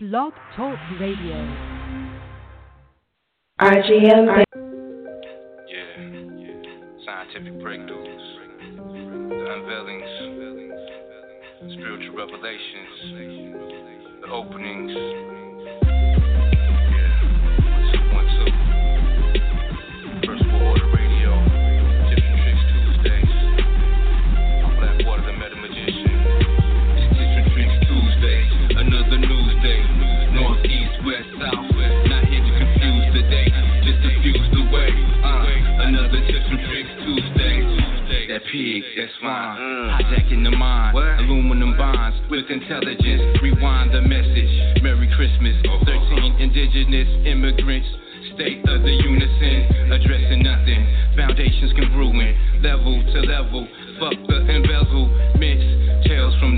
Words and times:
Blog 0.00 0.32
Talk 0.54 0.78
Radio. 1.00 1.34
RGM. 3.60 4.44
Yeah, 5.66 5.98
yeah. 6.38 6.62
Scientific 7.04 7.54
breakthroughs, 7.54 8.26
the 9.28 9.46
unveilings, 9.56 10.12
spiritual 11.72 12.14
revelations, 12.14 12.94
the 14.20 14.28
openings. 14.28 15.47
Pig, 38.58 38.82
that's 38.96 39.14
mm. 39.18 39.22
fine. 39.22 39.56
Hijacking 40.02 40.42
the 40.42 40.50
mind, 40.50 40.96
aluminum 40.96 41.76
bonds 41.76 42.18
with 42.30 42.50
intelligence. 42.50 43.38
Rewind 43.42 43.94
the 43.94 44.02
message. 44.02 44.82
Merry 44.82 45.08
Christmas. 45.14 45.54
13 45.86 46.42
indigenous 46.42 47.08
immigrants. 47.26 47.88
State 48.34 48.62
of 48.66 48.82
the 48.82 48.90
unison, 48.90 49.90
addressing 49.94 50.42
nothing. 50.42 50.82
Foundations 51.16 51.72
can 51.72 51.90
ruin, 51.94 52.34
level 52.62 53.02
to 53.02 53.18
level. 53.22 53.66
Fuck 53.98 54.18
the 54.26 54.38
embezzlements. 54.50 55.77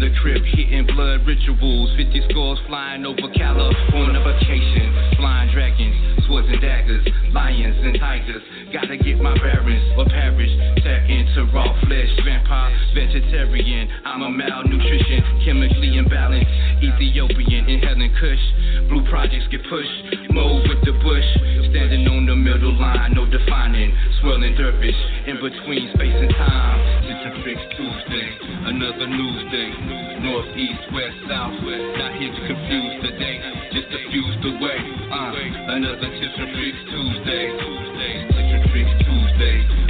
The 0.01 0.09
crypt, 0.17 0.47
hitting 0.57 0.87
blood 0.97 1.29
rituals. 1.29 1.93
50 1.93 2.33
scores 2.33 2.59
flying 2.67 3.05
over 3.05 3.29
California 3.37 4.17
vacation. 4.25 4.89
Flying 5.21 5.53
dragons, 5.53 6.25
swords 6.25 6.49
and 6.49 6.57
daggers, 6.57 7.05
lions 7.37 7.77
and 7.85 8.01
tigers. 8.01 8.41
Gotta 8.73 8.97
get 8.97 9.21
my 9.21 9.37
bearings 9.37 9.85
or 10.01 10.09
perish. 10.09 10.49
Tap 10.81 11.05
into 11.05 11.45
raw 11.53 11.69
flesh, 11.85 12.09
vampire, 12.25 12.73
vegetarian. 12.97 13.93
I'm 14.09 14.23
a 14.23 14.31
malnutrition, 14.33 15.21
chemically 15.45 16.01
imbalanced. 16.01 16.49
Ethiopian, 16.81 17.69
inhaling 17.69 18.17
kush. 18.17 18.45
Blue 18.89 19.05
projects 19.13 19.53
get 19.53 19.61
pushed. 19.69 20.33
Move 20.33 20.65
with 20.65 20.81
the 20.89 20.97
bush. 21.05 21.29
Standing 21.77 22.09
on 22.09 22.25
the 22.25 22.37
middle 22.37 22.73
line, 22.73 23.13
no 23.13 23.29
defining. 23.29 23.93
Swirling 24.25 24.57
dervish 24.57 24.97
in 25.29 25.37
between 25.45 25.93
space 25.93 26.17
and 26.17 26.33
time. 26.41 26.79
Tips 27.05 27.21
and 27.21 27.45
Tricks 27.45 27.67
Tuesday, 27.77 28.40
another 28.81 29.07
news 29.13 29.45
day. 29.53 29.69
North, 30.25 30.57
east, 30.57 30.81
west, 30.97 31.17
south. 31.29 31.53
Not 32.01 32.17
here 32.17 32.33
to 32.33 32.43
confuse 32.49 32.97
the 33.05 33.13
day, 33.21 33.37
just 33.77 33.93
diffuse 33.93 34.37
the 34.41 34.57
way. 34.57 34.81
Uh, 35.13 35.37
another 35.77 36.09
Tips 36.09 36.37
and 36.41 36.49
Tricks 36.57 36.81
Tuesday. 36.89 37.45
Tips 37.61 38.53
and 38.57 38.65
Tricks 38.73 38.95
Tuesday, 39.05 39.90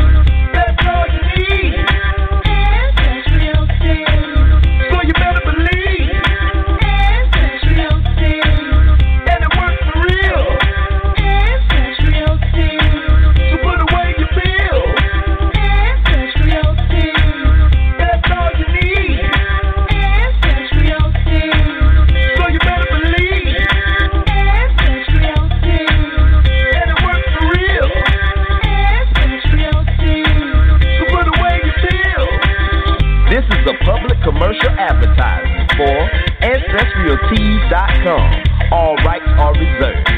commercial 34.41 34.71
advertisement 34.71 35.69
for 35.77 36.09
AncestralTees.com. 36.41 38.43
All 38.71 38.95
rights 39.05 39.29
are 39.37 39.53
reserved. 39.53 40.09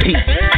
Peace. 0.00 0.57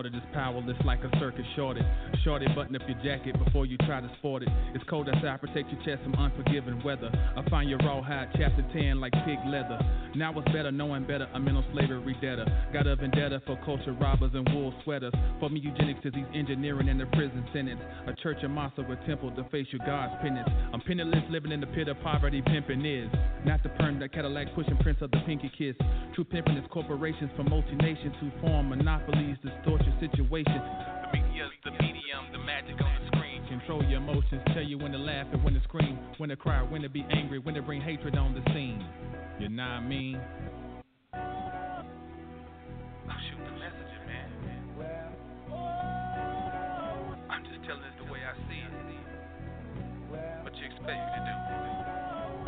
Dreams 0.00 0.16
of 0.16 0.32
powerless 0.32 0.76
like 0.86 1.00
a 1.04 1.10
circuit 1.18 1.44
shorted. 1.54 1.84
Shorty, 2.24 2.46
button 2.54 2.74
up 2.74 2.80
your 2.88 2.96
jacket 3.04 3.36
before 3.44 3.66
you 3.66 3.76
try 3.84 4.00
to 4.00 4.10
sport 4.18 4.42
it. 4.42 4.48
It's 4.74 4.82
cold 4.88 5.10
outside, 5.10 5.40
protect 5.40 5.68
your 5.70 5.82
chest 5.84 6.02
from 6.04 6.14
unforgiving 6.14 6.82
weather. 6.82 7.10
I 7.36 7.46
find 7.50 7.68
your 7.68 7.78
rawhide, 7.80 8.28
chapter 8.32 8.64
10 8.72 8.98
like 8.98 9.12
pig 9.26 9.38
leather. 9.46 9.78
Now 10.16 10.32
it's 10.38 10.50
better, 10.52 10.72
knowing 10.72 11.06
better, 11.06 11.28
in 11.34 11.48
on 11.48 11.64
slavery 11.72 12.16
debtor. 12.22 12.46
Got 12.72 12.86
a 12.86 12.96
vendetta 12.96 13.42
for 13.44 13.58
culture 13.62 13.92
robbers 13.92 14.30
and 14.32 14.48
wool 14.54 14.72
sweaters. 14.84 15.12
For 15.38 15.50
me, 15.50 15.60
eugenics, 15.60 16.00
disease 16.02 16.24
engineering, 16.34 16.88
and 16.88 16.98
the 16.98 17.06
prison 17.06 17.44
sentence. 17.52 17.80
A 18.06 18.14
church 18.22 18.38
and 18.42 18.54
mosque 18.54 18.78
or 18.78 18.90
a 18.90 19.06
temple 19.06 19.30
to 19.32 19.44
face 19.50 19.66
your 19.70 19.84
God's 19.84 20.14
penance. 20.22 20.48
I'm 20.72 20.80
penniless, 20.80 21.24
living 21.28 21.52
in 21.52 21.60
the 21.60 21.66
pit 21.68 21.88
of 21.88 22.00
poverty, 22.00 22.42
pimping 22.46 22.86
is. 22.86 23.10
Not 23.44 23.62
the 23.62 23.68
perm 23.70 24.00
that 24.00 24.14
Cadillac 24.14 24.54
pushing 24.54 24.78
prints 24.78 25.02
of 25.02 25.10
the 25.10 25.20
pinky 25.26 25.52
kiss. 25.58 25.76
True 26.20 26.26
pimping 26.26 26.58
is 26.58 26.64
corporations 26.70 27.30
for 27.34 27.44
multinations 27.44 28.14
who 28.20 28.30
form 28.42 28.68
monopolies, 28.68 29.38
distort 29.42 29.80
your 29.86 29.96
situation. 30.00 30.52
The 30.52 31.16
media's 31.16 31.48
the 31.64 31.70
medium, 31.70 32.28
the 32.30 32.38
magic 32.38 32.76
on 32.78 32.92
the 33.00 33.06
screen. 33.06 33.42
Control 33.48 33.82
your 33.84 34.02
emotions, 34.02 34.42
tell 34.52 34.62
you 34.62 34.76
when 34.76 34.92
to 34.92 34.98
laugh 34.98 35.26
and 35.32 35.42
when 35.42 35.54
to 35.54 35.62
scream, 35.62 35.98
when 36.18 36.28
to 36.28 36.36
cry, 36.36 36.60
when 36.60 36.82
to 36.82 36.90
be 36.90 37.06
angry, 37.08 37.38
when 37.38 37.54
to 37.54 37.62
bring 37.62 37.80
hatred 37.80 38.18
on 38.18 38.34
the 38.34 38.42
scene. 38.52 38.84
You 39.38 39.48
know 39.48 39.62
what 39.62 39.70
I 39.70 39.80
mean? 39.80 40.20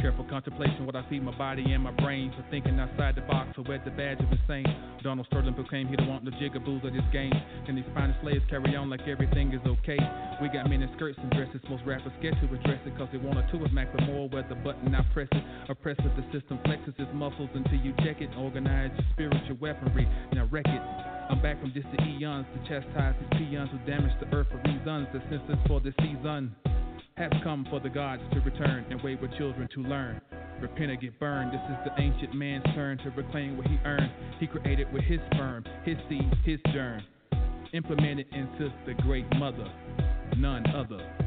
Careful 0.03 0.27
contemplation, 0.27 0.85
what 0.85 0.97
I 0.97 1.07
feed 1.09 1.23
my 1.23 1.31
body 1.39 1.63
and 1.63 1.81
my 1.81 1.93
brain. 1.93 2.35
For 2.35 2.45
thinking 2.51 2.75
outside 2.81 3.15
the 3.15 3.21
box, 3.23 3.55
or 3.57 3.63
wear 3.63 3.81
the 3.85 3.93
badge 3.93 4.19
of 4.19 4.27
insane. 4.35 4.67
Donald 5.01 5.29
Sterling 5.31 5.55
proclaimed 5.55 5.91
he 5.91 5.97
don't 5.97 6.09
want 6.09 6.25
the 6.25 6.33
jigaboos 6.43 6.83
of 6.83 6.93
this 6.93 7.07
game. 7.13 7.31
Can 7.67 7.77
these 7.77 7.85
Spanish 7.95 8.17
slaves 8.21 8.43
carry 8.51 8.75
on 8.75 8.91
like 8.91 9.07
everything 9.07 9.55
is 9.55 9.63
okay? 9.63 10.03
We 10.43 10.49
got 10.49 10.69
men 10.69 10.83
in 10.83 10.91
skirts 10.97 11.19
and 11.23 11.31
dresses. 11.31 11.63
Most 11.71 11.87
rappers 11.87 12.11
scared 12.19 12.35
to 12.43 12.51
address 12.51 12.83
it, 12.85 12.99
cause 12.99 13.07
they 13.13 13.19
want 13.19 13.39
a 13.39 13.47
two 13.53 13.65
of 13.65 13.71
Mac 13.73 13.95
but 13.95 14.03
more 14.03 14.29
where 14.29 14.43
the 14.43 14.57
button 14.57 14.93
I 14.93 15.07
press 15.15 15.29
it. 15.31 15.45
Oppressive, 15.71 16.11
the 16.19 16.27
system 16.35 16.59
flexes 16.67 16.99
its 16.99 17.15
muscles 17.15 17.51
until 17.55 17.79
you 17.79 17.95
check 18.03 18.19
it. 18.19 18.31
Organize 18.37 18.91
your 18.99 19.07
spiritual 19.15 19.57
weaponry, 19.63 20.11
now 20.35 20.49
wreck 20.51 20.67
it. 20.67 20.83
I'm 21.31 21.41
back 21.41 21.61
from 21.61 21.71
distant 21.71 22.03
eons 22.03 22.47
to 22.51 22.59
chastise 22.67 23.15
these 23.23 23.39
peons 23.39 23.71
who 23.71 23.79
damage 23.87 24.19
the 24.19 24.27
earth 24.35 24.49
for 24.51 24.59
reasons. 24.67 25.07
The 25.15 25.23
senses 25.31 25.63
for 25.71 25.79
the 25.79 25.95
season 26.03 26.51
has 27.23 27.43
come 27.45 27.65
for 27.71 27.79
the 27.79 27.89
gods 27.89 28.21
to 28.33 28.41
return 28.41 28.85
and 28.91 29.01
wayward 29.01 29.33
children 29.39 29.69
to 29.73 29.81
learn. 29.83 30.21
Repent 30.61 30.91
or 30.91 30.97
get 30.97 31.19
burned. 31.21 31.53
This 31.53 31.61
is 31.71 31.77
the 31.85 32.03
ancient 32.03 32.35
man's 32.35 32.65
turn 32.75 32.99
to 32.99 33.11
reclaim 33.11 33.57
what 33.57 33.69
he 33.69 33.79
earned. 33.85 34.11
He 34.41 34.49
created 34.49 34.93
with 34.93 35.05
his 35.05 35.21
sperm, 35.33 35.65
his 35.85 35.97
seed, 36.09 36.33
his 36.45 36.59
germ. 36.73 37.01
Implemented 37.73 38.27
into 38.33 38.73
the 38.87 38.95
great 39.03 39.27
mother, 39.37 39.71
none 40.37 40.67
other. 40.75 41.22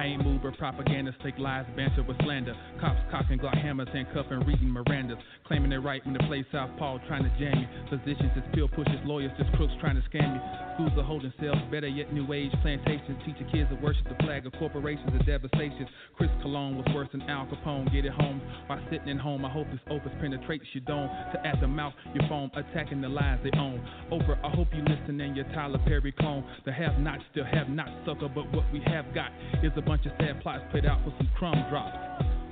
I 0.00 0.04
ain't 0.04 0.24
moved 0.24 0.42
by 0.42 0.48
propaganda, 0.56 1.14
fake 1.22 1.36
lies, 1.36 1.66
banter 1.76 2.02
with 2.02 2.16
slander. 2.24 2.56
Cops 2.80 3.00
cocking 3.10 3.38
Glock 3.38 3.60
hammers, 3.60 3.88
handcuffing, 3.92 4.40
reading 4.48 4.72
Miranda's. 4.72 5.18
Claiming 5.44 5.68
they're 5.68 5.82
right 5.82 6.02
when 6.06 6.14
they 6.14 6.24
play 6.24 6.42
Southpaw, 6.50 7.04
trying 7.06 7.24
to 7.24 7.28
jam 7.38 7.52
me. 7.60 7.68
Physicians 7.90 8.32
is 8.34 8.42
pill 8.54 8.66
pushers, 8.68 8.96
lawyers 9.04 9.30
just 9.36 9.52
crooks 9.60 9.74
trying 9.78 10.00
to 10.00 10.04
scam 10.08 10.32
me. 10.32 10.40
Schools 10.72 10.96
are 10.96 11.04
holding 11.04 11.30
cells, 11.38 11.58
better 11.70 11.86
yet 11.86 12.14
new 12.14 12.32
age 12.32 12.50
plantations. 12.62 13.20
Teaching 13.26 13.46
kids 13.52 13.68
to 13.68 13.76
worship 13.84 14.08
the 14.08 14.16
flag 14.24 14.46
of 14.46 14.52
corporations 14.56 15.10
and 15.12 15.20
devastation. 15.26 15.86
Chris 16.16 16.30
Cologne 16.40 16.78
was 16.80 16.86
worse 16.94 17.08
than 17.12 17.20
Al 17.28 17.44
Capone. 17.44 17.92
Get 17.92 18.06
it 18.06 18.12
home 18.12 18.40
while 18.68 18.80
sitting 18.90 19.10
at 19.10 19.20
home. 19.20 19.44
I 19.44 19.50
hope 19.50 19.66
this 19.68 19.84
opus 19.90 20.12
penetrates 20.18 20.64
your 20.72 20.84
dome. 20.88 21.12
To 21.36 21.46
at 21.46 21.60
the 21.60 21.68
mouth, 21.68 21.92
your 22.14 22.26
phone 22.26 22.50
attacking 22.56 23.02
the 23.02 23.08
lies 23.10 23.38
they 23.44 23.52
own. 23.58 23.84
Oprah, 24.10 24.40
I 24.42 24.48
hope 24.48 24.68
you 24.72 24.80
listen 24.80 25.20
in 25.20 25.36
your 25.36 25.44
Tyler 25.52 25.78
Perry 25.84 26.12
clone. 26.12 26.42
The 26.64 26.72
have 26.72 26.98
not 26.98 27.18
still 27.32 27.44
have 27.44 27.68
not 27.68 27.88
sucker, 28.06 28.32
but 28.32 28.50
what 28.56 28.64
we 28.72 28.80
have 28.86 29.04
got 29.14 29.28
is 29.62 29.72
a 29.76 29.89
bunch 29.90 30.06
of 30.06 30.12
sad 30.20 30.40
plots 30.40 30.62
played 30.70 30.86
out 30.86 31.02
for 31.02 31.12
some 31.18 31.28
crumb 31.36 31.66
drops. 31.68 31.98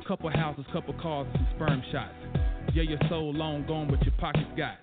Couple 0.08 0.28
houses, 0.28 0.64
couple 0.72 0.92
cars, 0.94 1.28
and 1.32 1.38
some 1.38 1.46
sperm 1.54 1.80
shots. 1.92 2.12
Yeah, 2.74 2.82
your 2.82 2.98
soul 3.08 3.32
long 3.32 3.64
gone, 3.64 3.86
but 3.88 4.02
your 4.02 4.14
pockets 4.18 4.50
got 4.56 4.74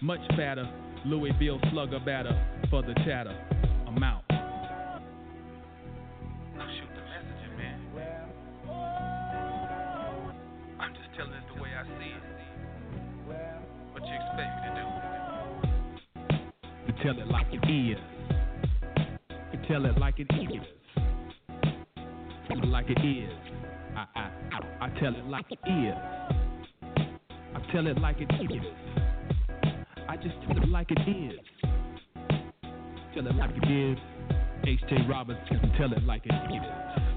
much 0.00 0.20
fatter. 0.34 0.66
Louisville 1.04 1.60
slugger 1.70 2.00
batter 2.00 2.34
for 2.70 2.80
the 2.80 2.94
chatter. 3.04 3.36
I'm 3.86 4.02
out. 4.02 4.22
Shoot 4.30 4.38
the 6.96 7.02
messenger, 7.04 7.50
man. 7.58 7.78
I'm 10.80 10.94
just 10.94 11.10
telling 11.18 11.34
it 11.34 11.44
the 11.54 11.60
way 11.60 11.68
I 11.76 11.84
see 12.00 12.12
it. 12.16 12.22
What 13.92 14.06
you 14.08 14.14
expect 14.14 14.56
me 14.56 14.62
to 14.64 14.72
do? 14.80 14.86
You 16.86 16.92
tell 17.02 17.18
it 17.20 17.28
like 17.28 17.52
it 17.52 17.68
is. 17.68 17.98
You 19.52 19.58
tell 19.68 19.84
it 19.84 19.98
like 19.98 20.18
it 20.18 20.32
is. 20.32 20.79
It 22.50 22.64
like 22.66 22.86
it 22.90 22.98
is. 22.98 23.30
I, 23.96 24.06
I, 24.16 24.30
I, 24.86 24.88
tell 25.00 25.14
it 25.14 25.24
like 25.26 25.46
it 25.50 25.58
is. 25.70 25.94
I 27.54 27.72
tell 27.72 27.86
it 27.86 27.98
like 27.98 28.16
it 28.20 28.30
is. 28.50 28.62
I 30.08 30.16
just 30.16 30.34
tell 30.46 30.56
it 30.56 30.68
like 30.68 30.90
it 30.90 30.98
is. 31.08 31.38
Tell 33.14 33.26
it 33.26 33.34
like 33.36 33.50
it 33.54 33.70
is. 33.70 33.98
H.J. 34.66 35.06
Robinson, 35.08 35.72
tell 35.78 35.92
it 35.92 36.02
like 36.04 36.22
it 36.24 36.34
is. 36.52 37.09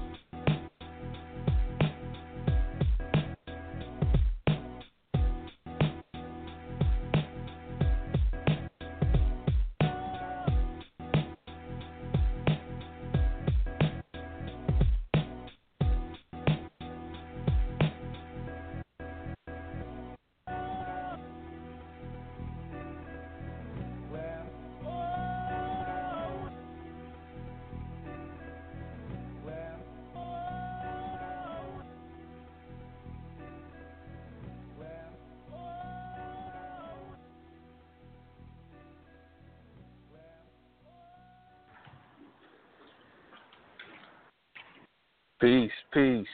Peace, 45.44 45.70
peace. 45.92 46.26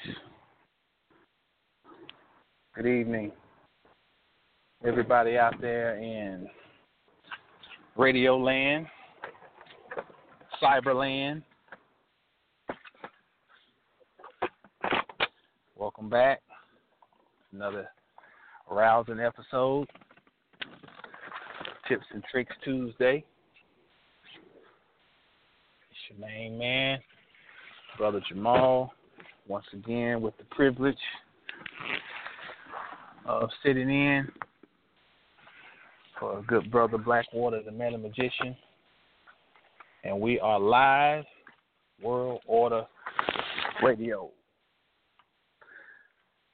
Good 2.76 2.86
evening, 2.86 3.32
everybody 4.86 5.36
out 5.36 5.60
there 5.60 5.96
in 5.98 6.46
Radio 7.96 8.38
Land, 8.38 8.86
Cyberland. 10.62 11.42
Welcome 15.76 16.08
back. 16.08 16.40
Another 17.52 17.88
rousing 18.70 19.18
episode. 19.18 19.88
Tips 21.88 22.06
and 22.14 22.22
Tricks 22.30 22.54
Tuesday. 22.62 23.24
It's 25.90 25.98
your 26.16 26.28
main 26.28 26.56
man, 26.56 27.00
Brother 27.98 28.22
Jamal, 28.28 28.92
once 29.50 29.66
again 29.72 30.20
with 30.20 30.36
the 30.38 30.44
privilege 30.44 30.94
of 33.26 33.50
sitting 33.64 33.90
in 33.90 34.28
for 36.20 36.38
a 36.38 36.42
good 36.42 36.70
brother 36.70 36.96
Blackwater, 36.96 37.60
the 37.60 37.72
Meta 37.72 37.98
Magician. 37.98 38.56
And 40.04 40.20
we 40.20 40.38
are 40.38 40.60
live, 40.60 41.24
World 42.00 42.42
Order 42.46 42.86
Radio. 43.82 44.30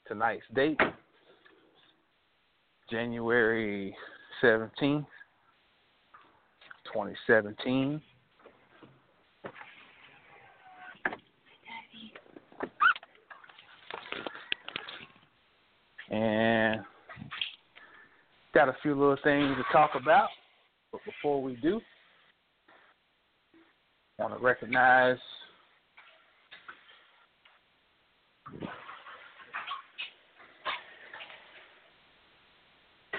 Tonight's 0.08 0.46
date, 0.54 0.80
January 2.90 3.94
17th, 4.42 5.04
2017. 6.94 8.00
And 16.10 16.80
got 18.54 18.68
a 18.68 18.76
few 18.82 18.94
little 18.94 19.18
things 19.22 19.56
to 19.56 19.64
talk 19.72 19.90
about. 20.00 20.28
But 20.92 21.00
before 21.04 21.42
we 21.42 21.56
do, 21.56 21.80
I 24.18 24.22
want 24.22 24.38
to 24.38 24.44
recognize 24.44 25.18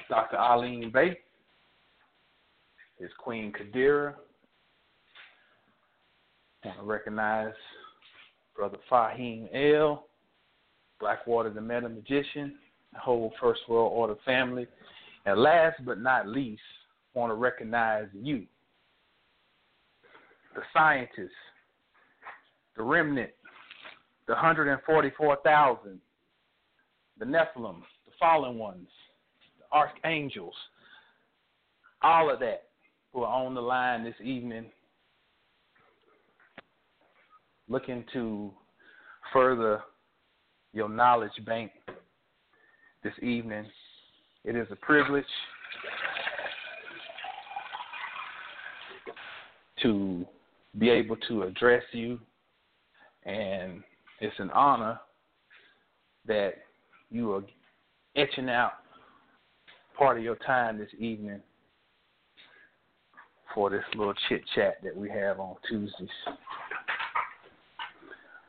Dr. 0.09 0.37
Eileen 0.37 0.91
Bay, 0.91 1.17
his 2.99 3.09
Queen 3.19 3.51
Kadira. 3.51 4.15
I 6.63 6.67
want 6.69 6.79
to 6.79 6.85
recognize 6.85 7.53
Brother 8.55 8.77
Fahim 8.89 9.47
L. 9.53 10.07
Blackwater, 10.99 11.51
the 11.51 11.61
Meta 11.61 11.89
Magician, 11.89 12.55
whole 12.99 13.33
First 13.41 13.61
World 13.67 13.91
Order 13.93 14.15
family. 14.25 14.67
And 15.25 15.39
last 15.39 15.77
but 15.85 15.99
not 15.99 16.27
least, 16.27 16.61
want 17.13 17.31
to 17.31 17.35
recognize 17.35 18.07
you, 18.13 18.45
the 20.55 20.61
scientists, 20.73 21.31
the 22.75 22.83
remnant, 22.83 23.31
the 24.27 24.33
144,000, 24.33 25.99
the 27.19 27.25
Nephilim, 27.25 27.81
the 28.05 28.11
fallen 28.19 28.57
ones, 28.57 28.87
the 29.57 29.75
archangels, 29.75 30.53
all 32.01 32.31
of 32.31 32.39
that 32.39 32.63
who 33.13 33.23
are 33.23 33.45
on 33.45 33.55
the 33.55 33.61
line 33.61 34.03
this 34.03 34.15
evening 34.23 34.69
looking 37.67 38.05
to 38.13 38.51
further 39.33 39.81
your 40.73 40.87
knowledge 40.87 41.31
bank 41.45 41.71
this 43.03 43.13
evening. 43.21 43.65
It 44.43 44.55
is 44.55 44.67
a 44.71 44.75
privilege 44.75 45.25
to 49.83 50.25
be 50.77 50.89
able 50.89 51.17
to 51.27 51.43
address 51.43 51.83
you, 51.91 52.19
and 53.25 53.83
it's 54.19 54.35
an 54.39 54.49
honor 54.51 54.99
that 56.25 56.53
you 57.09 57.33
are 57.33 57.43
etching 58.15 58.49
out 58.49 58.73
part 59.97 60.17
of 60.17 60.23
your 60.23 60.35
time 60.37 60.77
this 60.77 60.89
evening 60.99 61.41
for 63.53 63.69
this 63.69 63.83
little 63.95 64.13
chit 64.29 64.41
chat 64.55 64.77
that 64.83 64.95
we 64.95 65.09
have 65.09 65.39
on 65.39 65.55
Tuesdays. 65.67 66.09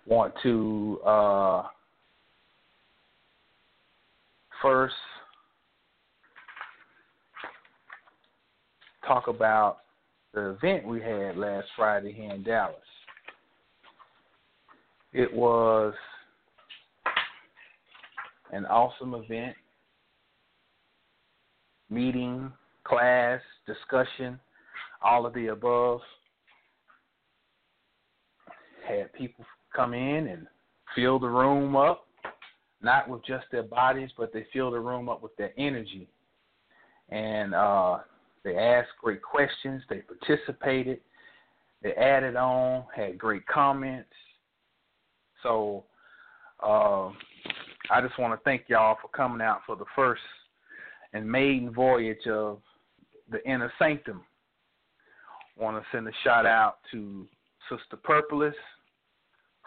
Want 0.07 0.35
to 0.43 1.01
uh, 1.05 1.63
first 4.63 4.95
talk 9.07 9.29
about 9.29 9.79
the 10.35 10.51
event 10.51 10.87
we 10.87 11.01
had 11.01 11.37
last 11.37 11.67
Friday 11.77 12.13
here 12.13 12.33
in 12.33 12.43
Dallas. 12.43 12.77
It 15.13 15.33
was 15.33 15.95
an 18.53 18.67
awesome 18.67 19.15
event, 19.15 19.57
meeting, 21.91 22.53
class, 22.85 23.41
discussion, 23.67 24.39
all 25.03 25.25
of 25.25 25.35
the 25.35 25.49
above. 25.49 26.01
Had 28.87 29.13
people 29.13 29.45
come 29.75 29.95
in 29.95 30.29
and 30.29 30.47
fill 30.95 31.19
the 31.19 31.29
room 31.29 31.77
up, 31.77 32.08
not 32.81 33.09
with 33.09 33.25
just 33.25 33.47
their 33.51 33.63
bodies, 33.63 34.11
but 34.17 34.33
they 34.33 34.47
fill 34.53 34.71
the 34.71 34.79
room 34.79 35.09
up 35.09 35.23
with 35.23 35.37
their 35.37 35.53
energy. 35.59 36.09
And 37.09 37.55
uh, 37.55 37.99
they 38.45 38.57
asked 38.57 38.91
great 39.03 39.23
questions, 39.23 39.83
they 39.89 40.03
participated, 40.03 41.01
they 41.83 41.93
added 41.93 42.37
on, 42.37 42.85
had 42.95 43.19
great 43.19 43.47
comments. 43.47 44.11
So 45.43 45.85
uh, 46.63 47.09
I 47.91 48.01
just 48.03 48.19
want 48.19 48.39
to 48.39 48.45
thank 48.45 48.65
y'all 48.69 48.97
for 49.01 49.09
coming 49.09 49.41
out 49.41 49.61
for 49.67 49.77
the 49.77 49.85
first 49.97 50.23
and 51.13 51.31
maiden 51.31 51.73
voyage 51.73 52.27
of 52.27 52.59
the 53.31 53.45
inner 53.49 53.73
sanctum. 53.79 54.23
Want 55.57 55.77
to 55.77 55.87
send 55.91 56.07
a 56.07 56.13
shout 56.23 56.47
out 56.47 56.79
to 56.93 57.27
Sister 57.69 57.97
Purpolis 57.97 58.55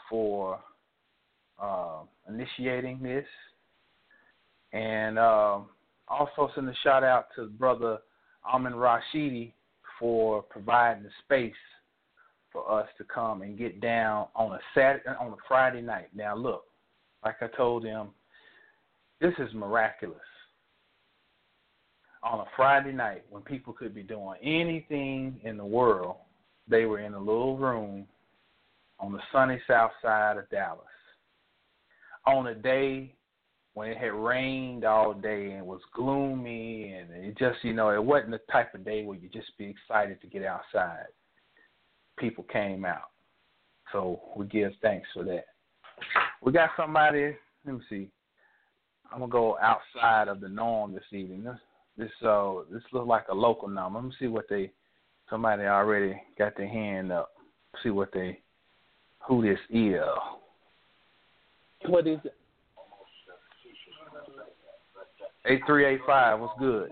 for 0.10 0.60
uh, 1.62 2.00
initiating 2.27 3.01
this, 3.01 3.25
and 4.74 5.20
uh, 5.20 5.60
also 6.08 6.50
send 6.56 6.68
a 6.70 6.74
shout 6.84 7.03
out 7.03 7.27
to 7.36 7.48
Brother 7.48 8.00
Amin 8.51 8.74
Rashidi 8.74 9.53
for 10.00 10.41
providing 10.41 11.03
the 11.03 11.10
space 11.24 11.53
for 12.51 12.70
us 12.72 12.88
to 12.98 13.03
come 13.03 13.44
and 13.44 13.58
get 13.58 13.80
down 13.80 14.27
on 14.36 14.53
a 14.53 14.60
Saturday 14.74 15.03
on 15.20 15.32
a 15.32 15.38
Friday 15.48 15.82
night. 15.82 16.10
Now 16.13 16.36
look, 16.36 16.65
like 17.24 17.36
I 17.41 17.48
told 17.48 17.86
them, 17.86 18.10
this 19.20 19.34
is 19.38 19.53
miraculous. 19.53 20.18
On 22.24 22.39
a 22.39 22.46
Friday 22.56 22.91
night 22.91 23.24
when 23.30 23.41
people 23.41 23.74
could 23.74 23.96
be 23.96 24.03
doing 24.03 24.36
anything 24.44 25.39
in 25.44 25.58
the 25.58 25.65
world, 25.65 26.18
they 26.68 26.86
were 26.86 27.00
in 27.00 27.13
a 27.13 27.20
little 27.20 27.58
room 27.58 28.06
on 29.00 29.12
the 29.12 29.20
sunny 29.32 29.60
south 29.68 29.91
side 30.01 30.38
of 30.38 30.50
Dallas. 30.50 30.86
On 32.25 32.48
a 32.48 32.56
day 32.56 33.13
when 33.74 33.90
it 33.90 33.98
had 33.98 34.13
rained 34.13 34.84
all 34.84 35.13
day 35.13 35.51
and 35.51 35.66
was 35.66 35.82
gloomy 35.96 36.94
and 36.94 37.10
it 37.12 37.38
just 37.38 37.63
you 37.63 37.74
know 37.74 37.90
it 37.90 38.04
wasn't 38.04 38.32
the 38.32 38.40
type 38.51 38.74
of 38.75 38.84
day 38.84 39.04
where 39.04 39.18
you 39.18 39.30
just 39.30 39.58
be 39.58 39.66
excited 39.66 40.20
to 40.22 40.28
get 40.28 40.44
outside. 40.44 41.06
People 42.20 42.44
came 42.51 42.86
out. 42.86 43.10
So 43.92 44.22
we 44.36 44.46
give 44.46 44.72
thanks 44.82 45.08
for 45.13 45.24
that. 45.24 45.46
We 46.42 46.51
got 46.51 46.72
somebody 46.75 47.36
let 47.66 47.75
me 47.75 47.82
see. 47.90 48.10
I'm 49.12 49.20
gonna 49.20 49.32
go 49.32 49.58
outside 49.60 50.28
of 50.28 50.42
the 50.42 50.50
norm 50.50 50.94
this 50.94 51.04
evening. 51.12 51.44
This 51.44 51.58
this 51.98 52.28
uh 52.28 52.56
this 52.72 52.84
looks 52.92 53.08
like 53.08 53.28
a 53.30 53.36
local 53.36 53.68
number. 53.68 54.00
Let 54.00 54.06
me 54.08 54.13
see 54.20 54.28
what 54.28 54.46
they 54.50 54.72
somebody 55.30 55.63
already 55.63 56.22
got 56.38 56.58
their 56.58 56.68
hand 56.68 57.12
up. 57.12 57.32
See 57.84 57.90
what 57.90 58.12
they 58.13 58.42
who 59.20 59.42
this 59.42 59.60
is 59.70 60.01
What 61.88 62.07
is 62.07 62.19
it? 62.23 62.35
Eight 65.45 65.61
three 65.65 65.85
eight 65.85 66.01
five. 66.05 66.39
What's 66.39 66.57
good? 66.59 66.91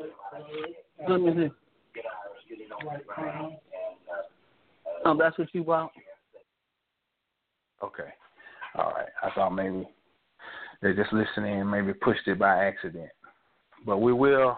Let 1.08 1.22
me 1.22 1.34
see. 1.36 1.50
Oh, 5.06 5.18
that's 5.18 5.38
what 5.38 5.48
you 5.54 5.64
want? 5.64 5.92
Okay. 7.84 8.10
All 8.76 8.92
right. 8.92 9.08
I 9.24 9.30
thought 9.36 9.52
maybe 9.52 9.88
they're 10.82 10.96
just 10.96 11.14
listening 11.14 11.70
maybe 11.70 11.94
pushed 11.94 12.28
it 12.28 12.40
by 12.40 12.66
accident. 12.66 13.10
But 13.86 14.00
we 14.00 14.14
will, 14.14 14.58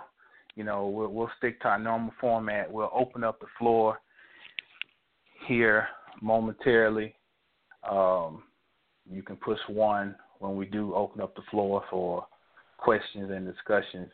you 0.56 0.64
know, 0.64 0.88
we'll, 0.88 1.10
we'll 1.10 1.32
stick 1.38 1.62
to 1.62 1.68
our 1.68 1.80
normal 1.80 2.14
format. 2.20 2.72
We'll 2.72 2.92
open 2.94 3.24
up 3.24 3.40
the 3.40 3.48
floor 3.60 4.00
here 5.48 5.88
momentarily. 6.22 7.16
Um, 7.90 8.44
you 9.10 9.24
can 9.24 9.36
push 9.38 9.60
one 9.68 10.16
when 10.40 10.56
we 10.56 10.66
do 10.66 10.94
open 10.96 11.22
up 11.22 11.36
the 11.36 11.42
floor 11.50 11.84
for 11.90 12.26
questions 12.78 13.30
and 13.32 13.46
discussions. 13.46 14.10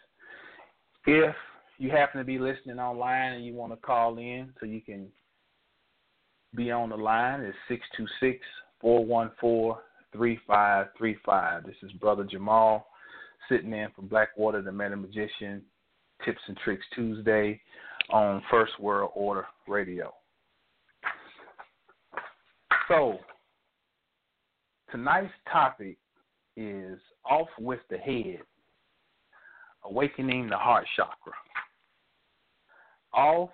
If 1.06 1.36
you 1.78 1.90
happen 1.90 2.20
to 2.20 2.26
be 2.26 2.38
listening 2.38 2.80
online 2.80 3.34
and 3.34 3.46
you 3.46 3.54
want 3.54 3.72
to 3.72 3.78
call 3.78 4.18
in 4.18 4.54
so 4.60 4.66
you 4.66 4.82
can 4.82 5.08
be 6.56 6.72
on 6.72 6.90
the 6.90 6.98
line, 6.98 7.42
it's 7.42 7.58
626 7.70 8.44
414 8.82 9.82
3535. 10.14 11.66
This 11.66 11.76
is 11.84 11.92
Brother 11.94 12.24
Jamal 12.24 12.88
sitting 13.50 13.74
in 13.74 13.88
for 13.96 14.02
Blackwater 14.02 14.62
the 14.62 14.72
Meta 14.72 14.96
Magician, 14.96 15.62
Tips 16.26 16.42
and 16.48 16.58
Tricks 16.58 16.86
Tuesday 16.96 17.62
on 18.10 18.42
First 18.50 18.80
World 18.80 19.12
Order 19.16 19.46
Radio. 19.68 20.14
So, 22.88 23.20
tonight's 24.92 25.34
topic 25.52 25.98
is 26.56 27.00
off 27.26 27.50
with 27.60 27.80
the 27.90 27.98
head 27.98 28.40
awakening 29.90 30.50
the 30.50 30.58
heart 30.58 30.86
chakra. 30.96 31.34
Off 33.14 33.50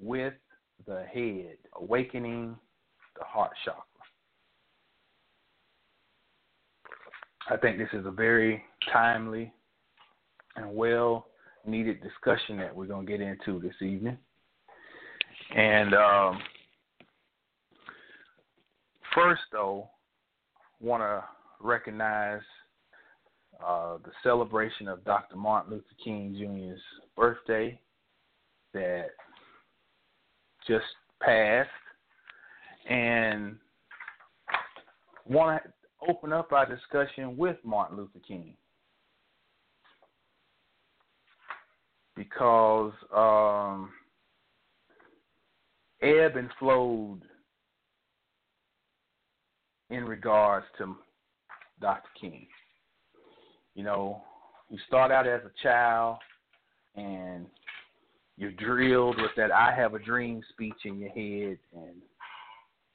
with 0.00 0.34
the 0.86 1.04
head, 1.12 1.56
awakening 1.76 2.56
the 3.18 3.24
heart 3.24 3.52
chakra. 3.64 3.82
I 7.48 7.56
think 7.56 7.78
this 7.78 7.88
is 7.92 8.06
a 8.06 8.10
very 8.10 8.62
timely 8.92 9.52
and 10.56 10.74
well 10.74 11.26
needed 11.64 12.02
discussion 12.02 12.56
that 12.58 12.74
we're 12.74 12.86
going 12.86 13.06
to 13.06 13.12
get 13.12 13.20
into 13.20 13.60
this 13.60 13.74
evening. 13.80 14.18
And 15.54 15.94
um, 15.94 16.40
first, 19.14 19.42
though, 19.52 19.88
want 20.80 21.02
to 21.02 21.24
recognize 21.60 22.42
uh, 23.64 23.98
the 24.04 24.12
celebration 24.22 24.88
of 24.88 25.04
Dr. 25.04 25.36
Martin 25.36 25.72
Luther 25.72 25.84
King 26.02 26.34
Jr.'s 26.38 26.80
birthday 27.16 27.78
that 28.74 29.10
just 30.66 30.84
passed, 31.22 31.70
and 32.88 33.56
want 35.24 35.62
to 35.62 35.70
open 36.08 36.32
up 36.32 36.52
our 36.52 36.66
discussion 36.66 37.36
with 37.36 37.56
Martin 37.64 37.96
Luther 37.96 38.20
King 38.26 38.54
because 42.14 42.92
um, 43.14 43.90
ebb 46.02 46.36
and 46.36 46.50
flowed 46.58 47.20
in 49.90 50.04
regards 50.04 50.66
to 50.78 50.96
Dr. 51.80 52.08
King. 52.20 52.46
You 53.74 53.84
know, 53.84 54.22
you 54.68 54.78
start 54.86 55.12
out 55.12 55.26
as 55.26 55.42
a 55.44 55.62
child 55.62 56.18
and 56.96 57.46
you're 58.36 58.52
drilled 58.52 59.16
with 59.16 59.30
that 59.36 59.52
I 59.52 59.74
have 59.74 59.94
a 59.94 59.98
dream 59.98 60.42
speech 60.50 60.74
in 60.84 60.98
your 60.98 61.10
head 61.10 61.58
and 61.74 61.94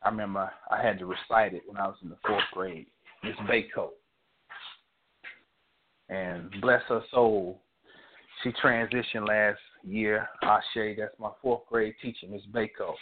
I 0.04 0.10
remember 0.10 0.52
I 0.70 0.82
had 0.82 1.00
to 1.00 1.06
recite 1.06 1.54
it 1.54 1.64
when 1.68 1.78
I 1.78 1.88
was 1.88 1.98
in 2.04 2.10
the 2.10 2.18
fourth 2.26 2.44
grade. 2.54 2.88
Miss 3.24 3.36
Baycoat. 3.50 3.92
And 6.10 6.52
bless 6.60 6.82
her 6.90 7.02
soul, 7.12 7.62
she 8.44 8.52
transitioned 8.64 9.28
last 9.28 9.60
year. 9.84 10.28
Ashe, 10.44 10.98
that's 10.98 11.18
my 11.20 11.30
fourth 11.42 11.62
grade 11.70 11.94
teacher, 12.02 12.28
Miss 12.30 12.42
Baycoat. 12.52 12.96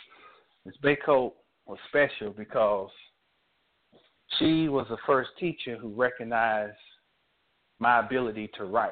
Miss 0.65 0.75
Baycoat 0.83 1.31
was 1.65 1.79
special 1.87 2.31
because 2.31 2.89
she 4.37 4.69
was 4.69 4.85
the 4.89 4.97
first 5.05 5.29
teacher 5.39 5.77
who 5.77 5.89
recognized 5.89 6.77
my 7.79 7.99
ability 7.99 8.49
to 8.57 8.65
write. 8.65 8.91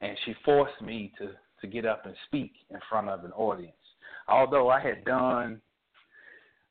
And 0.00 0.16
she 0.24 0.34
forced 0.44 0.80
me 0.82 1.12
to, 1.18 1.30
to 1.60 1.66
get 1.66 1.84
up 1.84 2.06
and 2.06 2.14
speak 2.26 2.52
in 2.70 2.78
front 2.88 3.08
of 3.08 3.24
an 3.24 3.32
audience. 3.32 3.74
Although 4.26 4.68
I 4.68 4.80
had 4.80 5.04
done, 5.04 5.60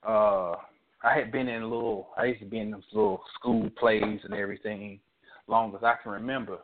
uh, 0.08 0.56
I 1.04 1.14
had 1.16 1.32
been 1.32 1.48
in 1.48 1.64
little, 1.64 2.10
I 2.18 2.26
used 2.26 2.40
to 2.42 2.46
be 2.46 2.60
in 2.60 2.72
those 2.72 2.82
little 2.92 3.22
school 3.36 3.70
plays 3.78 4.20
and 4.24 4.34
everything, 4.34 5.00
long 5.48 5.74
as 5.76 5.84
I 5.84 5.96
can 6.02 6.12
remember. 6.12 6.58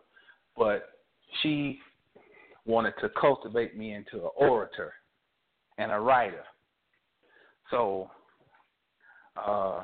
But 0.57 0.89
she 1.41 1.79
wanted 2.65 2.93
to 3.01 3.09
cultivate 3.19 3.77
me 3.77 3.93
into 3.93 4.17
an 4.17 4.31
orator 4.35 4.93
and 5.77 5.91
a 5.91 5.99
writer. 5.99 6.43
So 7.71 8.09
uh, 9.35 9.83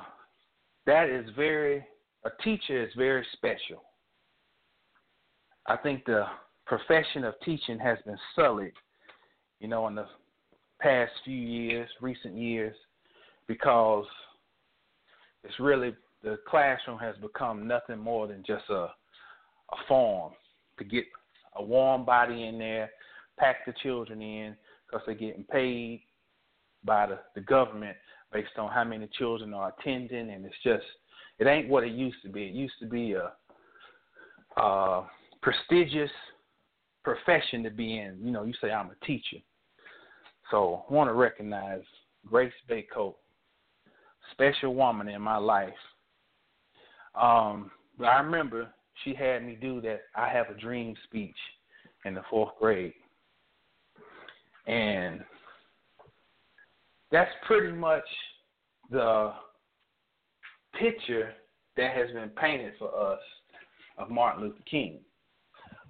that 0.86 1.10
is 1.10 1.30
very, 1.36 1.86
a 2.26 2.30
teacher 2.44 2.84
is 2.84 2.92
very 2.96 3.26
special. 3.34 3.84
I 5.68 5.78
think 5.78 6.06
the 6.06 6.26
profession 6.66 7.24
of 7.24 7.34
teaching 7.44 7.80
has 7.80 7.98
been 8.06 8.18
sullied 8.36 8.74
you 9.60 9.68
know, 9.68 9.88
in 9.88 9.96
the 9.96 10.06
past 10.82 11.12
few 11.24 11.36
years, 11.36 11.90
recent 12.02 12.36
years, 12.36 12.76
because 13.48 14.06
it's 15.44 15.60
really 15.60 15.94
the 16.24 16.38
classroom 16.48 16.98
has 17.00 17.16
become 17.22 17.68
nothing 17.68 17.98
more 18.00 18.28
than 18.28 18.44
just 18.46 18.64
a 18.70 18.88
a 19.72 19.76
form 19.88 20.34
to 20.80 20.84
get 20.84 21.04
a 21.58 21.64
warm 21.64 22.04
body 22.04 22.48
in 22.48 22.58
there, 22.58 22.90
pack 23.38 23.58
the 23.68 23.74
children 23.84 24.20
in 24.20 24.56
because 24.88 25.06
they're 25.06 25.14
getting 25.14 25.44
paid 25.44 26.02
by 26.84 27.06
the, 27.06 27.20
the 27.36 27.42
government 27.42 27.96
based 28.32 28.58
on 28.58 28.72
how 28.72 28.84
many 28.84 29.08
children 29.18 29.54
are 29.54 29.74
attending, 29.80 30.32
and 30.32 30.46
it's 30.46 30.56
just 30.64 30.86
it 31.40 31.48
ain't 31.48 31.70
what 31.70 31.84
it 31.84 31.94
used 31.94 32.18
to 32.24 32.30
be. 32.30 32.44
It 32.44 32.54
used 32.54 32.74
to 32.82 32.86
be 32.86 33.14
a, 33.14 33.32
a 34.62 35.08
prestigious 35.42 36.12
profession 37.04 37.64
to 37.64 37.70
be 37.70 37.98
in. 37.98 38.18
You 38.22 38.32
know, 38.32 38.44
you 38.44 38.54
say 38.62 38.72
I'm 38.72 38.92
a 38.92 39.06
teacher, 39.06 39.38
so 40.52 40.84
I 40.90 40.94
want 40.94 41.10
to 41.10 41.14
recognize 41.14 41.82
Grace 42.26 42.54
Baycoat, 42.70 43.16
special 44.32 44.76
woman 44.76 45.08
in 45.08 45.22
my 45.22 45.38
life. 45.38 45.70
Um, 47.20 47.72
I 48.00 48.20
remember 48.20 48.70
she 49.04 49.14
had 49.14 49.46
me 49.46 49.58
do 49.60 49.82
that 49.82 50.02
I 50.16 50.30
have 50.30 50.50
a 50.50 50.60
dream 50.60 50.96
speech 51.06 51.36
in 52.06 52.14
the 52.14 52.22
fourth 52.30 52.52
grade. 52.60 52.94
And 54.68 55.22
that's 57.12 57.32
pretty 57.46 57.72
much 57.72 58.04
the 58.92 59.34
picture 60.80 61.34
that 61.78 61.96
has 61.96 62.12
been 62.12 62.30
painted 62.30 62.74
for 62.78 62.94
us 63.14 63.20
of 63.98 64.10
Martin 64.10 64.44
Luther 64.44 64.64
King. 64.70 65.00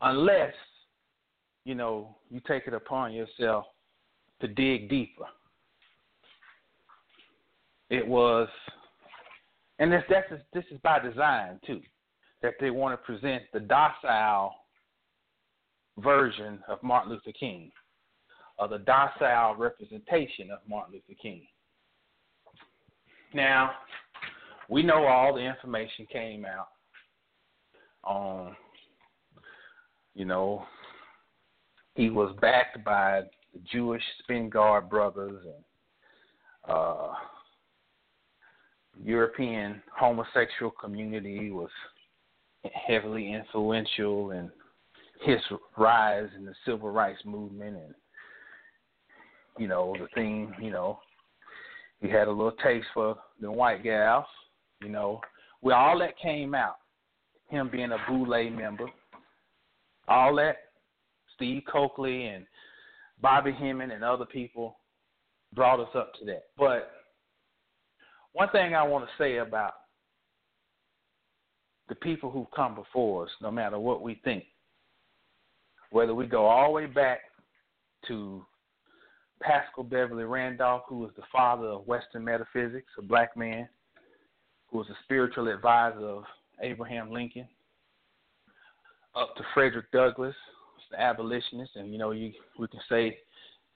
Unless, 0.01 0.53
you 1.65 1.75
know, 1.75 2.15
you 2.29 2.41
take 2.47 2.67
it 2.67 2.73
upon 2.73 3.13
yourself 3.13 3.65
to 4.41 4.47
dig 4.47 4.89
deeper. 4.89 5.25
It 7.89 8.07
was 8.07 8.47
and 9.79 9.91
this 9.91 10.03
that's 10.09 10.29
this 10.53 10.65
is 10.71 10.79
by 10.83 10.99
design 10.99 11.59
too, 11.65 11.81
that 12.41 12.53
they 12.59 12.69
want 12.69 12.93
to 12.93 13.05
present 13.05 13.43
the 13.53 13.61
docile 13.61 14.53
version 15.97 16.59
of 16.67 16.83
Martin 16.83 17.11
Luther 17.11 17.31
King, 17.37 17.71
or 18.59 18.67
the 18.67 18.79
docile 18.79 19.55
representation 19.55 20.51
of 20.51 20.59
Martin 20.67 20.93
Luther 20.93 21.19
King. 21.21 21.41
Now, 23.33 23.71
we 24.67 24.83
know 24.83 25.05
all 25.05 25.33
the 25.33 25.39
information 25.39 26.05
came 26.11 26.45
out 26.45 26.67
on, 28.03 28.55
you 30.13 30.25
know, 30.25 30.65
he 31.95 32.09
was 32.09 32.35
backed 32.41 32.83
by 32.83 33.21
the 33.53 33.59
Jewish 33.71 34.03
Spingarn 34.23 34.89
brothers 34.89 35.41
and 35.45 35.63
uh, 36.67 37.13
European 39.01 39.81
homosexual 39.97 40.71
community 40.71 41.51
was 41.51 41.69
heavily 42.87 43.33
influential 43.33 44.31
in 44.31 44.51
his 45.21 45.39
rise 45.77 46.29
in 46.37 46.45
the 46.45 46.53
civil 46.65 46.89
rights 46.89 47.21
movement 47.25 47.77
and 47.77 47.93
you 49.59 49.67
know 49.67 49.95
the 49.99 50.07
thing 50.15 50.53
you 50.61 50.71
know. 50.71 50.99
He 52.01 52.09
had 52.09 52.27
a 52.27 52.31
little 52.31 52.53
taste 52.63 52.87
for 52.93 53.17
the 53.39 53.51
white 53.51 53.83
gals 53.83 54.25
you 54.81 54.89
know. 54.89 55.21
Where 55.61 55.75
all 55.75 55.99
that 55.99 56.17
came 56.17 56.55
out 56.55 56.77
him 57.49 57.69
being 57.71 57.91
a 57.91 57.97
boule 58.07 58.49
member. 58.51 58.85
All 60.07 60.35
that 60.35 60.57
Steve 61.35 61.63
Cokely 61.71 62.27
and 62.27 62.45
Bobby 63.21 63.51
Hemmitt 63.51 63.91
and 63.91 64.03
other 64.03 64.25
people 64.25 64.77
brought 65.53 65.79
us 65.79 65.89
up 65.95 66.13
to 66.19 66.25
that. 66.25 66.43
But 66.57 66.91
one 68.33 68.49
thing 68.49 68.75
I 68.75 68.83
want 68.83 69.05
to 69.05 69.23
say 69.23 69.37
about 69.37 69.73
the 71.89 71.95
people 71.95 72.29
who've 72.29 72.51
come 72.55 72.75
before 72.75 73.25
us, 73.25 73.31
no 73.41 73.49
matter 73.51 73.79
what 73.79 74.01
we 74.01 74.21
think, 74.23 74.43
whether 75.91 76.13
we 76.13 76.27
go 76.27 76.45
all 76.45 76.67
the 76.67 76.73
way 76.73 76.85
back 76.85 77.21
to 78.07 78.45
Paschal 79.41 79.83
Beverly 79.83 80.25
Randolph, 80.25 80.83
who 80.87 80.99
was 80.99 81.11
the 81.15 81.23
father 81.31 81.67
of 81.67 81.87
Western 81.87 82.23
metaphysics, 82.23 82.91
a 82.97 83.01
black 83.01 83.35
man 83.37 83.67
who 84.67 84.79
was 84.79 84.89
a 84.89 85.03
spiritual 85.03 85.47
advisor 85.47 86.05
of 86.05 86.23
Abraham 86.61 87.11
Lincoln, 87.11 87.47
up 89.15 89.35
to 89.35 89.43
Frederick 89.53 89.91
Douglass, 89.91 90.35
the 90.91 90.99
abolitionist, 90.99 91.71
and 91.75 91.91
you 91.91 91.97
know, 91.97 92.11
you 92.11 92.31
we 92.57 92.67
can 92.67 92.79
say 92.89 93.17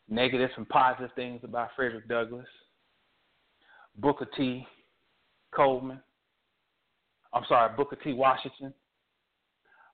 negative 0.10 0.50
and 0.58 0.68
positive 0.70 1.12
things 1.16 1.42
about 1.44 1.70
Frederick 1.76 2.08
Douglass. 2.08 2.48
Booker 3.98 4.28
T. 4.36 4.66
Coleman. 5.56 6.00
I'm 7.34 7.44
sorry, 7.48 7.76
Booker 7.76 7.98
T. 8.04 8.14
Washington. 8.14 8.74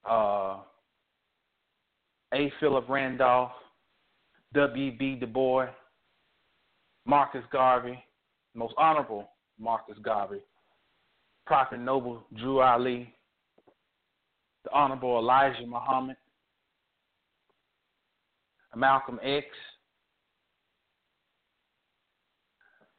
Uh, 0.10 0.60
A. 2.34 2.52
Philip 2.60 2.88
Randolph. 2.88 3.52
W.B. 4.54 5.16
Du 5.16 5.28
Bois. 5.28 5.70
Marcus 7.06 7.44
Garvey. 7.52 8.04
Most 8.54 8.74
Honorable 8.78 9.30
Marcus 9.60 9.98
Garvey. 10.04 10.42
Prophet 11.46 11.80
Noble 11.80 12.24
Drew 12.38 12.62
Ali. 12.62 13.14
The 14.64 14.72
Honorable 14.74 15.18
Elijah 15.18 15.66
Muhammad. 15.66 16.18
Malcolm 18.76 19.20
X. 19.24 19.46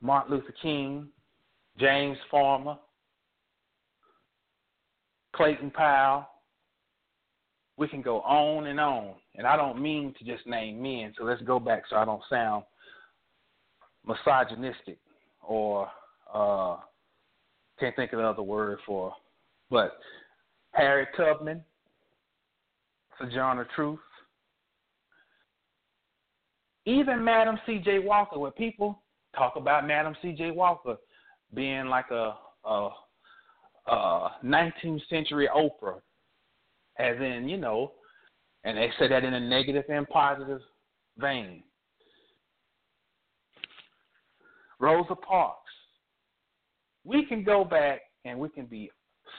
Martin 0.00 0.34
Luther 0.34 0.54
King, 0.62 1.08
James 1.78 2.16
Farmer, 2.30 2.76
Clayton 5.34 5.70
Powell. 5.70 6.26
We 7.80 7.88
can 7.88 8.02
go 8.02 8.20
on 8.20 8.66
and 8.66 8.78
on. 8.78 9.14
And 9.36 9.46
I 9.46 9.56
don't 9.56 9.80
mean 9.80 10.14
to 10.18 10.24
just 10.24 10.46
name 10.46 10.82
men, 10.82 11.14
so 11.16 11.24
let's 11.24 11.40
go 11.42 11.58
back 11.58 11.84
so 11.88 11.96
I 11.96 12.04
don't 12.04 12.22
sound 12.28 12.64
misogynistic 14.06 14.98
or 15.42 15.88
uh, 16.32 16.76
can't 17.78 17.96
think 17.96 18.12
of 18.12 18.18
another 18.18 18.42
word 18.42 18.78
for, 18.84 19.14
but 19.70 19.96
Harriet 20.72 21.08
Tubman, 21.16 21.64
Sojourner 23.18 23.66
Truth, 23.74 23.98
even 26.84 27.24
Madam 27.24 27.58
C.J. 27.64 28.00
Walker, 28.00 28.38
where 28.38 28.50
people 28.50 29.02
talk 29.34 29.56
about 29.56 29.86
Madam 29.86 30.14
C.J. 30.20 30.50
Walker 30.50 30.96
being 31.54 31.86
like 31.86 32.10
a, 32.10 32.34
a, 32.66 32.90
a 33.86 34.30
19th 34.44 35.00
century 35.08 35.48
Oprah, 35.54 36.00
as 37.00 37.16
in 37.18 37.48
you 37.48 37.56
know, 37.56 37.92
and 38.64 38.76
they 38.76 38.90
say 38.98 39.08
that 39.08 39.24
in 39.24 39.34
a 39.34 39.40
negative 39.40 39.84
and 39.88 40.08
positive 40.08 40.60
vein. 41.18 41.62
Rosa 44.78 45.14
Parks. 45.14 45.56
We 47.04 47.24
can 47.26 47.44
go 47.44 47.64
back 47.64 48.00
and 48.24 48.38
we 48.38 48.48
can 48.48 48.66
be 48.66 48.90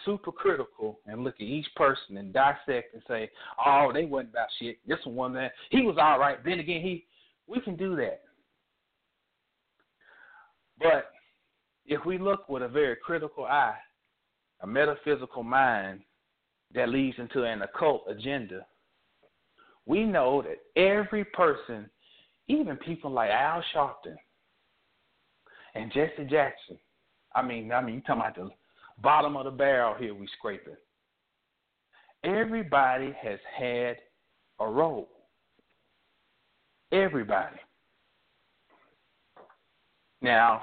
super 0.06 0.32
critical 0.32 1.00
and 1.06 1.24
look 1.24 1.36
at 1.36 1.42
each 1.42 1.68
person 1.76 2.18
and 2.18 2.34
dissect 2.34 2.94
and 2.94 3.04
say, 3.08 3.30
oh, 3.64 3.92
they 3.94 4.06
wasn't 4.06 4.32
about 4.32 4.48
shit. 4.60 4.78
This 4.88 5.00
one 5.06 5.34
that 5.34 5.52
he 5.70 5.82
was 5.82 5.98
all 6.00 6.20
right. 6.20 6.44
Then 6.44 6.60
again, 6.60 6.82
he 6.82 7.06
we 7.48 7.60
can 7.60 7.76
do 7.76 7.96
that. 7.98 8.22
But 10.80 11.12
if 11.86 12.06
we 12.06 12.18
look 12.18 12.48
with 12.50 12.64
a 12.64 12.68
very 12.68 12.96
critical 12.96 13.46
eye, 13.46 13.78
a 14.62 14.68
metaphysical 14.68 15.44
mind 15.44 16.02
that 16.76 16.90
leads 16.90 17.18
into 17.20 17.44
an 17.44 17.62
occult 17.62 18.04
agenda, 18.10 18.66
we 19.86 20.04
know 20.04 20.44
that 20.44 20.82
every 20.82 21.26
person, 21.26 21.90
even 22.48 22.78
people 22.78 23.12
like 23.12 23.30
Al 23.30 23.64
Sharpton 23.74 24.16
and 25.76 25.92
Jesse 25.92 26.26
Jackson, 26.30 26.78
I 27.36 27.42
mean, 27.42 27.72
I 27.72 27.82
mean, 27.82 27.96
you 27.96 28.02
talking 28.02 28.22
about 28.22 28.36
the 28.36 28.50
bottom 29.02 29.36
of 29.36 29.46
the 29.46 29.52
barrel 29.52 29.96
here 29.96 30.14
we 30.14 30.28
scraping. 30.38 30.76
Everybody 32.24 33.16
has 33.22 33.40
had 33.58 33.98
a 34.60 34.68
role. 34.68 35.10
Everybody. 36.92 37.58
Now, 40.22 40.62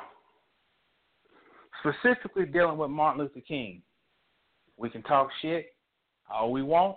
specifically 1.81 2.47
dealing 2.47 2.79
with 2.79 2.91
Martin 2.91 3.23
Luther 3.23 3.41
King, 3.41 3.83
we 4.77 4.89
can 4.89 5.03
talk 5.03 5.29
shit 5.43 5.67
all 6.31 6.53
we 6.53 6.63
want, 6.63 6.97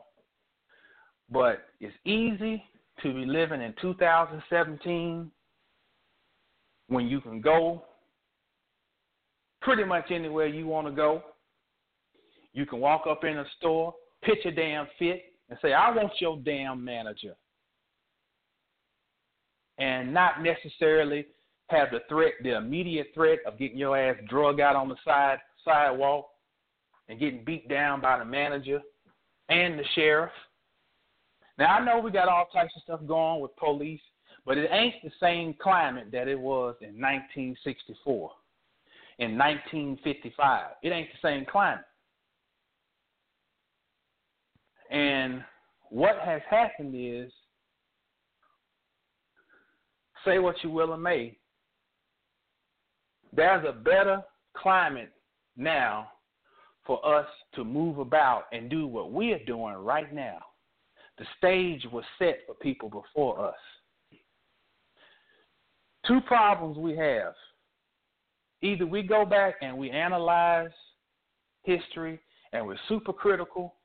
but 1.29 1.63
it's 1.79 1.95
easy 2.05 2.63
to 3.03 3.13
be 3.13 3.25
living 3.25 3.61
in 3.61 3.73
2017 3.81 5.31
when 6.87 7.07
you 7.07 7.21
can 7.21 7.41
go 7.41 7.85
pretty 9.61 9.83
much 9.83 10.11
anywhere 10.11 10.47
you 10.47 10.67
want 10.67 10.87
to 10.87 10.93
go. 10.93 11.23
You 12.53 12.65
can 12.65 12.79
walk 12.79 13.03
up 13.09 13.23
in 13.23 13.37
a 13.37 13.45
store, 13.57 13.93
pitch 14.23 14.45
a 14.45 14.51
damn 14.51 14.87
fit, 14.99 15.23
and 15.49 15.57
say, 15.61 15.73
I 15.73 15.89
want 15.95 16.11
your 16.19 16.37
damn 16.37 16.83
manager. 16.83 17.35
and 19.77 20.13
not 20.13 20.43
necessarily 20.43 21.25
have 21.69 21.89
the 21.91 21.99
threat, 22.07 22.33
the 22.43 22.55
immediate 22.57 23.07
threat 23.13 23.39
of 23.47 23.57
getting 23.57 23.77
your 23.77 23.97
ass 23.97 24.17
drug 24.29 24.59
out 24.59 24.75
on 24.75 24.89
the 24.89 24.95
side 25.03 25.39
sidewalk 25.65 26.27
and 27.09 27.19
getting 27.19 27.43
beat 27.43 27.67
down 27.69 28.01
by 28.01 28.19
the 28.19 28.25
manager 28.25 28.81
and 29.51 29.77
the 29.77 29.83
sheriff. 29.93 30.31
Now 31.59 31.75
I 31.75 31.85
know 31.85 31.99
we 31.99 32.09
got 32.09 32.29
all 32.29 32.47
types 32.51 32.73
of 32.75 32.83
stuff 32.83 33.01
going 33.05 33.41
with 33.41 33.55
police, 33.57 34.01
but 34.45 34.57
it 34.57 34.69
ain't 34.71 34.95
the 35.03 35.11
same 35.19 35.53
climate 35.61 36.07
that 36.11 36.27
it 36.27 36.39
was 36.39 36.75
in 36.81 36.99
1964, 36.99 38.31
in 39.19 39.37
1955. 39.37 40.65
It 40.81 40.89
ain't 40.89 41.09
the 41.11 41.27
same 41.27 41.45
climate. 41.45 41.83
And 44.89 45.43
what 45.89 46.17
has 46.23 46.41
happened 46.49 46.95
is, 46.97 47.31
say 50.25 50.39
what 50.39 50.55
you 50.63 50.69
will 50.69 50.93
and 50.93 51.03
may, 51.03 51.37
there's 53.33 53.65
a 53.67 53.73
better 53.73 54.21
climate 54.55 55.11
now 55.57 56.07
for 56.85 57.05
us 57.05 57.27
to 57.55 57.63
move 57.63 57.99
about 57.99 58.45
and 58.51 58.69
do 58.69 58.87
what 58.87 59.11
we 59.11 59.33
are 59.33 59.43
doing 59.45 59.75
right 59.75 60.13
now. 60.13 60.39
The 61.17 61.25
stage 61.37 61.85
was 61.91 62.03
set 62.17 62.39
for 62.47 62.55
people 62.55 62.89
before 62.89 63.47
us. 63.47 64.19
Two 66.07 66.19
problems 66.21 66.77
we 66.77 66.95
have. 66.97 67.33
Either 68.63 68.85
we 68.85 69.03
go 69.03 69.25
back 69.25 69.55
and 69.61 69.77
we 69.77 69.89
analyze 69.91 70.71
history 71.63 72.19
and 72.53 72.65
we're 72.65 72.77
super 72.87 73.13
critical, 73.13 73.75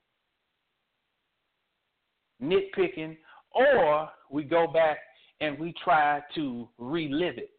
nitpicking, 2.43 3.17
or 3.53 4.09
we 4.31 4.45
go 4.45 4.67
back 4.67 4.99
and 5.41 5.59
we 5.59 5.75
try 5.83 6.21
to 6.35 6.69
relive 6.79 7.39
it. 7.39 7.51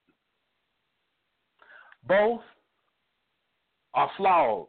Both 2.08 2.42
are 3.94 4.10
flawed. 4.18 4.68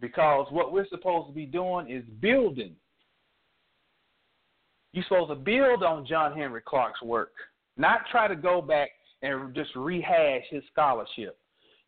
Because 0.00 0.46
what 0.50 0.72
we're 0.72 0.86
supposed 0.88 1.28
to 1.28 1.34
be 1.34 1.46
doing 1.46 1.90
is 1.90 2.04
building. 2.20 2.74
You're 4.92 5.04
supposed 5.04 5.30
to 5.30 5.36
build 5.36 5.82
on 5.82 6.06
John 6.06 6.36
Henrik 6.36 6.64
Clarke's 6.64 7.02
work, 7.02 7.32
not 7.76 8.00
try 8.10 8.28
to 8.28 8.36
go 8.36 8.62
back 8.62 8.90
and 9.22 9.54
just 9.54 9.74
rehash 9.74 10.44
his 10.50 10.62
scholarship. 10.72 11.38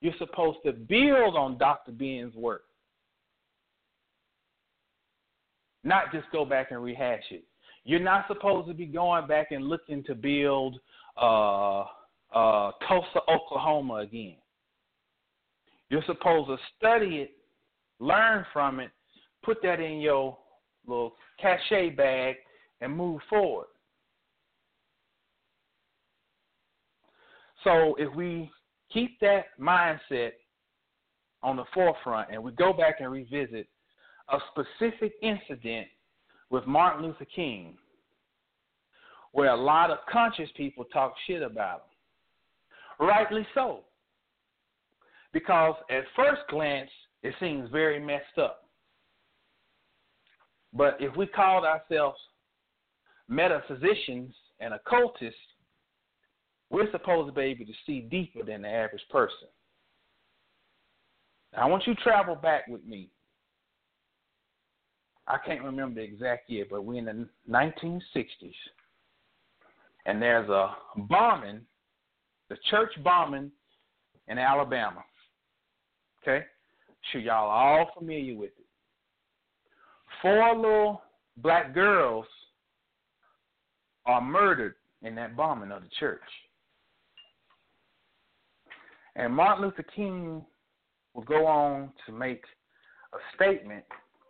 You're 0.01 0.15
supposed 0.19 0.59
to 0.65 0.73
build 0.73 1.37
on 1.37 1.59
Dr. 1.59 1.93
Ben's 1.93 2.35
work, 2.35 2.63
not 5.85 6.13
just 6.13 6.27
go 6.33 6.45
back 6.45 6.71
and 6.71 6.83
rehash 6.83 7.25
it. 7.31 7.45
You're 7.85 8.01
not 8.01 8.27
supposed 8.29 8.69
to 8.69 8.75
be 8.75 8.87
going 8.87 9.27
back 9.27 9.53
and 9.53 9.67
looking 9.67 10.03
to 10.05 10.15
build 10.15 10.79
uh, 11.21 11.81
uh, 12.35 12.73
Tulsa, 12.87 13.21
Oklahoma 13.29 13.95
again. 13.95 14.37
You're 15.89 16.05
supposed 16.07 16.49
to 16.49 16.57
study 16.79 17.17
it, 17.17 17.33
learn 18.01 18.45
from 18.53 18.81
it, 18.81 18.91
put 19.45 19.63
that 19.63 19.79
in 19.79 20.01
your 20.01 20.37
little 20.87 21.15
cachet 21.41 21.91
bag, 21.91 22.37
and 22.81 22.97
move 22.97 23.21
forward. 23.29 23.67
So 27.63 27.95
if 27.99 28.13
we 28.15 28.51
keep 28.91 29.21
that 29.21 29.47
mindset 29.61 30.33
on 31.43 31.57
the 31.57 31.65
forefront 31.75 32.31
and 32.33 32.43
we 32.43 32.53
go 32.53 32.73
back 32.73 32.97
and 33.01 33.13
revisit 33.13 33.69
a 34.31 34.39
specific 34.51 35.13
incident 35.23 35.87
with 36.49 36.67
Martin 36.67 37.05
Luther 37.05 37.27
King, 37.35 37.77
where 39.33 39.51
a 39.51 39.57
lot 39.57 39.91
of 39.91 39.99
conscious 40.11 40.49
people 40.57 40.85
talk 40.85 41.15
shit 41.27 41.43
about 41.43 41.85
him. 42.99 43.07
Rightly 43.07 43.47
so. 43.55 43.85
Because 45.33 45.75
at 45.91 46.05
first 46.17 46.41
glance, 46.51 46.91
it 47.23 47.35
seems 47.41 47.71
very 47.71 47.99
messed 47.99 48.39
up. 48.39 48.65
But 50.73 50.97
if 51.01 51.17
we 51.17 51.27
called 51.27 51.65
ourselves 51.65 52.19
metaphysicians 53.29 54.35
and 54.61 54.75
occultists, 54.75 55.39
we're 56.71 56.91
supposed 56.93 57.29
to 57.29 57.33
be 57.33 57.43
able 57.43 57.67
to 57.67 57.73
see 57.85 58.01
deeper 58.01 58.45
than 58.45 58.63
the 58.63 58.69
average 58.69 59.03
person. 59.11 59.49
Now, 61.53 61.63
I 61.63 61.67
want 61.67 61.87
you 61.87 61.95
to 61.95 62.03
travel 62.03 62.37
back 62.37 62.69
with 62.69 62.85
me. 62.85 63.11
I 65.27 65.37
can't 65.45 65.63
remember 65.63 66.01
the 66.01 66.07
exact 66.07 66.49
year, 66.49 66.65
but 66.71 66.85
we're 66.85 66.99
in 66.99 67.05
the 67.05 67.29
1960s. 67.49 68.53
And 70.07 70.23
there's 70.23 70.49
a 70.49 70.75
bombing, 70.97 71.61
the 72.49 72.57
church 72.71 72.93
bombing 73.05 73.51
in 74.29 74.39
Alabama. 74.39 75.03
Okay? 76.23 76.45
Sure, 77.11 77.21
y'all 77.21 77.51
are 77.51 77.81
all 77.81 77.91
familiar 77.99 78.37
with 78.37 78.51
it. 78.59 78.67
Four 80.23 80.57
little 80.57 81.03
black 81.39 81.75
girls 81.75 82.27
are 84.07 84.21
murdered 84.21 84.75
in 85.03 85.15
that 85.15 85.37
bombing 85.37 85.73
of 85.73 85.83
the 85.83 85.89
church. 85.99 86.21
And 89.17 89.35
Martin 89.35 89.65
Luther 89.65 89.85
King 89.95 90.45
will 91.15 91.23
go 91.23 91.47
on 91.47 91.91
to 92.07 92.13
make 92.13 92.45
a 93.13 93.19
statement, 93.35 93.85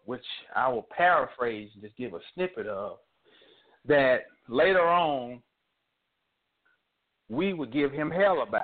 which 0.05 0.25
I 0.55 0.69
will 0.69 0.87
paraphrase 0.97 1.71
and 1.75 1.83
just 1.83 1.97
give 1.97 2.15
a 2.15 2.21
snippet 2.35 2.67
of, 2.67 2.99
that 3.87 4.21
later 4.49 4.87
on 4.87 5.43
we 7.29 7.53
would 7.53 7.73
give 7.73 7.93
him 7.93 8.11
hell 8.11 8.43
about. 8.43 8.63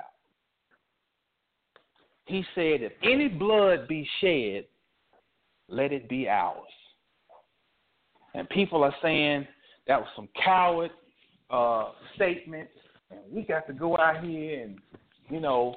He 2.27 2.43
said, 2.53 2.81
If 2.81 2.91
any 3.03 3.29
blood 3.29 3.87
be 3.87 4.07
shed, 4.21 4.65
let 5.69 5.91
it 5.91 6.09
be 6.09 6.27
ours. 6.27 6.67
And 8.33 8.47
people 8.49 8.83
are 8.83 8.95
saying 9.01 9.47
that 9.87 9.99
was 9.99 10.09
some 10.15 10.27
coward 10.43 10.91
uh, 11.49 11.91
statement, 12.15 12.67
and 13.09 13.19
we 13.31 13.43
got 13.43 13.65
to 13.67 13.73
go 13.73 13.97
out 13.97 14.23
here 14.23 14.63
and, 14.63 14.77
you 15.29 15.39
know, 15.39 15.75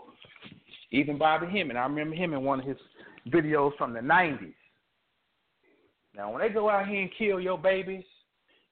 even 0.90 1.16
Bobby 1.16 1.46
Hemmitt. 1.46 1.76
I 1.76 1.84
remember 1.84 2.16
him 2.16 2.34
in 2.34 2.42
one 2.42 2.60
of 2.60 2.66
his 2.66 2.76
videos 3.28 3.76
from 3.78 3.92
the 3.92 4.00
90s. 4.00 4.52
Now, 6.16 6.32
when 6.32 6.42
they 6.42 6.48
go 6.48 6.68
out 6.68 6.88
here 6.88 7.00
and 7.00 7.10
kill 7.16 7.40
your 7.40 7.56
babies, 7.56 8.04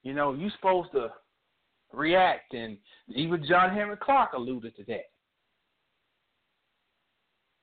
you 0.03 0.13
know, 0.13 0.35
you're 0.35 0.51
supposed 0.57 0.91
to 0.93 1.09
react, 1.93 2.53
and 2.53 2.77
even 3.09 3.47
John 3.49 3.71
Henrik 3.71 4.01
Clarke 4.01 4.33
alluded 4.33 4.77
to 4.77 4.85
that. 4.85 5.05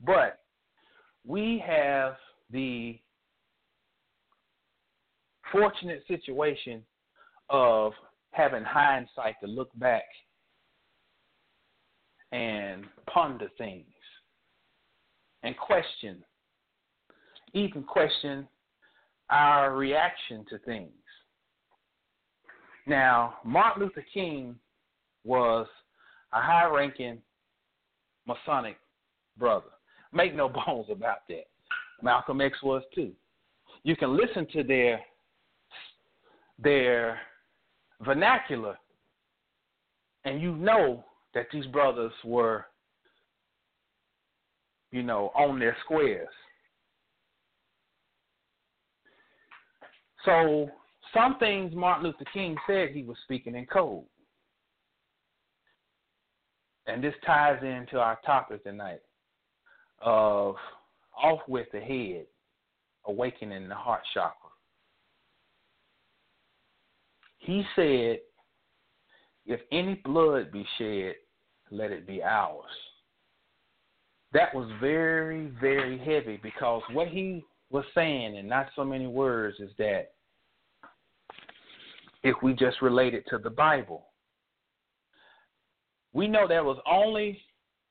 But 0.05 0.39
we 1.25 1.63
have 1.65 2.15
the 2.51 2.99
fortunate 5.51 6.03
situation 6.07 6.83
of 7.49 7.93
having 8.31 8.63
hindsight 8.63 9.35
to 9.41 9.47
look 9.47 9.69
back 9.79 10.03
and 12.31 12.85
ponder 13.07 13.47
things 13.57 13.85
and 15.43 15.55
question, 15.57 16.23
even 17.53 17.83
question 17.83 18.47
our 19.29 19.75
reaction 19.75 20.45
to 20.49 20.57
things. 20.59 20.91
Now, 22.87 23.35
Martin 23.43 23.83
Luther 23.83 24.05
King 24.13 24.55
was 25.23 25.67
a 26.33 26.41
high 26.41 26.65
ranking 26.65 27.19
Masonic 28.27 28.77
brother. 29.37 29.71
Make 30.15 30.33
no 30.33 30.49
bones 30.67 30.87
about 30.89 31.27
that. 31.29 31.45
Malcolm 32.01 32.41
X 32.41 32.57
was 32.63 32.81
too. 32.95 33.11
You 33.83 33.95
can 33.95 34.17
listen 34.17 34.47
to 34.53 34.63
their 34.63 34.99
their 36.57 37.19
vernacular 38.01 38.77
and 40.23 40.41
you 40.41 40.55
know 40.55 41.03
that 41.33 41.47
these 41.51 41.65
brothers 41.67 42.13
were 42.23 42.65
you 44.91 45.03
know 45.03 45.31
on 45.35 45.59
their 45.59 45.75
squares. 45.83 46.29
So 50.23 50.69
some 51.13 51.37
things 51.37 51.75
Martin 51.75 52.05
Luther 52.05 52.25
King 52.33 52.55
said 52.65 52.89
he 52.89 53.03
was 53.03 53.17
speaking 53.23 53.55
in 53.55 53.65
code. 53.65 54.03
And 56.87 57.03
this 57.03 57.13
ties 57.25 57.61
into 57.63 57.99
our 57.99 58.17
topic 58.25 58.63
tonight 58.63 59.01
of 60.01 60.55
off 61.15 61.39
with 61.47 61.67
the 61.71 61.79
head, 61.79 62.25
awakening 63.05 63.67
the 63.67 63.75
heart 63.75 64.01
chakra. 64.13 64.49
He 67.39 67.63
said, 67.75 68.19
If 69.45 69.61
any 69.71 70.01
blood 70.03 70.51
be 70.51 70.65
shed, 70.77 71.15
let 71.71 71.91
it 71.91 72.07
be 72.07 72.21
ours. 72.23 72.63
That 74.33 74.53
was 74.53 74.69
very, 74.81 75.51
very 75.61 75.97
heavy 75.97 76.39
because 76.41 76.81
what 76.91 77.07
he 77.07 77.43
was 77.69 77.85
saying, 77.93 78.35
in 78.35 78.47
not 78.47 78.67
so 78.75 78.83
many 78.83 79.07
words, 79.07 79.59
is 79.59 79.71
that 79.77 80.11
if 82.25 82.35
we 82.41 82.53
just 82.53 82.81
relate 82.81 83.13
it 83.13 83.23
to 83.29 83.37
the 83.37 83.51
Bible. 83.51 84.07
We 86.11 86.27
know 86.27 86.47
there 86.47 86.63
was 86.63 86.79
only 86.89 87.39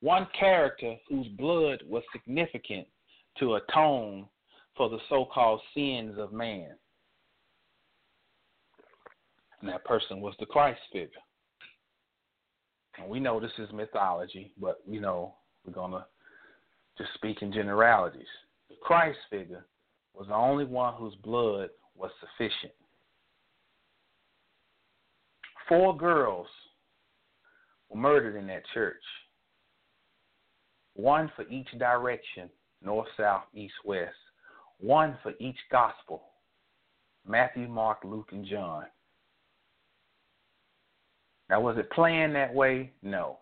one 0.05 0.29
character 0.39 0.97
whose 1.09 1.27
blood 1.29 1.83
was 1.89 2.03
significant 2.13 2.87
to 3.39 3.55
atone 3.55 4.27
for 4.77 4.91
the 4.91 4.99
so 5.09 5.25
called 5.25 5.63
sins 5.75 6.19
of 6.19 6.31
man. 6.31 6.73
And 9.61 9.71
that 9.71 9.83
person 9.87 10.21
was 10.21 10.35
the 10.39 10.45
Christ 10.45 10.81
figure. 10.93 11.09
And 12.99 13.09
we 13.09 13.19
know 13.19 13.41
this 13.41 13.51
is 13.57 13.73
mythology, 13.73 14.53
but 14.61 14.83
you 14.87 15.01
know, 15.01 15.37
we're 15.65 15.73
going 15.73 15.93
to 15.93 16.05
just 16.99 17.15
speak 17.15 17.41
in 17.41 17.51
generalities. 17.51 18.27
The 18.69 18.77
Christ 18.83 19.19
figure 19.31 19.65
was 20.13 20.27
the 20.29 20.35
only 20.35 20.67
one 20.67 20.93
whose 20.99 21.15
blood 21.15 21.71
was 21.97 22.11
sufficient. 22.21 22.75
Four 25.67 25.97
girls 25.97 26.47
were 27.89 27.99
murdered 27.99 28.37
in 28.37 28.47
that 28.49 28.65
church, 28.75 29.03
one 30.95 31.31
for 31.37 31.47
each 31.49 31.69
direction 31.79 32.49
north, 32.83 33.09
south, 33.17 33.45
east, 33.55 33.75
west, 33.85 34.15
one 34.79 35.17
for 35.23 35.33
each 35.41 35.57
gospel 35.71 36.23
Matthew, 37.27 37.69
Mark, 37.69 37.99
Luke, 38.05 38.29
and 38.33 38.45
John. 38.45 38.85
Now, 41.49 41.61
was 41.61 41.79
it 41.79 41.91
planned 41.91 42.35
that 42.35 42.53
way? 42.53 42.93
No. 43.03 43.39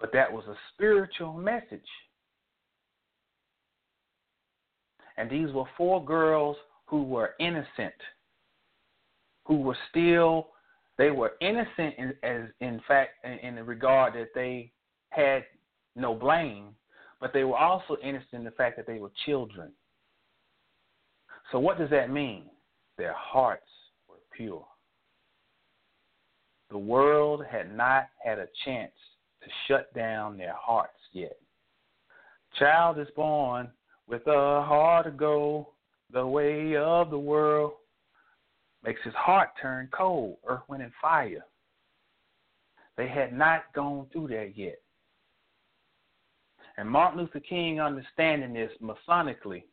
But 0.00 0.12
that 0.12 0.32
was 0.32 0.44
a 0.46 0.56
spiritual 0.72 1.34
message. 1.34 1.80
And 5.18 5.30
these 5.30 5.52
were 5.52 5.64
four 5.76 6.04
girls 6.04 6.56
who 6.86 7.02
were 7.02 7.34
innocent, 7.40 7.94
who 9.44 9.60
were 9.60 9.76
still, 9.90 10.48
they 10.98 11.10
were 11.10 11.32
innocent 11.40 11.94
in, 11.98 12.14
as 12.22 12.42
in 12.60 12.80
fact 12.86 13.10
in, 13.24 13.32
in 13.32 13.54
the 13.56 13.64
regard 13.64 14.14
that 14.14 14.28
they 14.34 14.72
had 15.10 15.44
no 15.96 16.14
blame, 16.14 16.68
but 17.20 17.32
they 17.32 17.44
were 17.44 17.56
also 17.56 17.96
innocent 18.02 18.32
in 18.32 18.44
the 18.44 18.50
fact 18.52 18.76
that 18.76 18.86
they 18.86 18.98
were 18.98 19.10
children. 19.24 19.72
So 21.52 21.58
what 21.58 21.78
does 21.78 21.90
that 21.90 22.10
mean? 22.10 22.44
Their 22.98 23.14
hearts 23.14 23.70
were 24.08 24.16
pure. 24.36 24.66
The 26.70 26.78
world 26.78 27.44
had 27.48 27.74
not 27.74 28.06
had 28.22 28.38
a 28.38 28.48
chance 28.64 28.92
to 29.42 29.48
shut 29.66 29.92
down 29.94 30.36
their 30.36 30.54
hearts 30.54 30.98
yet. 31.12 31.36
Child 32.58 32.98
is 32.98 33.08
born 33.14 33.70
with 34.08 34.26
a 34.26 34.62
heart 34.62 35.06
to 35.06 35.12
go 35.12 35.68
the 36.12 36.26
way 36.26 36.76
of 36.76 37.10
the 37.10 37.18
world. 37.18 37.72
Makes 38.84 39.00
his 39.04 39.14
heart 39.14 39.50
turn 39.60 39.88
cold, 39.96 40.36
earth, 40.46 40.62
wind, 40.68 40.82
and 40.82 40.92
fire. 41.00 41.44
They 42.96 43.08
had 43.08 43.32
not 43.32 43.64
gone 43.74 44.06
through 44.12 44.28
that 44.28 44.52
yet. 44.56 44.78
And 46.78 46.88
Martin 46.88 47.20
Luther 47.20 47.40
King, 47.40 47.80
understanding 47.80 48.52
this 48.52 48.70
Masonically, 48.82 49.64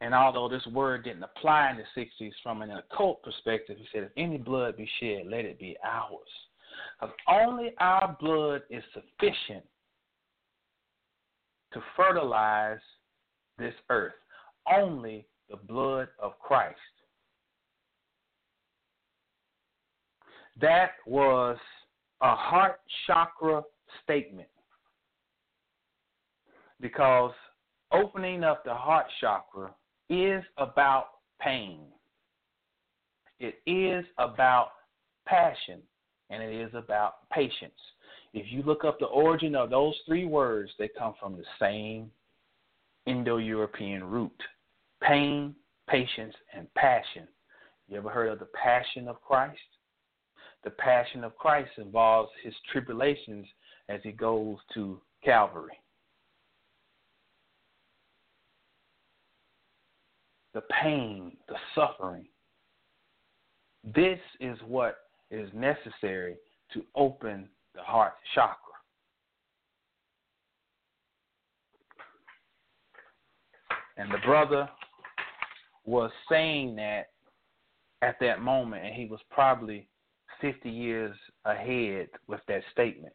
and 0.00 0.14
although 0.14 0.48
this 0.48 0.66
word 0.68 1.04
didn't 1.04 1.24
apply 1.24 1.70
in 1.70 1.76
the 1.76 2.00
60s 2.00 2.32
from 2.42 2.62
an 2.62 2.70
occult 2.70 3.22
perspective, 3.22 3.76
he 3.78 3.86
said, 3.92 4.04
if 4.04 4.12
any 4.16 4.38
blood 4.38 4.76
be 4.76 4.88
shed, 4.98 5.26
let 5.26 5.44
it 5.44 5.58
be 5.58 5.76
ours. 5.84 6.20
Because 6.98 7.14
only 7.28 7.72
our 7.78 8.16
blood 8.18 8.62
is 8.70 8.82
sufficient 8.94 9.64
to 11.74 11.82
fertilize 11.96 12.78
this 13.58 13.74
earth. 13.90 14.14
Only 14.72 15.26
the 15.50 15.56
blood 15.56 16.08
of 16.18 16.38
Christ. 16.38 16.78
That 20.60 20.92
was 21.06 21.58
a 22.22 22.34
heart 22.34 22.80
chakra 23.06 23.62
statement 24.02 24.48
because 26.80 27.32
opening 27.92 28.44
up 28.44 28.64
the 28.64 28.74
heart 28.74 29.06
chakra 29.20 29.74
is 30.08 30.42
about 30.58 31.06
pain. 31.40 31.80
It 33.38 33.60
is 33.66 34.04
about 34.18 34.70
passion 35.26 35.80
and 36.30 36.42
it 36.42 36.54
is 36.54 36.72
about 36.74 37.28
patience. 37.32 37.72
If 38.32 38.46
you 38.52 38.62
look 38.62 38.84
up 38.84 38.98
the 38.98 39.06
origin 39.06 39.54
of 39.54 39.70
those 39.70 39.94
three 40.06 40.26
words, 40.26 40.70
they 40.78 40.88
come 40.88 41.14
from 41.18 41.36
the 41.36 41.44
same 41.58 42.10
Indo 43.06 43.38
European 43.38 44.04
root 44.04 44.32
pain, 45.02 45.54
patience, 45.88 46.34
and 46.54 46.72
passion. 46.74 47.26
You 47.88 47.96
ever 47.96 48.10
heard 48.10 48.28
of 48.28 48.38
the 48.38 48.48
passion 48.62 49.08
of 49.08 49.20
Christ? 49.22 49.58
The 50.62 50.70
passion 50.70 51.24
of 51.24 51.36
Christ 51.36 51.70
involves 51.78 52.30
his 52.44 52.54
tribulations 52.70 53.46
as 53.88 54.00
he 54.02 54.12
goes 54.12 54.58
to 54.74 55.00
Calvary. 55.24 55.78
The 60.54 60.62
pain, 60.82 61.36
the 61.48 61.56
suffering. 61.74 62.26
This 63.94 64.18
is 64.40 64.58
what 64.66 64.96
is 65.30 65.48
necessary 65.54 66.36
to 66.72 66.82
open 66.94 67.48
the 67.74 67.82
heart 67.82 68.14
chakra. 68.34 68.56
And 73.96 74.10
the 74.10 74.18
brother 74.24 74.68
was 75.84 76.10
saying 76.28 76.76
that 76.76 77.08
at 78.02 78.16
that 78.20 78.40
moment, 78.40 78.84
and 78.84 78.94
he 78.94 79.06
was 79.06 79.20
probably 79.30 79.88
50 80.40 80.70
years 80.70 81.14
ahead 81.44 82.08
with 82.26 82.40
that 82.48 82.62
statement. 82.72 83.12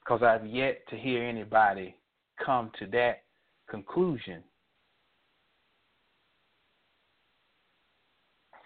Because 0.00 0.22
I've 0.22 0.46
yet 0.46 0.82
to 0.88 0.96
hear 0.96 1.22
anybody 1.24 1.94
come 2.44 2.70
to 2.78 2.86
that 2.88 3.23
conclusion 3.68 4.42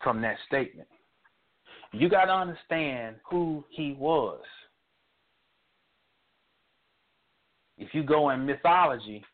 from 0.02 0.20
that 0.22 0.36
statement. 0.46 0.88
You 1.92 2.08
got 2.08 2.26
to 2.26 2.32
understand 2.32 3.16
who 3.28 3.64
he 3.70 3.96
was. 3.98 4.40
If 7.78 7.94
you 7.94 8.02
go 8.02 8.30
in 8.30 8.44
mythology, 8.44 9.24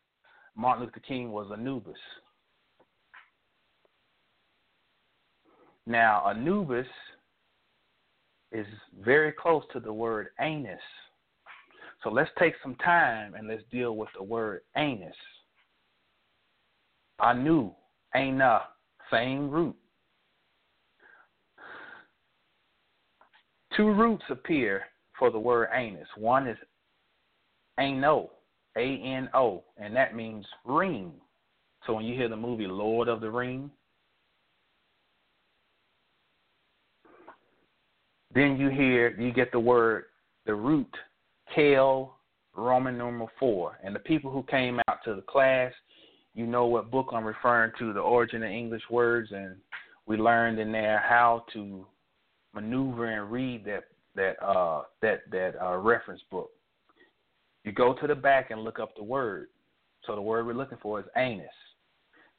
Martin 0.55 0.85
Luther 0.85 1.01
King 1.01 1.33
was 1.33 1.51
Anubis. 1.53 1.95
Now, 5.87 6.29
Anubis 6.29 6.87
is 8.53 8.67
very 9.03 9.33
close 9.33 9.65
to 9.73 9.81
the 9.81 9.93
word 9.93 10.29
anus. 10.41 10.81
So 12.03 12.11
let's 12.11 12.31
take 12.39 12.55
some 12.63 12.77
time 12.77 13.35
and 13.35 13.49
let's 13.49 13.63
deal 13.73 13.97
with 13.97 14.11
the 14.17 14.23
word 14.23 14.61
anus. 14.77 15.17
Anu, 17.21 17.71
Ana, 18.15 18.63
same 19.11 19.51
root. 19.51 19.77
Two 23.77 23.93
roots 23.93 24.25
appear 24.31 24.83
for 25.19 25.31
the 25.31 25.39
word 25.39 25.69
anus. 25.73 26.09
One 26.17 26.47
is 26.47 26.59
ano, 27.79 28.31
A 28.77 29.01
N 29.03 29.29
O, 29.35 29.65
and 29.79 29.95
that 29.97 30.15
means 30.15 30.47
ring. 30.65 31.13
So 31.87 31.93
when 31.95 32.05
you 32.05 32.15
hear 32.15 32.29
the 32.29 32.37
movie 32.37 32.67
Lord 32.67 33.09
of 33.09 33.21
the 33.21 33.31
Ring, 33.31 33.71
then 38.35 38.57
you 38.57 38.71
hear 38.71 39.11
you 39.21 39.33
get 39.33 39.53
the 39.53 39.61
word 39.61 40.05
the 40.47 40.55
root 40.55 40.93
Kel 41.55 42.17
Roman 42.57 42.97
numeral 42.97 43.31
four. 43.39 43.79
And 43.83 43.95
the 43.95 44.01
people 44.01 44.31
who 44.31 44.43
came 44.45 44.81
out 44.89 44.99
to 45.05 45.15
the 45.15 45.23
class, 45.23 45.73
you 46.35 46.47
know 46.47 46.67
what 46.67 46.91
book 46.91 47.09
I'm 47.13 47.25
referring 47.25 47.73
to, 47.79 47.93
the 47.93 48.01
origin 48.01 48.43
of 48.43 48.51
English 48.51 48.83
words, 48.91 49.31
and 49.33 49.57
we 50.07 50.17
learned 50.17 50.59
in 50.59 50.73
there 50.73 51.03
how 51.07 51.45
to 51.53 51.87
maneuver 52.55 53.07
and 53.07 53.31
read 53.31 53.65
that 53.65 53.85
that 54.17 54.43
uh, 54.45 54.83
that 55.03 55.23
that 55.31 55.55
uh, 55.63 55.77
reference 55.77 56.23
book. 56.31 56.51
You 57.65 57.73
go 57.73 57.95
to 57.95 58.07
the 58.07 58.15
back 58.15 58.51
and 58.51 58.63
look 58.63 58.79
up 58.79 58.95
the 58.97 59.03
word. 59.03 59.49
So 60.07 60.15
the 60.15 60.21
word 60.21 60.47
we're 60.47 60.53
looking 60.55 60.79
for 60.83 61.01
is 61.01 61.07
anus. 61.17 61.47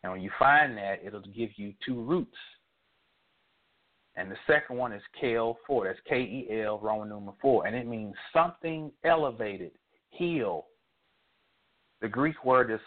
And 0.04 0.12
when 0.12 0.22
you 0.22 0.30
find 0.38 0.78
that, 0.78 1.00
it'll 1.04 1.22
give 1.22 1.50
you 1.56 1.74
two 1.84 2.00
roots. 2.00 2.38
And 4.16 4.30
the 4.30 4.38
second 4.46 4.78
one 4.78 4.94
is 4.94 5.02
Kel 5.20 5.58
four. 5.66 5.86
That's 5.86 6.00
K 6.08 6.18
E 6.18 6.62
L 6.64 6.80
Roman 6.80 7.10
numeral 7.10 7.38
four, 7.42 7.66
and 7.66 7.76
it 7.76 7.88
means 7.88 8.14
something 8.34 8.92
elevated, 9.04 9.72
heal. 10.10 10.68
The 12.02 12.08
Greek 12.08 12.46
word 12.46 12.72
is 12.72 12.80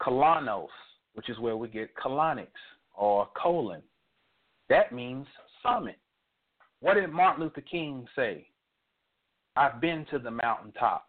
kolonos, 0.00 0.68
which 1.14 1.28
is 1.28 1.38
where 1.38 1.56
we 1.56 1.68
get 1.68 1.94
colonics 1.96 2.48
or 2.94 3.28
colon. 3.40 3.82
That 4.68 4.92
means 4.92 5.26
summit. 5.62 5.98
What 6.80 6.94
did 6.94 7.10
Martin 7.10 7.44
Luther 7.44 7.62
King 7.62 8.06
say? 8.14 8.48
I've 9.56 9.80
been 9.80 10.06
to 10.10 10.18
the 10.18 10.30
mountaintop. 10.30 11.08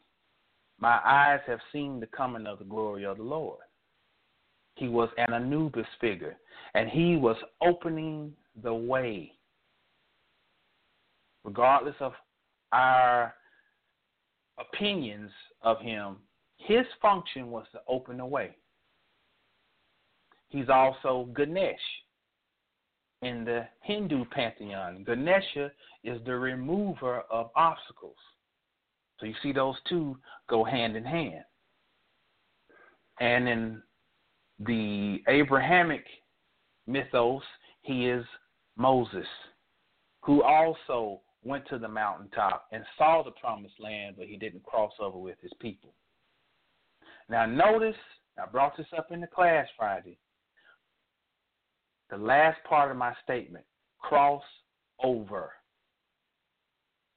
My 0.80 1.00
eyes 1.04 1.41
have 1.47 1.60
seen 1.73 2.00
the 2.00 2.08
coming 2.08 2.47
of 2.47 2.60
the 2.60 2.65
glory 2.65 3.06
of 3.06 3.17
the 3.17 3.23
Lord. 3.23 3.60
He 4.76 4.88
was 4.88 5.10
an 5.17 5.34
Anubis 5.34 5.88
figure, 6.00 6.38
and 6.76 6.88
he 6.89 7.17
was 7.17 7.36
opening 7.62 8.32
the 8.63 8.73
way. 8.73 9.34
Regardless 11.43 11.95
of 12.00 12.13
our 12.71 13.34
opinions 14.60 15.32
of 15.63 15.80
him, 15.80 16.17
his 16.58 16.86
function 17.02 17.50
was 17.50 17.65
to 17.71 17.80
open 17.88 18.17
the 18.17 18.26
way. 18.26 18.56
He's 20.49 20.69
also 20.69 21.29
Ganesh 21.36 21.79
in 23.21 23.43
the 23.43 23.67
Hindu 23.81 24.25
pantheon. 24.25 25.03
Ganesha 25.05 25.71
is 26.03 26.19
the 26.25 26.36
remover 26.36 27.21
of 27.29 27.49
obstacles. 27.55 28.15
So 29.19 29.25
you 29.25 29.33
see 29.41 29.51
those 29.51 29.75
two 29.89 30.17
go 30.47 30.63
hand 30.63 30.95
in 30.95 31.03
hand. 31.03 31.43
And 33.19 33.49
in 33.49 33.81
the 34.60 35.23
Abrahamic 35.27 36.05
mythos, 36.86 37.41
he 37.81 38.07
is 38.07 38.23
Moses, 38.77 39.25
who 40.21 40.43
also 40.43 41.21
went 41.43 41.67
to 41.69 41.79
the 41.79 41.88
mountaintop 41.88 42.67
and 42.71 42.83
saw 42.97 43.23
the 43.23 43.31
promised 43.31 43.79
land, 43.79 44.15
but 44.17 44.27
he 44.27 44.38
didn't 44.38 44.63
cross 44.63 44.93
over 44.99 45.17
with 45.17 45.38
his 45.41 45.53
people. 45.60 45.93
Now, 47.29 47.45
notice, 47.45 47.95
I 48.41 48.45
brought 48.45 48.77
this 48.77 48.88
up 48.95 49.12
in 49.12 49.21
the 49.21 49.27
class 49.27 49.67
Friday. 49.77 50.17
The 52.09 52.17
last 52.17 52.57
part 52.63 52.91
of 52.91 52.97
my 52.97 53.13
statement 53.23 53.65
cross 53.99 54.43
over. 55.03 55.51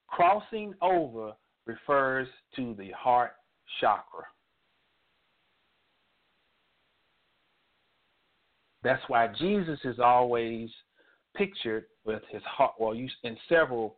Crossing 0.07 0.73
over 0.81 1.31
refers 1.65 2.27
to 2.55 2.75
the 2.77 2.91
heart 2.91 3.31
chakra. 3.79 4.23
That's 8.83 9.01
why 9.07 9.27
Jesus 9.39 9.79
is 9.83 9.99
always 9.99 10.69
pictured 11.35 11.85
with 12.03 12.23
his 12.29 12.41
heart. 12.43 12.73
Well, 12.79 12.93
in 12.93 13.37
several 13.47 13.95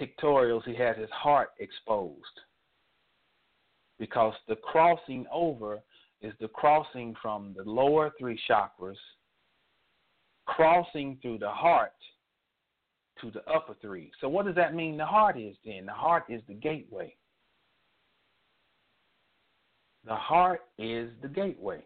pictorials, 0.00 0.64
he 0.64 0.74
has 0.76 0.96
his 0.96 1.10
heart 1.10 1.50
exposed. 1.58 2.22
Because 3.98 4.34
the 4.48 4.56
crossing 4.56 5.26
over 5.32 5.80
is 6.20 6.32
the 6.40 6.48
crossing 6.48 7.14
from 7.20 7.54
the 7.56 7.68
lower 7.68 8.12
three 8.18 8.38
chakras, 8.48 8.96
crossing 10.46 11.18
through 11.20 11.38
the 11.38 11.50
heart 11.50 11.92
to 13.20 13.30
the 13.30 13.42
upper 13.50 13.74
three. 13.80 14.10
So, 14.20 14.28
what 14.28 14.46
does 14.46 14.54
that 14.54 14.74
mean 14.74 14.96
the 14.96 15.06
heart 15.06 15.38
is 15.38 15.56
then? 15.64 15.86
The 15.86 15.92
heart 15.92 16.24
is 16.28 16.42
the 16.48 16.54
gateway. 16.54 17.14
The 20.06 20.14
heart 20.14 20.60
is 20.78 21.10
the 21.22 21.28
gateway. 21.28 21.82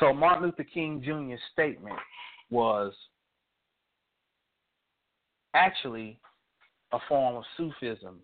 So, 0.00 0.12
Martin 0.12 0.44
Luther 0.44 0.64
King 0.64 1.02
Jr.'s 1.02 1.40
statement 1.52 1.98
was 2.50 2.92
actually 5.54 6.18
a 6.92 6.98
form 7.08 7.36
of 7.36 7.44
Sufism. 7.56 8.20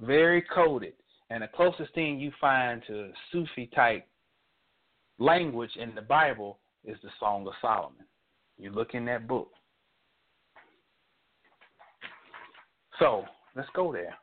Very 0.00 0.42
coded. 0.42 0.94
And 1.30 1.44
the 1.44 1.48
closest 1.48 1.94
thing 1.94 2.18
you 2.18 2.32
find 2.40 2.82
to 2.88 3.10
Sufi 3.30 3.70
type 3.74 4.06
language 5.18 5.70
in 5.76 5.94
the 5.94 6.02
Bible 6.02 6.58
is 6.84 6.96
the 7.02 7.10
Song 7.20 7.46
of 7.46 7.52
Solomon. 7.62 8.04
You 8.58 8.70
look 8.70 8.94
in 8.94 9.04
that 9.06 9.28
book. 9.28 9.50
So 12.98 13.24
let's 13.54 13.68
go 13.74 13.92
there. 13.92 14.14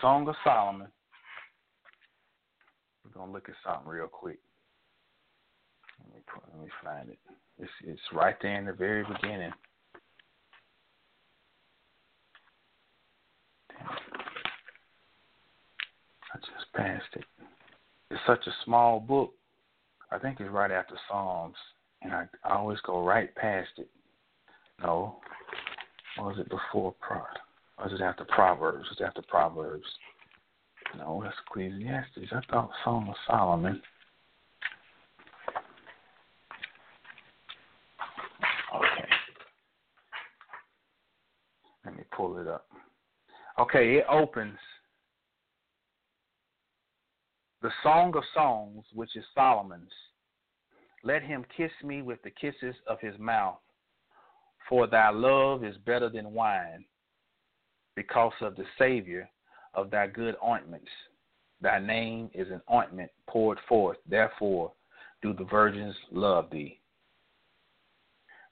Song 0.00 0.28
of 0.28 0.36
Solomon. 0.44 0.86
We're 3.04 3.10
gonna 3.10 3.32
look 3.32 3.48
at 3.48 3.54
something 3.66 3.88
real 3.88 4.06
quick. 4.06 4.38
Let 6.00 6.14
me 6.14 6.22
put, 6.32 6.44
let 6.52 6.62
me 6.62 6.70
find 6.84 7.10
it. 7.10 7.18
It's 7.58 7.70
it's 7.84 8.00
right 8.12 8.36
there 8.40 8.58
in 8.58 8.66
the 8.66 8.72
very 8.72 9.04
beginning. 9.04 9.52
I 16.34 16.38
just 16.38 16.72
passed 16.74 17.14
it. 17.14 17.24
It's 18.10 18.20
such 18.26 18.46
a 18.46 18.64
small 18.64 19.00
book. 19.00 19.32
I 20.10 20.18
think 20.18 20.40
it's 20.40 20.50
right 20.50 20.70
after 20.70 20.94
Psalms, 21.08 21.56
and 22.02 22.12
I, 22.12 22.24
I 22.44 22.56
always 22.56 22.80
go 22.80 23.04
right 23.04 23.34
past 23.34 23.70
it. 23.76 23.88
No, 24.80 25.16
was 26.18 26.38
it 26.38 26.48
before 26.48 26.94
Pro? 27.00 27.20
Was 27.82 27.92
it 27.92 28.02
after 28.02 28.24
Proverbs? 28.24 28.88
Was 28.88 28.98
it 29.00 29.04
after 29.04 29.22
Proverbs? 29.22 29.86
No, 30.96 31.20
that's 31.22 31.36
Ecclesiastes. 31.46 32.32
I 32.32 32.40
thought 32.50 32.70
Song 32.84 33.08
of 33.08 33.14
Solomon. 33.26 33.82
Okay. 38.74 39.08
Let 41.84 41.96
me 41.96 42.04
pull 42.16 42.38
it 42.38 42.46
up. 42.46 42.66
Okay, 43.58 43.96
it 43.96 44.06
opens 44.08 44.56
the 47.62 47.70
Song 47.82 48.14
of 48.16 48.22
Songs, 48.34 48.84
which 48.94 49.16
is 49.16 49.24
Solomon's. 49.34 49.92
Let 51.02 51.22
him 51.22 51.44
kiss 51.56 51.72
me 51.82 52.02
with 52.02 52.22
the 52.22 52.30
kisses 52.30 52.74
of 52.86 53.00
his 53.00 53.18
mouth, 53.18 53.58
for 54.68 54.86
thy 54.86 55.10
love 55.10 55.64
is 55.64 55.76
better 55.86 56.08
than 56.08 56.32
wine, 56.32 56.84
because 57.96 58.32
of 58.40 58.54
the 58.56 58.64
Savior 58.78 59.28
of 59.74 59.90
thy 59.90 60.06
good 60.06 60.36
ointments. 60.44 60.90
Thy 61.60 61.80
name 61.80 62.30
is 62.32 62.48
an 62.50 62.62
ointment 62.72 63.10
poured 63.28 63.58
forth, 63.68 63.98
therefore 64.08 64.72
do 65.22 65.32
the 65.32 65.44
virgins 65.44 65.96
love 66.12 66.50
thee. 66.50 66.80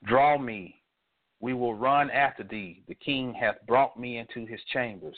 Draw 0.05 0.39
me, 0.39 0.83
we 1.41 1.53
will 1.55 1.75
run 1.75 2.11
after 2.11 2.43
thee. 2.43 2.83
The 2.89 2.95
king 2.97 3.35
hath 3.35 3.65
brought 3.67 3.99
me 3.99 4.19
into 4.19 4.47
his 4.47 4.61
chambers. 4.73 5.17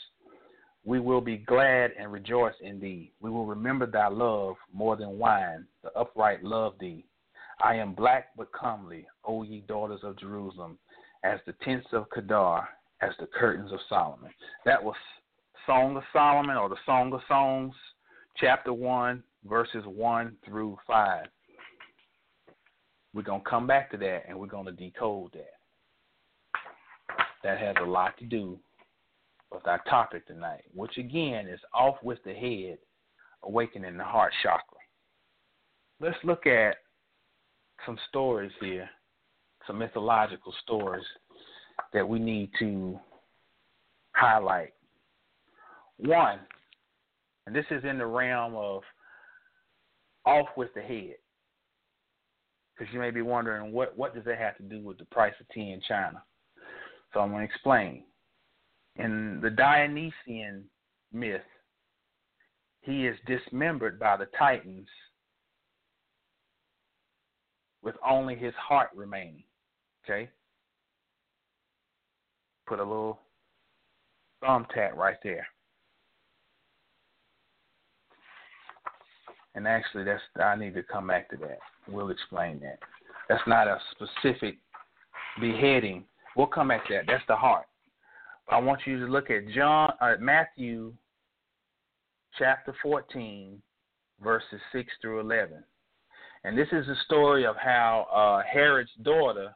We 0.85 0.99
will 0.99 1.21
be 1.21 1.37
glad 1.37 1.91
and 1.99 2.11
rejoice 2.11 2.53
in 2.61 2.79
thee. 2.79 3.11
We 3.19 3.29
will 3.29 3.45
remember 3.45 3.85
thy 3.85 4.07
love 4.07 4.55
more 4.73 4.95
than 4.95 5.19
wine. 5.19 5.65
The 5.83 5.91
upright 5.93 6.43
love 6.43 6.73
thee. 6.79 7.05
I 7.61 7.75
am 7.75 7.93
black 7.93 8.29
but 8.37 8.51
comely, 8.53 9.05
O 9.25 9.43
ye 9.43 9.61
daughters 9.67 9.99
of 10.03 10.17
Jerusalem, 10.17 10.77
as 11.23 11.39
the 11.45 11.53
tents 11.63 11.87
of 11.91 12.09
Kedar, 12.09 12.67
as 13.01 13.11
the 13.19 13.27
curtains 13.27 13.71
of 13.73 13.79
Solomon. 13.89 14.31
That 14.65 14.81
was 14.81 14.95
Song 15.65 15.97
of 15.97 16.03
Solomon 16.13 16.55
or 16.55 16.69
the 16.69 16.77
Song 16.85 17.13
of 17.13 17.21
Songs, 17.27 17.75
chapter 18.37 18.71
1, 18.71 19.21
verses 19.45 19.83
1 19.85 20.37
through 20.45 20.77
5. 20.87 21.25
We're 23.13 23.21
going 23.23 23.41
to 23.41 23.49
come 23.49 23.67
back 23.67 23.91
to 23.91 23.97
that 23.97 24.23
and 24.27 24.39
we're 24.39 24.47
going 24.47 24.65
to 24.65 24.71
decode 24.71 25.33
that. 25.33 25.53
That 27.43 27.57
has 27.57 27.75
a 27.81 27.85
lot 27.85 28.17
to 28.19 28.25
do 28.25 28.59
with 29.51 29.67
our 29.67 29.81
topic 29.89 30.25
tonight, 30.27 30.63
which 30.73 30.97
again 30.97 31.47
is 31.47 31.59
off 31.73 31.95
with 32.03 32.19
the 32.23 32.33
head, 32.33 32.77
awakening 33.43 33.97
the 33.97 34.03
heart 34.03 34.33
chakra. 34.43 34.77
Let's 35.99 36.17
look 36.23 36.45
at 36.45 36.75
some 37.85 37.97
stories 38.09 38.51
here, 38.61 38.89
some 39.67 39.79
mythological 39.79 40.53
stories 40.63 41.05
that 41.93 42.07
we 42.07 42.19
need 42.19 42.51
to 42.59 42.99
highlight. 44.13 44.73
One, 45.97 46.39
and 47.45 47.55
this 47.55 47.65
is 47.71 47.83
in 47.83 47.97
the 47.97 48.05
realm 48.05 48.55
of 48.55 48.83
off 50.25 50.47
with 50.55 50.73
the 50.73 50.81
head. 50.81 51.15
Because 52.77 52.93
you 52.93 52.99
may 52.99 53.11
be 53.11 53.21
wondering 53.21 53.73
what 53.73 53.97
what 53.97 54.15
does 54.15 54.23
that 54.25 54.37
have 54.37 54.55
to 54.57 54.63
do 54.63 54.81
with 54.81 54.97
the 54.97 55.05
price 55.05 55.33
of 55.41 55.49
tea 55.49 55.71
in 55.71 55.81
China? 55.85 56.23
So 57.13 57.19
I'm 57.19 57.31
going 57.31 57.45
to 57.45 57.53
explain. 57.53 58.03
In 58.99 59.39
the 59.41 59.49
Dionysian 59.49 60.65
myth, 61.13 61.41
he 62.81 63.07
is 63.07 63.17
dismembered 63.25 63.97
by 63.97 64.17
the 64.17 64.27
Titans 64.37 64.87
with 67.81 67.95
only 68.07 68.35
his 68.35 68.53
heart 68.55 68.89
remaining. 68.93 69.43
Okay? 70.03 70.29
Put 72.67 72.79
a 72.79 72.83
little 72.83 73.19
thumbtack 74.43 74.95
right 74.95 75.17
there. 75.23 75.47
And 79.55 79.65
actually, 79.65 80.03
that's 80.03 80.21
I 80.43 80.55
need 80.55 80.75
to 80.75 80.83
come 80.83 81.07
back 81.07 81.29
to 81.29 81.37
that. 81.37 81.59
We'll 81.87 82.09
explain 82.09 82.59
that. 82.59 82.79
That's 83.29 83.41
not 83.47 83.67
a 83.67 83.79
specific 83.91 84.57
beheading. 85.39 86.03
We'll 86.35 86.47
come 86.47 86.67
back 86.67 86.85
to 86.87 86.95
that. 86.95 87.05
That's 87.07 87.23
the 87.27 87.35
heart. 87.35 87.65
I 88.51 88.57
want 88.57 88.81
you 88.85 88.99
to 88.99 89.11
look 89.11 89.29
at 89.29 89.47
John 89.49 89.93
uh, 90.01 90.15
Matthew 90.19 90.93
chapter 92.39 92.73
14 92.81 93.61
verses 94.23 94.59
6 94.71 94.89
through 95.01 95.19
11. 95.19 95.63
And 96.43 96.57
this 96.57 96.67
is 96.71 96.87
the 96.87 96.95
story 97.05 97.45
of 97.45 97.55
how 97.57 98.07
uh, 98.11 98.43
Herod's 98.51 98.89
daughter 99.03 99.53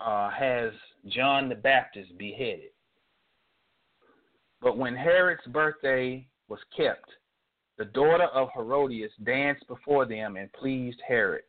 uh, 0.00 0.30
has 0.30 0.72
John 1.08 1.50
the 1.50 1.54
Baptist 1.54 2.16
beheaded. 2.16 2.70
But 4.62 4.78
when 4.78 4.96
Herod's 4.96 5.46
birthday 5.48 6.26
was 6.48 6.60
kept, 6.74 7.10
the 7.76 7.84
daughter 7.84 8.28
of 8.32 8.48
Herodias 8.54 9.12
danced 9.22 9.66
before 9.68 10.06
them 10.06 10.36
and 10.36 10.50
pleased 10.54 11.00
Herod. 11.06 11.42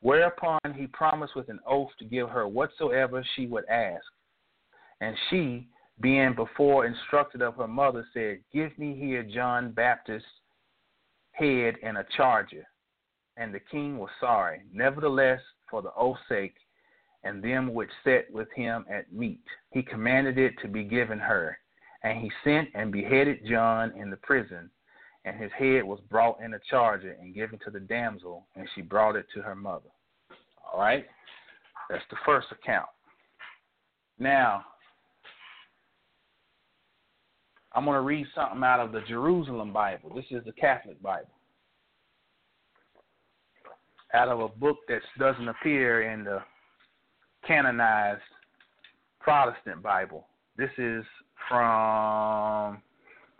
Whereupon 0.00 0.60
he 0.76 0.86
promised 0.88 1.34
with 1.34 1.48
an 1.48 1.60
oath 1.66 1.90
to 1.98 2.04
give 2.04 2.28
her 2.28 2.46
whatsoever 2.46 3.24
she 3.36 3.46
would 3.46 3.64
ask. 3.70 4.04
And 5.02 5.16
she, 5.28 5.66
being 6.00 6.34
before 6.34 6.86
instructed 6.86 7.42
of 7.42 7.56
her 7.56 7.66
mother, 7.66 8.06
said, 8.14 8.38
Give 8.52 8.76
me 8.78 8.96
here 8.96 9.24
John 9.24 9.72
Baptist's 9.72 10.28
head 11.32 11.74
and 11.82 11.98
a 11.98 12.06
charger. 12.16 12.64
And 13.36 13.52
the 13.52 13.60
king 13.60 13.98
was 13.98 14.10
sorry. 14.20 14.62
Nevertheless, 14.72 15.40
for 15.68 15.82
the 15.82 15.92
oath's 15.96 16.20
sake, 16.28 16.54
and 17.24 17.42
them 17.42 17.74
which 17.74 17.90
sat 18.04 18.30
with 18.30 18.48
him 18.54 18.84
at 18.88 19.12
meat, 19.12 19.42
he 19.72 19.82
commanded 19.82 20.38
it 20.38 20.54
to 20.62 20.68
be 20.68 20.84
given 20.84 21.18
her. 21.18 21.58
And 22.04 22.20
he 22.20 22.30
sent 22.44 22.68
and 22.74 22.92
beheaded 22.92 23.40
John 23.48 23.92
in 23.96 24.08
the 24.08 24.16
prison 24.18 24.70
and 25.24 25.40
his 25.40 25.52
head 25.52 25.84
was 25.84 26.00
brought 26.10 26.40
in 26.40 26.54
a 26.54 26.58
charger 26.68 27.16
and 27.20 27.34
given 27.34 27.58
to 27.64 27.70
the 27.70 27.80
damsel, 27.80 28.46
and 28.56 28.68
she 28.74 28.82
brought 28.82 29.14
it 29.14 29.26
to 29.34 29.40
her 29.40 29.54
mother. 29.54 29.88
All 30.72 30.80
right? 30.80 31.06
That's 31.88 32.02
the 32.10 32.16
first 32.26 32.48
account. 32.50 32.88
Now, 34.18 34.64
I'm 37.74 37.84
going 37.84 37.94
to 37.94 38.00
read 38.00 38.26
something 38.34 38.62
out 38.62 38.80
of 38.80 38.92
the 38.92 39.00
Jerusalem 39.08 39.72
Bible. 39.72 40.12
This 40.14 40.26
is 40.30 40.44
the 40.44 40.52
Catholic 40.52 41.00
Bible. 41.02 41.30
Out 44.14 44.28
of 44.28 44.40
a 44.40 44.48
book 44.48 44.76
that 44.88 45.00
doesn't 45.18 45.48
appear 45.48 46.12
in 46.12 46.24
the 46.24 46.40
canonized 47.46 48.20
Protestant 49.20 49.82
Bible. 49.82 50.26
This 50.58 50.70
is 50.76 51.02
from 51.48 52.82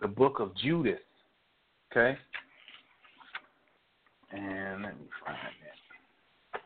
the 0.01 0.07
book 0.07 0.39
of 0.39 0.55
Judith. 0.57 0.99
Okay? 1.91 2.17
And 4.31 4.81
let 4.81 4.99
me 4.99 5.05
find 5.23 5.37
that. 5.37 6.61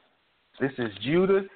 This 0.60 0.72
is 0.78 0.92
Judith 1.04 1.48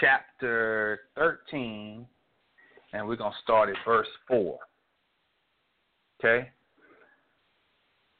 chapter 0.00 1.00
13, 1.14 2.06
and 2.92 3.06
we're 3.06 3.16
going 3.16 3.32
to 3.32 3.38
start 3.42 3.68
at 3.68 3.76
verse 3.84 4.08
4. 4.28 4.58
Okay? 6.18 6.50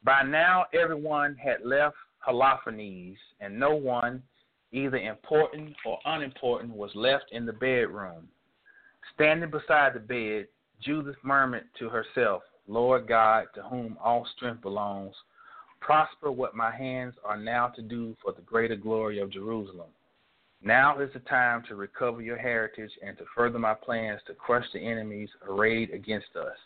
By 0.03 0.23
now, 0.23 0.67
everyone 0.73 1.37
had 1.37 1.65
left 1.65 1.97
Holofernes, 2.27 3.17
and 3.41 3.59
no 3.59 3.75
one, 3.75 4.23
either 4.73 4.97
important 4.97 5.75
or 5.85 5.99
unimportant, 6.05 6.73
was 6.73 6.91
left 6.95 7.25
in 7.33 7.47
the 7.47 7.53
bedroom. 7.53 8.29
Standing 9.15 9.51
beside 9.51 9.95
the 9.95 10.01
bed, 10.01 10.47
Judith 10.83 11.17
murmured 11.23 11.65
to 11.79 11.89
herself, 11.89 12.43
Lord 12.69 13.07
God, 13.07 13.47
to 13.55 13.63
whom 13.63 13.97
all 14.03 14.27
strength 14.37 14.63
belongs, 14.63 15.15
prosper 15.81 16.31
what 16.31 16.55
my 16.55 16.75
hands 16.75 17.15
are 17.25 17.39
now 17.39 17.69
to 17.69 17.83
do 17.83 18.17
for 18.23 18.33
the 18.33 18.43
greater 18.43 18.77
glory 18.77 19.21
of 19.21 19.31
Jerusalem. 19.31 19.89
Now 20.63 20.99
is 21.01 21.13
the 21.13 21.21
time 21.21 21.63
to 21.69 21.77
recover 21.77 22.23
your 22.23 22.39
heritage 22.39 22.91
and 23.07 23.17
to 23.19 23.25
further 23.35 23.59
my 23.59 23.75
plans 23.75 24.21
to 24.27 24.35
crush 24.35 24.67
the 24.73 24.81
enemies 24.81 25.29
arrayed 25.49 25.91
against 25.91 26.35
us. 26.37 26.57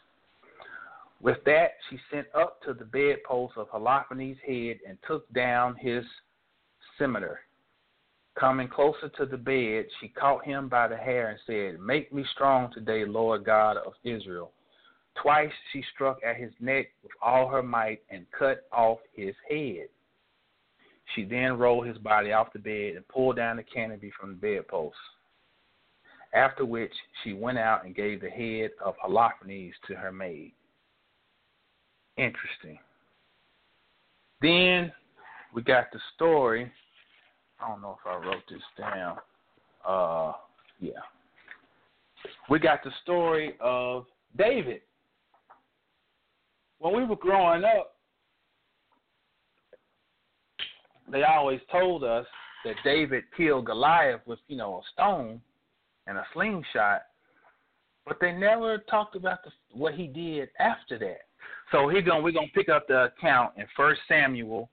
With 1.20 1.38
that, 1.44 1.72
she 1.88 1.98
sent 2.10 2.26
up 2.34 2.62
to 2.62 2.72
the 2.72 2.84
bedpost 2.84 3.54
of 3.56 3.68
Holofernes' 3.68 4.38
head 4.40 4.78
and 4.88 4.96
took 5.06 5.30
down 5.32 5.76
his 5.76 6.04
scimitar. 6.98 7.40
Coming 8.38 8.68
closer 8.68 9.10
to 9.18 9.26
the 9.26 9.36
bed, 9.36 9.86
she 10.00 10.08
caught 10.08 10.46
him 10.46 10.68
by 10.68 10.88
the 10.88 10.96
hair 10.96 11.28
and 11.28 11.38
said, 11.46 11.80
Make 11.80 12.12
me 12.12 12.24
strong 12.32 12.72
today, 12.72 13.04
Lord 13.04 13.44
God 13.44 13.76
of 13.76 13.92
Israel. 14.02 14.52
Twice 15.20 15.50
she 15.72 15.84
struck 15.94 16.18
at 16.24 16.36
his 16.36 16.52
neck 16.60 16.86
with 17.02 17.12
all 17.20 17.48
her 17.48 17.62
might 17.62 18.00
and 18.08 18.24
cut 18.30 18.66
off 18.72 18.98
his 19.12 19.34
head. 19.48 19.88
She 21.14 21.24
then 21.24 21.58
rolled 21.58 21.86
his 21.86 21.98
body 21.98 22.32
off 22.32 22.52
the 22.52 22.58
bed 22.58 22.96
and 22.96 23.08
pulled 23.08 23.36
down 23.36 23.56
the 23.56 23.62
canopy 23.62 24.12
from 24.18 24.30
the 24.30 24.36
bedpost. 24.36 24.96
After 26.32 26.64
which 26.64 26.92
she 27.22 27.32
went 27.32 27.58
out 27.58 27.84
and 27.84 27.94
gave 27.94 28.20
the 28.20 28.30
head 28.30 28.70
of 28.84 28.94
Holofernes 29.04 29.72
to 29.88 29.94
her 29.96 30.12
maid. 30.12 30.52
Interesting. 32.16 32.78
Then 34.40 34.92
we 35.52 35.62
got 35.62 35.86
the 35.92 35.98
story 36.14 36.70
I 37.62 37.68
don't 37.68 37.82
know 37.82 37.98
if 38.00 38.06
I 38.06 38.16
wrote 38.16 38.42
this 38.48 38.62
down. 38.78 39.18
Uh, 39.86 40.32
yeah. 40.80 40.92
We 42.48 42.58
got 42.58 42.82
the 42.82 42.90
story 43.02 43.54
of 43.60 44.06
David. 44.36 44.80
When 46.78 46.96
we 46.96 47.04
were 47.04 47.16
growing 47.16 47.64
up, 47.64 47.96
they 51.10 51.24
always 51.24 51.60
told 51.70 52.04
us 52.04 52.26
that 52.64 52.76
David 52.84 53.24
killed 53.36 53.66
Goliath 53.66 54.20
with, 54.26 54.38
you 54.48 54.56
know, 54.56 54.76
a 54.76 54.82
stone 54.92 55.40
and 56.06 56.18
a 56.18 56.24
slingshot, 56.32 57.02
but 58.06 58.18
they 58.20 58.32
never 58.32 58.78
talked 58.78 59.16
about 59.16 59.44
the, 59.44 59.50
what 59.72 59.94
he 59.94 60.06
did 60.06 60.48
after 60.58 60.98
that. 60.98 61.22
So 61.72 61.88
here 61.88 62.02
going 62.02 62.22
we're 62.22 62.32
gonna 62.32 62.48
pick 62.54 62.68
up 62.68 62.88
the 62.88 63.04
account 63.04 63.52
in 63.56 63.64
First 63.76 64.00
Samuel 64.08 64.68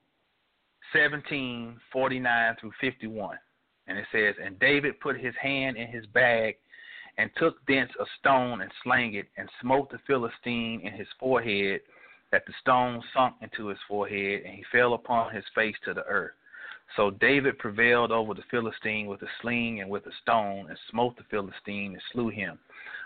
17, 0.93 1.79
49 1.91 2.55
through 2.59 2.71
51. 2.81 3.37
And 3.87 3.97
it 3.97 4.05
says, 4.11 4.35
And 4.43 4.59
David 4.59 4.99
put 4.99 5.19
his 5.19 5.33
hand 5.41 5.77
in 5.77 5.87
his 5.87 6.05
bag 6.07 6.55
and 7.17 7.29
took 7.37 7.65
thence 7.67 7.91
a 7.99 8.05
stone 8.19 8.61
and 8.61 8.71
slang 8.83 9.15
it 9.15 9.27
and 9.37 9.49
smote 9.61 9.89
the 9.91 9.99
Philistine 10.05 10.81
in 10.83 10.93
his 10.93 11.07
forehead, 11.19 11.81
that 12.31 12.45
the 12.45 12.53
stone 12.61 13.01
sunk 13.13 13.35
into 13.41 13.67
his 13.67 13.77
forehead, 13.87 14.43
and 14.45 14.53
he 14.53 14.63
fell 14.71 14.93
upon 14.93 15.33
his 15.33 15.45
face 15.55 15.75
to 15.85 15.93
the 15.93 16.03
earth. 16.05 16.33
So 16.95 17.11
David 17.11 17.57
prevailed 17.57 18.11
over 18.11 18.33
the 18.33 18.43
Philistine 18.49 19.07
with 19.07 19.21
a 19.21 19.27
sling 19.41 19.81
and 19.81 19.89
with 19.89 20.05
a 20.05 20.11
stone, 20.21 20.67
and 20.69 20.77
smote 20.89 21.17
the 21.17 21.23
Philistine 21.29 21.93
and 21.93 22.01
slew 22.11 22.29
him. 22.29 22.59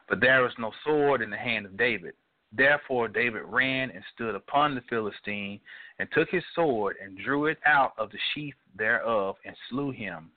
But 0.08 0.22
there 0.22 0.42
was 0.42 0.54
no 0.58 0.72
sword 0.84 1.22
in 1.22 1.30
the 1.30 1.38
hand 1.38 1.66
of 1.66 1.78
David. 1.78 2.14
Therefore 2.52 3.08
David 3.08 3.44
ran 3.46 3.92
and 3.92 4.04
stood 4.14 4.36
upon 4.36 4.76
the 4.76 4.82
Philistine, 4.90 5.60
and 6.00 6.10
took 6.12 6.30
his 6.30 6.44
sword, 6.54 6.98
and 7.02 7.18
drew 7.18 7.46
it 7.46 7.60
out 7.66 7.94
of 7.98 8.12
the 8.12 8.20
sheath 8.34 8.56
thereof, 8.76 9.36
and 9.46 9.56
slew 9.70 9.92
him, 9.92 10.32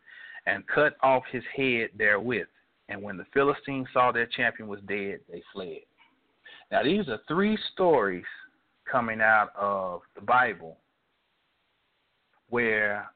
and 0.46 0.66
cut 0.66 0.96
off 1.02 1.22
his 1.30 1.44
head 1.56 1.90
therewith. 1.96 2.46
And 2.88 3.02
when 3.02 3.16
the 3.16 3.26
Philistines 3.32 3.88
saw 3.92 4.12
their 4.12 4.26
champion 4.26 4.68
was 4.68 4.80
dead, 4.82 5.20
they 5.30 5.42
fled. 5.52 5.80
Now, 6.70 6.82
these 6.82 7.08
are 7.08 7.20
three 7.26 7.58
stories 7.72 8.24
coming 8.90 9.20
out 9.20 9.50
of 9.58 10.00
the 10.14 10.20
Bible 10.20 10.76
where 12.50 13.08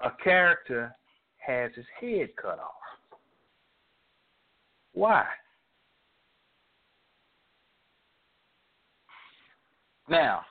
a 0.00 0.10
character 0.22 0.94
has 1.38 1.70
his 1.74 1.86
head 2.00 2.28
cut 2.40 2.58
off. 2.58 3.18
Why? 4.92 5.24
Now, 10.08 10.42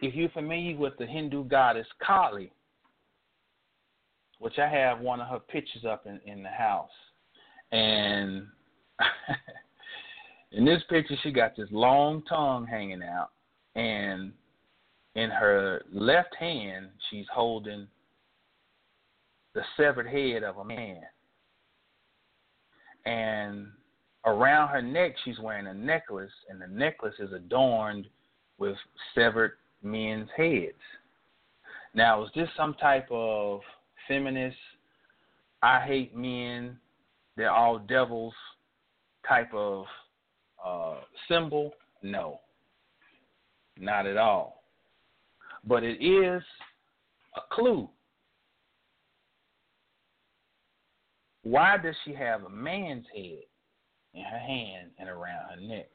if 0.00 0.14
you're 0.14 0.28
familiar 0.30 0.76
with 0.76 0.94
the 0.98 1.06
Hindu 1.06 1.44
goddess 1.44 1.86
Kali, 2.04 2.50
which 4.38 4.58
I 4.58 4.68
have 4.68 5.00
one 5.00 5.20
of 5.20 5.28
her 5.28 5.38
pictures 5.38 5.84
up 5.84 6.06
in, 6.06 6.20
in 6.30 6.42
the 6.42 6.50
house, 6.50 6.90
and 7.72 8.46
in 10.56 10.64
this 10.64 10.82
picture 10.88 11.14
she 11.22 11.30
got 11.30 11.54
this 11.54 11.68
long 11.70 12.22
tongue 12.22 12.66
hanging 12.66 13.02
out, 13.02 13.28
and 13.74 14.32
in 15.14 15.28
her 15.28 15.82
left 15.92 16.34
hand 16.34 16.88
she's 17.10 17.26
holding 17.32 17.86
the 19.54 19.60
severed 19.76 20.06
head 20.06 20.42
of 20.42 20.56
a 20.56 20.64
man, 20.64 21.02
and 23.04 23.66
around 24.24 24.68
her 24.68 24.80
neck 24.80 25.14
she's 25.24 25.38
wearing 25.38 25.66
a 25.66 25.74
necklace, 25.74 26.32
and 26.48 26.60
the 26.60 26.66
necklace 26.66 27.14
is 27.18 27.32
adorned 27.32 28.06
with 28.58 28.76
severed 29.14 29.52
men's 29.82 30.30
heads. 30.34 30.72
Now, 31.94 32.24
is 32.24 32.30
this 32.34 32.48
some 32.56 32.74
type 32.74 33.08
of 33.10 33.60
feminist, 34.08 34.56
I 35.62 35.80
hate 35.80 36.16
men, 36.16 36.78
they're 37.36 37.52
all 37.52 37.78
devils 37.78 38.34
type 39.28 39.52
of 39.52 39.84
uh, 40.66 40.94
symbol? 41.28 41.72
No, 42.02 42.40
not 43.78 44.06
at 44.06 44.16
all. 44.16 44.62
But 45.64 45.82
it 45.82 46.02
is 46.02 46.42
a 47.36 47.54
clue. 47.54 47.88
Why 51.42 51.76
does 51.76 51.94
she 52.04 52.12
have 52.12 52.44
a 52.44 52.50
man's 52.50 53.06
head 53.14 53.44
in 54.14 54.24
her 54.24 54.38
hand 54.38 54.90
and 54.98 55.08
around 55.08 55.50
her 55.54 55.60
neck? 55.60 55.88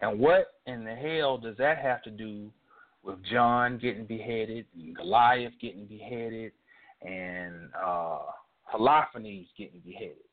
And 0.00 0.18
what 0.18 0.48
in 0.66 0.84
the 0.84 0.94
hell 0.94 1.38
does 1.38 1.56
that 1.56 1.78
have 1.78 2.02
to 2.02 2.10
do 2.10 2.50
with 3.02 3.16
John 3.30 3.78
getting 3.78 4.04
beheaded 4.04 4.66
and 4.74 4.94
Goliath 4.94 5.54
getting 5.60 5.86
beheaded 5.86 6.52
and 7.02 7.70
uh 7.74 8.18
Holofernes 8.72 9.48
getting 9.56 9.80
beheaded. 9.84 10.27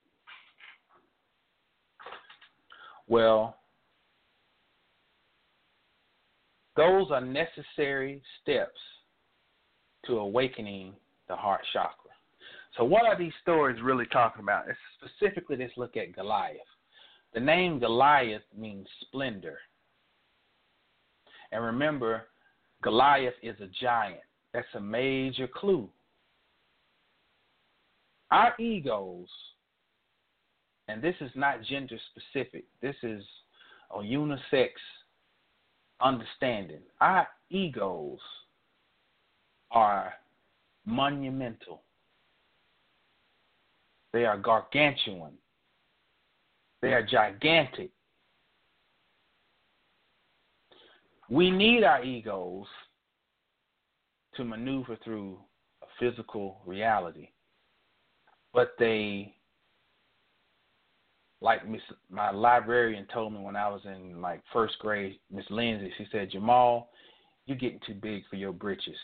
Well, 3.08 3.58
those 6.76 7.12
are 7.12 7.22
necessary 7.22 8.22
steps 8.42 8.80
to 10.06 10.18
awakening 10.20 10.94
the 11.28 11.36
heart 11.36 11.62
chakra. 11.74 12.12
So, 12.78 12.84
what 12.84 13.06
are 13.06 13.18
these 13.18 13.34
stories 13.42 13.82
really 13.82 14.06
talking 14.08 14.44
about? 14.44 14.66
It's 14.68 14.78
specifically, 15.00 15.56
let's 15.58 15.72
look 15.78 15.96
at 15.96 16.14
Goliath. 16.14 16.58
The 17.34 17.40
name 17.40 17.80
Goliath 17.80 18.44
means 18.58 18.88
splendor. 19.02 19.58
And 21.52 21.64
remember, 21.64 22.28
Goliath 22.82 23.34
is 23.42 23.56
a 23.62 23.70
giant. 23.82 24.20
That's 24.54 24.68
a 24.76 24.80
major 24.80 25.48
clue. 25.48 25.90
Our 28.32 28.54
egos, 28.60 29.28
and 30.88 31.02
this 31.02 31.16
is 31.22 31.32
not 31.36 31.64
gender 31.64 31.98
specific, 32.12 32.66
this 32.82 32.96
is 33.04 33.24
a 33.92 34.00
unisex 34.00 34.70
understanding. 36.02 36.82
Our 37.02 37.28
egos 37.50 38.20
are 39.72 40.14
monumental, 40.86 41.82
they 44.14 44.26
are 44.26 44.38
gargantuan, 44.38 45.34
they 46.82 46.94
are 46.94 47.04
gigantic. 47.06 47.90
We 51.28 51.50
need 51.50 51.84
our 51.84 52.04
egos 52.04 52.68
to 54.36 54.44
maneuver 54.44 54.98
through 55.04 55.40
a 55.82 55.88
physical 56.00 56.62
reality, 56.66 57.30
but 58.54 58.76
they, 58.78 59.35
like 61.46 61.70
Miss, 61.70 61.82
my 62.10 62.32
librarian 62.32 63.06
told 63.14 63.32
me 63.32 63.40
when 63.40 63.56
I 63.56 63.70
was 63.70 63.82
in 63.86 64.20
like 64.20 64.42
first 64.52 64.80
grade, 64.80 65.20
Miss 65.32 65.46
Lindsay, 65.52 65.94
she 65.96 66.08
said, 66.12 66.32
Jamal, 66.32 66.90
you're 67.46 67.56
getting 67.56 67.80
too 67.86 67.94
big 67.94 68.24
for 68.30 68.36
your 68.36 68.52
britches. 68.52 68.98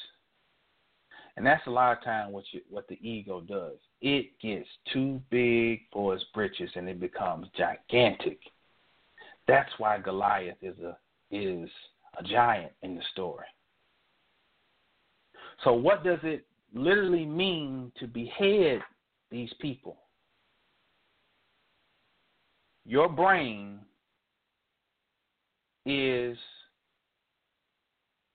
And 1.38 1.46
that's 1.46 1.66
a 1.68 1.70
lot 1.70 1.96
of 1.96 2.04
time 2.04 2.32
what 2.32 2.44
you, 2.52 2.62
what 2.68 2.88
the 2.88 2.98
ego 3.08 3.42
does. 3.42 3.78
It 4.02 4.32
gets 4.42 4.68
too 4.92 5.22
big 5.30 5.82
for 5.94 6.16
its 6.16 6.26
britches 6.34 6.72
and 6.76 6.90
it 6.90 7.00
becomes 7.00 7.48
gigantic. 7.56 8.40
That's 9.48 9.72
why 9.78 10.00
Goliath 10.00 10.58
is 10.64 10.78
a 10.80 10.98
is 11.30 11.70
a 12.18 12.24
giant 12.24 12.72
in 12.82 12.96
the 12.96 13.04
story. 13.14 13.46
So 15.64 15.74
what 15.74 16.04
does 16.04 16.20
it 16.24 16.46
literally 16.74 17.26
mean 17.26 17.92
to 18.00 18.08
behead 18.08 18.82
these 19.30 19.52
people? 19.62 19.98
Your 22.92 23.08
brain 23.08 23.80
is 25.86 26.38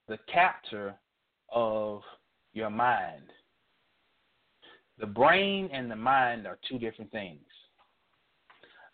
the 0.09 0.17
captor 0.33 0.95
of 1.53 2.01
your 2.55 2.71
mind. 2.71 3.25
The 4.99 5.09
brain 5.09 5.69
and 5.75 5.91
the 5.91 5.97
mind 5.97 6.47
are 6.47 6.59
two 6.67 6.79
different 6.79 7.13
things. 7.13 7.45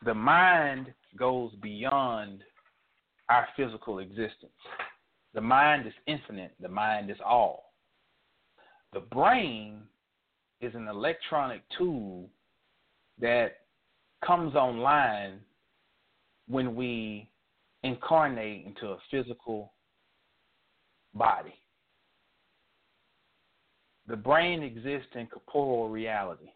The 0.04 0.12
mind 0.12 0.92
goes 1.16 1.52
beyond 1.62 2.42
our 3.28 3.46
physical 3.56 4.00
existence. 4.00 4.50
The 5.32 5.42
mind 5.42 5.86
is 5.86 5.94
infinite, 6.08 6.56
the 6.58 6.68
mind 6.70 7.08
is 7.08 7.18
all. 7.24 7.72
The 8.92 8.98
brain 9.14 9.82
is 10.60 10.74
an 10.74 10.88
electronic 10.88 11.62
tool 11.78 12.28
that 13.20 13.58
comes 14.26 14.56
online 14.56 15.38
when 16.52 16.74
we 16.74 17.30
incarnate 17.82 18.66
into 18.66 18.88
a 18.88 18.98
physical 19.10 19.72
body. 21.14 21.54
The 24.06 24.16
brain 24.16 24.62
exists 24.62 25.08
in 25.14 25.26
corporeal 25.28 25.88
reality. 25.88 26.50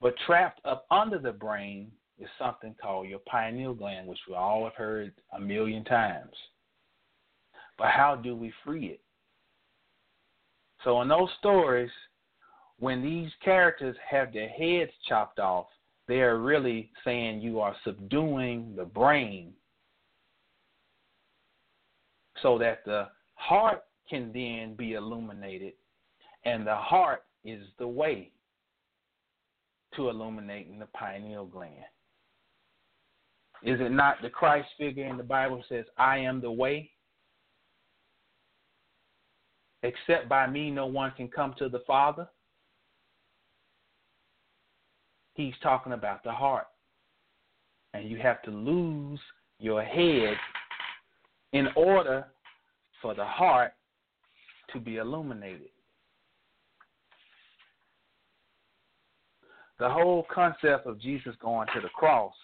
But 0.00 0.14
trapped 0.26 0.60
up 0.64 0.86
under 0.90 1.18
the 1.18 1.32
brain 1.32 1.90
is 2.18 2.28
something 2.38 2.74
called 2.80 3.08
your 3.08 3.18
pineal 3.30 3.74
gland, 3.74 4.06
which 4.08 4.18
we 4.26 4.34
all 4.34 4.64
have 4.64 4.74
heard 4.74 5.12
a 5.36 5.40
million 5.40 5.84
times. 5.84 6.32
But 7.76 7.88
how 7.88 8.16
do 8.16 8.34
we 8.34 8.52
free 8.64 8.86
it? 8.86 9.00
So, 10.82 11.02
in 11.02 11.08
those 11.08 11.28
stories, 11.40 11.90
when 12.78 13.02
these 13.02 13.30
characters 13.44 13.96
have 14.08 14.32
their 14.32 14.48
heads 14.48 14.92
chopped 15.08 15.38
off, 15.38 15.66
they 16.08 16.20
are 16.20 16.38
really 16.38 16.90
saying 17.04 17.40
you 17.40 17.60
are 17.60 17.74
subduing 17.84 18.74
the 18.76 18.84
brain 18.84 19.52
so 22.42 22.58
that 22.58 22.84
the 22.84 23.08
heart 23.34 23.82
can 24.08 24.30
then 24.32 24.74
be 24.76 24.92
illuminated, 24.92 25.72
and 26.44 26.66
the 26.66 26.76
heart 26.76 27.22
is 27.44 27.62
the 27.78 27.88
way 27.88 28.30
to 29.94 30.08
illuminating 30.08 30.78
the 30.78 30.86
pineal 30.86 31.46
gland. 31.46 31.72
Is 33.62 33.80
it 33.80 33.90
not 33.90 34.20
the 34.22 34.28
Christ 34.28 34.68
figure 34.78 35.06
in 35.06 35.16
the 35.16 35.22
Bible 35.22 35.64
says, 35.68 35.86
I 35.96 36.18
am 36.18 36.40
the 36.40 36.50
way? 36.50 36.90
Except 39.82 40.28
by 40.28 40.46
me, 40.46 40.70
no 40.70 40.86
one 40.86 41.12
can 41.16 41.28
come 41.28 41.54
to 41.58 41.68
the 41.68 41.82
Father. 41.86 42.28
He's 45.46 45.54
talking 45.62 45.92
about 45.92 46.24
the 46.24 46.32
heart. 46.32 46.66
And 47.94 48.10
you 48.10 48.18
have 48.18 48.42
to 48.42 48.50
lose 48.50 49.20
your 49.60 49.80
head 49.80 50.36
in 51.52 51.68
order 51.76 52.26
for 53.00 53.14
the 53.14 53.24
heart 53.24 53.72
to 54.72 54.80
be 54.80 54.96
illuminated. 54.96 55.68
The 59.78 59.88
whole 59.88 60.26
concept 60.34 60.84
of 60.84 61.00
Jesus 61.00 61.36
going 61.40 61.68
to 61.74 61.80
the 61.80 61.90
cross 61.90 62.34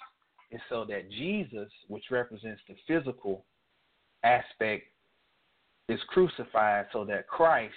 is 0.53 0.61
so 0.68 0.84
that 0.88 1.11
Jesus, 1.11 1.68
which 1.88 2.05
represents 2.12 2.61
the 2.68 2.76
physical 2.86 3.44
aspect, 4.22 4.84
is 5.88 5.98
crucified 6.07 6.86
so 6.92 7.05
that 7.07 7.26
Christ, 7.26 7.74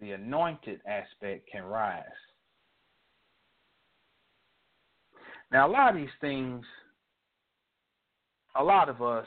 the 0.00 0.10
anointed 0.10 0.80
aspect, 0.84 1.48
can 1.48 1.62
rise. 1.62 2.02
Now, 5.50 5.66
a 5.66 5.70
lot 5.70 5.90
of 5.90 5.96
these 5.96 6.08
things, 6.20 6.64
a 8.54 8.62
lot 8.62 8.88
of 8.88 9.00
us 9.02 9.26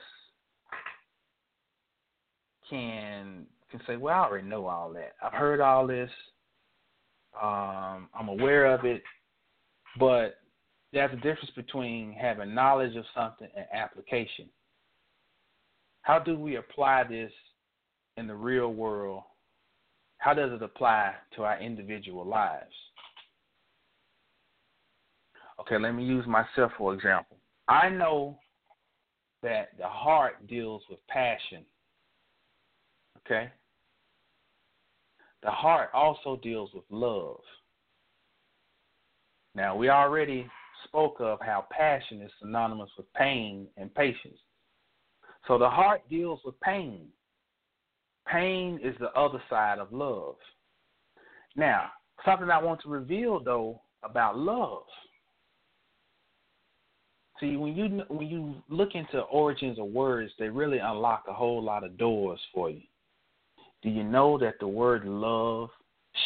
can 2.69 3.45
can 3.69 3.81
say, 3.87 3.95
"Well, 3.97 4.15
I 4.15 4.25
already 4.25 4.47
know 4.47 4.67
all 4.67 4.91
that. 4.93 5.15
I've 5.21 5.33
heard 5.33 5.61
all 5.61 5.87
this. 5.87 6.11
Um, 7.41 8.09
I'm 8.13 8.27
aware 8.27 8.65
of 8.65 8.85
it." 8.85 9.03
But 9.97 10.41
there's 10.93 11.13
a 11.13 11.17
difference 11.17 11.51
between 11.55 12.13
having 12.13 12.53
knowledge 12.53 12.95
of 12.95 13.05
something 13.15 13.49
and 13.55 13.65
application. 13.73 14.49
How 16.01 16.19
do 16.19 16.37
we 16.37 16.57
apply 16.57 17.03
this 17.03 17.31
in 18.17 18.27
the 18.27 18.35
real 18.35 18.73
world? 18.73 19.23
How 20.17 20.33
does 20.33 20.51
it 20.51 20.61
apply 20.61 21.15
to 21.35 21.43
our 21.43 21.59
individual 21.59 22.25
lives? 22.25 22.73
Okay, 25.61 25.77
let 25.77 25.93
me 25.93 26.03
use 26.03 26.25
myself 26.25 26.71
for 26.77 26.93
example. 26.93 27.37
I 27.67 27.89
know 27.89 28.37
that 29.43 29.69
the 29.77 29.87
heart 29.87 30.47
deals 30.47 30.81
with 30.89 30.99
passion. 31.07 31.63
Okay? 33.25 33.49
The 35.43 35.51
heart 35.51 35.89
also 35.93 36.39
deals 36.41 36.69
with 36.73 36.83
love. 36.89 37.39
Now, 39.55 39.75
we 39.75 39.89
already 39.89 40.47
spoke 40.85 41.17
of 41.19 41.39
how 41.41 41.65
passion 41.71 42.21
is 42.21 42.31
synonymous 42.39 42.89
with 42.97 43.11
pain 43.13 43.67
and 43.77 43.93
patience. 43.93 44.39
So 45.47 45.57
the 45.57 45.69
heart 45.69 46.01
deals 46.09 46.39
with 46.45 46.59
pain. 46.61 47.07
Pain 48.27 48.79
is 48.83 48.95
the 48.99 49.11
other 49.11 49.41
side 49.49 49.79
of 49.79 49.91
love. 49.91 50.35
Now, 51.55 51.89
something 52.23 52.49
I 52.49 52.61
want 52.61 52.81
to 52.81 52.89
reveal 52.89 53.43
though 53.43 53.81
about 54.03 54.37
love. 54.37 54.83
See, 57.41 57.57
when 57.57 57.75
you 57.75 58.03
when 58.07 58.27
you 58.27 58.53
look 58.69 58.93
into 58.93 59.19
origins 59.21 59.79
of 59.79 59.87
words, 59.87 60.31
they 60.37 60.47
really 60.47 60.77
unlock 60.77 61.25
a 61.27 61.33
whole 61.33 61.61
lot 61.61 61.83
of 61.83 61.97
doors 61.97 62.39
for 62.53 62.69
you. 62.69 62.83
Do 63.81 63.89
you 63.89 64.03
know 64.03 64.37
that 64.37 64.59
the 64.59 64.67
word 64.67 65.05
love 65.05 65.69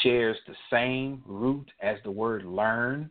shares 0.04 0.36
the 0.46 0.56
same 0.70 1.24
root 1.26 1.72
as 1.82 1.98
the 2.04 2.12
word 2.12 2.44
learn? 2.44 3.10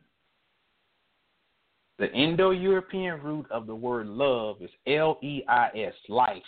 The 1.98 2.12
Indo 2.12 2.50
European 2.50 3.22
root 3.22 3.46
of 3.50 3.66
the 3.66 3.74
word 3.74 4.06
love 4.06 4.60
is 4.60 4.70
L 4.86 5.18
E 5.22 5.42
I 5.48 5.70
S, 5.74 5.94
life, 6.10 6.42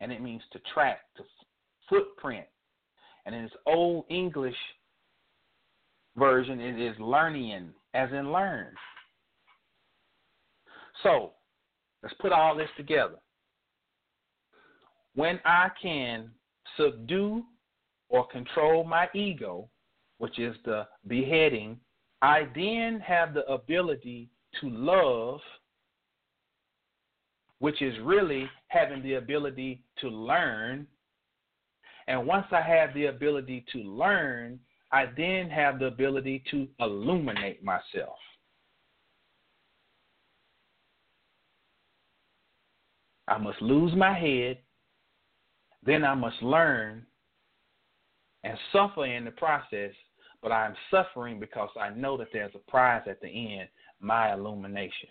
and 0.00 0.12
it 0.12 0.22
means 0.22 0.42
to 0.52 0.60
track, 0.72 1.00
to 1.16 1.24
footprint. 1.88 2.46
And 3.26 3.34
in 3.34 3.44
its 3.44 3.54
Old 3.66 4.04
English 4.10 4.54
version 6.16 6.60
it 6.60 6.80
is 6.80 6.94
learning, 7.00 7.70
as 7.94 8.10
in 8.12 8.30
learn. 8.30 8.68
So 11.02 11.32
let's 12.02 12.14
put 12.20 12.32
all 12.32 12.56
this 12.56 12.70
together. 12.76 13.16
When 15.14 15.40
I 15.44 15.68
can 15.80 16.30
subdue 16.76 17.44
or 18.08 18.26
control 18.28 18.84
my 18.84 19.08
ego, 19.14 19.68
which 20.18 20.38
is 20.38 20.56
the 20.64 20.86
beheading, 21.06 21.78
I 22.22 22.46
then 22.54 23.00
have 23.00 23.34
the 23.34 23.44
ability 23.46 24.30
to 24.60 24.70
love, 24.70 25.40
which 27.58 27.82
is 27.82 27.94
really 28.02 28.48
having 28.68 29.02
the 29.02 29.14
ability 29.14 29.82
to 30.00 30.08
learn. 30.08 30.86
And 32.06 32.26
once 32.26 32.46
I 32.52 32.60
have 32.60 32.94
the 32.94 33.06
ability 33.06 33.64
to 33.72 33.78
learn, 33.78 34.60
I 34.92 35.06
then 35.16 35.50
have 35.50 35.78
the 35.78 35.86
ability 35.86 36.44
to 36.50 36.68
illuminate 36.80 37.64
myself. 37.64 38.18
I 43.28 43.38
must 43.38 43.60
lose 43.62 43.94
my 43.96 44.16
head, 44.18 44.58
then 45.84 46.04
I 46.04 46.14
must 46.14 46.42
learn 46.42 47.06
and 48.44 48.58
suffer 48.72 49.06
in 49.06 49.24
the 49.24 49.30
process, 49.32 49.92
but 50.42 50.52
I 50.52 50.66
am 50.66 50.74
suffering 50.90 51.38
because 51.38 51.70
I 51.80 51.90
know 51.90 52.16
that 52.16 52.28
there's 52.32 52.54
a 52.54 52.70
prize 52.70 53.02
at 53.08 53.20
the 53.20 53.28
end 53.28 53.68
my 54.00 54.32
illumination. 54.32 55.08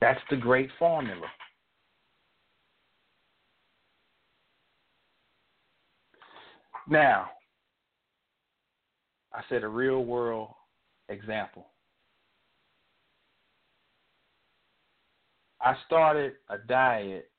That's 0.00 0.20
the 0.30 0.36
great 0.36 0.70
formula. 0.78 1.26
Now, 6.88 7.28
I 9.34 9.42
said 9.48 9.62
a 9.62 9.68
real 9.68 10.04
world 10.04 10.50
example. 11.08 11.66
I 15.60 15.74
started 15.86 16.34
a 16.48 16.58
diet 16.58 17.30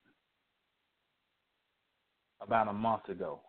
about 2.42 2.68
a 2.68 2.74
month 2.74 3.10
ago. 3.10 3.42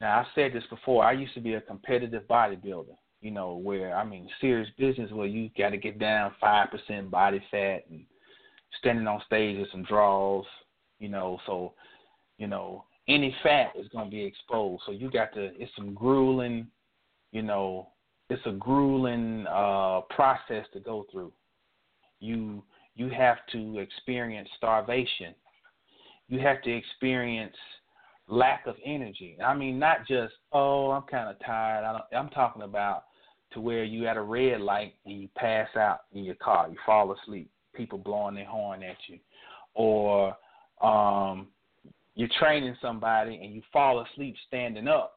Now, 0.00 0.20
I've 0.20 0.26
said 0.34 0.52
this 0.52 0.64
before. 0.70 1.04
I 1.04 1.12
used 1.12 1.34
to 1.34 1.40
be 1.40 1.54
a 1.54 1.60
competitive 1.60 2.22
bodybuilder, 2.24 2.96
you 3.20 3.30
know, 3.30 3.56
where, 3.56 3.96
I 3.96 4.04
mean, 4.04 4.28
serious 4.40 4.68
business 4.78 5.10
where 5.10 5.26
you 5.26 5.50
got 5.58 5.70
to 5.70 5.76
get 5.76 5.98
down 5.98 6.32
5% 6.42 7.10
body 7.10 7.42
fat 7.50 7.84
and 7.90 8.04
standing 8.78 9.06
on 9.06 9.20
stage 9.26 9.58
with 9.58 9.70
some 9.70 9.84
draws, 9.84 10.46
you 11.00 11.08
know, 11.08 11.38
so, 11.46 11.74
you 12.38 12.46
know, 12.46 12.84
any 13.08 13.34
fat 13.42 13.72
is 13.76 13.88
going 13.88 14.06
to 14.06 14.10
be 14.10 14.22
exposed. 14.22 14.82
So 14.86 14.92
you 14.92 15.10
got 15.10 15.34
to, 15.34 15.50
it's 15.60 15.72
some 15.76 15.94
grueling, 15.94 16.68
you 17.32 17.42
know, 17.42 17.88
it's 18.30 18.46
a 18.46 18.52
grueling 18.52 19.46
uh, 19.48 20.02
process 20.10 20.64
to 20.72 20.80
go 20.80 21.04
through. 21.10 21.32
You 22.20 22.62
you 22.94 23.08
have 23.08 23.38
to 23.52 23.78
experience 23.78 24.48
starvation. 24.56 25.34
You 26.28 26.40
have 26.40 26.62
to 26.62 26.70
experience 26.70 27.56
lack 28.28 28.66
of 28.66 28.76
energy. 28.84 29.36
I 29.44 29.54
mean, 29.54 29.78
not 29.78 30.06
just 30.06 30.34
oh, 30.52 30.90
I'm 30.90 31.02
kind 31.02 31.28
of 31.28 31.36
tired. 31.44 31.84
I 31.84 31.92
don't, 31.92 32.04
I'm 32.24 32.30
talking 32.30 32.62
about 32.62 33.04
to 33.52 33.60
where 33.60 33.84
you 33.84 34.06
at 34.06 34.16
a 34.16 34.22
red 34.22 34.60
light 34.60 34.94
and 35.04 35.20
you 35.20 35.28
pass 35.36 35.68
out 35.76 36.00
in 36.12 36.24
your 36.24 36.36
car, 36.36 36.68
you 36.70 36.76
fall 36.86 37.12
asleep, 37.12 37.50
people 37.74 37.98
blowing 37.98 38.36
their 38.36 38.44
horn 38.44 38.82
at 38.82 38.96
you, 39.08 39.18
or 39.74 40.36
um, 40.80 41.48
you're 42.14 42.28
training 42.38 42.76
somebody 42.80 43.40
and 43.42 43.52
you 43.52 43.62
fall 43.72 44.04
asleep 44.04 44.36
standing 44.46 44.86
up 44.86 45.14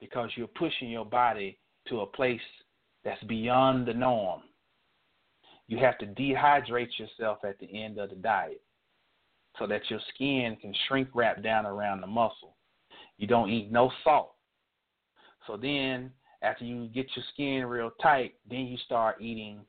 because 0.00 0.30
you're 0.34 0.48
pushing 0.48 0.90
your 0.90 1.04
body 1.04 1.58
to 1.88 2.00
a 2.00 2.06
place 2.06 2.40
that's 3.04 3.22
beyond 3.24 3.86
the 3.86 3.94
norm. 3.94 4.40
You 5.68 5.78
have 5.78 5.98
to 5.98 6.06
dehydrate 6.06 6.98
yourself 6.98 7.38
at 7.44 7.58
the 7.58 7.82
end 7.82 7.98
of 7.98 8.10
the 8.10 8.16
diet 8.16 8.60
so 9.58 9.66
that 9.66 9.82
your 9.88 10.00
skin 10.14 10.56
can 10.60 10.74
shrink 10.86 11.08
wrap 11.14 11.42
down 11.42 11.66
around 11.66 12.00
the 12.00 12.06
muscle. 12.06 12.56
You 13.18 13.26
don't 13.26 13.50
eat 13.50 13.70
no 13.70 13.90
salt. 14.02 14.34
So 15.46 15.56
then, 15.56 16.10
after 16.42 16.64
you 16.64 16.86
get 16.88 17.06
your 17.14 17.24
skin 17.32 17.66
real 17.66 17.90
tight, 18.02 18.34
then 18.48 18.60
you 18.60 18.76
start 18.84 19.20
eating 19.20 19.60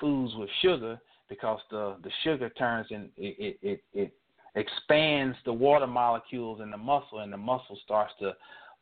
foods 0.00 0.32
with 0.36 0.48
sugar 0.62 0.98
because 1.28 1.60
the 1.70 1.96
the 2.02 2.10
sugar 2.22 2.48
turns 2.50 2.86
and 2.90 3.10
it, 3.16 3.36
it 3.38 3.58
it 3.62 3.84
it 3.92 4.12
expands 4.54 5.36
the 5.44 5.52
water 5.52 5.86
molecules 5.86 6.60
in 6.60 6.70
the 6.70 6.76
muscle, 6.76 7.20
and 7.20 7.32
the 7.32 7.36
muscle 7.36 7.78
starts 7.84 8.12
to 8.20 8.32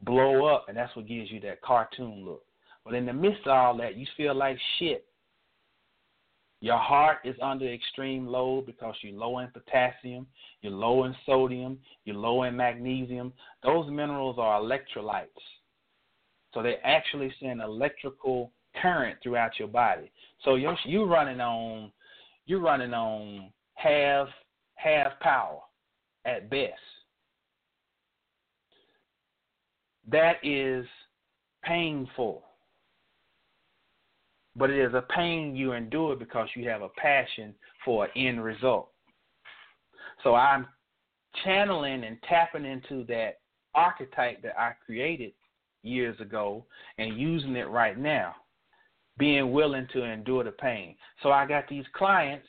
blow 0.02 0.46
up, 0.46 0.66
and 0.68 0.76
that's 0.76 0.94
what 0.94 1.06
gives 1.06 1.30
you 1.30 1.40
that 1.40 1.62
cartoon 1.62 2.24
look. 2.24 2.44
But 2.84 2.94
in 2.94 3.06
the 3.06 3.12
midst 3.12 3.46
of 3.46 3.52
all 3.52 3.76
that, 3.78 3.96
you 3.96 4.06
feel 4.16 4.34
like 4.34 4.58
shit 4.78 5.04
your 6.64 6.78
heart 6.78 7.18
is 7.24 7.36
under 7.42 7.70
extreme 7.70 8.26
load 8.26 8.64
because 8.64 8.94
you're 9.02 9.12
low 9.12 9.40
in 9.40 9.48
potassium, 9.48 10.26
you're 10.62 10.72
low 10.72 11.04
in 11.04 11.14
sodium, 11.26 11.78
you're 12.06 12.16
low 12.16 12.44
in 12.44 12.56
magnesium. 12.56 13.34
Those 13.62 13.90
minerals 13.90 14.36
are 14.38 14.62
electrolytes. 14.62 15.26
So 16.54 16.62
they 16.62 16.76
actually 16.82 17.34
send 17.38 17.60
electrical 17.60 18.50
current 18.80 19.18
throughout 19.22 19.58
your 19.58 19.68
body. 19.68 20.10
So 20.42 20.54
you're 20.54 20.78
you 20.86 21.04
running 21.04 21.38
on 21.42 21.92
you're 22.46 22.62
running 22.62 22.94
on 22.94 23.50
half 23.74 24.28
half 24.76 25.20
power 25.20 25.58
at 26.24 26.48
best. 26.48 26.72
That 30.08 30.36
is 30.42 30.86
painful 31.62 32.42
but 34.56 34.70
it 34.70 34.78
is 34.78 34.94
a 34.94 35.04
pain 35.14 35.56
you 35.56 35.72
endure 35.72 36.16
because 36.16 36.48
you 36.54 36.68
have 36.68 36.82
a 36.82 36.88
passion 36.90 37.54
for 37.84 38.04
an 38.04 38.10
end 38.16 38.44
result. 38.44 38.90
So 40.22 40.34
I'm 40.34 40.66
channeling 41.44 42.04
and 42.04 42.16
tapping 42.28 42.64
into 42.64 43.04
that 43.06 43.40
archetype 43.74 44.42
that 44.42 44.58
I 44.58 44.72
created 44.84 45.32
years 45.82 46.18
ago 46.20 46.64
and 46.98 47.18
using 47.18 47.56
it 47.56 47.68
right 47.68 47.98
now, 47.98 48.34
being 49.18 49.52
willing 49.52 49.88
to 49.92 50.04
endure 50.04 50.44
the 50.44 50.52
pain. 50.52 50.96
So 51.22 51.30
I 51.30 51.46
got 51.46 51.68
these 51.68 51.84
clients 51.94 52.46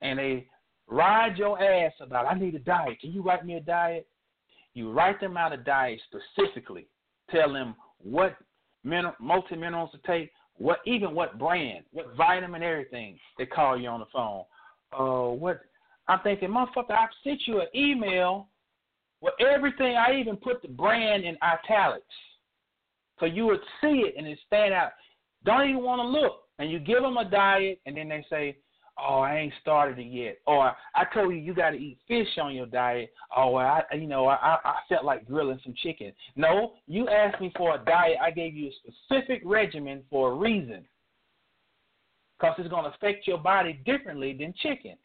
and 0.00 0.18
they 0.18 0.48
ride 0.88 1.38
your 1.38 1.62
ass 1.62 1.92
about, 2.00 2.26
I 2.26 2.38
need 2.38 2.54
a 2.54 2.58
diet. 2.58 3.00
Can 3.00 3.12
you 3.12 3.22
write 3.22 3.46
me 3.46 3.54
a 3.54 3.60
diet? 3.60 4.06
You 4.74 4.90
write 4.90 5.20
them 5.20 5.36
out 5.36 5.52
a 5.52 5.56
diet 5.56 6.00
specifically. 6.08 6.88
Tell 7.30 7.52
them 7.52 7.74
what 7.98 8.36
mineral, 8.84 9.14
multi 9.20 9.56
minerals 9.56 9.90
to 9.92 9.98
take, 10.06 10.30
what 10.56 10.80
even 10.86 11.14
what 11.14 11.38
brand, 11.38 11.84
what 11.92 12.14
vitamin, 12.16 12.62
everything. 12.62 13.18
They 13.38 13.46
call 13.46 13.78
you 13.78 13.88
on 13.88 14.00
the 14.00 14.06
phone. 14.12 14.44
Uh, 14.92 15.34
what? 15.34 15.60
I'm 16.08 16.20
thinking, 16.20 16.50
motherfucker, 16.50 16.90
I 16.90 17.06
sent 17.24 17.42
you 17.46 17.60
an 17.60 17.68
email 17.74 18.48
with 19.20 19.34
everything. 19.40 19.96
I 19.96 20.16
even 20.18 20.36
put 20.36 20.62
the 20.62 20.68
brand 20.68 21.24
in 21.24 21.36
italics, 21.42 22.04
so 23.18 23.26
you 23.26 23.46
would 23.46 23.60
see 23.80 24.04
it 24.06 24.14
and 24.18 24.26
it 24.26 24.38
stand 24.46 24.74
out. 24.74 24.90
Don't 25.44 25.68
even 25.68 25.82
want 25.82 26.00
to 26.00 26.06
look, 26.06 26.42
and 26.58 26.70
you 26.70 26.78
give 26.78 27.02
them 27.02 27.16
a 27.16 27.24
diet, 27.24 27.80
and 27.86 27.96
then 27.96 28.08
they 28.08 28.24
say, 28.28 28.56
Oh, 28.98 29.20
I 29.20 29.38
ain't 29.38 29.54
started 29.60 29.98
it 29.98 30.08
yet. 30.08 30.38
Or 30.46 30.72
I 30.94 31.04
told 31.12 31.32
you 31.32 31.40
you 31.40 31.54
got 31.54 31.70
to 31.70 31.76
eat 31.76 31.98
fish 32.06 32.28
on 32.40 32.54
your 32.54 32.66
diet. 32.66 33.10
Oh, 33.34 33.56
I, 33.56 33.82
you 33.94 34.06
know, 34.06 34.26
I, 34.26 34.58
I 34.62 34.76
felt 34.88 35.04
like 35.04 35.26
grilling 35.26 35.60
some 35.64 35.74
chicken. 35.82 36.12
No, 36.36 36.74
you 36.86 37.08
asked 37.08 37.40
me 37.40 37.52
for 37.56 37.74
a 37.74 37.84
diet. 37.84 38.18
I 38.22 38.30
gave 38.30 38.54
you 38.54 38.68
a 38.68 38.92
specific 39.08 39.42
regimen 39.44 40.02
for 40.10 40.32
a 40.32 40.34
reason. 40.34 40.84
Because 42.38 42.56
it's 42.58 42.68
going 42.68 42.84
to 42.84 42.90
affect 42.90 43.26
your 43.26 43.38
body 43.38 43.80
differently 43.86 44.36
than 44.38 44.52
chicken. 44.62 44.96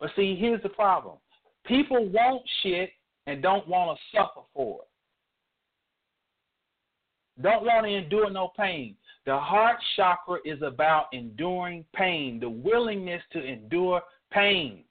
But 0.00 0.10
see, 0.16 0.36
here's 0.38 0.62
the 0.62 0.70
problem 0.70 1.18
people 1.66 2.08
want 2.08 2.42
shit 2.62 2.90
and 3.26 3.42
don't 3.42 3.66
want 3.68 3.96
to 3.96 4.18
suffer 4.18 4.40
for 4.52 4.80
it. 4.82 7.42
Don't 7.42 7.64
want 7.64 7.86
to 7.86 7.92
endure 7.92 8.30
no 8.30 8.52
pain. 8.56 8.96
The 9.26 9.38
heart 9.38 9.78
chakra 9.96 10.38
is 10.44 10.60
about 10.62 11.06
enduring 11.12 11.84
pain, 11.94 12.38
the 12.40 12.48
willingness 12.48 13.22
to 13.32 13.42
endure 13.42 14.02
pain. 14.30 14.84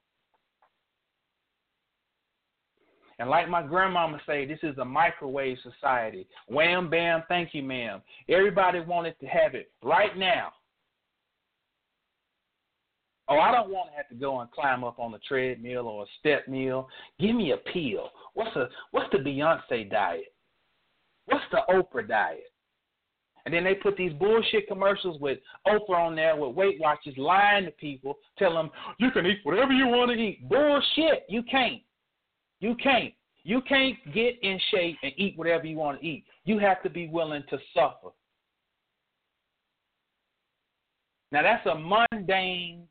And 3.20 3.30
like 3.30 3.48
my 3.48 3.62
grandmama 3.62 4.20
say, 4.26 4.46
this 4.46 4.60
is 4.64 4.78
a 4.80 4.86
microwave 4.86 5.58
society. 5.62 6.28
Wham, 6.48 6.90
bam, 6.90 7.24
thank 7.28 7.54
you, 7.54 7.62
ma'am. 7.62 8.02
Everybody 8.28 8.80
wanted 8.80 9.20
to 9.20 9.28
have 9.28 9.54
it 9.54 9.72
right 9.84 10.18
now. 10.18 10.52
Oh, 13.30 13.40
I 13.40 13.52
don't 13.52 13.70
want 13.70 13.92
to 13.92 13.96
have 13.96 14.10
to 14.10 14.16
go 14.16 14.42
and 14.42 14.52
climb 14.52 14.84
up 14.84 15.00
on 15.00 15.14
a 15.14 15.20
treadmill 15.20 15.88
or 15.88 16.04
a 16.04 16.08
step 16.20 16.48
mill. 16.48 16.90
Give 17.20 17.36
me 17.36 17.52
a 17.52 17.58
pill. 17.58 18.10
What's 18.34 18.56
a 18.56 18.68
what's 18.92 19.10
the 19.12 19.20
Beyonce 19.20 19.90
diet? 19.90 20.34
What's 21.28 21.46
the 21.52 21.62
Oprah 21.70 22.08
diet? 22.08 22.52
And 23.46 23.54
then 23.54 23.64
they 23.64 23.76
put 23.76 23.98
these 23.98 24.14
bullshit 24.14 24.68
commercials 24.68 25.20
with 25.20 25.40
Oprah 25.68 26.08
on 26.08 26.16
there 26.16 26.36
with 26.36 26.56
Weight 26.56 26.80
Watchers 26.80 27.18
lying 27.18 27.66
to 27.66 27.72
people, 27.72 28.18
telling 28.38 28.56
them 28.56 28.70
you 29.00 29.12
can 29.12 29.26
eat 29.26 29.40
whatever 29.44 29.74
you 29.74 29.88
want 29.88 30.12
to 30.12 30.18
eat. 30.18 30.48
Bullshit. 30.48 31.26
You 31.28 31.44
can't. 31.44 31.82
You 32.62 32.76
can't. 32.82 33.14
You 33.44 33.62
can't 33.68 33.98
get 34.14 34.42
in 34.42 34.58
shape 34.72 34.96
and 35.04 35.12
eat 35.18 35.38
whatever 35.38 35.66
you 35.66 35.76
want 35.76 36.00
to 36.00 36.08
eat. 36.08 36.26
You 36.46 36.60
have 36.60 36.82
to 36.84 36.90
be 36.90 37.08
willing 37.08 37.44
to 37.50 37.58
suffer. 37.74 38.14
Now, 41.34 41.42
that's 41.42 41.66
a 41.66 41.76
mundane 41.76 42.88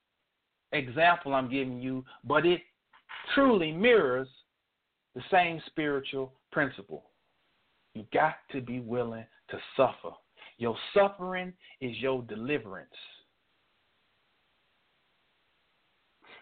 example 0.72 1.32
I'm 1.32 1.50
giving 1.50 1.80
you, 1.80 2.04
but 2.24 2.44
it 2.44 2.60
truly 3.34 3.72
mirrors 3.72 4.28
the 5.14 5.22
same 5.30 5.62
spiritual 5.66 6.32
principle. 6.50 7.04
You 7.94 8.04
got 8.12 8.34
to 8.50 8.60
be 8.60 8.80
willing 8.80 9.24
to 9.50 9.58
suffer. 9.76 10.14
Your 10.62 10.76
suffering 10.94 11.52
is 11.80 11.90
your 11.98 12.22
deliverance. 12.22 12.94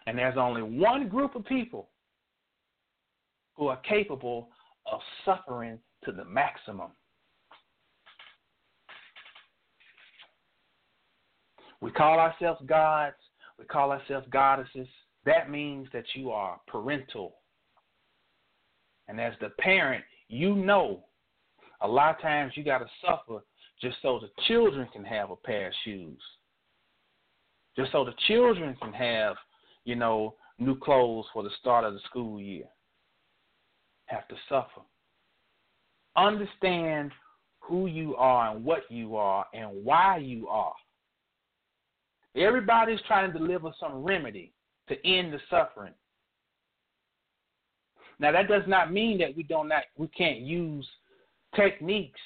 And 0.05 0.15
there's 0.15 0.37
only 0.37 0.61
one 0.61 1.09
group 1.09 1.35
of 1.35 1.43
people 1.45 1.89
who 3.57 3.65
are 3.65 3.77
capable 3.77 4.49
of 4.91 4.99
suffering 5.25 5.79
to 6.05 6.11
the 6.11 6.23
maximum. 6.23 6.91
We 11.81 11.89
call 11.89 12.19
ourselves 12.19 12.61
gods, 12.67 13.15
we 13.57 13.65
call 13.65 13.91
ourselves 13.91 14.27
goddesses. 14.29 14.87
That 15.25 15.49
means 15.49 15.87
that 15.93 16.05
you 16.13 16.29
are 16.29 16.61
parental. 16.67 17.37
And 19.07 19.19
as 19.19 19.33
the 19.41 19.49
parent, 19.57 20.03
you 20.27 20.53
know 20.53 21.05
a 21.81 21.87
lot 21.87 22.17
of 22.17 22.21
times 22.21 22.53
you 22.55 22.63
got 22.63 22.77
to 22.77 22.87
suffer 23.03 23.41
just 23.81 23.97
so 24.01 24.19
the 24.19 24.29
children 24.47 24.87
can 24.93 25.03
have 25.03 25.31
a 25.31 25.35
pair 25.35 25.67
of 25.67 25.73
shoes. 25.83 26.19
Just 27.75 27.91
so 27.91 28.05
the 28.05 28.13
children 28.27 28.75
can 28.81 28.93
have, 28.93 29.35
you 29.85 29.95
know, 29.95 30.35
new 30.59 30.77
clothes 30.77 31.25
for 31.33 31.43
the 31.43 31.49
start 31.59 31.85
of 31.85 31.93
the 31.93 31.99
school 32.09 32.39
year. 32.39 32.65
Have 34.05 34.27
to 34.27 34.35
suffer. 34.49 34.81
Understand 36.15 37.11
who 37.59 37.87
you 37.87 38.15
are 38.17 38.53
and 38.53 38.63
what 38.63 38.83
you 38.89 39.15
are 39.15 39.45
and 39.53 39.69
why 39.83 40.17
you 40.17 40.47
are. 40.47 40.73
Everybody's 42.35 42.99
trying 43.07 43.31
to 43.31 43.37
deliver 43.37 43.71
some 43.79 44.03
remedy 44.03 44.53
to 44.89 45.07
end 45.07 45.33
the 45.33 45.39
suffering. 45.49 45.93
Now 48.19 48.31
that 48.31 48.47
does 48.47 48.63
not 48.67 48.91
mean 48.91 49.17
that 49.19 49.35
we 49.35 49.43
don't 49.43 49.67
not 49.67 49.83
we 49.97 50.07
can't 50.09 50.39
use 50.39 50.87
techniques 51.55 52.19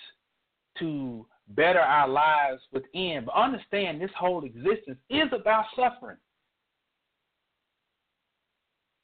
to 0.80 1.26
better 1.50 1.80
our 1.80 2.08
lives 2.08 2.62
within. 2.72 3.24
But 3.26 3.36
understand 3.36 4.02
this 4.02 4.12
whole 4.18 4.44
existence 4.44 5.00
is 5.10 5.28
about 5.34 5.66
suffering. 5.76 6.18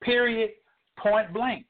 Period. 0.02 0.52
Point 0.98 1.34
blank. 1.34 1.66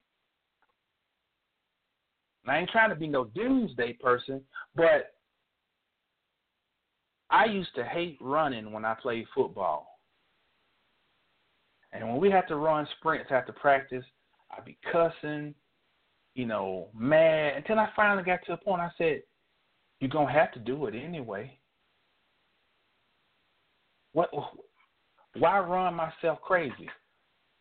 And 2.43 2.51
I 2.51 2.59
ain't 2.59 2.69
trying 2.69 2.89
to 2.89 2.95
be 2.95 3.07
no 3.07 3.25
doomsday 3.25 3.93
person, 3.93 4.41
but 4.75 5.13
I 7.29 7.45
used 7.45 7.73
to 7.75 7.83
hate 7.83 8.17
running 8.19 8.71
when 8.71 8.83
I 8.83 8.95
played 8.95 9.25
football. 9.33 9.99
And 11.93 12.07
when 12.07 12.19
we 12.19 12.31
had 12.31 12.47
to 12.47 12.55
run 12.55 12.87
sprints 12.97 13.31
after 13.31 13.51
practice, 13.51 14.05
I'd 14.49 14.65
be 14.65 14.77
cussing, 14.91 15.53
you 16.35 16.45
know, 16.45 16.87
mad 16.97 17.57
until 17.57 17.79
I 17.79 17.89
finally 17.95 18.23
got 18.23 18.39
to 18.45 18.53
a 18.53 18.57
point 18.57 18.81
I 18.81 18.89
said, 18.97 19.21
You're 20.01 20.09
gonna 20.09 20.33
have 20.33 20.51
to 20.53 20.59
do 20.59 20.87
it 20.87 20.95
anyway. 20.95 21.57
What 24.13 24.31
why 25.37 25.59
run 25.59 25.93
myself 25.93 26.41
crazy? 26.41 26.89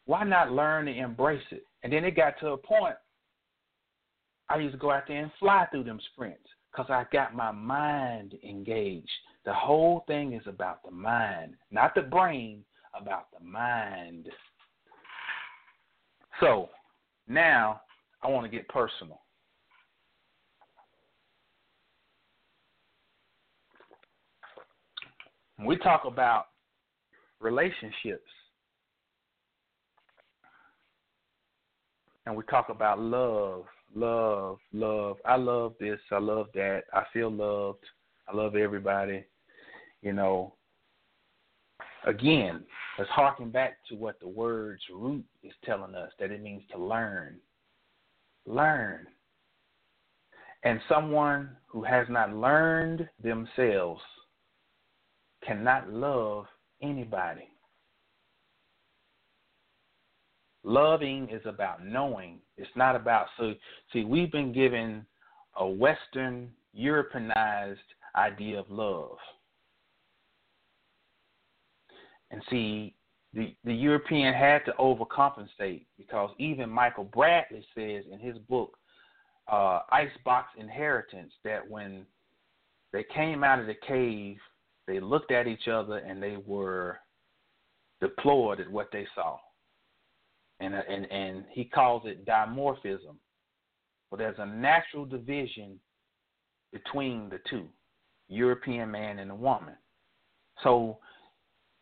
Why 0.06 0.24
not 0.24 0.50
learn 0.50 0.86
to 0.86 0.92
embrace 0.92 1.44
it? 1.52 1.64
And 1.82 1.92
then 1.92 2.04
it 2.04 2.16
got 2.16 2.40
to 2.40 2.48
a 2.48 2.56
point 2.56 2.96
I 4.48 4.56
used 4.56 4.72
to 4.72 4.78
go 4.78 4.90
out 4.90 5.04
there 5.06 5.22
and 5.22 5.30
fly 5.38 5.66
through 5.70 5.84
them 5.84 6.00
sprints 6.12 6.48
because 6.72 6.90
I 6.90 7.04
got 7.12 7.36
my 7.36 7.52
mind 7.52 8.34
engaged. 8.42 9.08
The 9.44 9.52
whole 9.52 10.02
thing 10.06 10.32
is 10.32 10.42
about 10.46 10.82
the 10.82 10.90
mind, 10.90 11.54
not 11.70 11.94
the 11.94 12.02
brain, 12.02 12.64
about 13.00 13.26
the 13.38 13.44
mind. 13.44 14.28
So 16.40 16.70
now 17.28 17.82
I 18.22 18.28
want 18.28 18.50
to 18.50 18.56
get 18.56 18.66
personal. 18.68 19.20
When 25.60 25.68
we 25.68 25.76
talk 25.76 26.06
about 26.06 26.46
relationships 27.38 28.30
and 32.24 32.34
we 32.34 32.42
talk 32.44 32.70
about 32.70 32.98
love, 32.98 33.64
love, 33.94 34.56
love, 34.72 35.18
I 35.26 35.36
love 35.36 35.74
this, 35.78 36.00
I 36.10 36.18
love 36.18 36.46
that, 36.54 36.84
I 36.94 37.02
feel 37.12 37.30
loved, 37.30 37.84
I 38.26 38.34
love 38.34 38.56
everybody, 38.56 39.22
you 40.00 40.14
know. 40.14 40.54
Again, 42.06 42.64
let's 42.98 43.10
harken 43.10 43.50
back 43.50 43.84
to 43.90 43.96
what 43.96 44.18
the 44.18 44.28
word's 44.28 44.80
root 44.90 45.26
is 45.42 45.52
telling 45.66 45.94
us 45.94 46.10
that 46.18 46.30
it 46.30 46.42
means 46.42 46.62
to 46.72 46.82
learn 46.82 47.36
learn. 48.46 49.06
And 50.64 50.80
someone 50.88 51.50
who 51.66 51.84
has 51.84 52.06
not 52.08 52.34
learned 52.34 53.06
themselves 53.22 54.00
cannot 55.44 55.90
love 55.90 56.46
anybody. 56.82 57.48
Loving 60.62 61.28
is 61.30 61.42
about 61.46 61.84
knowing. 61.84 62.38
It's 62.56 62.70
not 62.76 62.94
about 62.94 63.26
so 63.38 63.54
see 63.92 64.04
we've 64.04 64.30
been 64.30 64.52
given 64.52 65.06
a 65.56 65.66
western 65.66 66.50
Europeanized 66.72 67.80
idea 68.16 68.60
of 68.60 68.70
love. 68.70 69.16
And 72.30 72.42
see 72.48 72.94
the, 73.32 73.54
the 73.64 73.74
European 73.74 74.34
had 74.34 74.64
to 74.66 74.72
overcompensate 74.72 75.86
because 75.98 76.30
even 76.38 76.68
Michael 76.68 77.04
Bradley 77.04 77.64
says 77.74 78.04
in 78.12 78.18
his 78.20 78.38
book, 78.48 78.76
uh, 79.50 79.80
Icebox 79.90 80.48
Inheritance, 80.56 81.32
that 81.44 81.68
when 81.68 82.06
they 82.92 83.04
came 83.14 83.42
out 83.42 83.58
of 83.58 83.66
the 83.66 83.74
cave, 83.86 84.36
they 84.90 84.98
looked 84.98 85.30
at 85.30 85.46
each 85.46 85.68
other 85.68 85.98
and 85.98 86.20
they 86.20 86.36
were 86.44 86.98
deplored 88.00 88.58
at 88.58 88.70
what 88.70 88.88
they 88.92 89.06
saw. 89.14 89.36
And, 90.58 90.74
uh, 90.74 90.82
and, 90.88 91.10
and 91.12 91.44
he 91.52 91.64
calls 91.64 92.02
it 92.06 92.26
dimorphism. 92.26 93.14
Well, 94.10 94.18
there's 94.18 94.38
a 94.38 94.46
natural 94.46 95.04
division 95.04 95.78
between 96.72 97.28
the 97.28 97.38
two, 97.48 97.68
European 98.28 98.90
man 98.90 99.20
and 99.20 99.30
a 99.30 99.34
woman. 99.34 99.74
So 100.64 100.98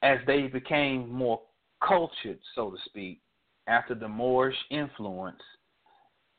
as 0.03 0.19
they 0.27 0.43
became 0.43 1.11
more 1.11 1.41
cultured, 1.87 2.39
so 2.55 2.71
to 2.71 2.77
speak, 2.85 3.23
after 3.69 3.95
the 3.95 4.09
Moorish 4.09 4.57
influence, 4.71 5.41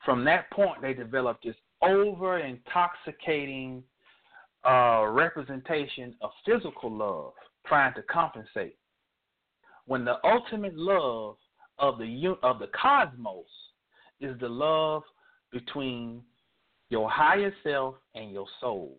from 0.06 0.24
that 0.26 0.52
point 0.52 0.84
they 0.84 0.94
developed 0.94 1.46
this 1.46 1.56
over 1.82 2.38
intoxicating 2.38 3.84
uh, 4.68 5.06
representation 5.08 6.16
of 6.22 6.32
physical 6.46 6.92
love, 6.92 7.34
trying 7.66 7.94
to 7.96 8.02
compensate. 8.04 8.76
When 9.86 10.06
the 10.06 10.16
ultimate 10.24 10.76
love 10.76 11.38
of 11.80 11.98
the 11.98 12.36
of 12.44 12.60
the 12.60 12.68
cosmos 12.80 13.46
is 14.20 14.38
the 14.40 14.50
love 14.50 15.04
between 15.52 16.22
your 16.90 17.10
higher 17.10 17.54
self 17.64 17.96
and 18.16 18.32
your 18.32 18.48
soul. 18.60 18.98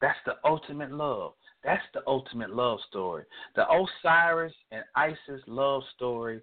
That's 0.00 0.18
the 0.26 0.34
ultimate 0.44 0.92
love. 0.92 1.32
That's 1.64 1.82
the 1.94 2.02
ultimate 2.06 2.54
love 2.54 2.78
story. 2.88 3.24
The 3.56 3.64
Osiris 3.70 4.52
and 4.70 4.84
Isis 4.94 5.40
love 5.46 5.82
story 5.94 6.42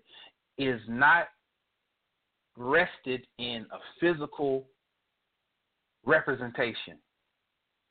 is 0.57 0.81
not 0.87 1.27
rested 2.61 3.25
in 3.37 3.65
a 3.71 3.77
physical 3.99 4.65
representation. 6.05 6.97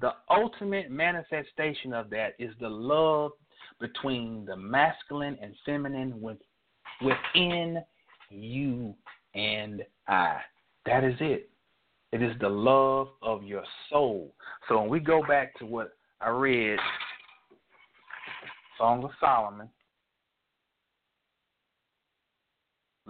The 0.00 0.12
ultimate 0.30 0.90
manifestation 0.90 1.92
of 1.92 2.08
that 2.10 2.34
is 2.38 2.54
the 2.60 2.68
love 2.68 3.32
between 3.80 4.44
the 4.46 4.56
masculine 4.56 5.36
and 5.42 5.54
feminine 5.66 6.20
within 7.02 7.82
you 8.30 8.94
and 9.34 9.82
I. 10.08 10.38
That 10.86 11.04
is 11.04 11.14
it. 11.20 11.50
It 12.12 12.22
is 12.22 12.32
the 12.40 12.48
love 12.48 13.08
of 13.22 13.44
your 13.44 13.64
soul. 13.90 14.34
So 14.68 14.80
when 14.80 14.88
we 14.88 15.00
go 15.00 15.22
back 15.26 15.56
to 15.58 15.66
what 15.66 15.92
I 16.20 16.30
read, 16.30 16.78
Song 18.78 19.04
of 19.04 19.10
Solomon, 19.20 19.68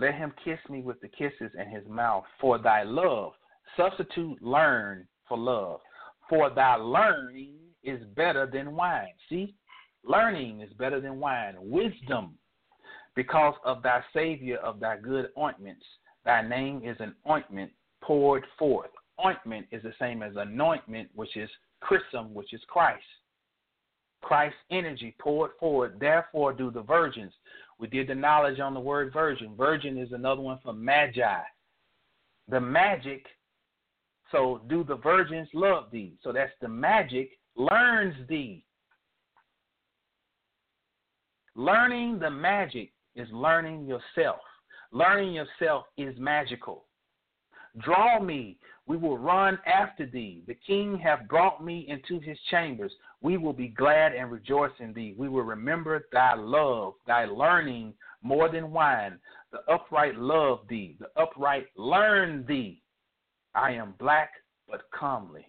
let 0.01 0.14
him 0.14 0.32
kiss 0.42 0.59
me 0.70 0.80
with 0.80 1.01
the 1.01 1.09
kisses 1.09 1.53
in 1.59 1.68
his 1.68 1.86
mouth 1.88 2.24
for 2.40 2.59
thy 2.59 2.82
love. 2.82 3.32
Substitute 3.76 4.42
learn 4.42 5.07
for 5.28 5.36
love. 5.36 5.80
For 6.28 6.51
thy 6.51 6.76
learning 6.76 7.57
is 7.84 8.01
better 8.16 8.48
than 8.51 8.74
wine. 8.74 9.12
See? 9.28 9.55
Learning 10.05 10.62
is 10.62 10.72
better 10.78 11.01
than 11.01 11.20
wine. 11.20 11.55
Wisdom. 11.59 12.34
Because 13.14 13.55
of 13.64 13.82
thy 13.82 14.03
Savior 14.14 14.57
of 14.59 14.80
thy 14.80 14.96
good 14.96 15.28
ointments, 15.36 15.84
thy 16.24 16.46
name 16.46 16.80
is 16.84 16.96
an 17.01 17.14
ointment 17.28 17.70
poured 18.03 18.44
forth. 18.59 18.90
Ointment 19.24 19.66
is 19.70 19.82
the 19.82 19.92
same 19.98 20.22
as 20.22 20.32
anointment, 20.36 21.11
which 21.14 21.36
is 21.36 21.51
chrism, 21.80 22.32
which 22.32 22.55
is 22.55 22.62
Christ. 22.68 23.05
Christ's 24.22 24.59
energy 24.70 25.14
poured 25.18 25.51
forth. 25.59 25.92
Therefore, 25.98 26.53
do 26.53 26.70
the 26.70 26.82
virgins. 26.82 27.32
We 27.81 27.89
did 27.89 28.09
the 28.09 28.14
knowledge 28.14 28.61
on 28.61 28.74
the 28.74 28.81
word 28.81 29.12
virgin. 29.12 29.55
Virgin 29.57 29.97
is 29.97 30.12
another 30.12 30.43
one 30.43 30.59
for 30.62 30.74
magi. 30.74 31.41
The 32.49 32.61
magic. 32.61 33.24
So, 34.31 34.61
do 34.68 34.85
the 34.85 34.97
virgins 34.97 35.49
love 35.55 35.91
thee? 35.91 36.14
So, 36.22 36.31
that's 36.31 36.53
the 36.61 36.68
magic 36.68 37.31
learns 37.57 38.14
thee. 38.28 38.64
Learning 41.57 42.18
the 42.18 42.31
magic 42.31 42.93
is 43.16 43.28
learning 43.33 43.87
yourself. 43.87 44.41
Learning 44.93 45.33
yourself 45.33 45.87
is 45.97 46.14
magical. 46.18 46.85
Draw 47.78 48.20
me, 48.20 48.59
we 48.87 48.97
will 48.97 49.18
run 49.18 49.59
after 49.66 50.05
thee. 50.07 50.43
The 50.47 50.57
king 50.66 50.99
hath 50.99 51.28
brought 51.28 51.64
me 51.64 51.87
into 51.89 52.18
his 52.20 52.39
chambers. 52.51 52.93
We 53.22 53.36
will 53.36 53.52
be 53.52 53.68
glad 53.68 54.12
and 54.14 54.30
rejoice 54.30 54.72
in 54.78 54.94
thee. 54.94 55.14
We 55.16 55.28
will 55.28 55.42
remember 55.42 56.06
thy 56.12 56.34
love, 56.34 56.94
thy 57.06 57.26
learning 57.26 57.94
more 58.22 58.50
than 58.50 58.72
wine. 58.72 59.18
The 59.52 59.60
upright 59.72 60.16
love 60.16 60.60
thee, 60.68 60.96
the 60.98 61.08
upright 61.20 61.66
learn 61.76 62.44
thee. 62.46 62.82
I 63.54 63.72
am 63.72 63.94
black 63.98 64.30
but 64.68 64.82
comely. 64.98 65.46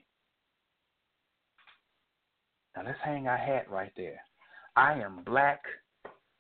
Now 2.76 2.84
let's 2.86 2.98
hang 3.04 3.28
our 3.28 3.38
hat 3.38 3.70
right 3.70 3.92
there. 3.96 4.20
I 4.76 4.94
am 4.94 5.24
black 5.26 5.62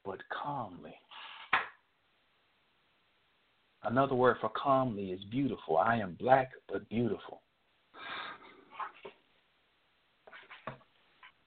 but 0.03 0.19
calmly. 0.31 0.95
Another 3.83 4.15
word 4.15 4.37
for 4.39 4.49
calmly 4.49 5.11
is 5.11 5.23
beautiful. 5.25 5.77
I 5.77 5.97
am 5.97 6.15
black 6.19 6.51
but 6.69 6.87
beautiful. 6.89 7.41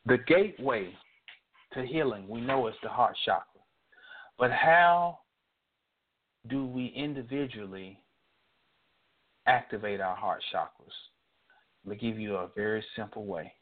The 0.06 0.18
gateway 0.26 0.92
to 1.72 1.84
healing, 1.84 2.28
we 2.28 2.40
know, 2.40 2.66
is 2.68 2.74
the 2.82 2.88
heart 2.88 3.16
chakra. 3.24 3.60
But 4.38 4.50
how 4.50 5.20
do 6.48 6.66
we 6.66 6.92
individually 6.96 7.98
activate 9.46 10.00
our 10.00 10.16
heart 10.16 10.42
chakras? 10.52 10.92
Let 11.84 11.92
me 11.92 11.96
give 11.96 12.18
you 12.18 12.36
a 12.36 12.50
very 12.54 12.84
simple 12.96 13.24
way. 13.24 13.52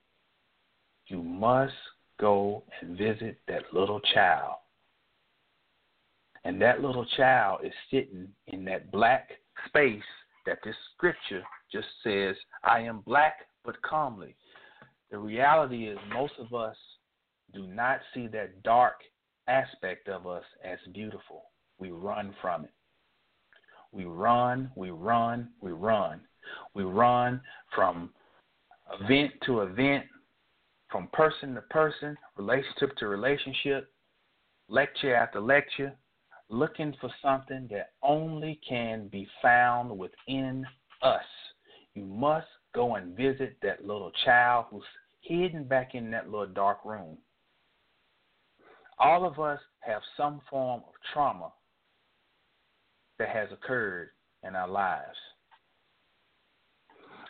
You 1.06 1.22
must 1.22 1.74
go 2.20 2.62
and 2.80 2.96
visit 2.96 3.38
that 3.48 3.72
little 3.72 4.00
child 4.14 4.56
and 6.44 6.60
that 6.60 6.80
little 6.80 7.06
child 7.16 7.60
is 7.64 7.72
sitting 7.90 8.28
in 8.48 8.64
that 8.64 8.90
black 8.90 9.30
space 9.66 10.02
that 10.46 10.58
this 10.64 10.74
scripture 10.94 11.42
just 11.70 11.86
says, 12.02 12.34
I 12.64 12.80
am 12.80 13.00
black 13.06 13.46
but 13.64 13.80
calmly. 13.82 14.34
The 15.12 15.18
reality 15.18 15.88
is, 15.88 15.98
most 16.10 16.32
of 16.38 16.54
us 16.54 16.74
do 17.52 17.66
not 17.66 18.00
see 18.14 18.28
that 18.28 18.62
dark 18.62 18.94
aspect 19.46 20.08
of 20.08 20.26
us 20.26 20.42
as 20.64 20.78
beautiful. 20.94 21.44
We 21.78 21.90
run 21.90 22.34
from 22.40 22.64
it. 22.64 22.72
We 23.92 24.06
run, 24.06 24.70
we 24.74 24.88
run, 24.88 25.50
we 25.60 25.72
run. 25.72 26.22
We 26.72 26.84
run 26.84 27.42
from 27.74 28.08
event 29.02 29.32
to 29.44 29.60
event, 29.60 30.06
from 30.90 31.08
person 31.12 31.54
to 31.56 31.60
person, 31.60 32.16
relationship 32.38 32.96
to 32.96 33.06
relationship, 33.06 33.92
lecture 34.68 35.14
after 35.14 35.40
lecture, 35.40 35.92
looking 36.48 36.94
for 37.02 37.10
something 37.20 37.68
that 37.70 37.90
only 38.02 38.58
can 38.66 39.08
be 39.08 39.28
found 39.42 39.90
within 39.90 40.64
us. 41.02 41.20
You 41.94 42.06
must 42.06 42.46
go 42.74 42.94
and 42.94 43.14
visit 43.14 43.58
that 43.62 43.86
little 43.86 44.10
child 44.24 44.66
who's 44.70 44.82
hidden 45.22 45.64
back 45.64 45.94
in 45.94 46.10
that 46.10 46.30
little 46.30 46.46
dark 46.46 46.78
room. 46.84 47.16
All 48.98 49.26
of 49.26 49.40
us 49.40 49.60
have 49.80 50.02
some 50.16 50.40
form 50.50 50.82
of 50.86 50.92
trauma 51.12 51.52
that 53.18 53.28
has 53.28 53.48
occurred 53.52 54.10
in 54.46 54.54
our 54.54 54.68
lives. 54.68 55.16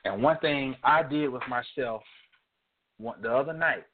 And 0.05 0.23
one 0.23 0.39
thing 0.39 0.75
I 0.83 1.03
did 1.03 1.29
with 1.29 1.43
myself 1.49 2.03
the 3.21 3.33
other 3.33 3.53
night, 3.53 3.85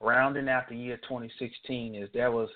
rounding 0.00 0.48
out 0.48 0.68
the 0.68 0.76
year 0.76 0.96
2016, 1.08 1.94
is 1.94 2.08
there 2.12 2.30
was 2.30 2.48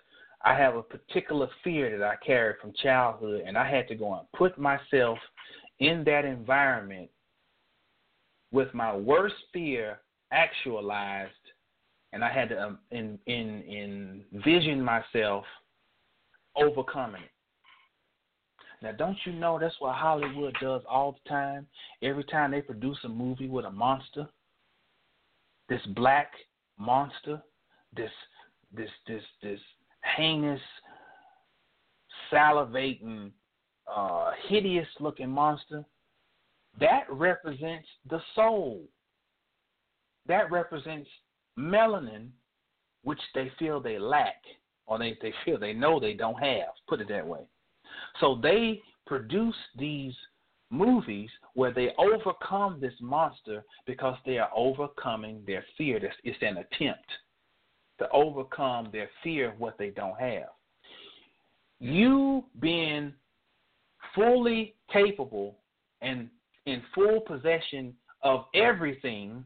I 0.45 0.55
have 0.55 0.77
a 0.77 0.83
particular 0.83 1.49
fear 1.63 1.99
that 1.99 2.07
I 2.07 2.17
carried 2.25 2.57
from 2.61 2.75
childhood, 2.83 3.45
and 3.47 3.57
I 3.57 3.69
had 3.69 3.89
to 3.89 3.95
go 3.95 4.13
and 4.13 4.31
put 4.37 4.59
myself 4.59 5.19
in 5.79 6.05
that 6.05 6.27
environment 6.27 7.09
with 8.55 8.73
my 8.73 8.97
worst 8.97 9.35
fear 9.53 9.99
actualized, 10.31 11.33
and 12.13 12.25
I 12.25 12.33
had 12.33 12.51
to 12.51 12.63
um, 12.63 12.79
in, 12.93 13.19
in, 13.27 14.25
envision 14.33 14.81
myself 14.81 15.45
overcoming 16.57 17.23
it. 17.23 17.31
Now, 18.81 18.93
don't 18.93 19.17
you 19.27 19.33
know 19.33 19.59
that's 19.59 19.75
what 19.81 19.97
Hollywood 19.97 20.55
does 20.61 20.83
all 20.89 21.13
the 21.13 21.29
time? 21.29 21.67
Every 22.01 22.23
time 22.23 22.53
they 22.53 22.61
produce 22.61 22.99
a 23.03 23.09
movie 23.09 23.49
with 23.49 23.65
a 23.65 23.71
monster, 23.71 24.29
this 25.69 25.81
black 25.97 26.31
monster, 26.79 27.43
this 27.97 28.11
this 28.73 28.91
this 29.09 29.23
this 29.43 29.61
heinous, 30.17 30.61
salivating, 32.33 33.33
uh, 33.93 34.31
hideous 34.49 34.89
looking 35.01 35.31
monster, 35.31 35.85
that 36.81 37.05
represents 37.11 37.87
the 38.09 38.21
soul. 38.35 38.83
That 40.27 40.51
represents 40.51 41.09
melanin, 41.59 42.29
which 43.03 43.21
they 43.35 43.51
feel 43.59 43.81
they 43.81 43.99
lack, 43.99 44.37
or 44.87 44.99
they, 44.99 45.17
they 45.21 45.33
feel 45.45 45.59
they 45.59 45.73
know 45.73 46.01
they 46.01 46.15
don't 46.15 46.43
have, 46.43 46.69
put 46.89 47.01
it 47.01 47.09
that 47.09 47.27
way. 47.27 47.41
So 48.21 48.39
they 48.43 48.81
produce 49.07 49.55
these 49.79 50.15
movies 50.71 51.31
where 51.55 51.73
they 51.73 51.91
overcome 51.99 52.81
this 52.81 52.95
monster 53.01 53.65
because 53.87 54.17
they 54.27 54.39
are 54.39 54.51
overcoming 54.55 55.43
their 55.47 55.65
fear. 55.77 56.01
It's 56.25 56.39
an 56.43 56.59
attempt 56.59 57.09
to 57.99 58.09
overcome 58.11 58.89
their 58.93 59.09
fear 59.23 59.53
of 59.53 59.61
what 59.61 59.79
they 59.79 59.91
don't 59.91 60.19
have. 60.19 60.49
You 61.79 62.45
being 62.61 63.13
fully 64.15 64.75
capable 64.93 65.59
and 66.01 66.29
in 66.67 66.83
full 66.95 67.21
possession 67.21 67.95
of 68.23 68.47
everything, 68.55 69.45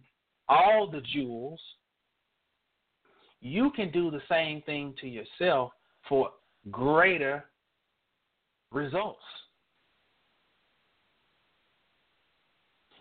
all 0.48 0.88
the 0.90 1.02
jewels, 1.12 1.60
you 3.40 3.70
can 3.74 3.90
do 3.90 4.10
the 4.10 4.22
same 4.28 4.62
thing 4.62 4.94
to 5.00 5.08
yourself 5.08 5.72
for 6.08 6.30
greater 6.70 7.44
results. 8.72 9.22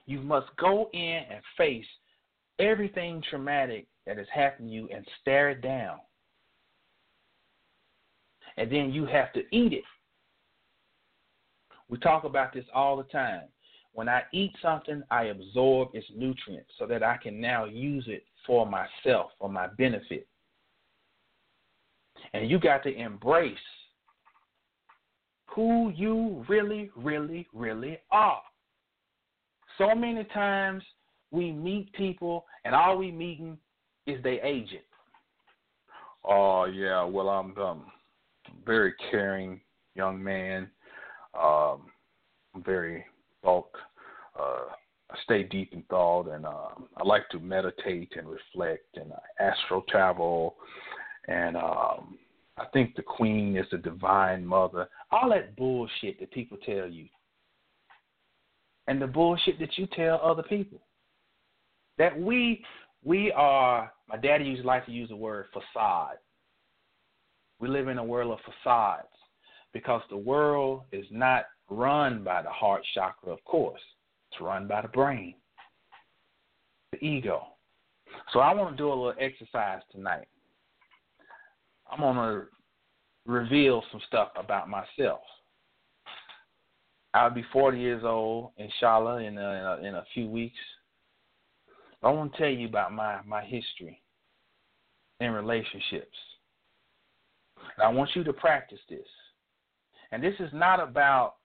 You 0.05 0.21
must 0.21 0.47
go 0.57 0.89
in 0.93 1.21
and 1.29 1.41
face 1.57 1.85
everything 2.59 3.21
traumatic 3.29 3.87
that 4.05 4.17
has 4.17 4.27
happened 4.33 4.69
to 4.69 4.73
you 4.73 4.89
and 4.93 5.05
stare 5.21 5.49
it 5.49 5.61
down. 5.61 5.97
And 8.55 8.71
then 8.71 8.91
you 8.91 9.05
have 9.05 9.33
to 9.33 9.41
eat 9.51 9.73
it. 9.73 9.83
We 11.89 11.97
talk 11.99 12.23
about 12.23 12.53
this 12.53 12.65
all 12.73 12.97
the 12.97 13.03
time. 13.03 13.43
When 13.97 14.07
I 14.07 14.21
eat 14.31 14.51
something, 14.61 15.01
I 15.09 15.23
absorb 15.23 15.89
its 15.95 16.05
nutrients 16.15 16.69
so 16.77 16.85
that 16.85 17.01
I 17.01 17.17
can 17.17 17.41
now 17.41 17.65
use 17.65 18.05
it 18.07 18.25
for 18.45 18.63
myself, 18.63 19.31
for 19.39 19.49
my 19.49 19.69
benefit. 19.75 20.27
And 22.31 22.47
you 22.47 22.59
got 22.59 22.83
to 22.83 22.95
embrace 22.95 23.57
who 25.47 25.91
you 25.95 26.45
really, 26.47 26.91
really, 26.95 27.47
really 27.55 27.97
are. 28.11 28.43
So 29.79 29.95
many 29.95 30.25
times 30.25 30.83
we 31.31 31.51
meet 31.51 31.91
people 31.93 32.45
and 32.65 32.75
all 32.75 32.99
we 32.99 33.11
meeting 33.11 33.57
is 34.05 34.21
their 34.21 34.45
agent. 34.45 34.83
Oh 36.23 36.65
yeah, 36.65 37.03
well 37.03 37.29
I'm 37.29 37.57
um 37.57 37.85
very 38.63 38.93
caring 39.09 39.59
young 39.95 40.23
man. 40.23 40.69
Um 41.33 41.87
very 42.63 43.03
uh 44.39 44.73
I 45.09 45.15
stay 45.23 45.43
deep 45.43 45.71
in 45.73 45.83
thought 45.83 46.27
and 46.27 46.45
um 46.45 46.87
I 46.97 47.03
like 47.03 47.27
to 47.29 47.39
meditate 47.39 48.13
and 48.17 48.27
reflect 48.27 48.95
and 48.95 49.11
I 49.13 49.43
astral 49.43 49.83
travel 49.89 50.55
and 51.27 51.55
um 51.55 52.17
I 52.57 52.65
think 52.73 52.95
the 52.95 53.03
queen 53.03 53.55
is 53.55 53.67
the 53.71 53.77
divine 53.77 54.45
mother. 54.45 54.89
All 55.11 55.29
that 55.29 55.55
bullshit 55.55 56.19
that 56.19 56.31
people 56.31 56.57
tell 56.65 56.87
you. 56.87 57.05
And 58.87 58.99
the 58.99 59.07
bullshit 59.07 59.59
that 59.59 59.77
you 59.77 59.87
tell 59.95 60.19
other 60.23 60.43
people 60.43 60.79
that 61.97 62.17
we 62.19 62.63
we 63.03 63.31
are 63.33 63.91
my 64.09 64.17
daddy 64.17 64.45
used 64.45 64.65
like 64.65 64.85
to 64.85 64.91
use 64.91 65.09
the 65.09 65.15
word 65.15 65.45
facade. 65.53 66.17
We 67.59 67.67
live 67.67 67.87
in 67.87 67.97
a 67.97 68.03
world 68.03 68.31
of 68.31 68.39
facades 68.63 69.07
because 69.73 70.01
the 70.09 70.17
world 70.17 70.83
is 70.91 71.05
not 71.11 71.45
run 71.69 72.23
by 72.23 72.41
the 72.41 72.49
heart 72.49 72.83
chakra, 72.93 73.31
of 73.31 73.43
course. 73.45 73.81
It's 74.31 74.41
run 74.41 74.67
by 74.67 74.81
the 74.81 74.87
brain, 74.87 75.35
the 76.91 77.03
ego. 77.03 77.47
So 78.33 78.39
I 78.39 78.53
want 78.53 78.71
to 78.71 78.77
do 78.77 78.87
a 78.87 78.89
little 78.89 79.13
exercise 79.19 79.81
tonight. 79.91 80.27
I'm 81.89 81.99
going 81.99 82.15
to 82.15 82.45
reveal 83.25 83.83
some 83.91 84.01
stuff 84.07 84.29
about 84.35 84.69
myself. 84.69 85.21
I'll 87.13 87.29
be 87.29 87.45
40 87.51 87.79
years 87.79 88.03
old, 88.03 88.51
inshallah, 88.57 89.21
in 89.21 89.37
a, 89.37 89.79
in 89.81 89.95
a 89.95 90.03
few 90.13 90.29
weeks. 90.29 90.57
I 92.03 92.09
want 92.09 92.33
to 92.33 92.37
tell 92.37 92.49
you 92.49 92.67
about 92.67 92.93
my, 92.93 93.19
my 93.25 93.43
history 93.43 94.01
in 95.19 95.31
relationships. 95.31 96.15
And 97.75 97.83
I 97.83 97.89
want 97.89 98.11
you 98.13 98.23
to 98.23 98.33
practice 98.33 98.79
this. 98.89 99.07
And 100.11 100.23
this 100.23 100.35
is 100.39 100.49
not 100.53 100.79
about 100.79 101.35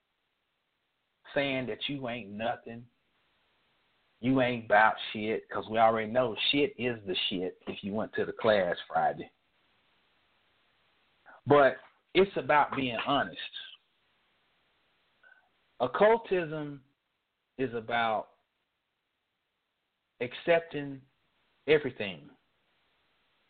saying 1.35 1.67
that 1.67 1.79
you 1.89 2.09
ain't 2.09 2.31
nothing, 2.31 2.85
you 4.21 4.41
ain't 4.41 4.67
about 4.67 4.95
shit, 5.13 5.49
because 5.49 5.65
we 5.71 5.79
already 5.79 6.11
know 6.11 6.37
shit 6.51 6.75
is 6.79 6.99
the 7.07 7.17
shit 7.29 7.59
if 7.67 7.79
you 7.83 7.93
went 7.93 8.13
to 8.15 8.25
the 8.25 8.33
class 8.33 8.77
Friday. 8.89 9.31
But 11.47 11.77
it's 12.15 12.37
about 12.37 12.77
being 12.77 12.99
honest. 13.07 13.39
Occultism 15.81 16.81
is 17.59 17.75
about 17.75 18.29
accepting 20.21 21.01
everything 21.67 22.21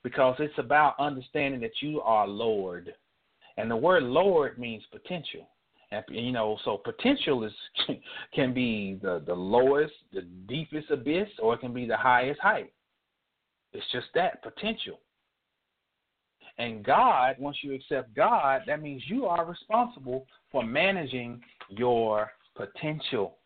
because 0.03 0.37
it's 0.39 0.59
about 0.59 0.95
understanding 0.99 1.61
that 1.61 1.81
you 1.81 2.01
are 2.01 2.27
Lord. 2.27 2.95
And 3.59 3.71
the 3.71 3.77
word 3.77 4.03
Lord 4.05 4.59
means 4.59 4.83
potential. 4.91 5.49
You 6.09 6.33
know, 6.33 6.59
so 6.65 6.79
potential 6.79 7.45
is 7.45 7.53
can 8.35 8.55
be 8.55 8.99
the, 9.03 9.23
the 9.27 9.35
lowest, 9.35 9.95
the 10.13 10.23
deepest 10.49 10.91
abyss, 10.91 11.29
or 11.39 11.55
it 11.55 11.61
can 11.61 11.73
be 11.73 11.87
the 11.87 11.97
highest 11.97 12.41
height. 12.41 12.73
It's 13.73 13.87
just 13.93 14.07
that 14.15 14.43
potential. 14.43 15.01
And 16.59 16.85
God, 16.85 17.37
once 17.39 17.57
you 17.63 17.75
accept 17.75 18.15
God, 18.15 18.63
that 18.67 18.83
means 18.83 19.03
you 19.07 19.27
are 19.27 19.45
responsible 19.45 20.27
for 20.51 20.63
managing 20.63 21.41
your 21.69 22.31
potential. 22.55 23.39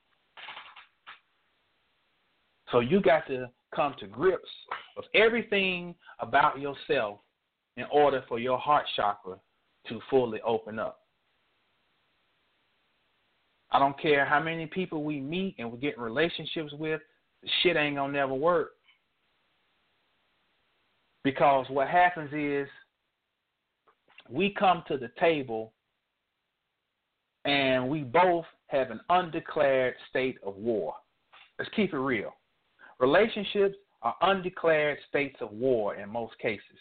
So 2.72 2.80
you 2.80 3.00
got 3.00 3.26
to 3.28 3.48
come 3.74 3.94
to 4.00 4.06
grips 4.06 4.48
with 4.96 5.06
everything 5.14 5.94
about 6.18 6.58
yourself 6.58 7.20
in 7.76 7.84
order 7.92 8.24
for 8.28 8.38
your 8.38 8.58
heart 8.58 8.86
chakra 8.96 9.36
to 9.88 10.00
fully 10.10 10.40
open 10.42 10.78
up. 10.78 11.05
I 13.76 13.78
don't 13.78 14.00
care 14.00 14.24
how 14.24 14.40
many 14.40 14.64
people 14.64 15.04
we 15.04 15.20
meet 15.20 15.54
and 15.58 15.70
we 15.70 15.76
get 15.76 15.98
relationships 15.98 16.72
with, 16.78 17.02
the 17.42 17.48
shit 17.62 17.76
ain't 17.76 17.96
gonna 17.96 18.10
never 18.10 18.32
work. 18.32 18.70
Because 21.24 21.66
what 21.68 21.86
happens 21.86 22.30
is 22.32 22.66
we 24.30 24.54
come 24.58 24.82
to 24.88 24.96
the 24.96 25.10
table 25.20 25.74
and 27.44 27.86
we 27.86 28.00
both 28.00 28.46
have 28.68 28.90
an 28.90 29.00
undeclared 29.10 29.92
state 30.08 30.38
of 30.42 30.56
war. 30.56 30.94
Let's 31.58 31.70
keep 31.76 31.92
it 31.92 31.98
real. 31.98 32.32
Relationships 32.98 33.76
are 34.00 34.16
undeclared 34.22 34.96
states 35.06 35.36
of 35.42 35.52
war 35.52 35.96
in 35.96 36.08
most 36.08 36.38
cases. 36.38 36.78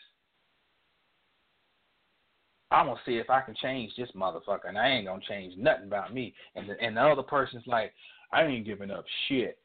I'm 2.75 2.87
gonna 2.87 2.99
see 3.05 3.15
if 3.15 3.29
I 3.29 3.39
can 3.39 3.55
change 3.55 3.93
this 3.97 4.09
motherfucker, 4.13 4.67
and 4.67 4.77
I 4.77 4.89
ain't 4.89 5.07
gonna 5.07 5.21
change 5.27 5.53
nothing 5.57 5.85
about 5.85 6.13
me. 6.13 6.33
And 6.55 6.69
the, 6.69 6.75
and 6.81 6.97
the 6.97 7.01
other 7.01 7.23
person's 7.23 7.63
like, 7.65 7.93
I 8.33 8.43
ain't 8.43 8.65
giving 8.65 8.91
up 8.91 9.05
shit. 9.27 9.57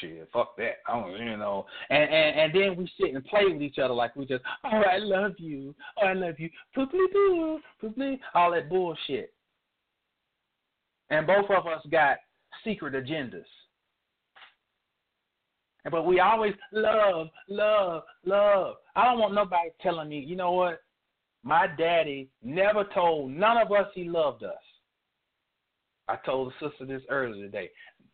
Shit, 0.00 0.26
fuck 0.32 0.56
that. 0.56 0.76
I 0.88 0.98
don't, 0.98 1.12
you 1.18 1.36
know. 1.36 1.66
And 1.90 2.04
and 2.04 2.40
and 2.40 2.54
then 2.54 2.76
we 2.76 2.90
sit 2.98 3.14
and 3.14 3.22
play 3.26 3.44
with 3.44 3.60
each 3.60 3.78
other 3.78 3.92
like 3.92 4.16
we 4.16 4.24
just, 4.24 4.42
oh, 4.64 4.68
I 4.90 4.96
love 4.96 5.32
you, 5.36 5.74
oh, 6.02 6.06
I 6.06 6.14
love 6.14 6.36
you, 6.38 6.48
Pooply 6.74 6.98
pooply, 7.78 8.18
all 8.34 8.52
that 8.52 8.70
bullshit. 8.70 9.34
And 11.10 11.26
both 11.26 11.50
of 11.50 11.66
us 11.66 11.84
got 11.90 12.16
secret 12.64 12.94
agendas. 12.94 13.44
But 15.90 16.06
we 16.06 16.20
always 16.20 16.54
love, 16.72 17.28
love, 17.48 18.04
love. 18.24 18.76
I 18.96 19.04
don't 19.04 19.18
want 19.18 19.34
nobody 19.34 19.68
telling 19.82 20.08
me, 20.08 20.20
you 20.20 20.36
know 20.36 20.52
what? 20.52 20.80
My 21.44 21.66
daddy 21.66 22.28
never 22.42 22.84
told 22.94 23.30
none 23.32 23.56
of 23.56 23.72
us 23.72 23.88
he 23.94 24.04
loved 24.04 24.44
us. 24.44 24.54
I 26.08 26.16
told 26.24 26.52
the 26.52 26.68
sister 26.68 26.86
this 26.86 27.02
earlier 27.08 27.44
today. 27.44 27.70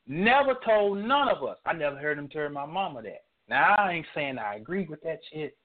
Never 0.06 0.54
told 0.64 0.98
none 0.98 1.28
of 1.28 1.42
us. 1.44 1.58
I 1.66 1.74
never 1.74 1.96
heard 1.96 2.18
him 2.18 2.28
tell 2.28 2.48
my 2.48 2.64
mama 2.64 3.02
that. 3.02 3.24
Now 3.48 3.74
I 3.76 3.92
ain't 3.92 4.06
saying 4.14 4.38
I 4.38 4.56
agree 4.56 4.86
with 4.88 5.02
that 5.02 5.20
shit. 5.32 5.56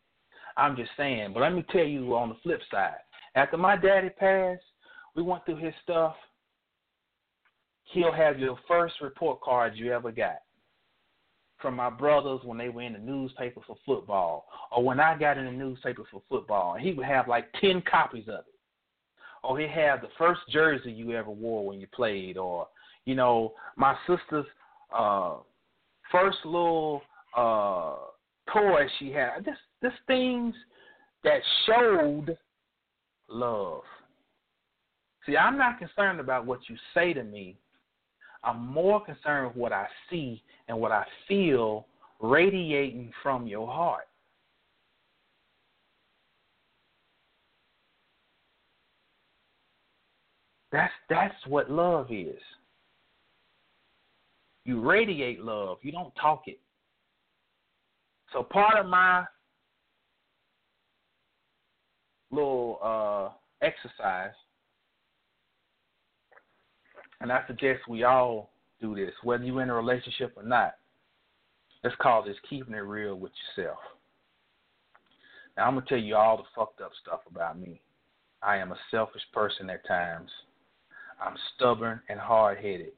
I'm 0.58 0.76
just 0.76 0.92
saying. 0.98 1.32
But 1.34 1.42
let 1.42 1.54
me 1.54 1.66
tell 1.72 1.86
you 1.86 2.16
on 2.16 2.30
the 2.30 2.36
flip 2.44 2.62
side. 2.70 2.98
After 3.36 3.58
my 3.58 3.76
daddy 3.78 4.10
passed, 4.10 4.64
we 5.16 5.24
went 5.24 5.46
through 5.46 5.58
his 5.58 5.74
stuff. 5.84 6.16
He'll 7.86 8.12
have 8.12 8.40
your 8.40 8.58
first 8.68 8.96
report 9.02 9.42
card 9.42 9.74
you 9.76 9.92
ever 9.94 10.12
got 10.12 10.38
from 11.64 11.76
my 11.76 11.90
brothers 11.90 12.42
when 12.44 12.60
they 12.60 12.70
were 12.70 12.84
in 12.84 12.94
the 12.94 13.00
newspaper 13.00 13.62
for 13.66 13.76
football, 13.84 14.46
or 14.72 14.84
when 14.84 15.00
I 15.00 15.18
got 15.18 15.40
in 15.40 15.46
the 15.46 15.52
newspaper 15.52 16.04
for 16.12 16.22
football, 16.30 16.76
and 16.76 16.84
he 16.86 16.94
would 16.94 17.08
have 17.08 17.28
like 17.28 17.52
ten 17.60 17.82
copies 17.90 18.28
of 18.28 18.42
it. 18.42 18.46
Or 19.44 19.60
he'd 19.60 19.70
have 19.70 20.02
the 20.02 20.10
first 20.18 20.42
jersey 20.52 20.92
you 20.92 21.14
ever 21.14 21.32
wore 21.32 21.66
when 21.66 21.80
you 21.80 21.88
played, 21.88 22.38
or 22.38 22.68
you 23.06 23.16
know, 23.16 23.54
my 23.76 23.96
sister's 24.06 24.46
uh 24.96 25.38
first 26.12 26.38
little 26.46 27.02
uh 27.36 27.96
toy 28.54 28.86
she 29.00 29.12
had. 29.12 29.44
Just 29.44 29.60
just 29.82 29.96
things 30.06 30.54
that 31.24 31.42
showed 31.66 32.38
love. 33.30 33.82
See, 35.26 35.38
I'm 35.38 35.58
not 35.58 35.80
concerned 35.80 36.20
about 36.20 36.46
what 36.46 36.60
you 36.68 36.76
say 36.94 37.14
to 37.14 37.24
me 37.24 37.58
I'm 38.44 38.68
more 38.68 39.04
concerned 39.04 39.48
with 39.48 39.56
what 39.56 39.74
I 39.74 39.88
see 40.10 40.42
and 40.68 40.80
what 40.80 40.92
I 40.92 41.06
feel 41.28 41.86
radiating 42.20 43.12
from 43.22 43.48
your 43.48 43.68
heart. 43.68 44.08
That's 50.72 50.92
that's 51.10 51.36
what 51.48 51.70
love 51.70 52.08
is. 52.12 52.42
You 54.66 54.82
radiate 54.82 55.42
love. 55.44 55.78
You 55.82 55.92
don't 55.92 56.14
talk 56.16 56.44
it. 56.48 56.60
So 58.32 58.42
part 58.42 58.80
of 58.80 58.88
my 58.88 59.26
little 62.32 62.80
uh, 62.82 63.30
exercise 63.64 64.34
and 67.22 67.32
I 67.32 67.42
suggest 67.48 67.88
we 67.88 68.04
all 68.04 68.52
do 68.82 68.96
this, 68.96 69.14
whether 69.24 69.44
you're 69.44 69.62
in 69.62 69.70
a 69.70 69.74
relationship 69.74 70.34
or 70.36 70.44
not. 70.44 70.76
Let's 71.84 71.96
call 72.02 72.24
this 72.24 72.38
keeping 72.50 72.74
it 72.74 72.80
real 72.80 73.16
with 73.16 73.32
yourself. 73.56 73.80
Now, 75.56 75.68
I'm 75.68 75.74
going 75.74 75.86
to 75.86 75.90
tell 75.90 75.98
you 76.04 76.16
all 76.16 76.38
the 76.38 76.44
fucked 76.56 76.82
up 76.82 76.92
stuff 77.02 77.22
about 77.30 77.60
me. 77.60 77.82
I 78.42 78.58
am 78.58 78.72
a 78.72 78.78
selfish 78.92 79.22
person 79.34 79.70
at 79.70 79.88
times. 79.88 80.30
I'm 81.24 81.36
stubborn 81.56 82.02
and 82.10 82.20
hard 82.20 82.58
headed. 82.58 82.94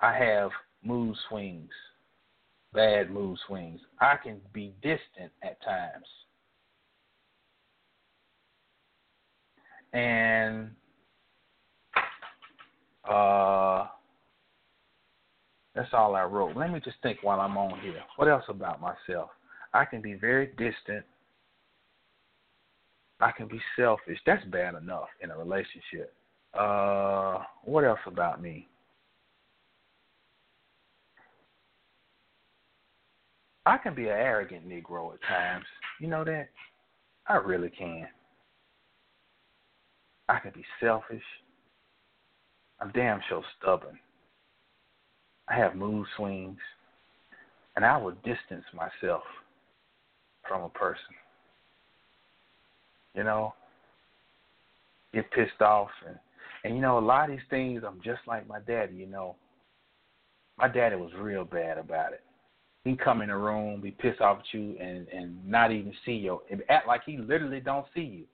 I 0.00 0.16
have 0.16 0.50
mood 0.82 1.16
swings, 1.28 1.70
bad 2.72 3.10
mood 3.10 3.38
swings. 3.46 3.80
I 4.00 4.16
can 4.22 4.40
be 4.52 4.74
distant 4.82 5.32
at 5.42 5.62
times. 5.62 6.06
And 9.92 10.70
uh, 13.08 13.86
that's 15.74 15.92
all 15.92 16.14
I 16.14 16.24
wrote. 16.24 16.56
Let 16.56 16.72
me 16.72 16.80
just 16.80 16.96
think 17.02 17.18
while 17.22 17.40
I'm 17.40 17.56
on 17.56 17.78
here. 17.80 18.02
What 18.16 18.28
else 18.28 18.44
about 18.48 18.80
myself? 18.80 19.30
I 19.74 19.84
can 19.84 20.00
be 20.00 20.14
very 20.14 20.46
distant. 20.46 21.04
I 23.20 23.30
can 23.32 23.46
be 23.46 23.60
selfish. 23.76 24.18
That's 24.26 24.44
bad 24.46 24.74
enough 24.74 25.08
in 25.22 25.30
a 25.30 25.36
relationship. 25.36 26.14
Uh, 26.58 27.38
what 27.64 27.84
else 27.84 28.00
about 28.06 28.40
me? 28.42 28.68
I 33.66 33.78
can 33.78 33.94
be 33.94 34.04
an 34.04 34.10
arrogant 34.10 34.68
Negro 34.68 35.12
at 35.12 35.20
times. 35.28 35.64
You 36.00 36.06
know 36.06 36.24
that? 36.24 36.48
I 37.28 37.36
really 37.36 37.70
can. 37.70 38.06
I 40.28 40.38
can 40.38 40.52
be 40.54 40.64
selfish. 40.80 41.22
I'm 42.80 42.90
damn 42.92 43.20
sure 43.28 43.42
stubborn. 43.60 43.98
I 45.48 45.54
have 45.56 45.76
mood 45.76 46.06
swings, 46.16 46.58
and 47.76 47.84
I 47.84 47.96
will 47.96 48.12
distance 48.24 48.64
myself 48.74 49.22
from 50.48 50.62
a 50.62 50.68
person. 50.70 51.14
You 53.14 53.24
know, 53.24 53.54
get 55.14 55.30
pissed 55.30 55.62
off 55.62 55.88
and 56.06 56.18
and 56.64 56.74
you 56.74 56.82
know 56.82 56.98
a 56.98 57.00
lot 57.00 57.30
of 57.30 57.36
these 57.36 57.46
things 57.48 57.82
I'm 57.86 58.00
just 58.02 58.20
like 58.26 58.46
my 58.46 58.60
daddy, 58.60 58.94
you 58.94 59.06
know. 59.06 59.36
My 60.58 60.68
daddy 60.68 60.96
was 60.96 61.10
real 61.18 61.44
bad 61.44 61.76
about 61.78 62.12
it. 62.12 62.22
He 62.84 62.96
come 62.96 63.20
in 63.20 63.28
the 63.28 63.36
room, 63.36 63.80
be 63.80 63.90
pissed 63.90 64.20
off 64.20 64.38
at 64.38 64.44
you 64.52 64.76
and 64.80 65.06
and 65.08 65.46
not 65.48 65.72
even 65.72 65.92
see 66.04 66.12
you. 66.12 66.42
And 66.50 66.62
act 66.68 66.86
like 66.86 67.02
he 67.04 67.18
literally 67.18 67.60
don't 67.60 67.86
see 67.94 68.00
you. 68.00 68.24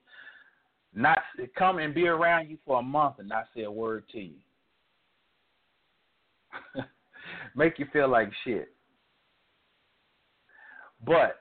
Not 0.94 1.18
come 1.56 1.78
and 1.78 1.94
be 1.94 2.06
around 2.06 2.50
you 2.50 2.58
for 2.66 2.80
a 2.80 2.82
month 2.82 3.16
and 3.18 3.28
not 3.28 3.46
say 3.54 3.62
a 3.62 3.70
word 3.70 4.04
to 4.12 4.20
you. 4.20 4.36
Make 7.56 7.78
you 7.78 7.86
feel 7.92 8.08
like 8.08 8.30
shit. 8.44 8.74
But 11.04 11.40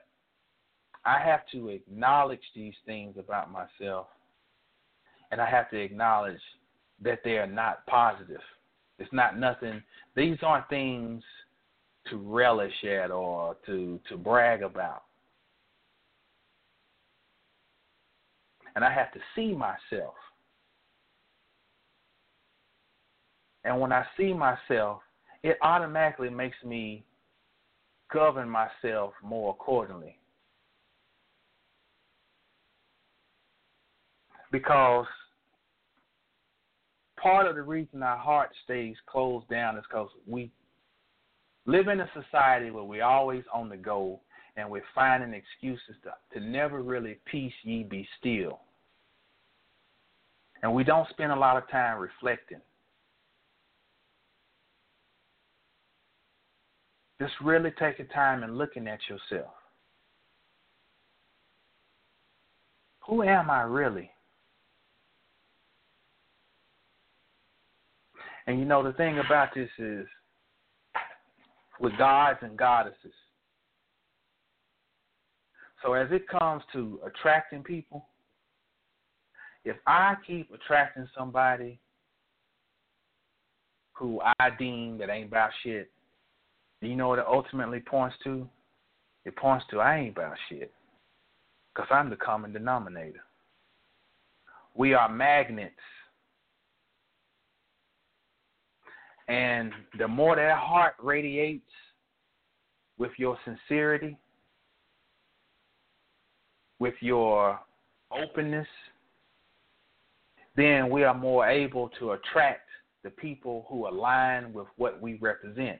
I 1.04 1.18
have 1.18 1.40
to 1.52 1.68
acknowledge 1.68 2.42
these 2.54 2.74
things 2.86 3.16
about 3.18 3.50
myself, 3.50 4.06
and 5.30 5.40
I 5.40 5.48
have 5.48 5.70
to 5.70 5.78
acknowledge 5.78 6.40
that 7.02 7.20
they 7.24 7.38
are 7.38 7.46
not 7.46 7.84
positive. 7.86 8.40
It's 8.98 9.12
not 9.12 9.38
nothing. 9.38 9.82
These 10.14 10.38
aren't 10.42 10.68
things 10.68 11.22
to 12.10 12.16
relish 12.16 12.84
at 12.84 13.10
or 13.10 13.56
to 13.66 14.00
to 14.08 14.16
brag 14.16 14.62
about. 14.62 15.02
And 18.74 18.84
I 18.84 18.92
have 18.92 19.12
to 19.12 19.20
see 19.34 19.52
myself. 19.52 20.14
And 23.64 23.80
when 23.80 23.92
I 23.92 24.04
see 24.16 24.32
myself, 24.32 25.02
it 25.42 25.58
automatically 25.62 26.30
makes 26.30 26.56
me 26.64 27.04
govern 28.12 28.48
myself 28.48 29.14
more 29.22 29.50
accordingly. 29.50 30.18
Because 34.50 35.06
part 37.20 37.46
of 37.46 37.54
the 37.54 37.62
reason 37.62 38.02
our 38.02 38.18
heart 38.18 38.50
stays 38.64 38.96
closed 39.06 39.48
down 39.48 39.76
is 39.76 39.84
because 39.88 40.10
we 40.26 40.50
live 41.66 41.88
in 41.88 42.00
a 42.00 42.10
society 42.12 42.70
where 42.70 42.84
we're 42.84 43.04
always 43.04 43.44
on 43.52 43.68
the 43.68 43.76
go 43.76 44.20
and 44.56 44.70
we're 44.70 44.82
finding 44.94 45.32
excuses 45.32 45.96
to, 46.04 46.38
to 46.38 46.44
never 46.44 46.82
really 46.82 47.18
peace 47.24 47.52
ye 47.62 47.82
be 47.82 48.06
still. 48.18 48.60
And 50.62 50.72
we 50.72 50.84
don't 50.84 51.08
spend 51.08 51.32
a 51.32 51.36
lot 51.36 51.56
of 51.56 51.68
time 51.70 51.98
reflecting. 51.98 52.60
Just 57.20 57.34
really 57.42 57.72
taking 57.78 58.06
time 58.08 58.42
and 58.42 58.58
looking 58.58 58.86
at 58.88 59.00
yourself. 59.08 59.52
Who 63.06 63.22
am 63.22 63.50
I 63.50 63.62
really? 63.62 64.10
And 68.46 68.58
you 68.58 68.64
know, 68.64 68.82
the 68.82 68.92
thing 68.92 69.18
about 69.24 69.54
this 69.54 69.68
is 69.78 70.06
with 71.80 71.96
gods 71.98 72.38
and 72.42 72.56
goddesses. 72.56 73.12
So 75.82 75.94
as 75.94 76.08
it 76.12 76.28
comes 76.28 76.62
to 76.72 77.00
attracting 77.04 77.62
people, 77.62 78.06
if 79.64 79.76
I 79.86 80.14
keep 80.26 80.50
attracting 80.52 81.08
somebody 81.16 81.78
who 83.92 84.20
I 84.20 84.50
deem 84.58 84.98
that 84.98 85.10
ain't 85.10 85.28
about 85.28 85.50
shit, 85.62 85.90
you 86.80 86.96
know 86.96 87.08
what 87.08 87.18
it 87.18 87.26
ultimately 87.28 87.80
points 87.80 88.16
to? 88.24 88.48
It 89.24 89.36
points 89.36 89.64
to 89.70 89.80
I 89.80 89.98
ain't 89.98 90.16
about 90.16 90.34
shit. 90.48 90.72
Because 91.72 91.88
I'm 91.90 92.10
the 92.10 92.16
common 92.16 92.52
denominator. 92.52 93.20
We 94.74 94.94
are 94.94 95.08
magnets. 95.08 95.74
And 99.28 99.72
the 99.98 100.08
more 100.08 100.34
that 100.36 100.58
heart 100.58 100.94
radiates 101.00 101.70
with 102.98 103.12
your 103.16 103.38
sincerity, 103.44 104.16
with 106.82 106.94
your 106.98 107.60
openness, 108.10 108.66
then 110.56 110.90
we 110.90 111.04
are 111.04 111.14
more 111.14 111.48
able 111.48 111.88
to 112.00 112.10
attract 112.10 112.68
the 113.04 113.10
people 113.10 113.64
who 113.68 113.86
align 113.86 114.52
with 114.52 114.66
what 114.78 115.00
we 115.00 115.14
represent. 115.20 115.78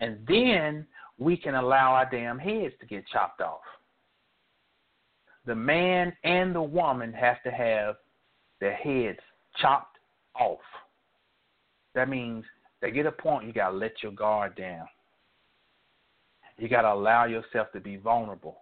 And 0.00 0.18
then 0.28 0.86
we 1.18 1.38
can 1.38 1.54
allow 1.54 1.94
our 1.94 2.06
damn 2.10 2.38
heads 2.38 2.74
to 2.80 2.86
get 2.86 3.06
chopped 3.10 3.40
off. 3.40 3.62
The 5.46 5.54
man 5.54 6.12
and 6.22 6.54
the 6.54 6.60
woman 6.60 7.14
have 7.14 7.42
to 7.44 7.50
have 7.50 7.94
their 8.60 8.74
heads 8.74 9.20
chopped 9.58 9.96
off. 10.38 10.58
That 11.94 12.10
means 12.10 12.44
they 12.82 12.90
get 12.90 13.06
a 13.06 13.12
point 13.12 13.46
you 13.46 13.54
gotta 13.54 13.74
let 13.74 14.02
your 14.02 14.12
guard 14.12 14.56
down. 14.56 14.86
You 16.58 16.68
gotta 16.68 16.92
allow 16.92 17.24
yourself 17.24 17.72
to 17.72 17.80
be 17.80 17.96
vulnerable. 17.96 18.58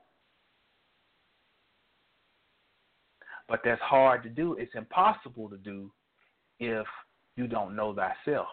But 3.50 3.62
that's 3.64 3.82
hard 3.82 4.22
to 4.22 4.28
do. 4.28 4.54
It's 4.60 4.76
impossible 4.76 5.50
to 5.50 5.56
do 5.56 5.90
if 6.60 6.86
you 7.34 7.48
don't 7.48 7.74
know 7.74 7.92
thyself. 7.92 8.46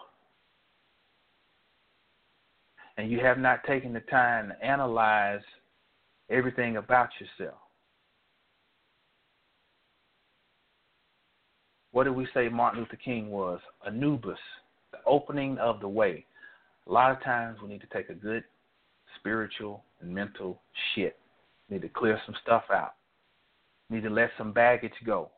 And 2.96 3.08
you 3.08 3.20
have 3.20 3.38
not 3.38 3.62
taken 3.62 3.92
the 3.92 4.00
time 4.00 4.48
to 4.48 4.64
analyze 4.64 5.40
everything 6.28 6.78
about 6.78 7.10
yourself. 7.20 7.58
What 11.92 12.04
did 12.04 12.16
we 12.16 12.26
say 12.34 12.48
Martin 12.48 12.80
Luther 12.80 12.96
King 12.96 13.30
was? 13.30 13.60
Anubis, 13.86 14.36
the 14.90 14.98
opening 15.06 15.58
of 15.58 15.78
the 15.78 15.88
way. 15.88 16.26
A 16.88 16.92
lot 16.92 17.12
of 17.12 17.22
times 17.22 17.58
we 17.62 17.68
need 17.68 17.82
to 17.82 17.86
take 17.92 18.10
a 18.10 18.14
good 18.14 18.42
spiritual 19.20 19.84
and 20.00 20.12
mental 20.12 20.60
shit. 20.94 21.16
We 21.70 21.76
need 21.76 21.82
to 21.82 21.88
clear 21.88 22.20
some 22.26 22.34
stuff 22.42 22.64
out. 22.74 22.94
Need 23.90 24.02
to 24.02 24.10
let 24.10 24.30
some 24.36 24.52
baggage 24.52 24.92
go. 25.06 25.30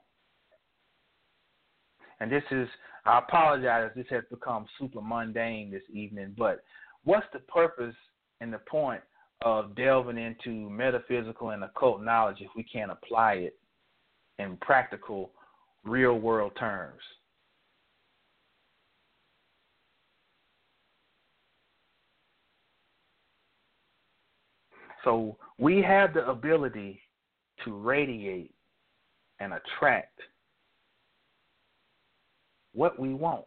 And 2.19 2.31
this 2.31 2.43
is, 2.51 2.69
I 3.07 3.19
apologize, 3.19 3.91
this 3.97 4.07
has 4.11 4.25
become 4.31 4.67
super 4.79 5.01
mundane 5.01 5.71
this 5.71 5.83
evening, 5.93 6.35
but 6.37 6.63
what's 7.05 7.27
the 7.33 7.39
purpose 7.41 7.95
and 8.41 8.53
the 8.53 8.59
point 8.59 9.01
of 9.43 9.75
delving 9.75 10.19
into 10.19 10.69
metaphysical 10.69 11.51
and 11.51 11.65
occult 11.65 12.03
knowledge 12.03 12.39
if 12.41 12.51
we 12.57 12.63
can't 12.63 12.91
apply 12.91 13.35
it 13.35 13.59
in 14.39 14.59
practical, 14.61 15.31
real 15.85 16.19
world 16.19 16.53
terms? 16.59 17.01
So 25.05 25.39
we 25.59 25.81
have 25.83 26.13
the 26.13 26.29
ability 26.29 27.01
to 27.65 27.77
radiate 27.77 28.53
and 29.41 29.53
attract 29.53 30.19
what 32.73 32.99
we 32.99 33.15
want. 33.15 33.45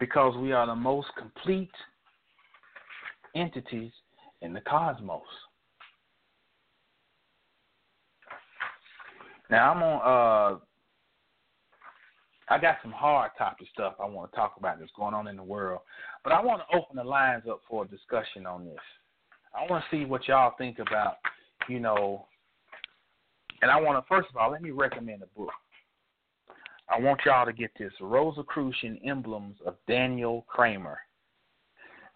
Because 0.00 0.36
we 0.36 0.52
are 0.52 0.66
the 0.66 0.74
most 0.74 1.08
complete 1.18 1.70
entities 3.34 3.92
in 4.42 4.52
the 4.52 4.60
cosmos. 4.60 5.22
Now 9.50 9.72
I'm 9.72 9.82
on 9.82 10.54
uh 10.54 10.58
I 12.48 12.58
got 12.58 12.76
some 12.82 12.92
hard 12.92 13.30
topic 13.38 13.68
stuff 13.72 13.94
I 13.98 14.06
want 14.06 14.30
to 14.30 14.36
talk 14.36 14.54
about 14.58 14.78
that's 14.78 14.90
going 14.96 15.14
on 15.14 15.28
in 15.28 15.36
the 15.36 15.42
world. 15.42 15.80
But 16.22 16.32
I 16.32 16.42
want 16.42 16.62
to 16.62 16.76
open 16.76 16.96
the 16.96 17.04
lines 17.04 17.44
up 17.48 17.60
for 17.68 17.84
a 17.84 17.88
discussion 17.88 18.46
on 18.46 18.64
this. 18.64 18.78
I 19.54 19.70
want 19.70 19.84
to 19.84 19.96
see 19.96 20.04
what 20.04 20.28
y'all 20.28 20.54
think 20.58 20.78
about, 20.78 21.16
you 21.68 21.80
know, 21.80 22.26
and 23.62 23.70
I 23.70 23.80
want 23.80 23.96
to, 23.96 24.06
first 24.08 24.28
of 24.28 24.36
all, 24.36 24.50
let 24.50 24.60
me 24.60 24.70
recommend 24.70 25.22
a 25.22 25.38
book. 25.38 25.52
I 26.90 27.00
want 27.00 27.20
y'all 27.24 27.46
to 27.46 27.52
get 27.52 27.70
this 27.78 27.92
Rosicrucian 28.00 28.98
Emblems 29.06 29.56
of 29.64 29.76
Daniel 29.88 30.44
Cramer. 30.48 30.98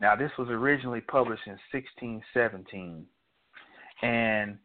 Now, 0.00 0.14
this 0.14 0.30
was 0.38 0.48
originally 0.50 1.00
published 1.00 1.46
in 1.46 1.59
1617. 1.72 3.06
And 4.02 4.59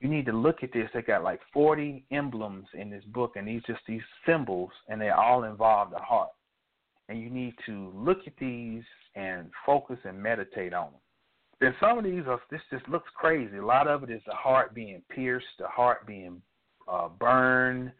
you 0.00 0.08
need 0.08 0.26
to 0.26 0.32
look 0.32 0.62
at 0.62 0.72
this. 0.72 0.88
They 0.94 1.02
got 1.02 1.24
like 1.24 1.40
40 1.52 2.04
emblems 2.12 2.66
in 2.74 2.90
this 2.90 3.04
book, 3.04 3.32
and 3.36 3.48
these 3.48 3.62
just 3.66 3.80
these 3.86 4.02
symbols, 4.26 4.70
and 4.88 5.00
they 5.00 5.10
all 5.10 5.44
involve 5.44 5.90
the 5.90 5.98
heart. 5.98 6.30
And 7.08 7.20
you 7.20 7.30
need 7.30 7.54
to 7.66 7.90
look 7.94 8.18
at 8.26 8.34
these 8.38 8.84
and 9.14 9.50
focus 9.66 9.98
and 10.04 10.22
meditate 10.22 10.72
on 10.72 10.92
them. 10.92 11.00
Then 11.60 11.74
some 11.80 11.98
of 11.98 12.04
these 12.04 12.22
are 12.28 12.40
this 12.50 12.60
just 12.70 12.88
looks 12.88 13.08
crazy. 13.16 13.56
A 13.56 13.64
lot 13.64 13.88
of 13.88 14.04
it 14.04 14.10
is 14.10 14.22
the 14.26 14.34
heart 14.34 14.74
being 14.74 15.02
pierced, 15.10 15.46
the 15.58 15.66
heart 15.66 16.06
being 16.06 16.40
uh, 16.86 17.08
burned, 17.08 17.90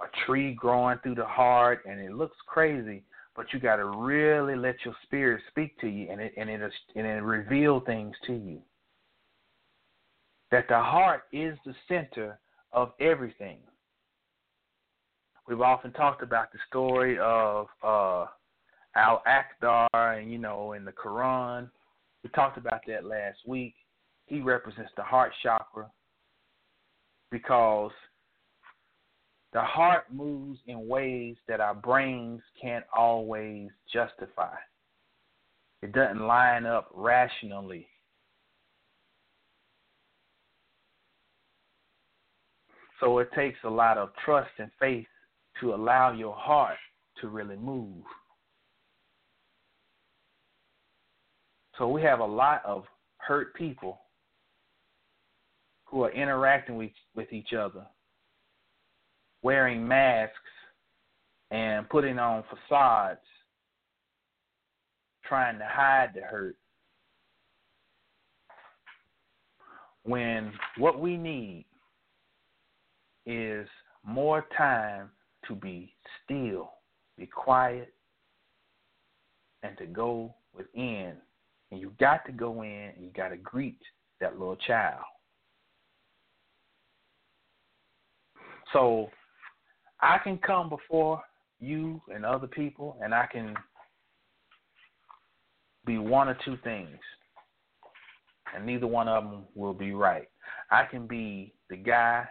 a 0.00 0.26
tree 0.26 0.52
growing 0.52 0.98
through 1.02 1.14
the 1.14 1.24
heart, 1.24 1.82
and 1.86 2.00
it 2.00 2.12
looks 2.12 2.36
crazy. 2.46 3.04
But 3.36 3.46
you 3.52 3.60
got 3.60 3.76
to 3.76 3.84
really 3.84 4.56
let 4.56 4.76
your 4.84 4.94
spirit 5.04 5.42
speak 5.50 5.78
to 5.80 5.86
you, 5.86 6.08
and 6.10 6.20
it 6.20 6.32
and 6.36 6.50
it 6.50 6.60
and 6.96 7.06
it 7.06 7.22
reveal 7.22 7.80
things 7.80 8.16
to 8.26 8.32
you 8.32 8.60
that 10.56 10.68
the 10.68 10.80
heart 10.80 11.24
is 11.34 11.58
the 11.66 11.74
center 11.86 12.38
of 12.72 12.92
everything. 12.98 13.58
We've 15.46 15.60
often 15.60 15.92
talked 15.92 16.22
about 16.22 16.50
the 16.50 16.58
story 16.66 17.18
of 17.18 17.66
uh, 17.82 18.24
Al 18.96 19.22
Akhdar, 19.28 19.88
and 19.92 20.32
you 20.32 20.38
know, 20.38 20.72
in 20.72 20.86
the 20.86 20.92
Quran. 20.92 21.68
We 22.24 22.30
talked 22.30 22.56
about 22.56 22.80
that 22.86 23.04
last 23.04 23.36
week. 23.46 23.74
He 24.24 24.40
represents 24.40 24.90
the 24.96 25.02
heart 25.02 25.32
chakra 25.42 25.90
because 27.30 27.92
the 29.52 29.60
heart 29.60 30.04
moves 30.10 30.58
in 30.66 30.88
ways 30.88 31.36
that 31.48 31.60
our 31.60 31.74
brains 31.74 32.40
can't 32.58 32.86
always 32.96 33.68
justify. 33.92 34.54
It 35.82 35.92
doesn't 35.92 36.26
line 36.26 36.64
up 36.64 36.88
rationally. 36.94 37.88
So 43.00 43.18
it 43.18 43.28
takes 43.34 43.58
a 43.64 43.70
lot 43.70 43.98
of 43.98 44.10
trust 44.24 44.50
and 44.58 44.70
faith 44.80 45.06
to 45.60 45.74
allow 45.74 46.12
your 46.12 46.34
heart 46.34 46.78
to 47.20 47.28
really 47.28 47.56
move. 47.56 48.02
So 51.78 51.88
we 51.88 52.02
have 52.02 52.20
a 52.20 52.24
lot 52.24 52.62
of 52.64 52.84
hurt 53.18 53.54
people 53.54 54.00
who 55.84 56.04
are 56.04 56.12
interacting 56.12 56.76
with, 56.76 56.90
with 57.14 57.32
each 57.32 57.52
other, 57.52 57.86
wearing 59.42 59.86
masks 59.86 60.34
and 61.50 61.88
putting 61.88 62.18
on 62.18 62.44
facades, 62.44 63.20
trying 65.26 65.58
to 65.58 65.66
hide 65.68 66.12
the 66.14 66.22
hurt. 66.22 66.56
When 70.04 70.52
what 70.78 71.00
we 71.00 71.16
need 71.16 71.66
is 73.26 73.66
more 74.04 74.46
time 74.56 75.10
to 75.48 75.54
be 75.54 75.92
still, 76.24 76.70
be 77.18 77.26
quiet, 77.26 77.92
and 79.62 79.76
to 79.78 79.86
go 79.86 80.34
within. 80.54 81.14
And 81.70 81.80
you 81.80 81.92
got 81.98 82.24
to 82.26 82.32
go 82.32 82.62
in 82.62 82.92
and 82.96 83.04
you 83.04 83.10
got 83.16 83.28
to 83.28 83.36
greet 83.36 83.80
that 84.20 84.38
little 84.38 84.56
child. 84.56 85.02
So 88.72 89.10
I 90.00 90.18
can 90.18 90.38
come 90.38 90.68
before 90.68 91.22
you 91.58 92.00
and 92.14 92.24
other 92.24 92.46
people 92.46 92.96
and 93.02 93.14
I 93.14 93.26
can 93.26 93.54
be 95.84 95.98
one 95.98 96.28
or 96.28 96.36
two 96.44 96.56
things. 96.62 96.98
And 98.54 98.64
neither 98.64 98.86
one 98.86 99.08
of 99.08 99.24
them 99.24 99.44
will 99.54 99.74
be 99.74 99.92
right. 99.92 100.28
I 100.70 100.84
can 100.84 101.06
be 101.06 101.54
the 101.68 101.76
guy 101.76 102.26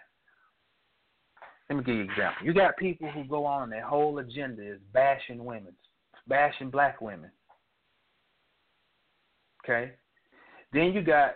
let 1.70 1.78
me 1.78 1.84
give 1.84 1.96
you 1.96 2.02
an 2.02 2.10
example. 2.10 2.46
You 2.46 2.54
got 2.54 2.78
people 2.78 3.10
who 3.10 3.24
go 3.24 3.46
on 3.46 3.64
and 3.64 3.72
their 3.72 3.86
whole 3.86 4.20
agenda 4.20 4.62
is 4.62 4.80
bashing 4.94 5.44
women, 5.44 5.74
bashing 6.28 6.70
black 6.70 7.02
women. 7.02 7.32
Okay? 9.64 9.94
Then 10.74 10.94
you 10.94 11.02
got 11.02 11.36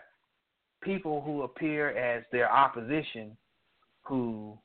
people 0.83 1.21
who 1.21 1.41
appear 1.41 1.89
as 1.97 2.23
their 2.31 2.51
opposition 2.51 3.35
who 4.03 4.57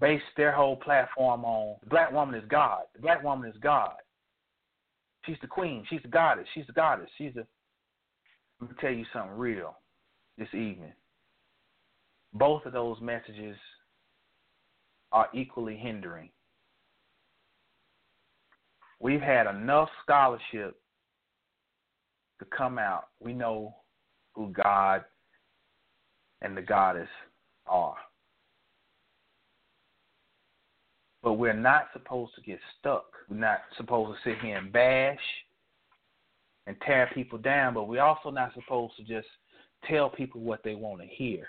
base 0.00 0.22
their 0.36 0.52
whole 0.52 0.76
platform 0.76 1.44
on 1.44 1.76
the 1.82 1.90
black 1.90 2.12
woman 2.12 2.34
is 2.34 2.48
God. 2.48 2.82
The 2.94 3.02
black 3.02 3.22
woman 3.22 3.48
is 3.48 3.56
God. 3.60 3.94
She's 5.26 5.36
the 5.40 5.48
queen. 5.48 5.84
She's 5.90 6.02
the 6.02 6.08
goddess. 6.08 6.46
She's 6.54 6.66
the 6.66 6.72
goddess. 6.72 7.08
She's 7.18 7.34
the. 7.34 7.46
Let 8.60 8.70
me 8.70 8.76
tell 8.80 8.92
you 8.92 9.04
something 9.12 9.36
real 9.36 9.76
this 10.36 10.48
evening. 10.52 10.92
Both 12.32 12.66
of 12.66 12.72
those 12.72 13.00
messages 13.00 13.56
are 15.12 15.28
equally 15.34 15.76
hindering. 15.76 16.30
We've 19.00 19.20
had 19.20 19.46
enough 19.46 19.88
scholarship 20.02 20.76
to 22.40 22.44
come 22.56 22.78
out. 22.78 23.08
We 23.20 23.32
know 23.32 23.76
who 24.34 24.52
God 24.52 25.04
and 26.42 26.56
the 26.56 26.62
goddess 26.62 27.08
are. 27.66 27.96
But 31.22 31.34
we're 31.34 31.52
not 31.52 31.88
supposed 31.92 32.34
to 32.36 32.42
get 32.42 32.60
stuck. 32.78 33.06
We're 33.28 33.36
not 33.36 33.58
supposed 33.76 34.16
to 34.16 34.30
sit 34.30 34.40
here 34.40 34.56
and 34.56 34.72
bash 34.72 35.18
and 36.66 36.76
tear 36.86 37.10
people 37.14 37.38
down, 37.38 37.74
but 37.74 37.88
we're 37.88 38.02
also 38.02 38.30
not 38.30 38.54
supposed 38.54 38.94
to 38.96 39.02
just 39.02 39.26
tell 39.88 40.10
people 40.10 40.40
what 40.40 40.62
they 40.62 40.74
want 40.74 41.00
to 41.00 41.06
hear 41.06 41.48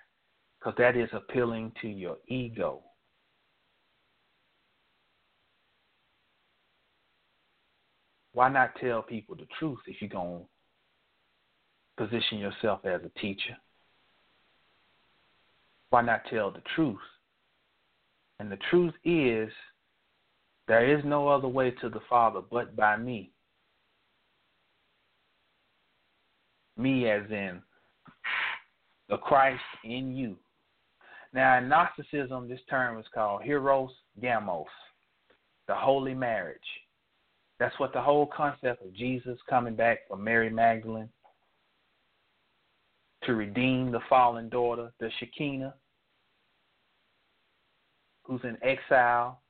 because 0.60 0.76
that 0.78 0.98
is 0.98 1.10
appealing 1.14 1.72
to 1.82 1.88
your 1.88 2.18
ego. 2.28 2.82
Why 8.40 8.48
not 8.48 8.72
tell 8.80 9.02
people 9.02 9.36
the 9.36 9.48
truth 9.60 9.80
if 9.86 9.98
you're 10.00 10.10
going 10.10 10.46
to 11.98 12.08
position 12.08 12.38
yourself 12.38 12.86
as 12.86 13.02
a 13.04 13.20
teacher? 13.20 13.58
Why 15.90 16.04
not 16.04 16.22
tell 16.30 16.50
the 16.50 16.62
truth? 16.74 17.02
And 18.40 18.50
the 18.50 18.58
truth 18.70 18.94
is, 19.04 19.52
there 20.70 20.98
is 20.98 21.04
no 21.04 21.28
other 21.28 21.50
way 21.50 21.72
to 21.82 21.90
the 21.90 22.00
Father 22.10 22.40
but 22.50 22.78
by 22.78 22.96
me. 22.96 23.34
Me, 26.78 27.10
as 27.10 27.30
in 27.30 27.62
the 29.10 29.18
Christ 29.18 29.60
in 29.84 30.16
you. 30.16 30.38
Now, 31.34 31.58
in 31.58 31.68
Gnosticism, 31.68 32.48
this 32.48 32.62
term 32.70 33.00
is 33.02 33.06
called 33.14 33.42
Hieros 33.42 33.90
Gamos, 34.24 34.64
the 35.68 35.76
holy 35.76 36.14
marriage. 36.14 36.62
That's 37.60 37.78
what 37.78 37.92
the 37.92 38.02
whole 38.02 38.26
concept 38.26 38.84
of 38.86 38.94
Jesus 38.94 39.38
coming 39.50 39.76
back 39.76 40.00
for 40.08 40.16
Mary 40.16 40.50
Magdalene 40.50 41.10
to 43.24 43.36
redeem 43.36 43.92
the 43.92 44.00
fallen 44.08 44.48
daughter, 44.48 44.92
the 45.00 45.10
Shekinah, 45.20 45.74
who's 48.24 48.42
in 48.44 48.58
exile, 48.64 49.42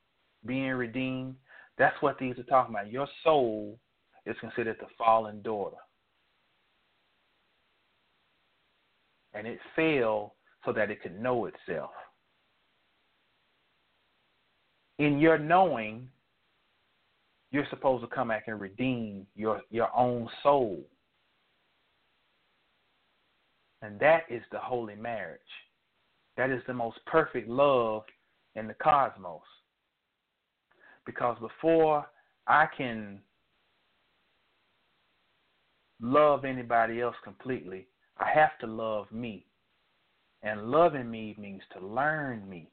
being 0.46 0.72
redeemed. 0.72 1.36
That's 1.78 1.96
what 2.02 2.18
these 2.18 2.38
are 2.40 2.44
talking 2.44 2.74
about. 2.74 2.92
Your 2.92 3.08
soul 3.24 3.78
is 4.26 4.36
considered 4.40 4.78
the 4.80 4.88
fallen 4.98 5.42
daughter. 5.44 5.78
And 9.36 9.46
it 9.46 9.60
fell 9.76 10.34
so 10.66 10.74
that 10.74 10.90
it 10.90 11.02
could 11.04 11.22
know 11.22 11.46
itself. 11.46 11.92
In 14.98 15.20
your 15.20 15.38
knowing, 15.38 16.10
you're 17.52 17.68
supposed 17.70 18.04
to 18.04 18.16
come 18.16 18.28
back 18.28 18.44
and 18.48 18.60
redeem 18.60 19.26
your 19.36 19.62
your 19.70 19.90
own 19.96 20.30
soul. 20.44 20.84
And 23.82 24.00
that 24.00 24.24
is 24.30 24.42
the 24.52 24.60
holy 24.60 24.96
marriage. 24.96 25.40
That 26.38 26.50
is 26.50 26.62
the 26.68 26.74
most 26.74 27.00
perfect 27.06 27.50
love 27.50 28.04
in 28.56 28.68
the 28.68 28.74
cosmos. 28.74 29.42
Because 31.06 31.38
before 31.40 32.06
I 32.48 32.68
can 32.78 33.20
love 36.02 36.46
anybody 36.46 37.02
else 37.02 37.16
completely, 37.24 37.88
I 38.18 38.30
have 38.34 38.58
to 38.60 38.68
love 38.68 39.12
me. 39.12 39.46
And 40.44 40.72
loving 40.72 41.10
me 41.10 41.36
means 41.38 41.62
to 41.74 41.86
learn 41.86 42.48
me. 42.48 42.70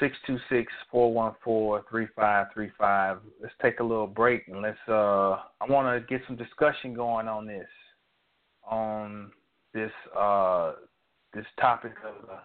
Six 0.00 0.16
two 0.26 0.38
six 0.48 0.72
four 0.90 1.12
one 1.12 1.34
four 1.44 1.84
three 1.90 2.06
five 2.16 2.46
three 2.54 2.70
five. 2.78 3.18
Let's 3.40 3.54
take 3.60 3.80
a 3.80 3.84
little 3.84 4.06
break 4.06 4.48
and 4.48 4.62
let's. 4.62 4.78
Uh, 4.88 5.36
I 5.60 5.66
want 5.68 5.94
to 5.94 6.06
get 6.08 6.26
some 6.26 6.36
discussion 6.36 6.94
going 6.94 7.28
on 7.28 7.46
this, 7.46 7.68
on 8.68 9.30
this 9.74 9.90
uh, 10.18 10.72
this 11.34 11.44
topic 11.60 11.92
of 12.06 12.26
the, 12.26 12.38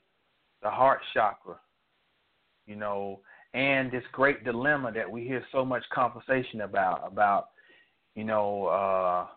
the 0.64 0.70
heart 0.70 1.00
chakra. 1.14 1.56
You 2.68 2.76
know, 2.76 3.22
and 3.54 3.90
this 3.90 4.04
great 4.12 4.44
dilemma 4.44 4.92
that 4.92 5.10
we 5.10 5.24
hear 5.24 5.44
so 5.54 5.64
much 5.64 5.84
conversation 5.94 6.62
about 6.62 7.08
about 7.08 7.50
you 8.16 8.26
know 8.26 8.66
uh, 8.66 9.28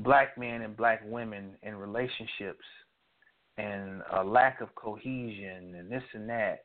black 0.00 0.36
men 0.36 0.62
and 0.62 0.76
black 0.76 1.02
women 1.06 1.50
in 1.62 1.76
relationships 1.76 2.64
and 3.56 4.02
a 4.12 4.24
lack 4.24 4.60
of 4.60 4.74
cohesion 4.74 5.74
and 5.76 5.90
this 5.90 6.02
and 6.12 6.28
that. 6.28 6.64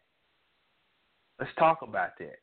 Let's 1.40 1.52
talk 1.58 1.80
about 1.82 2.12
that. 2.20 2.40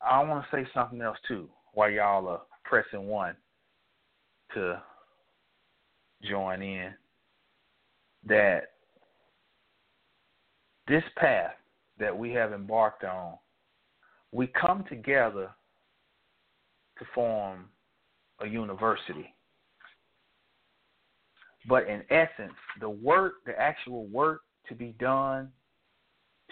I 0.00 0.22
want 0.22 0.44
to 0.44 0.56
say 0.56 0.68
something 0.74 1.00
else 1.00 1.18
too 1.28 1.48
while 1.74 1.90
y'all 1.90 2.26
are 2.28 2.42
pressing 2.64 3.06
one 3.06 3.36
to 4.54 4.80
join 6.22 6.62
in 6.62 6.92
that 8.26 8.72
this 10.88 11.02
path 11.16 11.52
that 11.98 12.16
we 12.16 12.32
have 12.32 12.52
embarked 12.52 13.04
on, 13.04 13.34
we 14.32 14.46
come 14.48 14.84
together 14.88 15.50
to 16.98 17.04
form 17.14 17.66
a 18.40 18.46
university. 18.46 19.34
But 21.68 21.86
in 21.86 22.02
essence, 22.10 22.54
the 22.80 22.90
work, 22.90 23.34
the 23.46 23.58
actual 23.58 24.06
work 24.06 24.42
to 24.68 24.74
be 24.74 24.94
done 24.98 25.50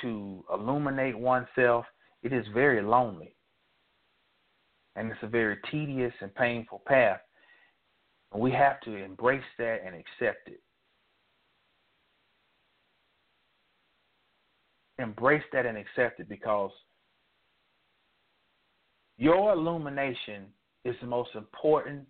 to 0.03 0.45
illuminate 0.53 1.19
oneself, 1.19 1.85
it 2.23 2.33
is 2.33 2.45
very 2.55 2.83
lonely. 2.83 3.35
And 4.97 5.11
it's 5.11 5.23
a 5.23 5.29
very 5.29 5.57
tedious 5.71 6.13
and 6.21 6.35
painful 6.35 6.83
path. 6.87 7.21
And 8.33 8.41
we 8.41 8.53
have 8.53 8.81
to 8.83 8.95
embrace 8.95 9.43
that 9.59 9.79
and 9.85 9.95
accept 9.95 10.49
it. 10.49 10.61
Embrace 14.99 15.43
that 15.53 15.67
and 15.67 15.79
accept 15.79 16.21
it 16.21 16.29
because 16.29 16.71
your 19.17 19.53
illumination 19.53 20.47
is 20.85 20.95
the 21.01 21.07
most 21.07 21.31
important 21.35 22.07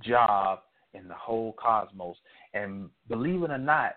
job 0.00 0.60
in 0.94 1.08
the 1.08 1.14
whole 1.14 1.54
cosmos. 1.60 2.16
And 2.54 2.88
believe 3.08 3.42
it 3.42 3.50
or 3.50 3.58
not, 3.58 3.96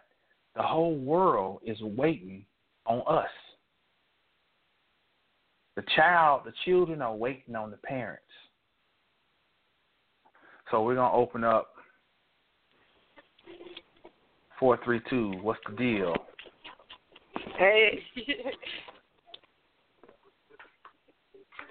the 0.56 0.64
whole 0.64 0.98
world 0.98 1.62
is 1.66 1.80
waiting 1.82 2.46
on 2.86 3.02
us. 3.08 3.30
The 5.76 5.84
child, 5.96 6.42
the 6.46 6.54
children 6.66 7.02
are 7.02 7.16
waiting 7.16 7.56
on 7.56 7.70
the 7.70 7.78
parents. 7.78 8.24
So 10.72 10.84
we're 10.84 10.96
gonna 10.96 11.16
open 11.16 11.44
up 11.44 11.74
four 14.60 14.80
three 14.84 15.02
two. 15.10 15.34
What's 15.42 15.60
the 15.70 15.76
deal? 15.76 16.16
Hey. 17.58 18.04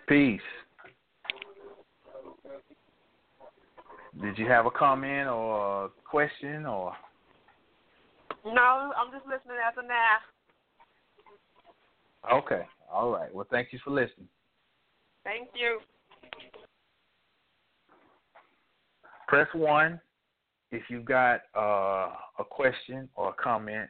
Peace. 0.08 0.40
Did 4.20 4.38
you 4.38 4.46
have 4.48 4.66
a 4.66 4.70
comment 4.70 5.28
or 5.28 5.86
a 5.86 5.88
question 6.08 6.64
or? 6.66 6.92
no, 8.44 8.92
I'm 8.96 9.12
just 9.12 9.26
listening 9.26 9.56
as 9.66 9.76
of 9.76 9.84
now. 9.86 10.16
Okay. 12.38 12.62
All 12.92 13.10
right. 13.10 13.32
Well, 13.34 13.46
thank 13.50 13.72
you 13.72 13.78
for 13.84 13.90
listening. 13.90 14.28
Thank 15.24 15.48
you. 15.54 15.80
Press 19.28 19.48
one 19.54 20.00
if 20.70 20.82
you've 20.88 21.04
got 21.04 21.40
uh, 21.56 22.10
a 22.38 22.44
question 22.48 23.08
or 23.16 23.30
a 23.30 23.42
comment. 23.42 23.88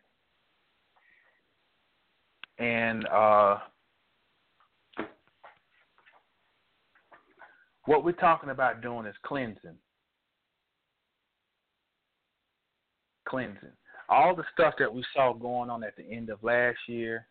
And 2.59 3.07
uh, 3.09 3.59
what 7.85 8.03
we're 8.03 8.13
talking 8.13 8.51
about 8.51 8.81
doing 8.81 9.07
is 9.07 9.15
cleansing. 9.25 9.77
Cleansing. 13.27 13.73
All 14.09 14.35
the 14.35 14.45
stuff 14.53 14.75
that 14.79 14.93
we 14.93 15.05
saw 15.15 15.33
going 15.33 15.69
on 15.69 15.83
at 15.83 15.97
the 15.97 16.05
end 16.05 16.31
of 16.31 16.43
last 16.43 16.79
year, 16.87 17.27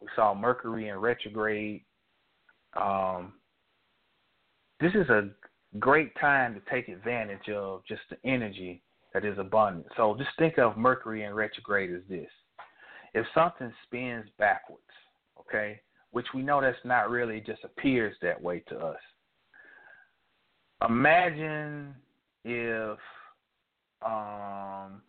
we 0.00 0.08
saw 0.14 0.34
Mercury 0.34 0.88
in 0.88 0.96
retrograde. 0.96 1.84
Um, 2.76 3.34
this 4.80 4.92
is 4.94 5.08
a 5.08 5.28
great 5.78 6.12
time 6.20 6.54
to 6.54 6.60
take 6.70 6.88
advantage 6.88 7.48
of 7.50 7.82
just 7.86 8.02
the 8.10 8.16
energy 8.24 8.82
that 9.12 9.24
is 9.24 9.38
abundant. 9.38 9.86
So 9.96 10.16
just 10.16 10.30
think 10.38 10.58
of 10.58 10.76
Mercury 10.76 11.24
in 11.24 11.34
retrograde 11.34 11.92
as 11.92 12.02
this. 12.08 12.30
If 13.12 13.26
something 13.34 13.72
spins 13.84 14.26
backwards, 14.38 14.82
okay, 15.38 15.80
which 16.12 16.26
we 16.34 16.42
know 16.42 16.60
that's 16.60 16.76
not 16.84 17.10
really 17.10 17.40
just 17.40 17.64
appears 17.64 18.16
that 18.22 18.40
way 18.40 18.62
to 18.68 18.78
us. 18.78 19.00
Imagine 20.88 21.94
if 22.44 22.98
um 24.04 25.02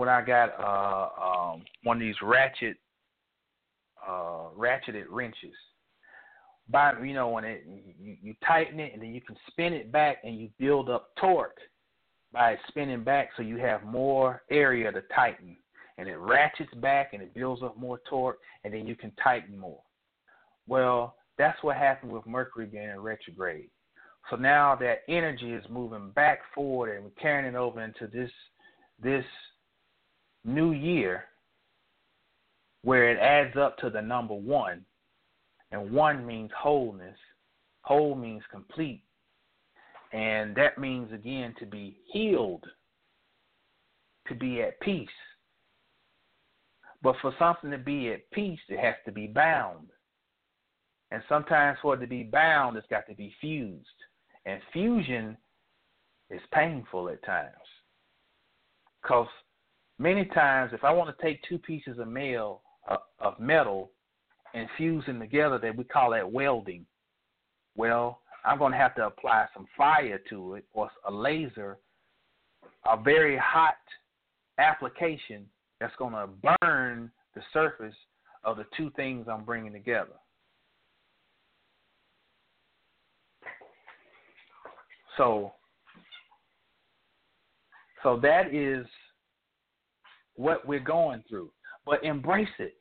when 0.00 0.08
I 0.08 0.22
got 0.22 0.58
uh 0.58 1.08
um 1.22 1.62
one 1.82 1.98
of 1.98 2.00
these 2.00 2.16
ratchet 2.22 2.78
uh 4.06 4.48
ratcheted 4.56 5.04
wrenches 5.10 5.54
by 6.70 6.92
you 7.04 7.12
know 7.12 7.28
when 7.28 7.44
it 7.44 7.64
you, 8.00 8.16
you 8.22 8.34
tighten 8.46 8.80
it 8.80 8.94
and 8.94 9.02
then 9.02 9.12
you 9.14 9.20
can 9.20 9.36
spin 9.48 9.74
it 9.74 9.92
back 9.92 10.18
and 10.24 10.40
you 10.40 10.48
build 10.58 10.88
up 10.88 11.10
torque 11.20 11.58
by 12.32 12.56
spinning 12.68 13.04
back 13.04 13.28
so 13.36 13.42
you 13.42 13.58
have 13.58 13.84
more 13.84 14.42
area 14.50 14.90
to 14.90 15.02
tighten 15.14 15.54
and 15.98 16.08
it 16.08 16.16
ratchets 16.16 16.72
back 16.76 17.10
and 17.12 17.20
it 17.20 17.34
builds 17.34 17.62
up 17.62 17.76
more 17.76 18.00
torque 18.08 18.38
and 18.64 18.72
then 18.72 18.86
you 18.86 18.96
can 18.96 19.12
tighten 19.22 19.58
more. 19.58 19.82
Well, 20.66 21.16
that's 21.36 21.62
what 21.62 21.76
happened 21.76 22.10
with 22.10 22.26
Mercury 22.26 22.64
being 22.64 22.88
in 22.88 23.00
retrograde. 23.00 23.68
So 24.30 24.36
now 24.36 24.76
that 24.76 25.02
energy 25.08 25.52
is 25.52 25.64
moving 25.68 26.10
back 26.12 26.38
forward 26.54 26.94
and 26.94 27.04
we're 27.04 27.10
carrying 27.20 27.52
it 27.52 27.54
over 27.54 27.82
into 27.82 28.06
this 28.06 28.30
this 29.02 29.24
new 30.44 30.72
year 30.72 31.24
where 32.82 33.10
it 33.10 33.18
adds 33.18 33.56
up 33.56 33.76
to 33.78 33.90
the 33.90 34.00
number 34.00 34.34
one 34.34 34.84
and 35.72 35.92
one 35.92 36.26
means 36.26 36.50
wholeness. 36.56 37.18
Whole 37.82 38.14
means 38.14 38.42
complete. 38.50 39.02
And 40.12 40.56
that 40.56 40.78
means, 40.78 41.12
again, 41.12 41.54
to 41.60 41.66
be 41.66 41.98
healed, 42.12 42.64
to 44.26 44.34
be 44.34 44.62
at 44.62 44.80
peace. 44.80 45.08
But 47.02 47.14
for 47.22 47.32
something 47.38 47.70
to 47.70 47.78
be 47.78 48.12
at 48.12 48.30
peace, 48.32 48.58
it 48.68 48.80
has 48.80 48.96
to 49.06 49.12
be 49.12 49.26
bound. 49.26 49.88
And 51.12 51.22
sometimes 51.28 51.78
for 51.80 51.94
it 51.94 52.00
to 52.00 52.06
be 52.06 52.24
bound, 52.24 52.76
it's 52.76 52.86
got 52.88 53.06
to 53.08 53.14
be 53.14 53.32
fused. 53.40 53.86
And 54.46 54.60
fusion 54.72 55.36
is 56.28 56.40
painful 56.52 57.08
at 57.08 57.24
times. 57.24 57.54
Because 59.02 59.28
many 60.00 60.24
times, 60.24 60.72
if 60.72 60.82
I 60.82 60.90
want 60.90 61.16
to 61.16 61.22
take 61.22 61.40
two 61.48 61.58
pieces 61.58 61.98
of 61.98 62.08
mail, 62.08 62.62
uh, 62.90 62.96
of 63.20 63.38
metal 63.38 63.92
and 64.54 64.66
fuse 64.76 65.04
them 65.06 65.20
together, 65.20 65.58
that 65.58 65.76
we 65.76 65.84
call 65.84 66.10
that 66.10 66.32
welding. 66.32 66.86
Well, 67.76 68.20
I'm 68.44 68.58
going 68.58 68.72
to 68.72 68.78
have 68.78 68.94
to 68.96 69.06
apply 69.06 69.46
some 69.54 69.66
fire 69.76 70.18
to 70.30 70.54
it 70.54 70.64
or 70.72 70.90
a 71.06 71.12
laser, 71.12 71.78
a 72.86 73.00
very 73.00 73.36
hot 73.36 73.76
application 74.58 75.44
that's 75.78 75.94
going 75.96 76.14
to 76.14 76.28
burn 76.60 77.10
the 77.34 77.42
surface 77.52 77.94
of 78.42 78.56
the 78.56 78.64
two 78.76 78.90
things 78.96 79.26
I'm 79.30 79.44
bringing 79.44 79.72
together. 79.72 80.16
So, 85.16 85.52
so 88.02 88.18
that 88.22 88.54
is 88.54 88.86
what 90.40 90.66
we're 90.66 90.80
going 90.80 91.22
through. 91.28 91.50
But 91.84 92.02
embrace 92.02 92.48
it 92.58 92.74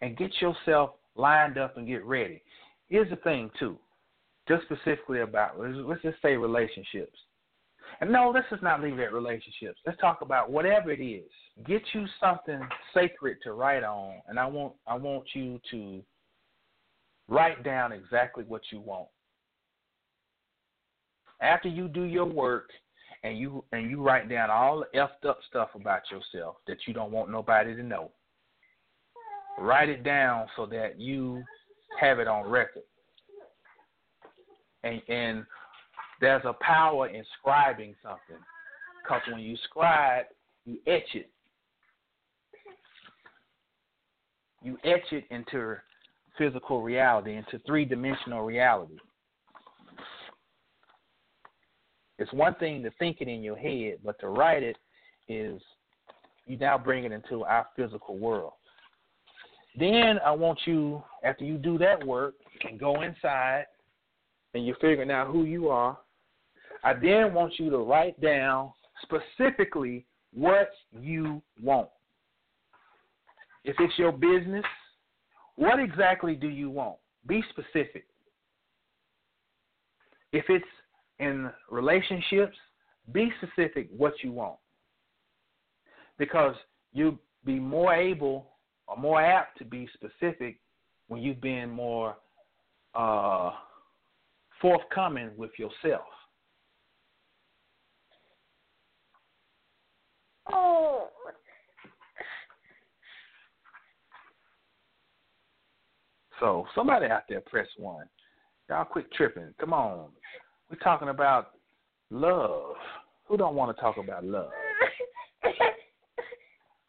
and 0.00 0.16
get 0.16 0.30
yourself 0.40 0.90
lined 1.14 1.56
up 1.58 1.76
and 1.76 1.86
get 1.86 2.04
ready. 2.04 2.42
Here's 2.88 3.10
the 3.10 3.16
thing, 3.16 3.50
too, 3.58 3.76
just 4.48 4.64
specifically 4.64 5.20
about 5.20 5.58
let's 5.58 6.02
just 6.02 6.20
say 6.22 6.36
relationships. 6.36 7.16
And 8.00 8.12
no, 8.12 8.30
let's 8.32 8.46
just 8.50 8.62
not 8.62 8.82
leave 8.82 8.98
it 8.98 9.04
at 9.04 9.12
relationships. 9.12 9.80
Let's 9.84 10.00
talk 10.00 10.22
about 10.22 10.50
whatever 10.50 10.90
it 10.90 11.02
is. 11.02 11.30
Get 11.66 11.82
you 11.92 12.06
something 12.20 12.60
sacred 12.94 13.38
to 13.42 13.52
write 13.52 13.84
on, 13.84 14.14
and 14.28 14.38
I 14.38 14.46
want 14.46 14.74
I 14.86 14.96
want 14.96 15.24
you 15.34 15.60
to 15.70 16.02
write 17.28 17.62
down 17.62 17.92
exactly 17.92 18.44
what 18.46 18.62
you 18.72 18.80
want. 18.80 19.08
After 21.40 21.68
you 21.68 21.88
do 21.88 22.02
your 22.04 22.26
work 22.26 22.70
and 23.22 23.38
you 23.38 23.64
and 23.72 23.90
you 23.90 24.02
write 24.02 24.28
down 24.28 24.50
all 24.50 24.80
the 24.80 24.98
effed 24.98 25.28
up 25.28 25.38
stuff 25.48 25.70
about 25.74 26.02
yourself 26.10 26.56
that 26.66 26.78
you 26.86 26.94
don't 26.94 27.12
want 27.12 27.30
nobody 27.30 27.74
to 27.74 27.82
know. 27.82 28.10
Write 29.58 29.88
it 29.90 30.02
down 30.02 30.46
so 30.56 30.66
that 30.66 30.98
you 30.98 31.42
have 32.00 32.18
it 32.18 32.28
on 32.28 32.48
record. 32.48 32.82
And 34.84 35.02
and 35.08 35.44
there's 36.20 36.42
a 36.44 36.54
power 36.54 37.08
in 37.08 37.24
scribing 37.44 37.94
something. 38.02 38.42
Because 39.02 39.22
when 39.30 39.40
you 39.40 39.56
scribe, 39.64 40.26
you 40.64 40.78
etch 40.86 41.14
it. 41.14 41.30
You 44.62 44.76
etch 44.84 45.12
it 45.12 45.24
into 45.30 45.76
physical 46.36 46.82
reality, 46.82 47.36
into 47.36 47.58
three 47.66 47.84
dimensional 47.84 48.42
reality. 48.42 48.98
It's 52.20 52.32
one 52.34 52.54
thing 52.56 52.82
to 52.82 52.90
think 52.98 53.16
it 53.20 53.28
in 53.28 53.42
your 53.42 53.56
head, 53.56 53.98
but 54.04 54.20
to 54.20 54.28
write 54.28 54.62
it 54.62 54.76
is 55.28 55.60
you 56.46 56.58
now 56.58 56.76
bring 56.76 57.04
it 57.04 57.12
into 57.12 57.44
our 57.44 57.66
physical 57.74 58.18
world. 58.18 58.52
Then 59.78 60.18
I 60.24 60.30
want 60.32 60.58
you, 60.66 61.02
after 61.24 61.44
you 61.44 61.56
do 61.56 61.78
that 61.78 62.04
work 62.06 62.34
and 62.68 62.78
go 62.78 63.02
inside 63.02 63.64
and 64.52 64.66
you're 64.66 64.76
figuring 64.76 65.10
out 65.10 65.28
who 65.28 65.44
you 65.44 65.68
are, 65.70 65.96
I 66.84 66.92
then 66.92 67.32
want 67.32 67.58
you 67.58 67.70
to 67.70 67.78
write 67.78 68.20
down 68.20 68.72
specifically 69.02 70.04
what 70.34 70.70
you 70.92 71.40
want. 71.62 71.88
If 73.64 73.76
it's 73.78 73.98
your 73.98 74.12
business, 74.12 74.64
what 75.56 75.78
exactly 75.78 76.34
do 76.34 76.48
you 76.48 76.68
want? 76.70 76.96
Be 77.26 77.42
specific. 77.50 78.04
if 80.32 80.44
it's 80.48 80.64
in 81.20 81.50
relationships, 81.70 82.56
be 83.12 83.30
specific 83.42 83.88
what 83.96 84.14
you 84.22 84.32
want. 84.32 84.58
Because 86.18 86.54
you'll 86.92 87.18
be 87.44 87.58
more 87.58 87.94
able 87.94 88.46
or 88.86 88.96
more 88.96 89.22
apt 89.22 89.58
to 89.58 89.64
be 89.64 89.88
specific 89.94 90.58
when 91.08 91.22
you've 91.22 91.40
been 91.40 91.70
more 91.70 92.16
uh, 92.94 93.52
forthcoming 94.60 95.30
with 95.36 95.50
yourself. 95.58 96.06
Oh. 100.52 101.08
So 106.40 106.66
somebody 106.74 107.06
out 107.06 107.24
there 107.28 107.42
press 107.42 107.68
one. 107.76 108.06
Y'all 108.68 108.84
quit 108.84 109.12
tripping. 109.12 109.52
Come 109.58 109.72
on. 109.72 110.06
We're 110.70 110.76
talking 110.76 111.08
about 111.08 111.50
love. 112.10 112.76
Who 113.26 113.36
don't 113.36 113.56
want 113.56 113.76
to 113.76 113.80
talk 113.80 113.96
about 113.96 114.24
love? 114.24 114.50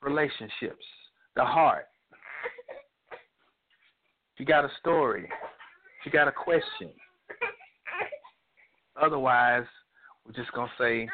Relationships. 0.02 0.86
The 1.36 1.44
heart. 1.44 1.86
If 4.34 4.40
you 4.40 4.46
got 4.46 4.66
a 4.66 4.70
story, 4.80 5.24
if 5.24 6.06
you 6.06 6.12
got 6.12 6.28
a 6.28 6.32
question. 6.32 6.92
Otherwise, 9.02 9.66
we're 10.26 10.34
just 10.34 10.52
gonna 10.54 10.72
say 10.80 11.08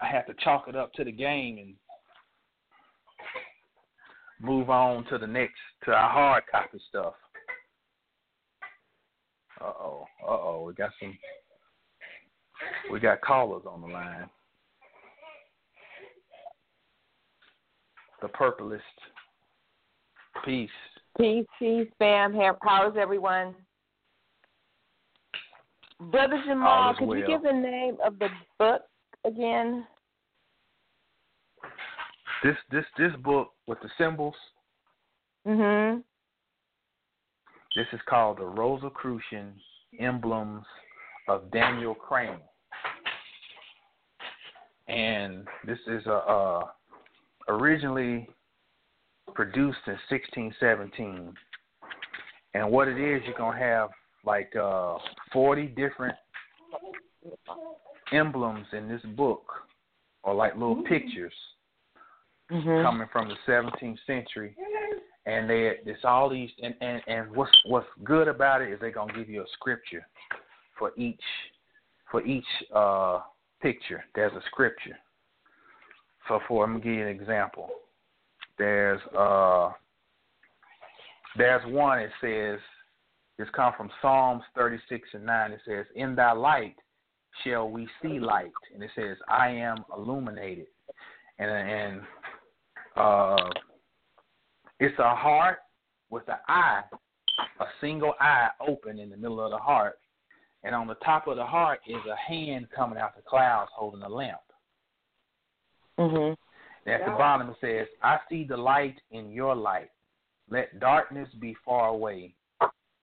I 0.00 0.06
have 0.06 0.26
to 0.26 0.34
chalk 0.42 0.66
it 0.68 0.76
up 0.76 0.92
to 0.94 1.04
the 1.04 1.12
game 1.12 1.58
and 1.58 1.74
move 4.40 4.68
on 4.68 5.04
to 5.06 5.16
the 5.16 5.26
next 5.26 5.60
to 5.84 5.92
our 5.92 6.10
hard 6.10 6.42
copy 6.50 6.80
stuff. 6.88 7.14
Uh 9.62 9.72
oh, 9.80 10.06
uh 10.26 10.30
oh, 10.30 10.64
we 10.66 10.72
got 10.74 10.90
some, 11.00 11.16
we 12.90 12.98
got 12.98 13.20
callers 13.20 13.62
on 13.66 13.80
the 13.80 13.86
line. 13.86 14.28
The 18.20 18.28
Purplest. 18.28 18.82
peace. 20.44 20.70
Peace, 21.18 21.46
peace, 21.58 21.88
fam. 21.98 22.32
How- 22.34 22.56
How's 22.62 22.96
everyone? 22.96 23.54
Brother 26.10 26.42
Jamal, 26.44 26.94
could 26.98 27.18
you 27.18 27.26
give 27.26 27.42
the 27.42 27.52
name 27.52 27.96
of 28.04 28.18
the 28.18 28.28
book 28.58 28.82
again? 29.24 29.86
This 32.42 32.56
this 32.72 32.84
this 32.98 33.12
book 33.22 33.52
with 33.68 33.78
the 33.82 33.88
symbols. 33.96 34.34
Mm-hmm. 35.46 36.00
This 37.74 37.86
is 37.92 38.00
called 38.08 38.38
the 38.38 38.44
Rosicrucian 38.44 39.54
Emblems 39.98 40.64
of 41.28 41.50
Daniel 41.50 41.94
Crane. 41.94 42.40
And 44.88 45.46
this 45.66 45.78
is 45.86 46.04
a, 46.06 46.12
uh 46.12 46.60
originally 47.48 48.28
produced 49.34 49.78
in 49.86 49.96
1617. 50.10 51.32
And 52.54 52.70
what 52.70 52.88
it 52.88 52.98
is, 52.98 53.22
you're 53.24 53.36
going 53.36 53.58
to 53.58 53.64
have 53.64 53.90
like 54.24 54.54
uh, 54.54 54.98
40 55.32 55.66
different 55.68 56.14
emblems 58.12 58.66
in 58.72 58.88
this 58.88 59.02
book, 59.16 59.44
or 60.22 60.34
like 60.34 60.54
little 60.54 60.82
pictures 60.84 61.32
Mm-hmm. 62.50 62.84
coming 62.84 63.08
from 63.10 63.28
the 63.28 63.36
17th 63.48 63.96
century, 64.06 64.54
and 65.26 65.48
they 65.48 65.72
it's 65.84 66.04
all 66.04 66.28
these 66.28 66.50
and 66.62 66.74
and 66.80 67.02
and 67.06 67.36
what's 67.36 67.56
what's 67.66 67.86
good 68.04 68.28
about 68.28 68.60
it 68.62 68.72
is 68.72 68.80
they're 68.80 68.90
gonna 68.90 69.12
give 69.12 69.28
you 69.28 69.42
a 69.42 69.46
scripture 69.54 70.06
for 70.78 70.92
each 70.96 71.20
for 72.10 72.24
each 72.24 72.44
uh 72.74 73.20
picture. 73.60 74.04
There's 74.14 74.32
a 74.32 74.42
scripture. 74.46 74.98
So 76.28 76.40
for 76.48 76.64
I'm 76.64 76.72
gonna 76.72 76.84
give 76.84 76.94
you 76.94 77.02
an 77.02 77.08
example. 77.08 77.68
There's 78.58 79.00
uh 79.16 79.70
there's 81.36 81.62
one 81.72 82.00
it 82.00 82.10
says 82.20 82.58
it's 83.38 83.50
come 83.50 83.72
from 83.76 83.90
Psalms 84.00 84.42
36 84.54 85.08
and 85.14 85.24
9. 85.24 85.52
It 85.52 85.60
says, 85.66 85.86
"In 85.96 86.14
Thy 86.14 86.32
light 86.32 86.76
shall 87.42 87.68
we 87.68 87.88
see 88.00 88.20
light," 88.20 88.52
and 88.72 88.82
it 88.82 88.90
says, 88.94 89.16
"I 89.26 89.48
am 89.48 89.84
illuminated." 89.96 90.66
And 91.38 91.50
and 91.50 92.02
uh, 92.96 93.50
it's 94.82 94.98
a 94.98 95.14
heart 95.14 95.58
with 96.10 96.26
an 96.28 96.38
eye, 96.48 96.82
a 97.60 97.64
single 97.80 98.14
eye 98.20 98.48
open 98.66 98.98
in 98.98 99.10
the 99.10 99.16
middle 99.16 99.40
of 99.40 99.52
the 99.52 99.58
heart, 99.58 100.00
and 100.64 100.74
on 100.74 100.88
the 100.88 100.96
top 100.96 101.28
of 101.28 101.36
the 101.36 101.44
heart 101.44 101.78
is 101.86 102.02
a 102.10 102.16
hand 102.16 102.66
coming 102.74 102.98
out 102.98 103.14
the 103.14 103.22
clouds 103.22 103.70
holding 103.72 104.02
a 104.02 104.08
lamp. 104.08 104.40
Mm-hmm. 106.00 106.34
And 106.84 106.94
at 107.00 107.06
the 107.06 107.12
bottom 107.12 107.50
it 107.50 107.56
says, 107.60 107.86
"I 108.02 108.18
see 108.28 108.42
the 108.42 108.56
light 108.56 108.96
in 109.12 109.30
your 109.30 109.54
light. 109.54 109.90
Let 110.50 110.80
darkness 110.80 111.28
be 111.40 111.56
far 111.64 111.90
away. 111.90 112.34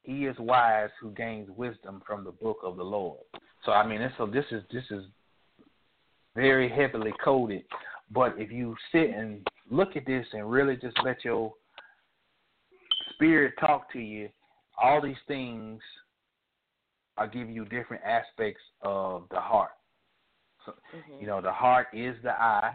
He 0.03 0.25
is 0.25 0.35
wise 0.37 0.89
who 0.99 1.11
gains 1.11 1.49
wisdom 1.55 2.01
from 2.05 2.25
the 2.25 2.31
book 2.31 2.57
of 2.61 2.75
the 2.75 2.83
Lord." 2.83 3.21
So 3.63 3.71
I 3.71 3.87
mean, 3.87 4.01
so 4.17 4.25
this 4.25 4.45
is 4.51 4.63
this 4.69 4.83
is 4.91 5.05
very 6.35 6.67
heavily 6.67 7.13
coded. 7.23 7.63
But 8.11 8.33
if 8.37 8.51
you 8.51 8.75
sit 8.91 9.11
and 9.11 9.47
look 9.71 9.95
at 9.95 10.05
this 10.05 10.25
and 10.33 10.51
really 10.51 10.75
just 10.75 10.97
let 11.05 11.23
your 11.23 11.53
spirit 13.19 13.53
talk 13.59 13.91
to 13.91 13.99
you, 13.99 14.29
all 14.81 15.01
these 15.01 15.15
things 15.27 15.81
are 17.17 17.27
giving 17.27 17.53
you 17.53 17.65
different 17.65 18.01
aspects 18.03 18.61
of 18.81 19.23
the 19.29 19.39
heart. 19.39 19.71
So, 20.65 20.71
mm-hmm. 20.71 21.21
you 21.21 21.27
know, 21.27 21.41
the 21.41 21.51
heart 21.51 21.87
is 21.93 22.15
the 22.23 22.31
eye. 22.31 22.73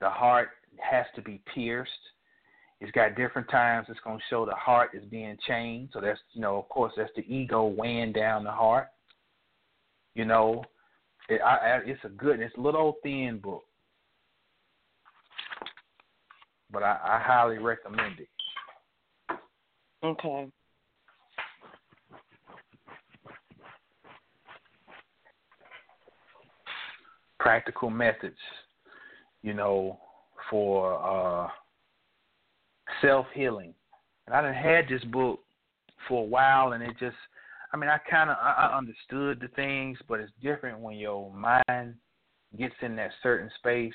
The 0.00 0.10
heart 0.10 0.50
has 0.78 1.06
to 1.16 1.22
be 1.22 1.40
pierced. 1.54 1.90
It's 2.82 2.90
got 2.90 3.16
different 3.16 3.48
times 3.48 3.86
it's 3.88 4.00
going 4.00 4.18
to 4.18 4.24
show 4.28 4.44
the 4.44 4.52
heart 4.52 4.90
is 4.92 5.04
being 5.04 5.38
chained. 5.46 5.90
So 5.92 6.00
that's, 6.00 6.20
you 6.32 6.42
know, 6.42 6.58
of 6.58 6.68
course, 6.68 6.92
that's 6.96 7.12
the 7.16 7.22
ego 7.22 7.64
weighing 7.64 8.12
down 8.12 8.44
the 8.44 8.50
heart. 8.50 8.88
You 10.14 10.26
know, 10.26 10.64
it, 11.30 11.40
I, 11.40 11.54
I, 11.56 11.80
it's 11.86 12.04
a 12.04 12.08
good, 12.10 12.40
it's 12.40 12.56
a 12.58 12.60
little 12.60 12.96
thin 13.02 13.38
book, 13.42 13.62
but 16.70 16.82
I, 16.82 16.98
I 17.02 17.22
highly 17.24 17.56
recommend 17.56 18.20
it. 18.20 18.28
Okay. 20.04 20.48
Practical 27.38 27.90
methods, 27.90 28.36
you 29.42 29.54
know, 29.54 29.98
for 30.50 30.94
uh, 31.02 31.48
self 33.00 33.26
healing. 33.34 33.74
And 34.26 34.34
I 34.34 34.42
done 34.42 34.54
had 34.54 34.88
this 34.88 35.04
book 35.04 35.40
for 36.08 36.22
a 36.22 36.26
while, 36.26 36.72
and 36.72 36.82
it 36.82 36.96
just, 36.98 37.16
I 37.72 37.76
mean, 37.76 37.90
I 37.90 37.98
kind 38.10 38.30
of 38.30 38.36
I, 38.40 38.74
understood 38.76 39.40
the 39.40 39.48
things, 39.54 39.98
but 40.08 40.20
it's 40.20 40.32
different 40.42 40.78
when 40.78 40.96
your 40.96 41.32
mind 41.32 41.94
gets 42.58 42.74
in 42.82 42.96
that 42.96 43.10
certain 43.22 43.50
space 43.58 43.94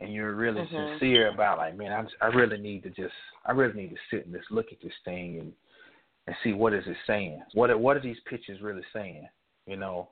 and 0.00 0.12
you're 0.12 0.34
really 0.34 0.62
Mhm. 0.62 0.98
sincere 0.98 1.28
about 1.28 1.58
like, 1.58 1.76
man, 1.76 1.92
I 1.92 2.02
just, 2.02 2.16
I 2.20 2.26
really 2.26 2.58
need 2.58 2.82
to 2.82 2.90
just 2.90 3.14
I 3.44 3.52
really 3.52 3.74
need 3.74 3.90
to 3.90 4.00
sit 4.10 4.26
and 4.26 4.34
just 4.34 4.50
look 4.50 4.72
at 4.72 4.80
this 4.80 4.96
thing 5.04 5.38
and 5.40 5.54
and 6.26 6.36
see 6.42 6.52
what 6.52 6.74
is 6.74 6.86
it 6.86 6.96
saying. 7.06 7.42
What 7.54 7.70
are, 7.70 7.78
what 7.78 7.96
are 7.96 8.00
these 8.00 8.20
pictures 8.20 8.60
really 8.60 8.84
saying? 8.92 9.28
You 9.66 9.76
know. 9.76 10.10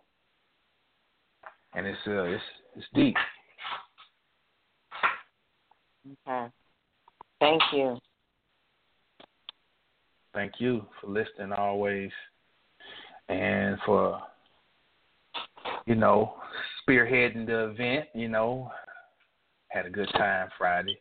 And 1.75 1.87
it's 1.87 2.07
uh 2.07 2.23
it's 2.23 2.45
it's 2.77 2.87
deep. 2.95 3.17
Okay. 6.27 6.53
Thank 7.41 7.63
you. 7.73 7.99
Thank 10.33 10.61
you 10.61 10.87
for 11.01 11.09
listening 11.09 11.53
always 11.53 12.11
and 13.29 13.79
for 13.85 14.23
you 15.87 15.95
know, 15.95 16.37
spearheading 16.83 17.47
the 17.47 17.71
event, 17.71 18.07
you 18.15 18.29
know. 18.29 18.71
Had 19.75 19.87
a 19.87 19.91
good 19.91 20.09
time 20.13 20.49
Friday. 20.57 21.01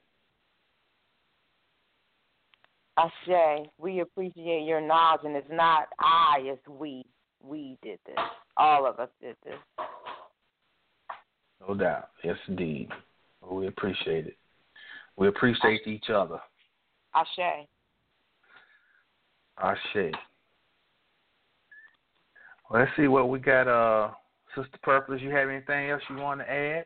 Ashe, 2.97 3.67
we 3.77 3.99
appreciate 3.99 4.63
your 4.63 4.81
knowledge, 4.81 5.21
and 5.25 5.35
it's 5.35 5.47
not 5.51 5.89
I, 5.99 6.37
it's 6.39 6.67
we. 6.67 7.05
We 7.39 7.77
did 7.83 7.99
this. 8.07 8.15
All 8.57 8.87
of 8.87 8.99
us 8.99 9.09
did 9.21 9.35
this. 9.45 9.59
No 11.67 11.75
doubt. 11.75 12.09
Yes 12.23 12.35
indeed. 12.47 12.89
We 13.47 13.67
appreciate 13.67 14.25
it. 14.25 14.37
We 15.17 15.27
appreciate 15.27 15.85
each 15.85 16.09
other. 16.09 16.39
Ashe. 17.13 17.67
Ashe. 19.61 20.13
Well, 22.71 22.81
let's 22.81 22.91
see 22.97 23.07
what 23.07 23.29
we 23.29 23.37
got. 23.37 23.67
Uh, 23.67 24.13
Sister 24.55 24.79
Purpose, 24.81 25.21
you 25.21 25.29
have 25.29 25.49
anything 25.49 25.91
else 25.91 26.01
you 26.09 26.15
want 26.15 26.39
to 26.39 26.49
add? 26.49 26.85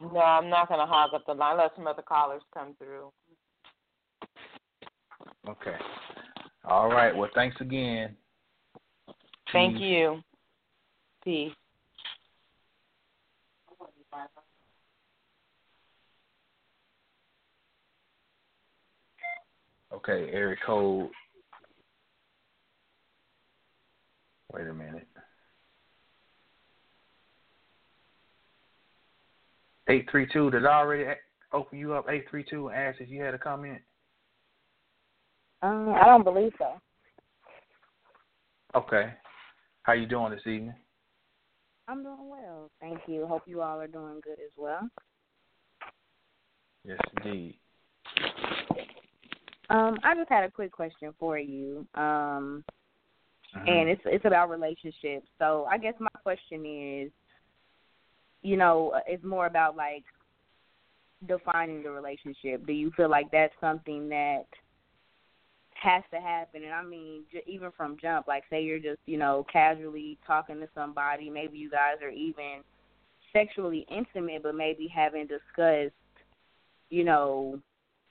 No, 0.00 0.20
I'm 0.20 0.48
not 0.48 0.68
going 0.68 0.80
to 0.80 0.86
hog 0.86 1.10
up 1.14 1.26
the 1.26 1.34
line. 1.34 1.58
Let 1.58 1.72
some 1.76 1.86
other 1.86 2.02
callers 2.02 2.42
come 2.54 2.74
through. 2.78 3.12
Okay. 5.48 5.76
All 6.64 6.88
right. 6.88 7.14
Well, 7.14 7.30
thanks 7.34 7.56
again. 7.60 8.16
Thank 9.52 9.76
Peace. 9.76 9.82
you. 9.82 10.22
Peace. 11.22 11.52
Okay, 19.92 20.30
area 20.32 20.56
code. 20.64 21.10
Wait 24.52 24.66
a 24.66 24.72
minute. 24.72 25.06
Eight 29.90 30.08
three 30.08 30.28
two. 30.32 30.52
Did 30.52 30.66
I 30.66 30.78
already 30.78 31.04
open 31.52 31.76
you 31.76 31.94
up? 31.94 32.06
Eight 32.08 32.24
three 32.30 32.44
two 32.48 32.68
and 32.68 32.78
ask 32.78 33.00
if 33.00 33.10
you 33.10 33.20
had 33.22 33.34
a 33.34 33.38
comment. 33.38 33.80
Um, 35.62 35.94
I 36.00 36.06
don't 36.06 36.22
believe 36.22 36.52
so. 36.58 36.80
Okay. 38.76 39.12
How 39.82 39.94
you 39.94 40.06
doing 40.06 40.30
this 40.30 40.46
evening? 40.46 40.74
I'm 41.88 42.04
doing 42.04 42.28
well, 42.28 42.70
thank 42.80 43.00
you. 43.08 43.26
Hope 43.26 43.42
you 43.46 43.62
all 43.62 43.80
are 43.80 43.88
doing 43.88 44.20
good 44.22 44.38
as 44.38 44.52
well. 44.56 44.88
Yes, 46.84 47.00
indeed. 47.16 47.58
Um, 49.70 49.98
I 50.04 50.14
just 50.14 50.28
had 50.28 50.44
a 50.44 50.50
quick 50.52 50.70
question 50.70 51.12
for 51.18 51.36
you. 51.36 51.84
Um, 51.94 52.64
Mhm. 53.56 53.68
and 53.68 53.88
it's 53.88 54.02
it's 54.04 54.24
about 54.24 54.50
relationships. 54.50 55.26
So 55.38 55.66
I 55.68 55.78
guess 55.78 55.94
my 55.98 56.08
question 56.22 56.64
is, 56.64 57.10
you 58.42 58.56
know, 58.56 58.94
it's 59.06 59.24
more 59.24 59.46
about 59.46 59.76
like 59.76 60.04
defining 61.26 61.82
the 61.82 61.90
relationship. 61.90 62.66
Do 62.66 62.72
you 62.72 62.90
feel 62.96 63.10
like 63.10 63.30
that's 63.30 63.54
something 63.60 64.08
that 64.08 64.44
has 65.74 66.02
to 66.12 66.20
happen? 66.20 66.64
And 66.64 66.72
I 66.74 66.82
mean, 66.82 67.24
j- 67.30 67.42
even 67.46 67.70
from 67.76 67.96
jump, 68.00 68.26
like 68.26 68.44
say 68.50 68.62
you're 68.62 68.78
just 68.78 69.00
you 69.06 69.18
know 69.18 69.44
casually 69.52 70.18
talking 70.26 70.60
to 70.60 70.68
somebody, 70.74 71.30
maybe 71.30 71.58
you 71.58 71.70
guys 71.70 71.96
are 72.02 72.10
even 72.10 72.62
sexually 73.32 73.86
intimate, 73.90 74.42
but 74.42 74.54
maybe 74.54 74.88
haven't 74.88 75.28
discussed, 75.28 75.94
you 76.90 77.04
know, 77.04 77.60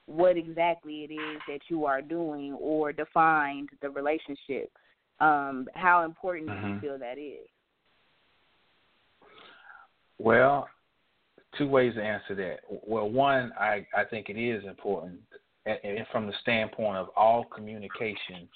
what 0.06 0.38
exactly 0.38 1.04
it 1.10 1.14
is 1.14 1.40
that 1.48 1.60
you 1.70 1.86
are 1.86 2.02
doing 2.02 2.54
or 2.54 2.92
defined 2.92 3.70
the 3.82 3.90
relationship. 3.90 4.72
Um, 5.20 5.68
how 5.76 6.04
important 6.06 6.48
do 6.48 6.56
you 6.56 6.76
Mhm. 6.76 6.82
feel 6.82 6.98
that 7.00 7.18
is? 7.18 7.48
Well, 10.20 10.68
two 11.58 11.68
ways 11.68 11.96
to 11.96 12.04
answer 12.04 12.36
that. 12.36 12.60
Well, 12.86 13.10
one, 13.10 13.52
I, 13.60 13.88
I 13.96 14.04
think 14.04 14.30
it 14.30 14.38
is 14.38 14.64
important, 14.66 15.20
and 15.66 16.06
from 16.12 16.28
the 16.28 16.34
standpoint 16.41 16.98
of 16.98 17.10
all 17.16 17.46
communication 17.46 18.48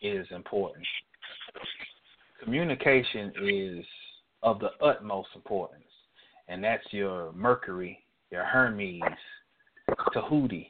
is 0.00 0.26
important. 0.30 0.86
Communication 2.42 3.32
is 3.42 3.84
of 4.42 4.58
the 4.60 4.70
utmost 4.82 5.28
importance, 5.34 5.84
and 6.48 6.62
that's 6.62 6.84
your 6.90 7.32
Mercury, 7.32 7.98
your 8.30 8.44
Hermes, 8.44 9.00
Tahuti. 10.12 10.68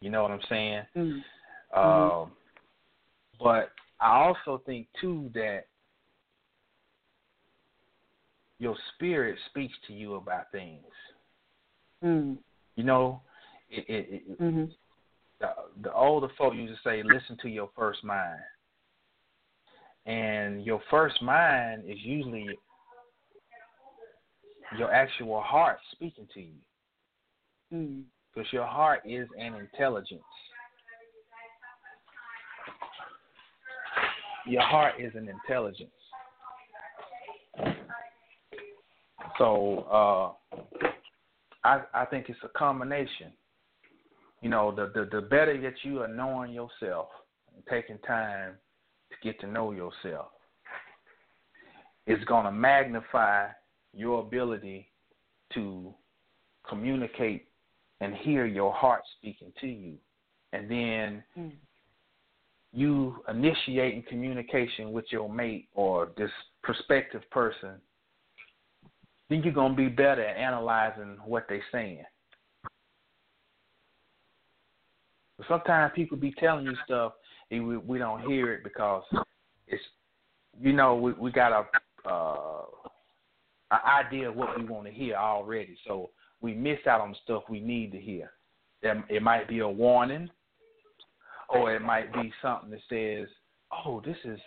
You 0.00 0.10
know 0.10 0.22
what 0.22 0.30
I'm 0.30 0.40
saying? 0.48 0.82
Mm-hmm. 0.96 1.78
Um, 1.78 2.32
but 3.42 3.72
I 4.00 4.16
also 4.18 4.62
think 4.66 4.86
too 5.00 5.30
that 5.34 5.64
your 8.58 8.76
spirit 8.94 9.38
speaks 9.50 9.74
to 9.86 9.92
you 9.92 10.14
about 10.14 10.50
things. 10.52 10.84
Mm. 12.02 12.36
You 12.76 12.84
know, 12.84 13.20
it, 13.70 13.84
it, 13.88 14.08
it, 14.28 14.40
Mm-hmm. 14.40 14.64
the, 15.40 15.48
the 15.82 15.92
older 15.92 16.28
folk 16.38 16.54
used 16.54 16.74
to 16.74 16.88
say, 16.88 17.02
"Listen 17.02 17.36
to 17.42 17.48
your 17.48 17.70
first 17.76 18.04
mind," 18.04 18.40
and 20.06 20.64
your 20.64 20.80
first 20.90 21.20
mind 21.22 21.84
is 21.86 21.98
usually 22.02 22.58
your 24.78 24.92
actual 24.92 25.40
heart 25.40 25.78
speaking 25.92 26.26
to 26.34 26.40
you, 26.40 26.54
Mm. 27.72 28.04
because 28.34 28.52
your 28.52 28.66
heart 28.66 29.00
is 29.04 29.28
an 29.38 29.54
intelligence. 29.54 30.22
Your 34.46 34.62
heart 34.62 34.94
is 35.00 35.12
an 35.16 35.28
intelligence. 35.28 35.90
So 39.38 40.36
uh, 40.52 40.56
I 41.64 41.82
I 41.94 42.04
think 42.06 42.28
it's 42.28 42.38
a 42.44 42.58
combination. 42.58 43.32
You 44.42 44.50
know, 44.50 44.74
the, 44.74 44.92
the 44.94 45.08
the 45.10 45.22
better 45.26 45.60
that 45.60 45.74
you 45.82 46.02
are 46.02 46.08
knowing 46.08 46.52
yourself 46.52 47.08
and 47.54 47.64
taking 47.68 47.98
time 47.98 48.54
to 49.10 49.16
get 49.22 49.40
to 49.40 49.46
know 49.46 49.72
yourself, 49.72 50.28
it's 52.06 52.24
gonna 52.24 52.52
magnify 52.52 53.48
your 53.94 54.20
ability 54.20 54.90
to 55.54 55.94
communicate 56.68 57.48
and 58.00 58.14
hear 58.14 58.46
your 58.46 58.72
heart 58.72 59.02
speaking 59.18 59.52
to 59.60 59.66
you. 59.66 59.94
And 60.52 60.70
then 60.70 61.24
Mm. 61.36 61.52
you 62.72 63.24
initiating 63.28 64.02
communication 64.02 64.92
with 64.92 65.10
your 65.10 65.28
mate 65.28 65.68
or 65.74 66.12
this 66.16 66.30
prospective 66.62 67.28
person, 67.30 67.80
then 69.28 69.42
you're 69.42 69.52
gonna 69.52 69.74
be 69.74 69.88
better 69.88 70.24
at 70.24 70.36
analyzing 70.36 71.18
what 71.24 71.46
they're 71.48 71.62
saying. 71.72 72.04
But 75.36 75.46
sometimes 75.48 75.92
people 75.94 76.16
be 76.16 76.34
telling 76.38 76.64
you 76.64 76.76
stuff 76.84 77.12
and 77.50 77.66
we 77.66 77.76
we 77.76 77.98
don't 77.98 78.22
hear 78.22 78.52
it 78.52 78.64
because 78.64 79.04
it's 79.66 79.82
you 80.60 80.72
know 80.72 80.94
we 80.96 81.12
we 81.12 81.30
got 81.30 81.52
a 81.52 82.08
uh, 82.08 82.62
an 83.70 83.78
idea 83.84 84.28
of 84.28 84.36
what 84.36 84.56
we 84.58 84.64
want 84.64 84.86
to 84.86 84.92
hear 84.92 85.16
already, 85.16 85.76
so 85.86 86.10
we 86.40 86.54
miss 86.54 86.78
out 86.86 87.00
on 87.00 87.16
stuff 87.24 87.42
we 87.48 87.60
need 87.60 87.90
to 87.92 87.98
hear. 87.98 88.30
It, 88.82 88.96
it 89.08 89.22
might 89.22 89.48
be 89.48 89.60
a 89.60 89.68
warning, 89.68 90.30
or 91.48 91.74
it 91.74 91.82
might 91.82 92.12
be 92.12 92.32
something 92.40 92.70
that 92.70 92.80
says, 92.88 93.28
"Oh, 93.72 94.00
this 94.04 94.16
is 94.24 94.38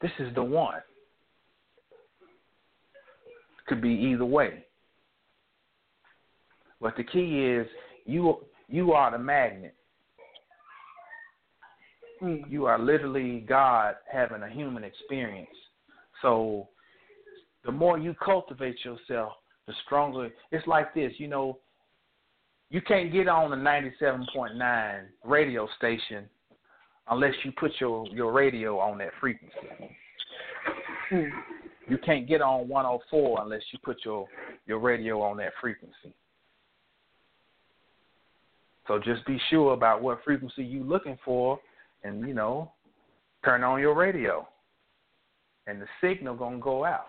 this 0.00 0.10
is 0.18 0.34
the 0.34 0.42
one." 0.42 0.80
Could 3.68 3.82
be 3.82 3.90
either 3.90 4.24
way. 4.24 4.64
But 6.80 6.96
the 6.96 7.04
key 7.04 7.44
is 7.44 7.66
you 8.06 8.38
you 8.68 8.92
are 8.92 9.10
the 9.10 9.18
magnet. 9.18 9.74
Mm. 12.22 12.50
You 12.50 12.66
are 12.66 12.78
literally 12.78 13.40
God 13.40 13.96
having 14.10 14.42
a 14.42 14.48
human 14.48 14.84
experience. 14.84 15.50
So 16.22 16.68
the 17.64 17.72
more 17.72 17.98
you 17.98 18.14
cultivate 18.24 18.76
yourself, 18.84 19.32
the 19.66 19.74
stronger 19.84 20.30
it's 20.50 20.66
like 20.66 20.94
this, 20.94 21.12
you 21.18 21.28
know, 21.28 21.58
you 22.70 22.80
can't 22.80 23.12
get 23.12 23.28
on 23.28 23.52
a 23.52 23.56
97.9 23.56 25.02
radio 25.24 25.68
station 25.76 26.24
unless 27.10 27.34
you 27.44 27.52
put 27.52 27.72
your 27.80 28.06
your 28.08 28.32
radio 28.32 28.78
on 28.78 28.98
that 28.98 29.10
frequency. 29.20 29.54
Mm. 31.12 31.30
You 31.88 31.98
can't 31.98 32.28
get 32.28 32.42
on 32.42 32.68
104 32.68 33.42
unless 33.42 33.62
you 33.72 33.78
put 33.82 33.98
your 34.04 34.26
your 34.66 34.78
radio 34.78 35.22
on 35.22 35.36
that 35.38 35.52
frequency. 35.60 36.14
So 38.86 38.98
just 38.98 39.24
be 39.26 39.38
sure 39.50 39.74
about 39.74 40.02
what 40.02 40.20
frequency 40.24 40.64
you're 40.64 40.84
looking 40.84 41.18
for, 41.24 41.60
and 42.04 42.26
you 42.26 42.34
know, 42.34 42.72
turn 43.44 43.62
on 43.62 43.80
your 43.80 43.94
radio, 43.94 44.46
and 45.66 45.80
the 45.80 45.86
signal 46.00 46.36
gonna 46.36 46.58
go 46.58 46.84
out. 46.84 47.06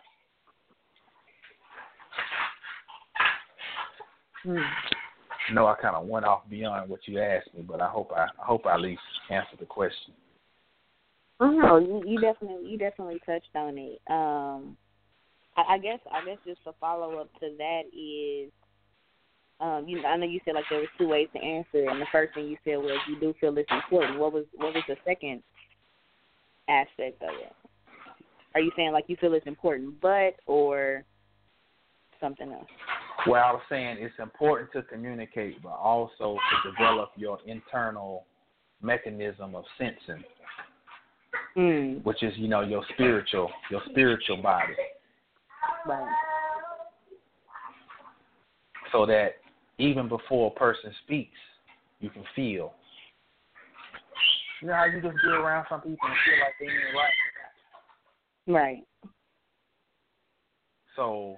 Mm. 4.46 4.64
No, 5.54 5.68
I 5.68 5.76
kind 5.82 5.96
of 5.96 6.06
went 6.06 6.26
off 6.26 6.42
beyond 6.50 6.90
what 6.90 7.02
you 7.06 7.20
asked 7.20 7.54
me, 7.56 7.64
but 7.68 7.82
I 7.82 7.88
hope 7.90 8.12
I, 8.16 8.24
I 8.24 8.46
hope 8.46 8.66
I 8.66 8.76
at 8.76 8.82
least 8.82 9.02
answered 9.30 9.60
the 9.60 9.66
question. 9.66 10.14
Oh 11.40 11.52
no, 11.52 11.78
you, 11.78 12.04
you 12.06 12.20
definitely 12.20 12.70
you 12.70 12.78
definitely 12.78 13.20
touched 13.26 13.56
on 13.56 13.78
it. 13.78 14.02
Um, 14.10 14.78
I, 15.56 15.76
I 15.76 15.78
guess 15.78 16.00
I 16.12 16.26
guess 16.26 16.38
just 16.46 16.60
a 16.66 16.74
follow 16.80 17.20
up 17.20 17.32
to 17.40 17.50
that 17.58 17.84
is, 17.98 18.52
um, 19.62 19.86
you 19.88 20.04
I 20.06 20.18
know 20.18 20.26
you 20.26 20.42
said 20.44 20.56
like 20.56 20.66
there 20.70 20.80
was 20.80 20.90
two 20.98 21.08
ways 21.08 21.30
to 21.34 21.40
answer, 21.40 21.86
it, 21.86 21.90
and 21.90 22.02
the 22.02 22.08
first 22.12 22.34
thing 22.34 22.48
you 22.48 22.58
said 22.64 22.78
was 22.78 22.98
you 23.08 23.20
do 23.20 23.34
feel 23.40 23.58
it's 23.58 23.72
important. 23.72 24.20
What 24.20 24.34
was 24.34 24.46
what 24.56 24.74
was 24.74 24.84
the 24.88 24.98
second 25.06 25.42
aspect 26.68 27.22
of 27.24 27.30
it? 27.30 27.54
Are 28.56 28.62
you 28.62 28.72
saying 28.76 28.92
like 28.92 29.06
you 29.08 29.16
feel 29.22 29.34
it's 29.34 29.48
important, 29.48 30.02
but 30.02 30.36
or 30.46 31.06
something 32.20 32.52
else? 32.52 32.68
Well, 33.28 33.44
I 33.44 33.52
was 33.52 33.62
saying 33.70 33.98
it's 34.00 34.16
important 34.20 34.72
to 34.74 34.82
communicate, 34.84 35.62
but 35.62 35.74
also 35.74 36.36
to 36.36 36.72
develop 36.72 37.12
your 37.16 37.38
internal 37.46 38.26
mechanism 38.82 39.56
of 39.56 39.66
sensing, 39.78 40.24
Mm. 41.58 42.04
which 42.04 42.22
is 42.22 42.34
you 42.38 42.48
know 42.48 42.62
your 42.62 42.84
spiritual 42.94 43.50
your 43.72 43.82
spiritual 43.90 44.38
body, 44.38 44.74
Right. 45.86 46.08
so 48.92 49.06
that 49.06 49.36
even 49.80 50.08
before 50.08 50.54
a 50.56 50.60
person 50.60 50.94
speaks, 51.04 51.38
you 52.00 52.10
can 52.10 52.24
feel. 52.36 52.74
You 54.62 54.68
know 54.68 54.74
how 54.76 54.86
you 54.86 55.02
just 55.02 55.16
get 55.24 55.32
around 55.32 55.66
some 55.70 55.82
people 55.82 55.98
and 56.04 56.16
feel 56.26 56.40
like 56.40 56.54
they 56.60 56.66
ain't 56.66 56.96
right. 56.96 57.14
Right. 58.62 58.84
So, 60.96 61.38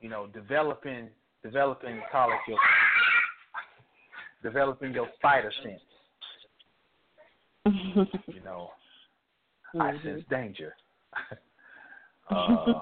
you 0.00 0.08
know, 0.08 0.26
developing 0.26 1.08
developing 1.42 2.00
call 2.10 2.30
it 2.30 2.38
your 2.48 2.58
developing 4.42 4.92
your 4.92 5.08
spider 5.16 5.52
sense. 5.62 5.80
you 8.26 8.40
know, 8.44 8.70
I 9.74 9.92
Mhm. 9.92 10.02
sense 10.02 10.24
danger. 10.28 10.74
uh, 12.30 12.80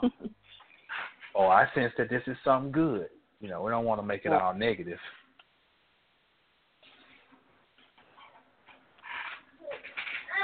or 1.34 1.52
I 1.52 1.72
sense 1.74 1.92
that 1.98 2.08
this 2.08 2.22
is 2.26 2.36
something 2.44 2.72
good. 2.72 3.10
You 3.40 3.48
know, 3.48 3.62
we 3.62 3.70
don't 3.70 3.84
want 3.84 4.00
to 4.00 4.06
make 4.06 4.24
it 4.24 4.32
all 4.32 4.54
negative. 4.54 4.98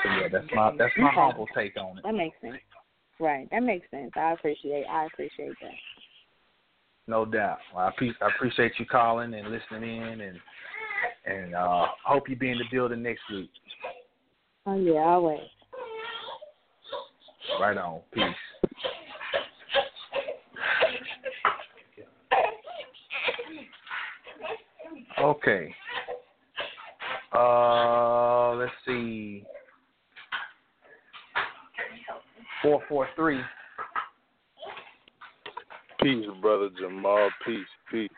So 0.02 0.08
yeah, 0.10 0.28
that's 0.28 0.46
my 0.52 0.72
that's 0.76 0.92
my 0.98 1.10
humble 1.10 1.46
take 1.54 1.76
on 1.76 1.98
it. 1.98 2.04
That 2.04 2.14
makes 2.14 2.38
sense. 2.40 2.58
Right. 3.20 3.48
That 3.50 3.62
makes 3.62 3.88
sense. 3.90 4.10
I 4.16 4.32
appreciate. 4.32 4.84
I 4.84 5.06
appreciate 5.06 5.54
that. 5.60 5.74
No 7.06 7.24
doubt. 7.24 7.58
Well, 7.74 7.86
I, 7.86 8.24
I 8.24 8.28
appreciate 8.28 8.72
you 8.78 8.86
calling 8.86 9.34
and 9.34 9.48
listening 9.50 10.02
in, 10.02 10.20
and 10.20 10.40
and 11.24 11.54
uh, 11.54 11.86
hope 12.04 12.28
you 12.28 12.36
be 12.36 12.50
in 12.50 12.58
the 12.58 12.64
building 12.70 13.02
next 13.02 13.22
week. 13.30 13.50
Oh 14.66 14.76
yeah, 14.76 15.00
always. 15.00 15.40
Right 17.60 17.76
on. 17.76 18.00
Peace. 18.12 18.24
Okay. 25.18 25.74
Uh, 27.32 28.54
let's 28.54 28.72
see. 28.86 29.44
Four 32.62 32.82
four 32.88 33.08
three. 33.16 33.40
Peace, 36.02 36.26
brother 36.40 36.68
Jamal. 36.80 37.30
Peace, 37.46 37.58
peace. 37.90 38.08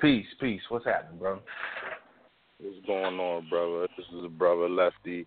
Peace, 0.00 0.26
peace. 0.40 0.60
What's 0.68 0.84
happening, 0.84 1.18
bro? 1.18 1.40
What's 2.60 2.86
going 2.86 3.18
on, 3.18 3.48
brother? 3.48 3.86
This 3.96 4.06
is 4.06 4.24
a 4.24 4.28
brother 4.28 4.68
Lefty 4.68 5.26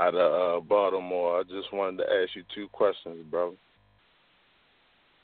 out 0.00 0.14
of 0.14 0.62
uh, 0.62 0.66
Baltimore. 0.66 1.40
I 1.40 1.42
just 1.42 1.72
wanted 1.72 1.98
to 1.98 2.04
ask 2.04 2.34
you 2.34 2.42
two 2.54 2.68
questions, 2.68 3.24
brother. 3.30 3.56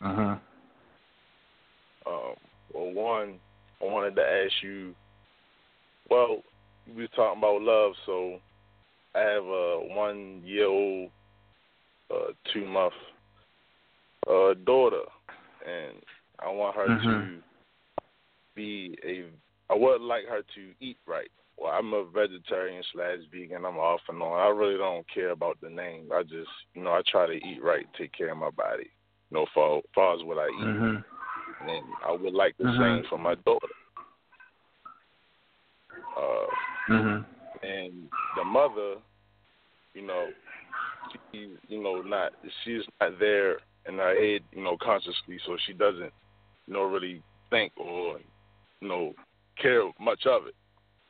Uh 0.02 0.14
huh. 0.14 0.36
Um, 2.06 2.34
well, 2.72 2.92
one, 2.92 3.34
I 3.80 3.84
wanted 3.84 4.16
to 4.16 4.22
ask 4.22 4.52
you. 4.62 4.94
Well, 6.10 6.42
we 6.86 7.02
were 7.02 7.08
talking 7.08 7.38
about 7.38 7.62
love, 7.62 7.92
so 8.04 8.38
I 9.14 9.20
have 9.20 9.44
a 9.44 9.80
one-year-old, 9.92 11.10
uh, 12.14 12.32
two-month 12.52 12.92
uh, 14.28 14.54
daughter, 14.64 15.02
and 15.66 15.96
I 16.38 16.50
want 16.50 16.76
her 16.76 16.86
to 16.86 17.08
Mhm. 17.08 17.42
be 18.54 18.96
a. 19.02 19.24
I 19.68 19.74
would 19.74 20.00
like 20.00 20.26
her 20.26 20.42
to 20.42 20.74
eat 20.80 20.98
right. 21.06 21.30
Well, 21.58 21.72
I'm 21.72 21.92
a 21.94 22.04
vegetarian 22.04 22.82
slash 22.92 23.18
vegan. 23.32 23.64
I'm 23.64 23.78
off 23.78 24.00
and 24.08 24.22
on. 24.22 24.38
I 24.38 24.48
really 24.48 24.76
don't 24.76 25.06
care 25.12 25.30
about 25.30 25.58
the 25.62 25.70
name. 25.70 26.08
I 26.12 26.22
just, 26.22 26.50
you 26.74 26.82
know, 26.82 26.90
I 26.90 27.00
try 27.06 27.26
to 27.26 27.32
eat 27.32 27.62
right, 27.62 27.86
take 27.96 28.12
care 28.12 28.30
of 28.30 28.38
my 28.38 28.50
body. 28.50 28.90
You 29.30 29.38
know, 29.38 29.46
far 29.54 29.80
far 29.94 30.14
as 30.14 30.22
what 30.22 30.38
I 30.38 30.48
eat 30.48 30.66
Mhm. 30.66 31.04
and 31.62 31.86
I 32.04 32.12
would 32.12 32.34
like 32.34 32.56
the 32.58 32.64
Mhm. 32.64 32.78
same 32.78 33.04
for 33.08 33.18
my 33.18 33.34
daughter. 33.36 33.68
Uh, 36.16 36.46
Mhm. 36.88 37.24
and 37.62 38.10
the 38.36 38.44
mother, 38.44 38.96
you 39.94 40.02
know, 40.02 40.32
she, 41.32 41.56
you 41.68 41.82
know, 41.82 42.02
not 42.02 42.34
she's 42.62 42.86
not 43.00 43.18
there 43.18 43.58
in 43.86 43.98
her 43.98 44.14
head, 44.14 44.44
you 44.52 44.62
know, 44.62 44.76
consciously, 44.76 45.38
so 45.38 45.56
she 45.58 45.72
doesn't, 45.72 46.12
you 46.66 46.74
know, 46.74 46.84
really 46.84 47.22
think 47.50 47.72
or, 47.76 48.20
you 48.80 48.88
know, 48.88 49.14
care 49.56 49.90
much 49.98 50.26
of 50.26 50.46
it, 50.46 50.54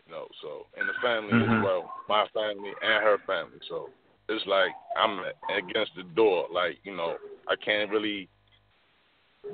you 0.07 0.13
know. 0.13 0.27
So, 0.43 0.67
and 0.77 0.89
the 0.89 0.95
family 0.95 1.35
Mhm. 1.35 1.59
as 1.59 1.63
well, 1.65 1.93
my 2.09 2.27
family 2.29 2.75
and 2.83 3.05
her 3.05 3.19
family. 3.27 3.59
So 3.69 3.91
it's 4.29 4.47
like 4.47 4.73
I'm 4.97 5.21
against 5.49 5.95
the 5.95 6.05
door, 6.15 6.49
like 6.51 6.79
you 6.85 6.95
know, 6.95 7.19
I 7.49 7.57
can't 7.57 7.91
really 7.91 8.29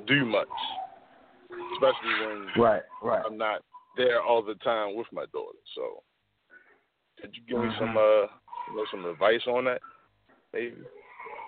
do 0.05 0.25
much, 0.25 0.47
especially 1.73 2.25
when 2.25 2.51
Right, 2.57 2.83
right. 3.01 3.23
I'm 3.25 3.37
not 3.37 3.61
there 3.95 4.21
all 4.21 4.41
the 4.41 4.55
time 4.55 4.95
with 4.95 5.07
my 5.11 5.25
daughter. 5.27 5.57
So, 5.75 6.03
could 7.21 7.35
you 7.35 7.43
give 7.43 7.59
me 7.59 7.69
some, 7.77 7.95
Mhm. 7.95 7.97
uh, 7.97 8.27
you 8.69 8.75
know, 8.75 8.85
some 8.85 9.05
advice 9.05 9.45
on 9.47 9.65
that, 9.65 9.81
maybe? 10.51 10.83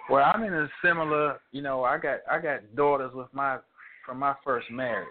Well, 0.10 0.24
I'm 0.24 0.44
in 0.44 0.54
a 0.54 0.70
similar, 0.84 1.42
you 1.52 1.62
know, 1.64 1.84
I 1.84 1.98
got 1.98 2.20
I 2.30 2.40
got 2.40 2.76
daughters 2.76 3.14
with 3.14 3.34
my 3.34 3.60
from 4.06 4.20
my 4.20 4.36
first 4.44 4.70
marriage. 4.70 5.10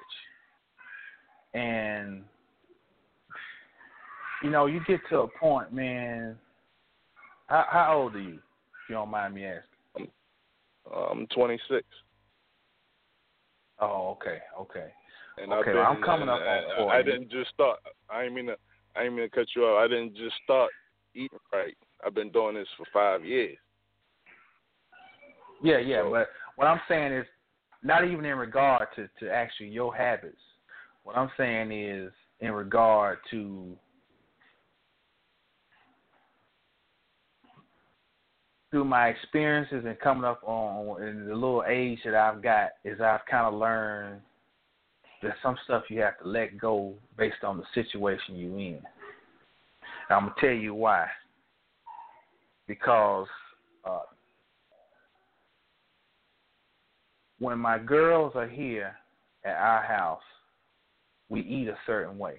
And 1.54 2.24
you 4.44 4.50
know, 4.50 4.66
you 4.66 4.80
get 4.86 5.00
to 5.08 5.20
a 5.20 5.28
point, 5.28 5.72
man. 5.72 6.36
How 7.46 7.64
how 7.70 7.94
old 7.96 8.14
are 8.14 8.20
you? 8.20 8.34
If 8.34 8.90
you 8.90 8.94
don't 8.94 9.10
mind 9.10 9.34
me 9.34 9.46
asking. 9.46 10.10
I'm 10.94 11.26
26, 11.28 11.82
Oh, 13.80 14.10
okay, 14.10 14.38
okay. 14.60 14.88
and 15.38 15.50
Okay, 15.50 15.70
been. 15.70 15.76
well, 15.76 15.86
I'm 15.90 16.02
coming 16.02 16.28
up 16.28 16.40
uh, 16.40 16.44
on 16.44 16.64
I, 16.72 16.76
40. 16.76 16.98
I 16.98 17.02
didn't 17.02 17.30
just 17.30 17.50
start. 17.54 17.78
I 18.10 18.24
ain't 18.24 18.34
mean 18.34 18.46
to. 18.46 18.56
I 18.94 19.04
ain't 19.04 19.14
mean 19.14 19.28
to 19.28 19.34
cut 19.34 19.46
you 19.56 19.64
off. 19.64 19.82
I 19.82 19.88
didn't 19.88 20.14
just 20.14 20.36
start 20.44 20.70
eating 21.14 21.38
right. 21.52 21.74
I've 22.06 22.14
been 22.14 22.30
doing 22.30 22.54
this 22.54 22.68
for 22.76 22.84
five 22.92 23.24
years. 23.24 23.56
Yeah, 25.62 25.78
yeah, 25.78 26.02
but 26.08 26.28
what 26.56 26.66
I'm 26.66 26.80
saying 26.86 27.14
is 27.14 27.24
not 27.82 28.04
even 28.04 28.26
in 28.26 28.36
regard 28.36 28.88
to, 28.96 29.08
to 29.20 29.32
actually 29.32 29.68
your 29.68 29.96
habits. 29.96 30.36
What 31.02 31.16
I'm 31.16 31.30
saying 31.38 31.72
is 31.72 32.12
in 32.40 32.52
regard 32.52 33.18
to 33.30 33.74
through 38.74 38.84
my 38.84 39.06
experiences 39.06 39.84
and 39.86 39.96
coming 40.00 40.24
up 40.24 40.40
on 40.42 41.00
in 41.00 41.28
the 41.28 41.32
little 41.32 41.62
age 41.68 42.00
that 42.04 42.16
I've 42.16 42.42
got 42.42 42.70
is 42.84 43.00
I've 43.00 43.24
kind 43.30 43.46
of 43.46 43.54
learned 43.54 44.20
that 45.22 45.34
some 45.44 45.56
stuff 45.62 45.84
you 45.88 46.00
have 46.00 46.18
to 46.18 46.28
let 46.28 46.58
go 46.58 46.94
based 47.16 47.44
on 47.44 47.56
the 47.56 47.62
situation 47.72 48.34
you're 48.34 48.58
in. 48.58 48.82
And 50.08 50.10
I'm 50.10 50.22
gonna 50.22 50.34
tell 50.40 50.50
you 50.50 50.74
why. 50.74 51.06
Because 52.66 53.28
uh, 53.84 54.00
when 57.38 57.60
my 57.60 57.78
girls 57.78 58.32
are 58.34 58.48
here 58.48 58.96
at 59.44 59.54
our 59.54 59.84
house, 59.84 60.22
we 61.28 61.42
eat 61.42 61.68
a 61.68 61.78
certain 61.86 62.18
way. 62.18 62.38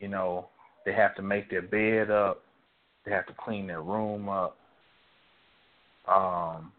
You 0.00 0.08
know, 0.08 0.48
they 0.86 0.94
have 0.94 1.14
to 1.16 1.22
make 1.22 1.50
their 1.50 1.60
bed 1.60 2.10
up, 2.10 2.43
they 3.04 3.12
have 3.12 3.26
to 3.26 3.34
clean 3.38 3.66
their 3.66 3.82
room 3.82 4.28
up. 4.28 4.56
Um, 6.06 6.72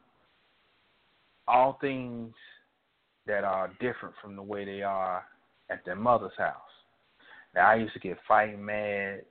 all 1.48 1.78
things 1.82 2.34
that 3.28 3.44
are 3.44 3.72
different 3.80 4.16
from 4.22 4.36
the 4.36 4.42
way 4.42 4.66
they 4.66 4.82
are 4.82 5.24
at 5.70 5.84
their 5.86 5.96
mother's 5.96 6.32
house. 6.38 6.56
Now, 7.54 7.70
I 7.70 7.76
used 7.76 7.94
to 7.94 8.00
get 8.00 8.18
fighting 8.28 8.64
mad, 8.64 9.22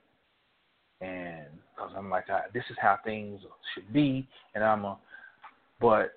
and 1.01 1.45
because 1.75 1.91
I'm 1.95 2.09
like, 2.09 2.25
this 2.53 2.63
is 2.69 2.77
how 2.79 2.97
things 3.03 3.41
should 3.73 3.91
be, 3.93 4.27
and 4.53 4.63
I'm 4.63 4.85
a, 4.85 4.97
but 5.79 6.13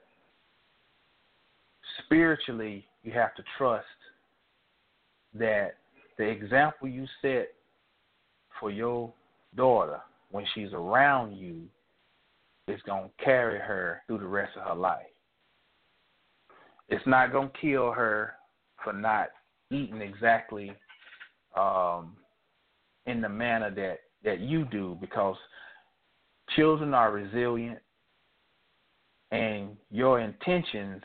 spiritually, 2.05 2.85
you 3.03 3.13
have 3.13 3.35
to 3.35 3.43
trust 3.57 3.87
that 5.35 5.75
the 6.17 6.25
example 6.25 6.89
you 6.89 7.07
set 7.23 7.49
for 8.59 8.71
your 8.71 9.13
daughter 9.57 10.01
when 10.31 10.45
she's 10.55 10.73
around 10.73 11.37
you 11.37 11.63
is 12.67 12.81
going 12.83 13.05
to 13.05 13.25
carry 13.25 13.59
her 13.59 14.03
through 14.07 14.19
the 14.19 14.27
rest 14.27 14.53
of 14.57 14.67
her 14.67 14.75
life. 14.75 15.07
It's 16.89 17.07
not 17.07 17.33
going 17.33 17.49
to 17.49 17.59
kill 17.61 17.93
her 17.93 18.35
for 18.83 18.93
not 18.93 19.29
eating 19.71 20.01
exactly 20.01 20.73
um, 21.57 22.17
in 23.07 23.21
the 23.21 23.29
manner 23.29 23.71
that, 23.75 23.99
that 24.25 24.41
you 24.41 24.65
do 24.67 24.97
because 25.01 25.37
children 26.57 26.95
are 26.95 27.13
resilient 27.13 27.79
and 29.31 29.77
your 29.91 30.21
intentions 30.21 31.03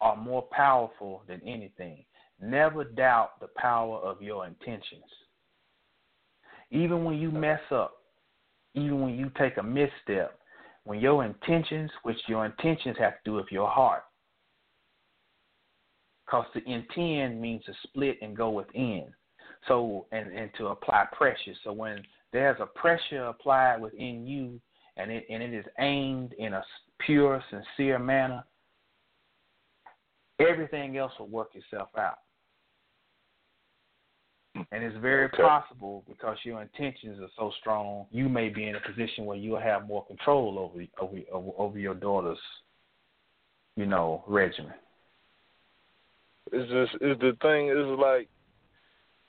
are 0.00 0.16
more 0.16 0.42
powerful 0.50 1.22
than 1.26 1.40
anything. 1.46 2.04
Never 2.40 2.84
doubt 2.84 3.40
the 3.40 3.48
power 3.56 3.98
of 3.98 4.20
your 4.20 4.46
intentions. 4.46 5.04
Even 6.70 7.04
when 7.04 7.16
you 7.16 7.30
mess 7.30 7.60
up, 7.70 8.03
even 8.74 9.00
when 9.00 9.14
you 9.14 9.30
take 9.38 9.56
a 9.56 9.62
misstep, 9.62 10.38
when 10.84 11.00
your 11.00 11.24
intentions, 11.24 11.90
which 12.02 12.18
your 12.26 12.44
intentions 12.44 12.96
have 12.98 13.14
to 13.14 13.20
do 13.24 13.32
with 13.34 13.46
your 13.50 13.68
heart, 13.68 14.04
because 16.24 16.46
to 16.54 16.70
intend 16.70 17.40
means 17.40 17.64
to 17.64 17.72
split 17.84 18.18
and 18.22 18.36
go 18.36 18.50
within. 18.50 19.06
So 19.68 20.06
and 20.12 20.30
and 20.32 20.50
to 20.58 20.68
apply 20.68 21.06
pressure. 21.12 21.54
So 21.62 21.72
when 21.72 22.02
there's 22.32 22.60
a 22.60 22.66
pressure 22.66 23.24
applied 23.24 23.80
within 23.80 24.26
you, 24.26 24.60
and 24.96 25.10
it 25.10 25.24
and 25.30 25.42
it 25.42 25.54
is 25.54 25.64
aimed 25.78 26.34
in 26.38 26.52
a 26.52 26.62
pure, 26.98 27.42
sincere 27.50 27.98
manner, 27.98 28.44
everything 30.38 30.98
else 30.98 31.12
will 31.18 31.28
work 31.28 31.50
itself 31.54 31.88
out. 31.96 32.18
And 34.72 34.82
it's 34.82 34.96
very 34.98 35.26
Okay. 35.26 35.42
possible 35.42 36.04
because 36.08 36.36
your 36.44 36.62
intentions 36.62 37.20
are 37.20 37.30
so 37.36 37.50
strong, 37.60 38.06
you 38.10 38.28
may 38.28 38.48
be 38.48 38.66
in 38.66 38.76
a 38.76 38.80
position 38.80 39.24
where 39.24 39.36
you'll 39.36 39.58
have 39.60 39.86
more 39.86 40.04
control 40.06 40.58
over 40.58 40.84
over 40.98 41.20
over, 41.32 41.50
over 41.58 41.78
your 41.78 41.94
daughter's, 41.94 42.40
you 43.76 43.86
know, 43.86 44.24
regimen. 44.26 44.74
It's 46.52 46.70
just 46.70 47.02
it's 47.02 47.20
the 47.20 47.36
thing 47.40 47.68
is 47.68 47.98
like, 47.98 48.28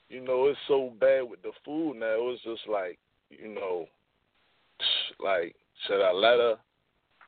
you 0.08 0.20
know, 0.20 0.46
it's 0.46 0.58
so 0.68 0.92
bad 1.00 1.22
with 1.22 1.42
the 1.42 1.52
food 1.64 1.94
now. 1.94 2.28
It's 2.30 2.42
just 2.42 2.68
like, 2.68 2.98
you 3.30 3.48
know, 3.48 3.86
like 5.20 5.54
should 5.86 6.02
I 6.02 6.12
let 6.12 6.38
her, 6.38 6.56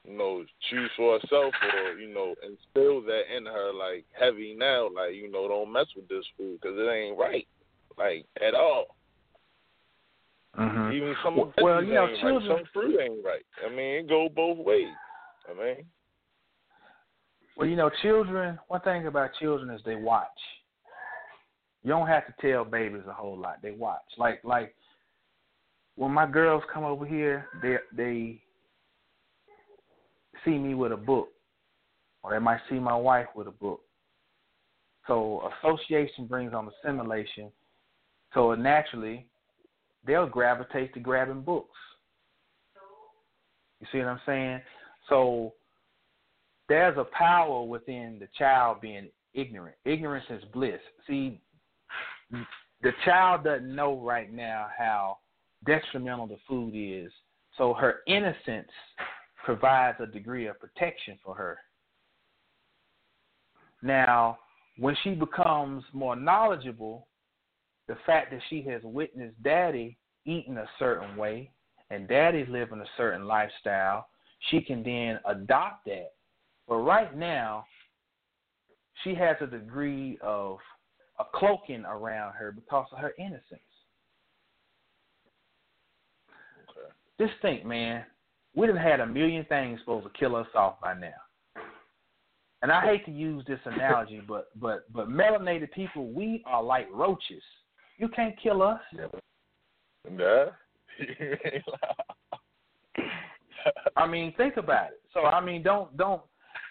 you 0.05 0.17
know, 0.17 0.45
choose 0.71 0.91
for 0.97 1.19
herself 1.19 1.55
or 1.75 1.99
you 1.99 2.13
know 2.13 2.35
instill 2.43 3.03
that 3.03 3.35
in 3.37 3.47
her 3.47 3.73
like 3.73 4.05
heavy 4.19 4.55
now, 4.57 4.89
like 4.89 5.15
you 5.15 5.31
know, 5.31 5.49
don't 5.49 5.73
mess 5.73 5.87
with 5.97 6.09
this 6.09 6.25
food 6.37 6.61
because 6.61 6.77
it 6.79 6.91
ain't 6.91 7.19
right, 7.19 7.47
like 7.99 8.27
at 8.47 8.55
all. 8.55 8.97
Mm-hmm. 10.59 10.93
Even 10.93 11.15
some 11.23 11.37
Well- 11.37 11.53
well, 11.59 11.85
you 11.85 11.95
know, 11.95 12.09
children- 12.21 12.49
right. 12.49 12.59
Some 12.59 12.67
fruit 12.73 13.01
ain't 13.01 13.25
right. 13.25 13.45
I 13.65 13.69
mean, 13.69 13.95
it 13.97 14.09
go 14.09 14.29
both 14.29 14.59
ways. 14.59 14.89
I 15.49 15.55
mean, 15.55 15.85
Well, 17.57 17.67
you 17.69 17.77
know, 17.77 17.91
children. 18.03 18.59
One 18.69 18.81
thing 18.83 19.07
about 19.07 19.31
children 19.41 19.71
is 19.71 19.83
they 19.85 19.97
watch. 19.97 20.27
You 21.83 21.91
don't 21.91 22.07
have 22.07 22.27
to 22.27 22.35
tell 22.41 22.65
babies 22.65 23.03
a 23.09 23.13
whole 23.13 23.37
lot. 23.39 23.61
They 23.63 23.71
watch. 23.73 24.03
Like 24.17 24.43
like 24.45 24.75
when 25.97 26.13
my 26.13 26.27
girls 26.27 26.63
come 26.73 26.85
over 26.85 27.05
here, 27.07 27.47
they 27.63 27.77
they 27.93 28.41
see 30.45 30.57
me 30.59 30.75
with 30.75 30.93
a 30.93 30.97
book, 30.97 31.29
or 32.23 32.31
they 32.33 32.39
might 32.39 32.61
see 32.69 32.79
my 32.79 32.95
wife 32.97 33.27
with 33.35 33.47
a 33.49 33.53
book. 33.53 33.81
So 35.07 35.51
association 35.63 36.27
brings 36.27 36.53
on 36.53 36.69
assimilation. 36.69 37.51
So 38.35 38.55
naturally, 38.55 39.27
they'll 40.07 40.27
gravitate 40.27 40.95
to 40.95 41.01
grabbing 41.01 41.43
books. 41.43 41.77
You 43.81 43.87
see 43.93 43.99
what 43.99 44.09
I'm 44.09 44.21
saying? 44.27 44.61
So 45.09 45.55
there's 46.69 46.99
a 46.99 47.07
power 47.17 47.63
within 47.63 48.19
the 48.19 48.29
child 48.37 48.81
being 48.81 49.09
ignorant. 49.35 49.77
Ignorance 49.85 50.27
is 50.31 50.43
bliss. 50.53 50.81
See, 51.07 51.41
the 52.83 52.93
child 53.05 53.45
doesn't 53.45 53.75
know 53.75 53.99
right 54.01 54.33
now 54.33 54.69
how 54.77 55.19
detrimental 55.65 56.27
the 56.27 56.39
food 56.47 56.73
is. 56.75 57.11
So 57.57 57.75
her 57.75 58.01
innocence 58.07 58.71
provides 59.45 59.99
a 60.01 60.07
degree 60.07 60.47
of 60.47 60.61
protection 60.61 61.19
for 61.25 61.35
her. 61.35 61.59
Now, 63.83 64.39
when 64.79 64.97
she 65.03 65.11
becomes 65.15 65.85
more 65.93 66.17
knowledgeable, 66.17 67.07
the 67.89 67.97
fact 68.07 68.31
that 68.31 68.41
she 68.49 68.63
has 68.63 68.83
witnessed 68.85 69.43
daddy 69.43 69.97
eating 70.25 70.59
a 70.59 70.69
certain 70.79 71.17
way 71.17 71.51
and 71.91 72.07
daddy's 72.07 72.49
living 72.49 72.81
a 72.81 72.87
certain 72.97 73.27
lifestyle, 73.27 74.09
she 74.51 74.61
can 74.61 74.83
then 74.83 75.19
adopt 75.27 75.87
that. 75.87 76.13
But 76.69 76.77
right 76.77 77.17
now, 77.17 77.65
she 79.03 79.15
has 79.15 79.37
a 79.41 79.47
degree 79.47 80.19
of 80.23 80.59
a 81.19 81.25
cloaking 81.35 81.85
around 81.85 82.35
her 82.35 82.53
because 82.53 82.87
of 82.93 82.99
her 82.99 83.15
innocence. 83.19 83.61
Just 87.19 87.33
think, 87.43 87.65
man, 87.65 88.05
we 88.55 88.67
done 88.67 88.77
had 88.77 89.01
a 89.01 89.07
million 89.07 89.45
things 89.47 89.81
supposed 89.81 90.07
to 90.07 90.19
kill 90.19 90.37
us 90.37 90.47
off 90.55 90.81
by 90.81 90.95
now. 90.95 91.09
And 92.63 92.71
I 92.71 92.85
hate 92.85 93.05
to 93.07 93.13
use 93.13 93.45
this 93.47 93.61
analogy, 93.65 94.21
but 94.29 94.49
but 94.57 94.93
but 94.93 95.09
melanated 95.09 95.73
people, 95.73 96.13
we 96.13 96.43
are 96.47 96.63
like 96.63 96.89
roaches. 96.93 97.43
You 97.99 98.09
can't 98.09 98.35
kill 98.41 98.63
us. 98.63 98.81
yeah. 98.95 99.07
I 103.97 104.07
mean, 104.07 104.33
think 104.37 104.57
about 104.57 104.89
it. 104.89 105.01
So 105.13 105.25
I 105.25 105.45
mean, 105.45 105.63
don't 105.63 105.97
don't 105.97 106.23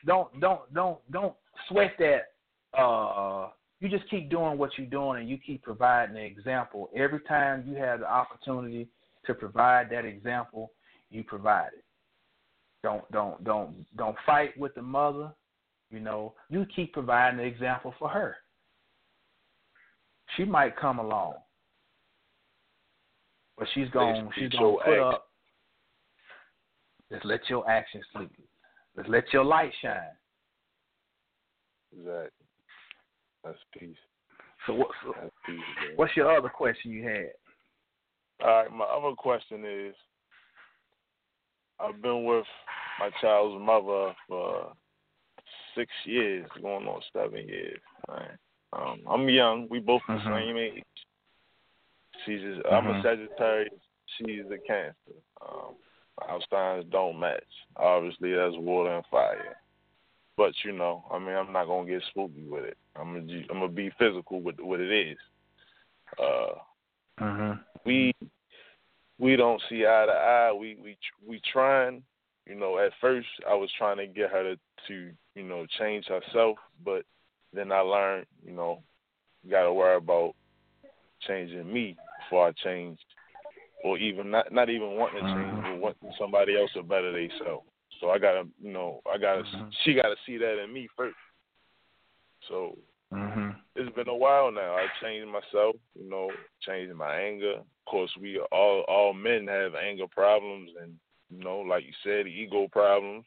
don't 0.05 0.39
don't 0.39 0.73
don't 0.73 0.99
don't 1.11 1.33
sweat 1.67 1.93
that. 1.99 2.77
Uh, 2.77 3.49
you 3.79 3.89
just 3.89 4.09
keep 4.09 4.29
doing 4.29 4.57
what 4.57 4.71
you're 4.77 4.87
doing, 4.87 5.21
and 5.21 5.29
you 5.29 5.37
keep 5.37 5.63
providing 5.63 6.15
the 6.15 6.23
example. 6.23 6.89
Every 6.95 7.19
time 7.21 7.63
you 7.67 7.75
have 7.75 7.99
the 7.99 8.11
opportunity 8.11 8.87
to 9.25 9.33
provide 9.33 9.89
that 9.91 10.05
example, 10.05 10.71
you 11.09 11.23
provide 11.23 11.69
it. 11.77 11.83
Don't 12.83 13.09
don't 13.11 13.43
don't 13.43 13.85
don't 13.95 14.15
fight 14.25 14.57
with 14.57 14.73
the 14.75 14.81
mother. 14.81 15.31
You 15.89 15.99
know, 15.99 16.33
you 16.49 16.65
keep 16.75 16.93
providing 16.93 17.37
the 17.37 17.45
example 17.45 17.93
for 17.99 18.09
her. 18.09 18.35
She 20.35 20.45
might 20.45 20.75
come 20.75 20.99
along, 20.99 21.35
but 23.57 23.67
she's 23.73 23.89
going 23.89 24.29
she's 24.35 24.49
going 24.49 24.77
to 24.77 24.83
put 24.85 24.99
up. 24.99 25.27
Just 27.11 27.25
let 27.25 27.39
your 27.49 27.69
actions 27.69 28.03
speak. 28.13 28.29
Let's 28.95 29.09
let 29.09 29.31
your 29.31 29.45
light 29.45 29.71
shine. 29.81 30.01
Exactly. 31.97 32.45
That's 33.43 33.57
peace. 33.79 33.95
So 34.65 34.73
what? 34.73 34.89
So 35.03 35.13
peace. 35.45 35.59
what's 35.95 36.15
your 36.17 36.35
other 36.35 36.49
question 36.49 36.91
you 36.91 37.03
had? 37.03 37.31
All 38.41 38.47
right, 38.47 38.71
my 38.71 38.85
other 38.85 39.15
question 39.15 39.63
is 39.65 39.95
I've 41.79 42.01
been 42.01 42.25
with 42.25 42.45
my 42.99 43.09
child's 43.21 43.63
mother 43.63 44.13
for 44.27 44.73
six 45.75 45.91
years, 46.05 46.47
going 46.61 46.87
on 46.87 47.01
seven 47.13 47.47
years. 47.47 47.79
Right? 48.07 48.31
Um, 48.73 49.01
I'm 49.07 49.29
young. 49.29 49.67
We 49.69 49.79
both 49.79 50.01
the 50.07 50.15
Mhm. 50.15 50.25
same 50.25 50.57
age. 50.57 50.83
She's 52.25 52.41
just, 52.41 52.65
I'm 52.65 52.87
a 52.87 52.93
Mhm. 52.93 53.01
Sagittarius. 53.01 53.81
She's 54.17 54.49
a 54.51 54.57
Cancer. 54.57 55.13
Um, 55.41 55.75
our 56.19 56.41
signs 56.49 56.85
don't 56.85 57.19
match. 57.19 57.43
Obviously, 57.75 58.33
that's 58.33 58.55
water 58.57 58.95
and 58.95 59.05
fire. 59.07 59.61
But 60.35 60.53
you 60.63 60.71
know, 60.71 61.05
I 61.11 61.19
mean, 61.19 61.35
I'm 61.35 61.51
not 61.51 61.65
gonna 61.65 61.87
get 61.87 62.03
spooky 62.09 62.43
with 62.43 62.65
it. 62.65 62.77
I'm 62.95 63.13
gonna, 63.13 63.43
I'm 63.49 63.59
gonna 63.59 63.69
be 63.69 63.89
physical 63.97 64.41
with 64.41 64.59
what 64.59 64.79
it 64.79 64.91
is. 64.91 65.17
Uh, 66.19 66.59
Mhm. 67.19 67.63
we 67.85 68.13
we 69.19 69.35
don't 69.35 69.61
see 69.67 69.85
eye 69.85 70.05
to 70.05 70.11
eye. 70.11 70.51
We 70.53 70.75
we 70.75 70.97
we 71.25 71.39
trying. 71.51 72.03
You 72.45 72.55
know, 72.55 72.77
at 72.77 72.93
first 73.01 73.27
I 73.47 73.55
was 73.55 73.71
trying 73.73 73.97
to 73.97 74.07
get 74.07 74.29
her 74.31 74.43
to 74.55 74.59
to 74.87 75.11
you 75.35 75.43
know 75.43 75.65
change 75.79 76.05
herself, 76.05 76.57
but 76.83 77.03
then 77.53 77.71
I 77.71 77.79
learned 77.79 78.25
you 78.45 78.53
know 78.53 78.81
you 79.43 79.51
got 79.51 79.63
to 79.63 79.73
worry 79.73 79.97
about 79.97 80.35
changing 81.25 81.71
me 81.71 81.95
before 82.19 82.47
I 82.47 82.51
change, 82.63 82.99
or 83.83 83.97
even 83.97 84.31
not 84.31 84.51
not 84.51 84.69
even 84.69 84.97
wanting 84.97 85.21
to 85.23 85.33
change, 85.33 85.53
uh-huh. 85.53 85.71
but 85.73 85.79
wanting 85.79 86.11
somebody 86.19 86.57
else 86.57 86.71
to 86.73 86.83
better 86.83 87.11
themselves. 87.11 87.65
So 87.99 88.09
I 88.09 88.19
gotta 88.19 88.43
you 88.61 88.71
know 88.71 89.01
I 89.11 89.17
gotta 89.17 89.41
uh-huh. 89.41 89.65
she 89.83 89.93
gotta 89.93 90.15
see 90.25 90.37
that 90.37 90.63
in 90.63 90.73
me 90.73 90.87
first. 90.95 91.15
So 92.47 92.77
Mhm. 93.11 93.55
it's 93.75 93.95
been 93.95 94.09
a 94.09 94.15
while 94.15 94.51
now. 94.51 94.75
I 94.75 94.87
changed 95.01 95.31
myself, 95.31 95.75
you 95.95 96.09
know, 96.09 96.29
changed 96.61 96.93
my 96.93 97.15
anger. 97.15 97.53
Of 97.59 97.85
course, 97.85 98.11
we 98.17 98.37
all 98.51 98.81
all 98.81 99.13
men 99.13 99.47
have 99.47 99.75
anger 99.75 100.07
problems, 100.07 100.71
and 100.81 100.99
you 101.29 101.39
know, 101.43 101.59
like 101.59 101.85
you 101.85 101.93
said, 102.03 102.27
ego 102.27 102.67
problems. 102.67 103.25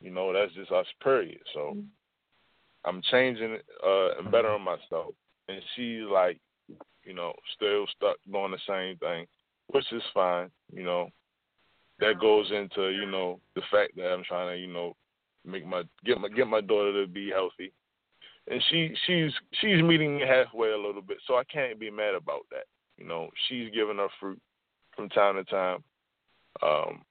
You 0.00 0.10
know, 0.10 0.32
that's 0.32 0.52
just 0.54 0.72
us. 0.72 0.86
Period. 1.02 1.40
So 1.52 1.60
mm-hmm. 1.60 1.80
I'm 2.86 3.02
changing 3.10 3.58
uh, 3.84 4.18
and 4.18 4.30
bettering 4.30 4.62
myself, 4.62 5.14
and 5.48 5.60
she's 5.74 6.02
like, 6.10 6.38
you 7.04 7.14
know, 7.14 7.32
still 7.54 7.86
stuck 7.96 8.16
doing 8.30 8.52
the 8.52 8.58
same 8.66 8.96
thing, 8.98 9.26
which 9.68 9.90
is 9.92 10.02
fine. 10.14 10.50
You 10.72 10.84
know, 10.84 11.10
that 12.00 12.20
goes 12.20 12.50
into 12.50 12.90
you 12.90 13.06
know 13.06 13.40
the 13.54 13.62
fact 13.70 13.96
that 13.96 14.12
I'm 14.12 14.24
trying 14.24 14.56
to 14.56 14.60
you 14.60 14.72
know 14.72 14.96
make 15.44 15.66
my 15.66 15.82
get 16.04 16.18
my 16.18 16.28
get 16.28 16.46
my 16.46 16.60
daughter 16.60 17.04
to 17.04 17.10
be 17.10 17.30
healthy 17.30 17.72
and 18.48 18.62
she 18.70 18.94
she's 19.06 19.32
she's 19.60 19.82
meeting 19.82 20.16
me 20.16 20.22
halfway 20.26 20.70
a 20.70 20.76
little 20.76 21.02
bit, 21.02 21.18
so 21.26 21.34
I 21.34 21.44
can't 21.44 21.80
be 21.80 21.90
mad 21.90 22.14
about 22.14 22.46
that. 22.50 22.64
You 22.96 23.06
know, 23.06 23.28
she's 23.48 23.70
giving 23.74 23.96
her 23.96 24.08
fruit 24.20 24.40
from 24.94 25.08
time 25.10 25.34
to 25.36 25.44
time, 25.44 25.84
um, 26.62 27.04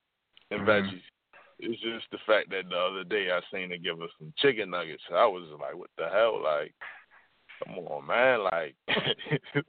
and 0.52 0.62
Mhm. 0.62 0.66
veggies. 0.66 1.04
It's 1.60 1.82
just 1.82 2.06
the 2.12 2.18
fact 2.26 2.50
that 2.50 2.70
the 2.70 2.78
other 2.78 3.04
day 3.04 3.30
I 3.32 3.40
seen 3.52 3.70
her 3.70 3.78
give 3.78 4.02
us 4.02 4.10
some 4.20 4.34
chicken 4.38 4.72
nuggets. 4.72 5.04
I 5.12 5.26
was 5.26 5.48
like, 5.60 5.76
what 5.78 5.90
the 5.98 6.10
hell? 6.10 6.42
Like, 6.44 6.74
come 7.64 7.80
on, 7.80 8.06
man! 8.06 8.44
Like, 8.44 8.76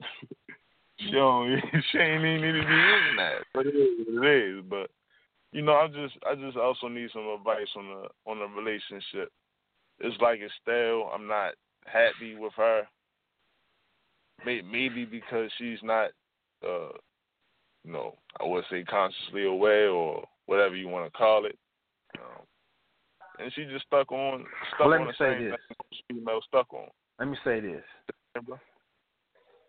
don't, 1.11 1.61
she 1.91 1.97
ain't 1.97 2.25
even 2.25 2.41
need 2.41 2.59
to 2.59 2.67
be 2.67 2.73
eating 2.73 3.17
that, 3.17 3.43
but 3.53 3.67
it 3.67 3.75
is 3.75 4.07
what 4.09 4.25
it 4.25 4.57
is. 4.57 4.63
But 4.69 4.89
you 5.53 5.61
know, 5.61 5.73
I 5.73 5.87
just 5.87 6.15
I 6.29 6.35
just 6.35 6.57
also 6.57 6.87
need 6.87 7.09
some 7.13 7.27
advice 7.27 7.69
on 7.77 7.87
the 7.87 8.07
on 8.29 8.39
the 8.39 8.47
relationship 8.47 9.31
it's 9.99 10.21
like 10.21 10.39
it's 10.39 10.53
stale. 10.61 11.09
I'm 11.13 11.27
not 11.27 11.53
happy 11.85 12.35
with 12.35 12.53
her. 12.57 12.83
Maybe 14.45 15.03
because 15.03 15.49
she's 15.57 15.79
not, 15.81 16.11
uh, 16.63 16.93
you 17.83 17.91
know, 17.91 18.15
I 18.39 18.45
would 18.45 18.63
say 18.69 18.83
consciously 18.83 19.45
aware 19.45 19.89
or 19.89 20.25
whatever 20.45 20.75
you 20.75 20.87
want 20.87 21.11
to 21.11 21.17
call 21.17 21.45
it. 21.45 21.57
Um, 22.19 22.43
and 23.39 23.53
she 23.53 23.65
just 23.65 23.85
stuck 23.85 24.11
on 24.11 24.45
stuck 24.69 24.79
Well, 24.79 24.89
let 24.89 25.01
on 25.01 25.07
me 25.07 25.13
the 25.17 25.23
say 25.23 25.33
same 25.33 25.49
this. 25.49 25.51
thing 25.51 25.77
most 25.91 26.03
females 26.09 26.43
stuck 26.47 26.73
on. 26.73 26.87
Let 27.19 27.29
me 27.29 27.37
say 27.43 27.59
this. 27.59 27.83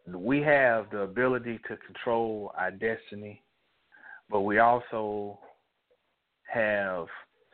We 0.07 0.41
have 0.43 0.91
the 0.91 1.01
ability 1.01 1.61
to 1.69 1.77
control 1.77 2.53
our 2.57 2.71
destiny, 2.71 3.43
but 4.31 4.41
we 4.41 4.59
also 4.59 5.39
have 6.51 7.07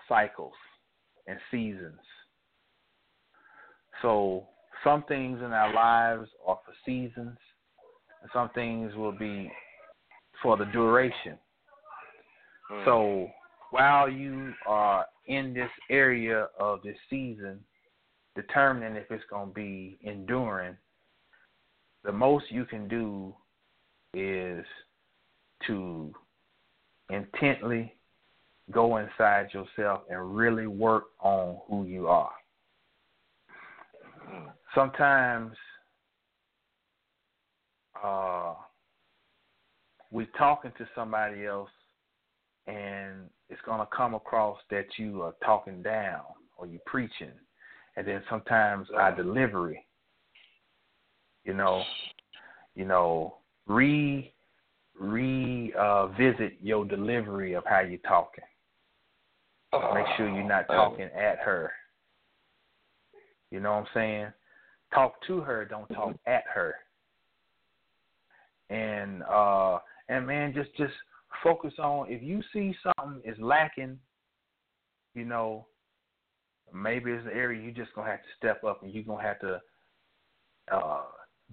cycles 0.09 0.53
and 1.27 1.39
seasons. 1.51 1.99
So 4.03 4.47
some 4.85 5.03
things 5.05 5.39
in 5.39 5.53
our 5.53 5.73
lives 5.73 6.29
are 6.47 6.59
for 6.65 6.75
seasons, 6.85 7.39
and 8.23 8.31
some 8.33 8.51
things 8.51 8.95
will 8.95 9.13
be 9.13 9.51
for 10.43 10.57
the 10.57 10.67
duration. 10.67 11.39
Mm. 12.71 12.85
So 12.85 13.29
while 13.75 14.09
you 14.09 14.55
are 14.69 15.05
in 15.27 15.53
this 15.53 15.71
area 15.91 16.47
of 16.61 16.81
this 16.85 16.97
season, 17.11 17.59
determining 18.37 18.95
if 18.95 19.11
it's 19.11 19.25
going 19.29 19.49
to 19.49 19.53
be 19.53 19.99
enduring, 20.03 20.77
the 22.05 22.13
most 22.13 22.45
you 22.51 22.65
can 22.67 22.87
do 22.87 23.35
is 24.15 24.65
to 25.67 26.15
intently 27.11 27.93
go 28.71 28.99
inside 28.99 29.49
yourself 29.53 30.03
and 30.09 30.37
really 30.37 30.69
work 30.69 31.07
on 31.19 31.57
who 31.69 31.85
you 31.85 32.07
are. 32.07 32.31
Sometimes 34.73 35.51
uh, 38.05 38.55
we're 40.13 40.29
talking 40.39 40.71
to 40.79 40.87
somebody 40.95 41.45
else 41.45 41.71
and 42.67 43.29
it's 43.49 43.61
going 43.67 43.81
to 43.81 43.89
come 43.95 44.15
across 44.15 44.59
that 44.71 44.87
you 44.99 45.23
are 45.23 45.35
talking 45.45 45.83
down 45.83 46.23
or 46.57 46.67
you're 46.67 46.81
preaching. 46.87 47.33
And 47.97 48.07
then 48.07 48.23
sometimes 48.29 48.89
our 48.97 49.15
delivery 49.15 49.87
you 51.45 51.53
know, 51.53 51.83
you 52.75 52.85
know, 52.85 53.37
re 53.67 54.33
revisit 54.99 55.77
uh, 55.77 56.63
your 56.63 56.85
delivery 56.85 57.55
of 57.55 57.65
how 57.67 57.81
you're 57.81 57.99
talking. 57.99 58.45
Make 59.73 60.07
sure 60.17 60.29
you're 60.29 60.45
not 60.45 60.69
talking 60.69 61.09
at 61.17 61.39
her. 61.39 61.73
You 63.51 63.61
know 63.61 63.73
what 63.73 63.79
I'm 63.81 63.87
saying? 63.93 64.27
Talk 64.95 65.15
to 65.27 65.41
her, 65.41 65.65
don't 65.65 65.89
talk 65.89 66.15
at 66.27 66.45
her. 66.53 66.77
And 68.71 69.23
uh 69.25 69.79
and 70.09 70.27
man, 70.27 70.55
just 70.55 70.75
just 70.77 70.93
focus 71.45 71.75
on 71.79 72.11
if 72.11 72.23
you 72.23 72.43
see 72.53 72.75
something 72.83 73.21
is 73.25 73.39
lacking, 73.39 73.99
you 75.15 75.25
know, 75.25 75.67
maybe 76.73 77.13
it's 77.13 77.27
an 77.27 77.33
area 77.33 77.63
you 77.63 77.71
just 77.71 77.95
gonna 77.95 78.11
have 78.11 78.23
to 78.23 78.29
step 78.37 78.65
up 78.65 78.83
and 78.83 78.93
you're 78.93 79.05
gonna 79.05 79.23
have 79.23 79.39
to 79.39 79.61
uh 80.73 81.03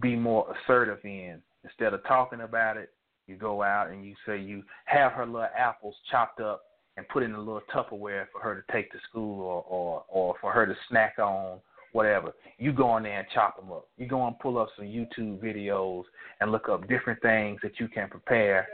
be 0.01 0.15
more 0.15 0.47
assertive 0.55 0.99
in. 1.03 1.41
Instead 1.63 1.93
of 1.93 2.03
talking 2.05 2.41
about 2.41 2.77
it, 2.77 2.89
you 3.27 3.35
go 3.35 3.61
out 3.61 3.91
and 3.91 4.03
you 4.03 4.15
say 4.26 4.39
you 4.39 4.63
have 4.85 5.11
her 5.11 5.26
little 5.26 5.47
apples 5.55 5.95
chopped 6.09 6.39
up 6.39 6.63
and 6.97 7.07
put 7.09 7.23
in 7.23 7.34
a 7.34 7.39
little 7.39 7.61
Tupperware 7.73 8.26
for 8.31 8.41
her 8.41 8.55
to 8.55 8.73
take 8.73 8.91
to 8.91 8.97
school 9.09 9.41
or 9.41 9.63
or 9.68 10.03
or 10.07 10.35
for 10.41 10.51
her 10.51 10.65
to 10.65 10.76
snack 10.89 11.19
on, 11.19 11.59
whatever. 11.91 12.34
You 12.57 12.72
go 12.72 12.97
in 12.97 13.03
there 13.03 13.19
and 13.19 13.27
chop 13.34 13.57
them 13.57 13.72
up. 13.72 13.88
You 13.97 14.07
go 14.07 14.26
and 14.26 14.39
pull 14.39 14.57
up 14.57 14.69
some 14.76 14.85
YouTube 14.85 15.39
videos 15.39 16.03
and 16.39 16.51
look 16.51 16.69
up 16.69 16.88
different 16.88 17.22
things 17.22 17.59
that 17.63 17.80
you 17.80 17.88
can 17.88 18.09
prepare, 18.09 18.68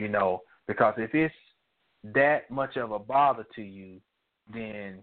you 0.00 0.08
know, 0.08 0.42
because 0.66 0.94
if 0.96 1.14
it's 1.14 1.34
that 2.14 2.50
much 2.50 2.76
of 2.76 2.92
a 2.92 2.98
bother 2.98 3.46
to 3.54 3.62
you, 3.62 4.00
then 4.52 5.02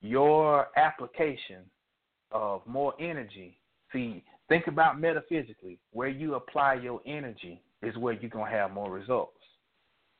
your 0.00 0.68
application 0.76 1.62
of 2.30 2.62
more 2.66 2.94
energy, 3.00 3.58
see, 3.92 4.22
think 4.48 4.66
about 4.66 5.00
metaphysically, 5.00 5.78
where 5.92 6.08
you 6.08 6.34
apply 6.34 6.74
your 6.74 7.00
energy 7.06 7.62
is 7.82 7.96
where 7.96 8.14
you're 8.14 8.30
going 8.30 8.50
to 8.50 8.56
have 8.56 8.72
more 8.72 8.90
results. 8.90 9.32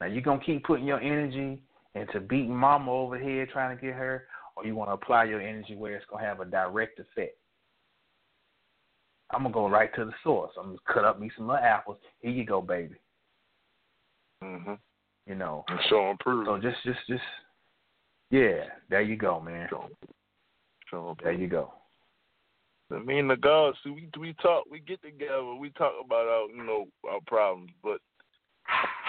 Now, 0.01 0.07
you're 0.07 0.23
going 0.23 0.41
to 0.41 0.45
keep 0.45 0.65
putting 0.65 0.87
your 0.87 1.01
energy 1.01 1.61
into 1.95 2.21
beating 2.21 2.55
mama 2.55 2.91
over 2.93 3.19
here 3.19 3.47
trying 3.47 3.77
to 3.77 3.83
get 3.83 3.95
her, 3.95 4.25
or 4.57 4.67
you 4.67 4.75
want 4.75 4.91
to 4.91 4.95
apply 4.95 5.25
your 5.25 5.41
energy 5.41 5.75
where 5.75 5.95
it's 5.95 6.07
going 6.11 6.23
to 6.23 6.29
have 6.29 6.41
a 6.41 6.45
direct 6.45 6.99
effect. 6.99 7.37
I'm 9.31 9.43
going 9.43 9.53
to 9.53 9.55
go 9.55 9.69
right 9.69 9.93
to 9.97 10.05
the 10.05 10.13
source. 10.23 10.53
I'm 10.59 10.67
going 10.67 10.79
to 10.79 10.93
cut 10.93 11.05
up 11.05 11.19
me 11.19 11.31
some 11.37 11.49
little 11.49 11.65
apples. 11.65 11.99
Here 12.21 12.31
you 12.31 12.45
go, 12.45 12.61
baby. 12.61 12.97
Mm-hmm. 14.43 14.75
You 15.27 15.35
know. 15.35 15.65
And 15.69 15.81
show 15.89 16.11
and. 16.11 16.47
So 16.47 16.59
just, 16.59 16.83
just, 16.85 16.99
just, 17.09 17.23
yeah, 18.31 18.65
there 18.91 19.03
you 19.03 19.17
go, 19.17 19.41
man. 19.41 19.67
Show, 19.71 19.89
show 20.91 21.17
There 21.23 21.33
you 21.33 21.49
go. 21.49 21.73
I 22.93 23.01
mean, 23.01 23.27
the 23.27 23.37
God, 23.37 23.75
see, 23.83 23.91
we 23.91 24.09
we 24.19 24.33
talk, 24.35 24.65
we 24.71 24.79
get 24.79 25.03
together, 25.03 25.55
we 25.55 25.71
talk 25.71 25.93
about 26.05 26.29
our, 26.29 26.49
you 26.55 26.63
know, 26.63 26.87
our 27.11 27.19
problems, 27.27 27.71
but 27.83 27.99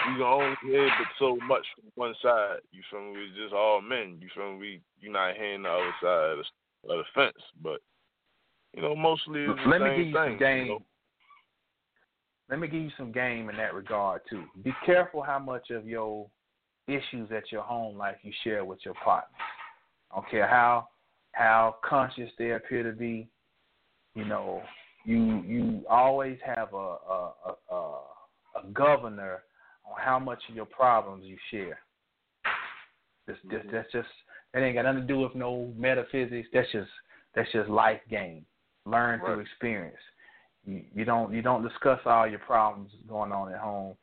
we 0.08 0.14
can 0.14 0.22
only 0.22 0.56
hear 0.64 0.88
but 0.98 1.06
so 1.18 1.36
much 1.46 1.64
from 1.74 1.84
one 1.94 2.14
side. 2.20 2.58
You 2.72 2.82
feel 2.90 3.00
me? 3.00 3.12
We're 3.12 3.44
just 3.44 3.54
all 3.54 3.80
men. 3.80 4.18
You 4.20 4.28
feel 4.34 4.52
me? 4.54 4.58
We 4.58 4.80
you're 5.00 5.12
not 5.12 5.36
hearing 5.36 5.62
the 5.62 5.68
other 5.68 5.94
side 6.02 6.30
of 6.32 6.38
the, 6.38 6.92
of 6.92 6.98
the 6.98 7.04
fence, 7.14 7.44
but 7.62 7.80
you 8.74 8.82
know, 8.82 8.96
mostly 8.96 9.42
it's 9.42 9.60
the 9.64 9.70
Let 9.70 9.80
me 9.80 9.88
same 9.88 9.96
give 9.96 10.06
you 10.06 10.12
thing. 10.12 10.30
some 10.32 10.38
game. 10.38 10.66
You 10.66 10.72
know? 10.72 10.82
Let 12.50 12.60
me 12.60 12.68
give 12.68 12.80
you 12.80 12.90
some 12.96 13.12
game 13.12 13.50
in 13.50 13.56
that 13.56 13.74
regard 13.74 14.22
too. 14.28 14.44
Be 14.62 14.72
careful 14.86 15.22
how 15.22 15.38
much 15.38 15.70
of 15.70 15.86
your 15.86 16.28
issues 16.86 17.30
at 17.30 17.52
your 17.52 17.62
home 17.62 17.96
life 17.96 18.16
you 18.22 18.32
share 18.42 18.64
with 18.64 18.78
your 18.84 18.94
partner. 18.94 19.36
I 20.10 20.16
don't 20.16 20.30
care 20.30 20.48
how 20.48 20.88
how 21.32 21.76
conscious 21.84 22.30
they 22.38 22.52
appear 22.52 22.82
to 22.82 22.92
be. 22.92 23.28
You 24.14 24.24
know, 24.24 24.62
you 25.04 25.42
you 25.46 25.84
always 25.90 26.38
have 26.44 26.72
a 26.72 26.76
a 26.76 27.32
a, 27.70 27.74
a, 27.74 28.70
governor 28.72 29.42
on 29.84 29.94
how 30.02 30.18
much 30.18 30.40
of 30.48 30.56
your 30.56 30.66
problems 30.66 31.24
you 31.26 31.36
share. 31.50 31.78
That's 33.26 33.38
just 33.50 33.66
mm-hmm. 33.66 33.76
that's 33.76 33.92
just 33.92 34.08
that 34.54 34.62
ain't 34.62 34.74
got 34.74 34.86
nothing 34.86 35.02
to 35.02 35.06
do 35.06 35.18
with 35.20 35.34
no 35.34 35.72
metaphysics. 35.76 36.48
That's 36.52 36.70
just 36.72 36.88
that's 37.34 37.52
just 37.52 37.68
life 37.68 38.00
game. 38.08 38.46
Learn 38.86 39.20
through 39.20 39.40
experience. 39.40 39.98
You, 40.68 41.06
don't 41.06 41.32
you 41.32 41.40
don't 41.40 41.66
discuss 41.66 41.98
all 42.04 42.26
your 42.26 42.40
problems 42.40 42.90
going 43.08 43.32
on 43.32 43.52
at 43.52 43.58
home. 43.58 43.94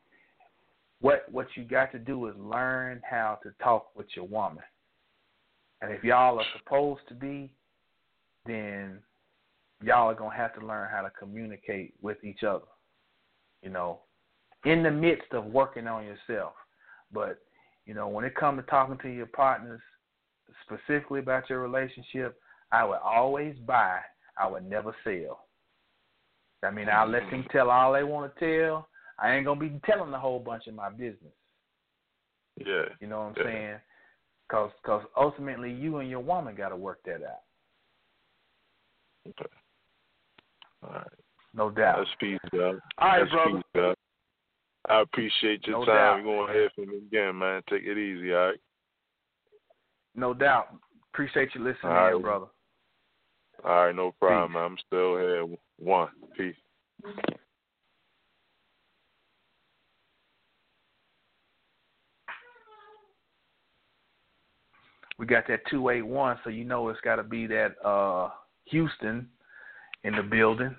What 1.00 1.26
what 1.32 1.46
you 1.56 1.64
got 1.64 1.92
to 1.92 2.00
do 2.00 2.28
is 2.28 2.34
learn 2.40 3.02
how 3.08 3.38
to 3.44 3.52
talk 3.64 3.96
with 3.96 4.08
your 4.16 4.26
woman. 4.26 4.64
And 5.82 5.92
if 5.92 6.04
y'all 6.04 6.40
are 6.40 6.46
supposed 6.58 7.02
to 7.10 7.14
be, 7.14 7.52
then 8.48 8.98
y'all 9.84 10.10
are 10.10 10.16
gonna 10.16 10.36
have 10.36 10.60
to 10.60 10.66
learn 10.66 10.90
how 10.92 11.04
to 11.04 11.12
communicate 11.12 11.94
with 12.02 12.18
each 12.24 12.44
other. 12.44 12.66
You 13.62 13.70
know, 13.70 14.00
in 14.66 14.82
the 14.82 14.92
midst 14.92 15.34
of 15.34 15.46
working 15.46 15.86
on 15.86 16.04
yourself. 16.04 16.54
But 17.12 17.38
you 17.86 17.94
know, 17.94 18.08
when 18.08 18.26
it 18.26 18.36
comes 18.36 18.60
to 18.64 18.70
talking 18.72 18.98
to 19.04 19.10
your 19.10 19.28
partners 19.28 19.82
specifically 20.64 21.20
about 21.20 21.48
your 21.48 21.62
relationship, 21.62 22.40
I 22.72 22.86
would 22.86 23.00
always 23.04 23.56
buy. 23.68 24.00
I 24.40 24.48
would 24.48 24.68
never 24.68 24.96
sell. 25.04 25.45
I 26.66 26.72
mean, 26.72 26.90
I'll 26.90 27.08
let 27.08 27.30
them 27.30 27.46
tell 27.52 27.70
all 27.70 27.94
they 27.94 28.04
want 28.04 28.36
to 28.36 28.60
tell. 28.60 28.88
I 29.20 29.36
ain't 29.36 29.46
gonna 29.46 29.60
be 29.60 29.80
telling 29.86 30.14
a 30.14 30.20
whole 30.20 30.40
bunch 30.40 30.68
of 30.68 30.74
my 30.74 30.90
business. 30.90 31.34
Yeah. 32.58 32.86
You 33.00 33.08
know 33.08 33.20
what 33.20 33.26
I'm 33.26 33.36
Yeah. 33.38 33.44
saying? 33.44 33.80
Cause, 34.50 34.72
cause 34.86 35.04
ultimately, 35.18 35.72
you 35.74 35.98
and 35.98 36.10
your 36.10 36.20
woman 36.20 36.56
got 36.56 36.70
to 36.70 36.76
work 36.76 37.00
that 37.06 37.24
out. 37.24 37.42
Okay. 39.28 39.52
All 40.84 40.94
right. 40.94 41.08
No 41.54 41.70
doubt. 41.72 41.98
That's 41.98 42.16
peace, 42.20 42.40
God. 42.52 42.80
All 43.00 43.08
right, 43.08 43.20
That's 43.20 43.32
brother. 43.32 43.58
peace, 43.58 43.64
God. 43.76 43.96
I 44.88 45.02
appreciate 45.02 45.66
your 45.66 45.80
No 45.80 45.86
time. 45.86 45.96
doubt. 45.96 46.16
You're 46.18 46.24
going 46.24 46.48
to 46.48 46.54
hear 46.54 46.70
from 46.76 46.90
me 46.90 46.98
again, 46.98 47.38
man. 47.38 47.64
Take 47.70 47.84
it 47.84 47.98
easy, 47.98 48.34
all 48.34 48.48
right? 48.48 48.60
No 50.14 50.34
doubt. 50.34 50.76
Appreciate 51.12 51.50
you 51.56 51.64
listening, 51.64 51.92
All 51.92 51.98
right. 51.98 52.16
in, 52.16 52.22
brother. 52.22 52.46
All 53.64 53.86
right, 53.86 53.96
no 53.96 54.12
problem, 54.20 54.54
man. 54.54 54.64
I'm 54.64 54.78
still 54.86 55.18
here. 55.18 55.46
One. 55.77 56.10
Peace. 56.38 56.56
We 65.18 65.26
got 65.26 65.47
that 65.47 65.61
two 65.69 65.89
eight 65.89 66.06
one, 66.06 66.38
so 66.43 66.49
you 66.49 66.65
know 66.65 66.89
it's 66.89 66.99
got 67.02 67.15
to 67.15 67.23
be 67.23 67.47
that 67.47 67.76
uh 67.84 68.30
Houston 68.65 69.27
in 70.03 70.15
the 70.15 70.23
building. 70.23 70.76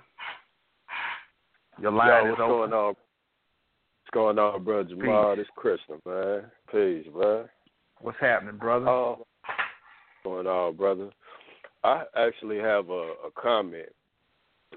Your 1.81 1.93
line 1.93 2.09
Yo, 2.09 2.19
is 2.19 2.31
what's 2.31 2.41
open. 2.41 2.51
going 2.51 2.73
on? 2.73 2.87
What's 2.87 4.13
going 4.13 4.39
on, 4.39 4.65
bro? 4.65 4.85
Jamal, 4.85 5.37
this 5.37 5.47
Krishna, 5.57 5.97
man. 6.07 6.45
Peace, 6.71 7.07
man. 7.15 7.45
What's 8.01 8.19
happening, 8.21 8.57
brother? 8.57 8.89
Uh, 8.89 9.11
what's 9.11 9.27
going 10.25 10.47
on, 10.47 10.77
brother? 10.77 11.11
I 11.83 12.05
actually 12.17 12.59
have 12.59 12.91
a, 12.91 13.15
a 13.27 13.31
comment. 13.41 13.89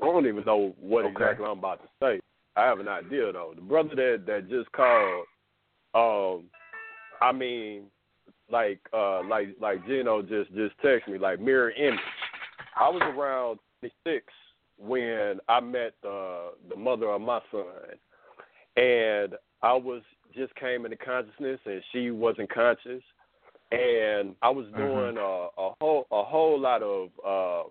I 0.02 0.06
don't 0.06 0.28
even 0.28 0.44
know 0.46 0.74
what 0.80 1.06
Okay. 1.06 1.12
exactly 1.14 1.46
I'm 1.46 1.60
about 1.60 1.82
to 1.82 1.90
say. 2.02 2.20
I 2.56 2.66
have 2.66 2.80
an 2.80 2.88
idea 2.88 3.32
though. 3.32 3.54
The 3.56 3.62
brother 3.62 3.96
that 3.96 4.26
that 4.26 4.50
just 4.50 4.72
called, 4.72 5.26
um, 5.94 6.50
I 7.22 7.32
mean, 7.32 7.84
like 8.52 8.80
uh 8.94 9.24
like 9.24 9.50
like 9.60 9.86
Gino 9.88 10.22
just 10.22 10.54
just 10.54 10.76
text 10.84 11.08
me 11.08 11.18
like 11.18 11.40
mirror 11.40 11.72
image. 11.72 12.00
I 12.80 12.90
was 12.90 13.02
around 13.02 13.60
26 13.82 14.26
when 14.78 15.40
I 15.50 15.60
met 15.60 15.94
uh, 16.06 16.52
the 16.70 16.76
mother 16.78 17.10
of 17.10 17.22
my 17.22 17.40
son, 17.52 17.66
and 18.78 19.36
I 19.62 19.74
was 19.74 20.02
just 20.36 20.56
came 20.56 20.86
into 20.86 20.98
consciousness, 20.98 21.60
and 21.66 21.84
she 21.92 22.12
wasn't 22.12 22.50
conscious, 22.54 23.04
and 23.72 24.36
I 24.42 24.50
was 24.50 24.66
doing 24.78 25.18
a, 25.18 25.48
a 25.62 25.74
whole 25.82 26.08
a 26.12 26.24
whole 26.24 26.60
lot 26.60 26.82
of 26.82 27.10
uh, 27.26 27.70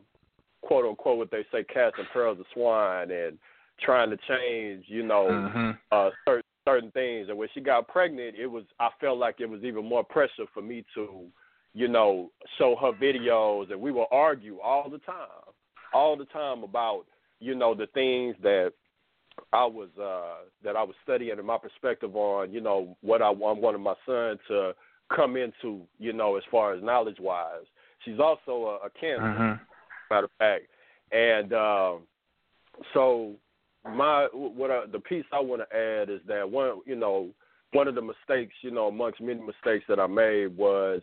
quote 0.69 0.85
unquote 0.85 1.16
what 1.16 1.31
they 1.31 1.47
say 1.51 1.65
casting 1.65 2.05
pearls 2.12 2.39
of 2.39 2.45
swine 2.53 3.11
and 3.11 3.39
trying 3.81 4.11
to 4.11 4.19
change, 4.28 4.85
you 4.86 5.03
know, 5.03 5.27
Mm-hmm. 5.31 5.70
uh, 5.90 6.11
certain 6.27 6.43
certain 6.66 6.90
things. 6.90 7.31
And 7.31 7.39
when 7.39 7.49
she 7.55 7.61
got 7.61 7.89
pregnant, 7.89 8.36
it 8.36 8.47
was 8.47 8.65
I 8.78 8.90
felt 9.01 9.19
like 9.19 9.36
it 9.40 9.49
was 9.49 9.65
even 9.65 9.89
more 9.89 10.05
pressure 10.05 10.45
for 10.53 10.61
me 10.61 10.85
to, 10.95 11.24
you 11.73 11.89
know, 11.89 12.31
show 12.59 12.77
her 12.77 12.93
videos, 12.93 13.73
and 13.73 13.81
we 13.81 13.90
would 13.90 14.09
argue 14.12 14.61
all 14.61 14.90
the 14.90 14.99
time, 14.99 15.55
all 15.95 16.16
the 16.16 16.27
time 16.27 16.62
about 16.62 17.07
you 17.40 17.55
know 17.55 17.74
the 17.74 17.86
things 17.95 18.36
that 18.43 18.73
I 19.55 19.65
was 19.65 19.89
uh 19.99 20.45
that 20.62 20.77
I 20.77 20.82
was 20.82 20.97
studying 21.03 21.39
and 21.39 21.47
my 21.47 21.57
perspective 21.57 22.15
on, 22.15 22.53
you 22.53 22.61
know, 22.61 22.95
what 23.01 23.23
I, 23.23 23.28
I 23.28 23.31
wanted 23.31 23.78
my 23.78 23.95
son 24.05 24.39
to 24.49 24.74
come 25.16 25.39
into, 25.39 25.81
you 25.99 26.12
know, 26.12 26.36
as 26.36 26.43
far 26.51 26.74
as 26.74 26.82
knowledge 26.82 27.20
wise. 27.20 27.65
She's 28.05 28.20
also 28.20 28.78
a, 28.82 28.86
a 28.86 28.90
cancer, 28.90 29.23
Mhm. 29.23 29.61
Matter 30.10 30.26
of 30.26 30.30
fact, 30.39 30.66
and 31.12 31.52
um, 31.52 32.01
so 32.94 33.35
my 33.85 34.28
what 34.32 34.70
I, 34.70 34.86
the 34.86 35.01
piece 35.01 35.24
I 35.32 35.40
want 35.40 35.62
to 35.68 35.76
add 35.76 36.10
is 36.10 36.20
that 36.26 36.48
one, 36.48 36.80
you 36.86 36.97
know, 36.97 37.28
one 37.72 37.89
of 37.89 37.94
the 37.94 38.02
mistakes, 38.02 38.55
you 38.62 38.70
know, 38.70 38.89
amongst 38.89 39.20
many 39.20 39.40
mistakes 39.40 39.85
that 39.89 40.01
I 40.01 40.06
made 40.06 40.56
was, 40.56 41.02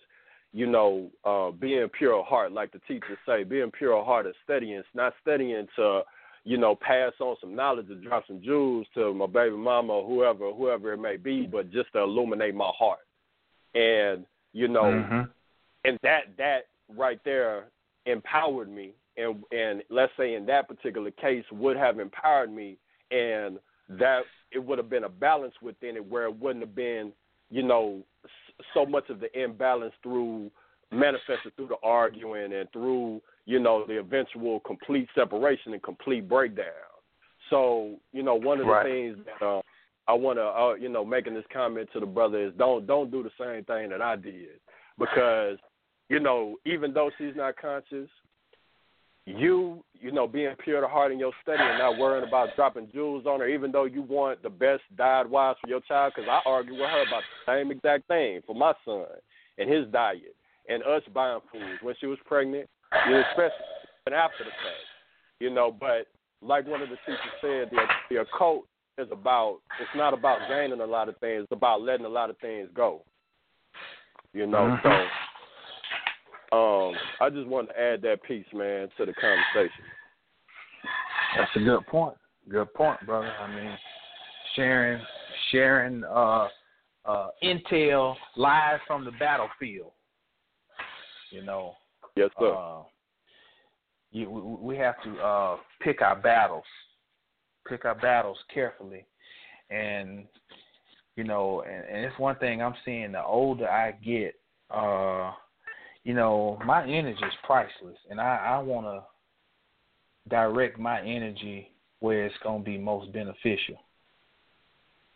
you 0.54 0.68
know, 0.68 1.10
uh, 1.24 1.52
being 1.52 1.88
pure 1.90 2.20
of 2.20 2.26
heart, 2.26 2.52
like 2.52 2.72
the 2.72 2.82
teachers 2.88 3.18
say, 3.26 3.44
being 3.44 3.72
pure 3.72 3.98
of 3.98 4.06
heart 4.06 4.26
and 4.26 4.36
studying, 4.44 4.82
not 4.94 5.14
studying 5.22 5.68
to, 5.76 6.02
you 6.44 6.58
know, 6.58 6.76
pass 6.76 7.14
on 7.20 7.36
some 7.42 7.56
knowledge 7.56 7.90
or 7.90 7.96
drop 7.96 8.26
some 8.28 8.42
jewels 8.42 8.88
to 8.94 9.14
my 9.14 9.28
baby 9.28 9.56
mama 9.56 9.94
or 9.94 10.08
whoever, 10.08 10.52
whoever 10.52 10.94
it 10.94 10.98
may 10.98 11.18
be, 11.18 11.46
but 11.46 11.72
just 11.72 11.92
to 11.94 12.00
illuminate 12.00 12.56
my 12.56 12.72
heart. 12.78 13.00
And 13.74 14.26
you 14.54 14.68
know, 14.68 14.86
Mhm. 14.86 15.30
and 15.84 16.00
that 16.02 16.38
that 16.38 16.68
right 16.96 17.20
there 17.26 17.66
empowered 18.06 18.70
me 18.70 18.92
and 19.18 19.44
and 19.52 19.84
let's 19.90 20.12
say 20.18 20.36
in 20.36 20.46
that 20.46 20.68
particular 20.68 21.12
case 21.12 21.46
would 21.52 21.78
have 21.78 22.00
empowered 22.00 22.52
me 22.52 22.78
and 23.12 23.60
that 23.90 24.22
it 24.52 24.60
would 24.60 24.78
have 24.78 24.90
been 24.90 25.06
a 25.06 25.10
balance 25.10 25.54
within 25.62 25.96
it 25.96 26.06
where 26.10 26.26
it 26.26 26.40
wouldn't 26.40 26.64
have 26.66 26.76
been 26.76 27.12
you 27.50 27.64
know 27.64 28.02
so 28.74 28.86
much 28.86 29.10
of 29.10 29.20
the 29.20 29.40
imbalance 29.40 29.94
through 30.04 30.50
manifested 30.92 31.56
through 31.56 31.68
the 31.68 31.78
arguing 31.84 32.54
and 32.54 32.72
through 32.72 33.22
you 33.46 33.60
know 33.60 33.86
the 33.88 34.00
eventual 34.00 34.60
complete 34.62 35.08
separation 35.16 35.74
and 35.74 35.84
complete 35.84 36.28
breakdown 36.28 36.66
so 37.50 37.96
you 38.12 38.24
know 38.24 38.36
one 38.36 38.60
of 38.60 38.66
the 38.66 38.72
Right. 38.72 38.86
things 38.86 39.18
that 39.26 39.46
uh, 39.46 39.62
I 40.08 40.14
want 40.14 40.38
to 40.38 40.44
uh, 40.46 40.74
you 40.76 40.90
know 40.90 41.04
making 41.04 41.34
this 41.34 41.46
comment 41.52 41.90
to 41.94 42.00
the 42.00 42.06
brother 42.06 42.48
is 42.48 42.54
don't 42.58 42.86
don't 42.86 43.12
do 43.12 43.24
the 43.24 43.32
same 43.40 43.64
thing 43.66 43.90
that 43.90 44.02
I 44.02 44.16
did 44.16 44.60
because 45.00 45.58
you 46.10 46.20
know 46.20 46.58
even 46.66 46.94
though 46.94 47.10
she's 47.18 47.36
not 47.36 47.56
conscious 47.58 48.10
you 49.26 49.84
you 50.00 50.12
know 50.12 50.28
being 50.28 50.54
pure 50.64 50.82
to 50.82 50.88
heart 50.88 51.12
in 51.12 51.20
your 51.20 51.32
study 51.42 51.62
and 51.62 51.80
not 51.80 51.98
worrying 51.98 52.28
about 52.28 52.50
dropping 52.56 52.88
jewels 52.94 53.26
on 53.26 53.40
her 53.40 53.48
even 53.48 53.72
though 53.72 53.86
you 53.86 54.02
want 54.04 54.42
the 54.44 54.50
best 54.50 54.82
diet 54.98 55.30
wise 55.30 55.56
for 55.62 55.68
your 55.68 55.82
child 55.82 56.14
because 56.16 56.30
I 56.30 56.48
argue 56.48 56.74
with 56.74 56.90
her 56.90 57.08
about 57.08 57.24
the 57.46 57.52
same 57.52 57.72
exact 57.72 58.08
thing 58.08 58.42
for 58.46 58.56
my 58.56 58.74
son 58.84 59.06
and 59.58 59.72
his 59.72 59.88
diet 59.92 60.36
and 60.70 60.84
us 60.84 61.02
buying 61.14 61.40
food 61.52 61.78
when 61.82 61.96
she 62.00 62.06
was 62.06 62.20
pregnant 62.26 62.70
you 63.10 63.22
especially 63.32 64.14
after 64.14 64.44
the 64.44 64.52
fact 64.52 64.86
you 65.40 65.50
know. 65.50 65.76
But 65.78 66.08
like 66.42 66.68
one 66.68 66.82
of 66.82 66.90
the 66.90 66.98
teachers 67.06 67.20
said 67.42 67.70
the 67.72 67.82
the 68.10 68.22
occult 68.22 68.66
is 69.00 69.08
about 69.12 69.58
it's 69.82 69.90
not 69.96 70.14
about 70.14 70.48
gaining 70.48 70.82
a 70.82 70.86
lot 70.86 71.10
of 71.10 71.18
things 71.18 71.44
it's 71.44 71.52
about 71.52 71.82
letting 71.82 72.06
a 72.06 72.10
lot 72.10 72.30
of 72.30 72.38
things 72.38 72.70
go 72.76 73.02
you 74.36 74.46
know. 74.46 74.78
So 74.84 74.90
mm-hmm. 74.90 75.25
Um 76.52 76.94
I 77.20 77.30
just 77.30 77.48
wanted 77.48 77.74
to 77.74 77.80
add 77.80 78.02
that 78.04 78.24
piece 78.24 78.46
man 78.54 78.90
to 78.98 79.06
the 79.06 79.14
conversation 79.14 79.84
That's 81.38 81.52
a 81.56 81.60
good 81.60 81.86
point. 81.88 82.16
Good 82.50 82.74
point, 82.74 83.04
brother. 83.06 83.32
I 83.40 83.54
mean, 83.54 83.76
sharing 84.56 85.02
sharing 85.52 86.04
uh, 86.04 86.48
uh, 87.06 87.28
intel 87.44 88.16
live 88.36 88.80
from 88.88 89.04
the 89.06 89.12
battlefield. 89.20 89.92
You 91.32 91.44
know. 91.44 91.74
Yes, 92.16 92.30
sir. 92.40 92.54
Uh, 92.54 92.84
you, 94.12 94.30
we, 94.30 94.76
we 94.76 94.78
have 94.78 94.96
to 95.04 95.18
uh, 95.20 95.58
pick 95.82 96.02
our 96.02 96.16
battles. 96.16 96.64
Pick 97.68 97.84
our 97.86 97.96
battles 97.96 98.38
carefully, 98.54 99.06
and 99.72 100.26
you 101.16 101.24
know, 101.24 101.64
and, 101.68 101.84
and 101.86 102.06
it's 102.06 102.20
one 102.20 102.36
thing 102.36 102.62
I'm 102.62 102.76
seeing. 102.86 103.12
The 103.12 103.24
older 103.24 103.68
I 103.68 103.92
get, 103.92 104.36
uh, 104.70 105.32
you 106.06 106.14
know, 106.14 106.60
my 106.64 106.84
energy 106.84 107.20
is 107.26 107.34
priceless, 107.44 107.98
and 108.10 108.22
I, 108.22 108.38
I 108.38 108.60
want 108.60 108.86
to 108.86 109.04
direct 110.30 110.80
my 110.80 111.02
energy 111.02 111.72
where 112.00 112.28
it's 112.28 112.36
going 112.44 112.64
to 112.64 112.66
be 112.66 112.78
most 112.78 113.12
beneficial. 113.12 113.80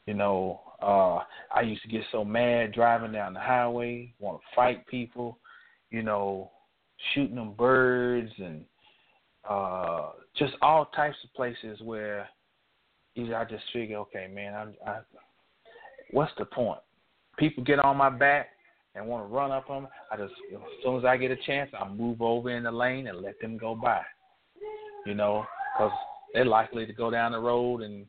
You 0.08 0.16
know, 0.16 0.62
uh, 0.82 1.20
I 1.56 1.62
used 1.62 1.84
to 1.84 1.88
get 1.88 2.02
so 2.12 2.26
mad 2.26 2.72
driving 2.74 3.12
down 3.12 3.36
the 3.36 3.40
highway, 3.40 4.12
want 4.18 4.42
to 4.42 4.56
fight 4.56 4.88
people, 4.88 5.38
you 5.92 6.02
know, 6.02 6.50
shooting 7.14 7.36
them 7.36 7.54
birds 7.54 8.32
and 8.40 8.66
uh, 9.48 10.10
just 10.38 10.54
all 10.64 10.86
types 10.86 11.18
of 11.24 11.32
places 11.36 11.80
where 11.84 12.28
either 13.14 13.36
I 13.36 13.46
just 13.46 13.64
figure, 13.72 13.98
okay, 13.98 14.28
man, 14.34 14.56
I'm, 14.56 14.74
I, 14.88 15.00
what's 16.10 16.32
the 16.40 16.46
point? 16.46 16.80
People 17.38 17.64
get 17.64 17.78
on 17.78 17.96
my 17.96 18.10
back 18.10 18.48
and 18.96 19.06
want 19.06 19.24
to 19.24 19.34
run 19.34 19.52
up 19.52 19.70
me. 19.70 19.88
I 20.12 20.18
just, 20.18 20.34
as 20.54 20.60
soon 20.84 20.98
as 20.98 21.06
I 21.06 21.18
get 21.18 21.32
a 21.32 21.38
chance, 21.46 21.72
I 21.80 21.88
move 21.88 22.22
over 22.22 22.50
in 22.50 22.64
the 22.64 22.72
lane 22.72 23.08
and 23.08 23.22
let 23.22 23.40
them 23.40 23.58
go 23.58 23.76
by 23.76 24.02
you 25.06 25.14
know, 25.14 25.46
because 25.74 25.92
they're 26.34 26.46
likely 26.46 26.86
to 26.86 26.94
go 26.94 27.10
down 27.10 27.32
the 27.32 27.40
road 27.40 27.82
and 27.82 28.06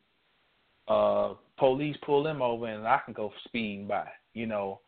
uh 0.89 1.35
police 1.59 1.97
pull 2.05 2.23
them 2.23 2.43
over 2.43 2.67
and 2.67 2.87
I 2.87 3.01
can 3.05 3.15
go 3.15 3.33
speeding 3.45 3.87
by, 3.87 4.07
you 4.35 4.47
know. 4.47 4.81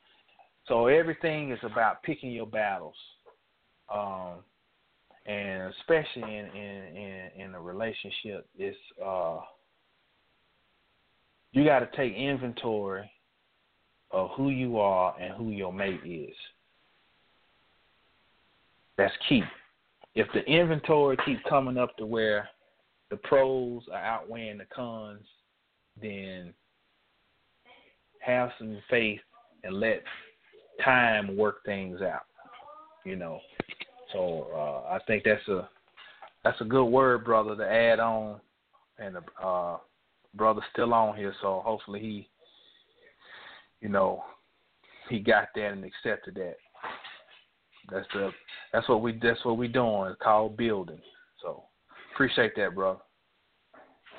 So 0.66 0.86
everything 0.86 1.52
is 1.52 1.58
about 1.62 2.02
picking 2.02 2.32
your 2.32 2.46
battles. 2.46 2.96
Um 3.92 4.38
and 5.26 5.72
especially 5.80 6.36
in 6.36 6.46
in 6.46 6.96
in, 6.96 7.42
in 7.42 7.54
a 7.54 7.60
relationship 7.60 8.48
it's 8.56 8.76
uh 9.04 9.38
you 11.52 11.64
got 11.64 11.80
to 11.80 11.96
take 11.96 12.14
inventory 12.14 13.08
of 14.12 14.30
who 14.36 14.50
you 14.50 14.78
are 14.78 15.14
and 15.20 15.34
who 15.34 15.50
your 15.50 15.72
mate 15.72 16.00
is. 16.04 16.34
That's 18.96 19.14
key 19.28 19.42
if 20.14 20.26
the 20.34 20.40
inventory 20.40 21.16
keeps 21.24 21.40
coming 21.48 21.78
up 21.78 21.96
to 21.96 22.06
where 22.06 22.48
the 23.10 23.16
pros 23.16 23.82
are 23.92 24.04
outweighing 24.04 24.58
the 24.58 24.66
cons, 24.74 25.24
then 26.00 26.52
have 28.20 28.50
some 28.58 28.78
faith 28.90 29.20
and 29.64 29.80
let 29.80 30.02
time 30.84 31.36
work 31.36 31.64
things 31.64 32.00
out. 32.02 32.26
You 33.04 33.16
know. 33.16 33.40
So 34.12 34.48
uh, 34.54 34.94
I 34.94 34.98
think 35.06 35.24
that's 35.24 35.46
a 35.48 35.68
that's 36.44 36.60
a 36.60 36.64
good 36.64 36.84
word, 36.84 37.24
brother, 37.24 37.56
to 37.56 37.64
add 37.64 38.00
on. 38.00 38.40
And 38.98 39.16
the 39.16 39.44
uh, 39.44 39.78
brother's 40.34 40.64
still 40.72 40.92
on 40.92 41.16
here, 41.16 41.34
so 41.40 41.62
hopefully 41.64 42.00
he, 42.00 42.28
you 43.82 43.88
know, 43.88 44.22
he 45.10 45.18
got 45.18 45.48
that 45.54 45.72
and 45.72 45.84
accepted 45.84 46.36
that. 46.36 46.54
That's 47.90 48.06
the 48.14 48.30
that's 48.72 48.88
what 48.88 49.02
we 49.02 49.18
that's 49.20 49.44
what 49.44 49.58
we 49.58 49.68
doing. 49.68 50.10
It's 50.10 50.22
called 50.22 50.56
building. 50.56 51.00
So 51.42 51.64
appreciate 52.14 52.52
that, 52.56 52.74
bro. 52.74 53.02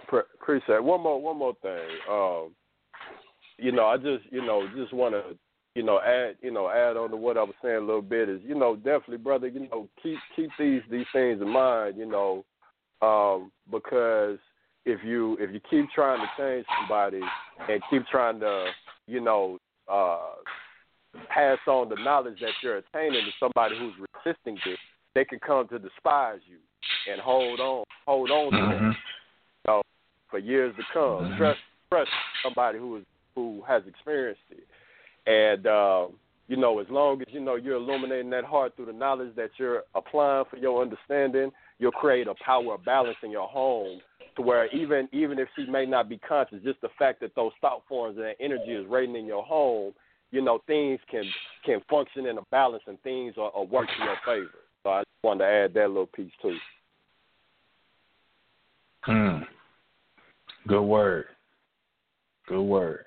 Pre- 0.07 0.21
appreciate 0.39 0.75
it. 0.75 0.83
one 0.83 1.01
more 1.01 1.19
one 1.19 1.37
more 1.37 1.55
thing. 1.61 1.79
Um, 2.11 2.53
you 3.57 3.71
know, 3.71 3.85
I 3.85 3.95
just 3.97 4.25
you 4.31 4.45
know 4.45 4.67
just 4.75 4.93
want 4.93 5.15
to 5.15 5.37
you 5.75 5.83
know 5.83 6.01
add 6.01 6.35
you 6.41 6.51
know 6.51 6.69
add 6.69 6.97
on 6.97 7.09
to 7.11 7.15
what 7.15 7.37
I 7.37 7.43
was 7.43 7.55
saying 7.63 7.77
a 7.77 7.79
little 7.79 8.01
bit 8.01 8.27
is 8.27 8.41
you 8.45 8.53
know 8.53 8.75
definitely 8.75 9.17
brother 9.17 9.47
you 9.47 9.61
know 9.69 9.87
keep 10.03 10.17
keep 10.35 10.49
these 10.59 10.81
these 10.91 11.05
things 11.13 11.41
in 11.41 11.49
mind 11.49 11.95
you 11.97 12.05
know 12.05 12.43
um, 13.01 13.51
because 13.71 14.37
if 14.85 14.99
you 15.05 15.37
if 15.39 15.51
you 15.53 15.61
keep 15.69 15.89
trying 15.95 16.19
to 16.19 16.27
change 16.37 16.65
somebody 16.79 17.21
and 17.69 17.81
keep 17.89 18.05
trying 18.07 18.39
to 18.41 18.65
you 19.07 19.19
know 19.19 19.57
uh, 19.91 20.19
pass 21.29 21.57
on 21.67 21.89
the 21.89 21.95
knowledge 21.95 22.39
that 22.41 22.53
you're 22.61 22.77
attaining 22.77 23.25
to 23.25 23.31
somebody 23.39 23.75
who's 23.77 23.93
resisting 24.25 24.57
it, 24.65 24.79
they 25.15 25.25
can 25.25 25.39
come 25.39 25.67
to 25.67 25.79
despise 25.79 26.39
you 26.49 26.57
and 27.11 27.21
hold 27.21 27.59
on 27.59 27.83
hold 28.05 28.31
on 28.31 28.51
to 28.51 28.57
that 28.57 28.81
you 28.81 28.93
know, 29.67 29.81
for 30.29 30.39
years 30.39 30.75
to 30.77 30.83
come. 30.93 31.35
Trust 31.37 31.59
trust 31.89 32.09
somebody 32.43 32.79
who 32.79 32.97
is 32.97 33.03
who 33.35 33.63
has 33.67 33.83
experienced 33.87 34.41
it. 34.51 34.67
And 35.25 35.67
uh, 35.67 36.07
you 36.47 36.57
know, 36.57 36.79
as 36.79 36.87
long 36.89 37.21
as 37.21 37.27
you 37.31 37.39
know 37.39 37.55
you're 37.55 37.77
illuminating 37.77 38.29
that 38.31 38.43
heart 38.43 38.75
through 38.75 38.87
the 38.87 38.93
knowledge 38.93 39.35
that 39.35 39.51
you're 39.57 39.83
applying 39.95 40.45
for 40.49 40.57
your 40.57 40.81
understanding, 40.81 41.51
you'll 41.79 41.91
create 41.91 42.27
a 42.27 42.35
power 42.43 42.75
of 42.75 42.85
balance 42.85 43.17
in 43.23 43.31
your 43.31 43.47
home 43.47 44.01
to 44.35 44.41
where 44.41 44.67
even 44.75 45.07
even 45.11 45.39
if 45.39 45.47
she 45.55 45.65
may 45.65 45.85
not 45.85 46.09
be 46.09 46.17
conscious, 46.17 46.59
just 46.63 46.81
the 46.81 46.89
fact 46.99 47.19
that 47.21 47.35
those 47.35 47.51
thought 47.61 47.83
forms 47.87 48.17
and 48.17 48.25
that 48.25 48.35
energy 48.39 48.71
is 48.71 48.85
radiating 48.89 49.23
in 49.23 49.25
your 49.27 49.43
home, 49.43 49.93
you 50.31 50.41
know, 50.41 50.59
things 50.67 50.99
can 51.09 51.23
can 51.65 51.81
function 51.89 52.25
in 52.25 52.37
a 52.37 52.41
balance 52.51 52.83
and 52.87 53.01
things 53.01 53.35
are, 53.37 53.51
are 53.53 53.65
work 53.65 53.87
in 53.99 54.05
your 54.05 54.17
favor. 54.25 54.59
So 54.83 54.89
I 54.89 54.99
just 55.01 55.23
wanted 55.23 55.45
to 55.45 55.49
add 55.49 55.73
that 55.75 55.87
little 55.87 56.07
piece 56.07 56.31
too. 56.41 56.57
Hmm. 59.01 59.43
Good 60.67 60.83
word. 60.83 61.25
Good 62.47 62.61
word. 62.61 63.05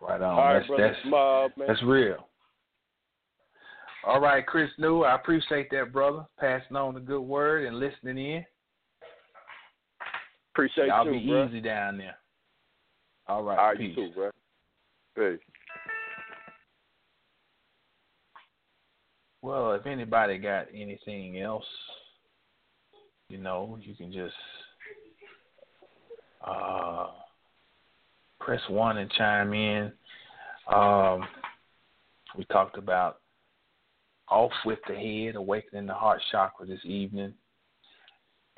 Right 0.00 0.20
on. 0.20 0.22
All 0.22 0.36
right, 0.36 0.54
that's 0.54 0.66
brother 0.68 0.88
that's, 0.88 1.06
Mob, 1.06 1.50
that's 1.66 1.82
real. 1.82 2.28
All 4.06 4.20
right, 4.20 4.46
Chris 4.46 4.68
New, 4.78 5.02
I 5.02 5.14
appreciate 5.14 5.70
that, 5.70 5.92
brother. 5.92 6.26
Passing 6.38 6.76
on 6.76 6.94
the 6.94 7.00
good 7.00 7.22
word 7.22 7.66
and 7.66 7.78
listening 7.78 8.18
in. 8.18 8.44
Appreciate 10.54 10.86
Y'all 10.86 11.04
you, 11.04 11.20
be 11.20 11.26
bro. 11.26 11.46
easy 11.48 11.60
down 11.60 11.98
there. 11.98 12.16
All 13.26 13.42
right, 13.42 13.58
All 13.58 13.66
right, 13.66 13.76
peace. 13.76 13.92
you 13.96 14.08
too, 14.08 14.14
bro. 14.14 14.30
Peace. 15.16 15.40
Well, 19.42 19.72
if 19.72 19.84
anybody 19.84 20.38
got 20.38 20.68
anything 20.72 21.40
else, 21.40 21.64
you 23.28 23.38
know, 23.38 23.78
you 23.82 23.96
can 23.96 24.12
just 24.12 24.34
uh, 26.46 27.08
press 28.38 28.60
one 28.68 28.98
and 28.98 29.10
chime 29.10 29.52
in. 29.52 29.92
Um, 30.72 31.26
we 32.38 32.44
talked 32.44 32.78
about 32.78 33.18
off 34.30 34.52
with 34.64 34.78
the 34.88 34.94
head, 34.94 35.34
awakening 35.34 35.86
the 35.86 35.94
heart 35.94 36.20
chakra 36.30 36.64
this 36.64 36.84
evening, 36.84 37.34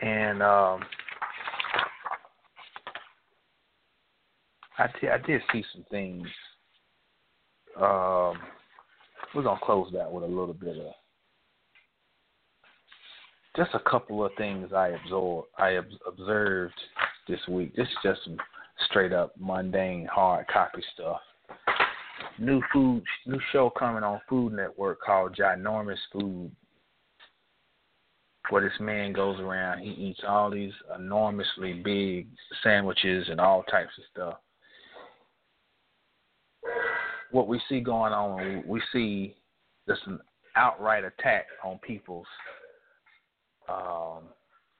and 0.00 0.42
um, 0.42 0.80
I 4.78 4.88
did, 5.00 5.26
did 5.26 5.42
see 5.52 5.64
some 5.72 5.84
things. 5.90 6.26
Um, 7.76 8.38
we're 9.34 9.42
gonna 9.42 9.60
close 9.62 9.90
that 9.92 10.10
with 10.10 10.24
a 10.24 10.26
little 10.26 10.54
bit 10.54 10.76
of 10.76 10.92
just 13.56 13.70
a 13.74 13.90
couple 13.90 14.24
of 14.24 14.32
things 14.36 14.72
I 14.74 14.88
absorbed. 14.88 15.48
I 15.58 15.76
ob- 15.76 15.86
observed 16.06 16.74
this 17.26 17.40
week. 17.48 17.74
This 17.74 17.88
is 17.88 17.96
just 18.02 18.20
some 18.24 18.36
straight 18.88 19.12
up 19.12 19.32
mundane 19.38 20.06
hard 20.12 20.46
copy 20.48 20.82
stuff. 20.94 21.20
New 22.38 22.60
food, 22.72 23.02
new 23.24 23.40
show 23.52 23.70
coming 23.70 24.02
on 24.02 24.20
Food 24.28 24.52
Network 24.52 25.00
called 25.00 25.34
Ginormous 25.34 25.96
Food, 26.12 26.50
where 28.50 28.62
this 28.62 28.78
man 28.78 29.14
goes 29.14 29.40
around. 29.40 29.78
He 29.78 29.90
eats 29.90 30.20
all 30.26 30.50
these 30.50 30.72
enormously 30.98 31.72
big 31.72 32.28
sandwiches 32.62 33.28
and 33.30 33.40
all 33.40 33.62
types 33.64 33.92
of 33.98 34.04
stuff 34.12 34.38
what 37.36 37.48
we 37.48 37.60
see 37.68 37.80
going 37.80 38.14
on, 38.14 38.64
we 38.66 38.80
see 38.94 39.36
just 39.86 40.00
an 40.06 40.18
outright 40.56 41.04
attack 41.04 41.44
on 41.62 41.78
people's 41.86 42.26
um, 43.68 44.22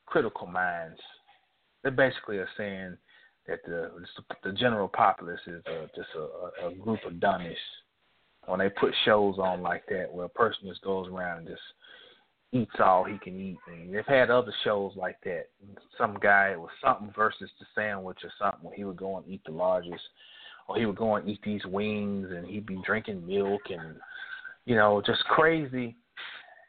critical 0.07 0.47
minds. 0.47 0.99
They 1.85 1.91
basically 1.91 2.39
are 2.39 2.49
saying 2.57 2.97
that 3.47 3.59
the 3.66 3.91
the 4.43 4.53
general 4.53 4.89
populace 4.89 5.41
is 5.47 5.62
uh 5.66 5.87
just 5.95 6.09
a, 6.16 6.69
a 6.69 6.74
group 6.74 7.01
of 7.07 7.20
dummies. 7.20 7.59
When 8.47 8.59
they 8.59 8.70
put 8.70 8.95
shows 9.05 9.37
on 9.39 9.61
like 9.61 9.85
that, 9.91 10.11
where 10.11 10.24
a 10.24 10.31
person 10.31 10.66
just 10.66 10.81
goes 10.81 11.09
around 11.09 11.41
and 11.41 11.49
just 11.49 11.61
eats 12.53 12.81
all 12.81 13.05
he 13.05 13.19
can 13.19 13.39
eat, 13.39 13.59
and 13.66 13.95
they've 13.95 14.07
had 14.07 14.31
other 14.31 14.55
shows 14.65 14.93
like 14.97 15.19
that. 15.24 15.49
Some 15.99 16.19
guy 16.23 16.53
it 16.53 16.61
was 16.61 16.70
something 16.83 17.12
versus 17.15 17.51
the 17.61 17.66
sandwich 17.74 18.19
or 18.24 18.33
something 18.39 18.65
where 18.65 18.77
he 18.77 18.85
would 18.85 18.97
go 18.97 19.19
and 19.19 19.28
eat 19.28 19.43
the 19.45 19.53
largest 19.53 20.03
or 20.69 20.77
he 20.77 20.87
would 20.87 20.97
go 20.97 21.17
and 21.17 21.29
eat 21.29 21.41
these 21.45 21.65
wings 21.67 22.29
and 22.31 22.47
he'd 22.47 22.67
be 22.67 22.81
drinking 22.85 23.27
milk 23.27 23.63
and 23.71 23.97
you 24.65 24.77
know 24.77 25.03
just 25.05 25.25
crazy. 25.25 25.97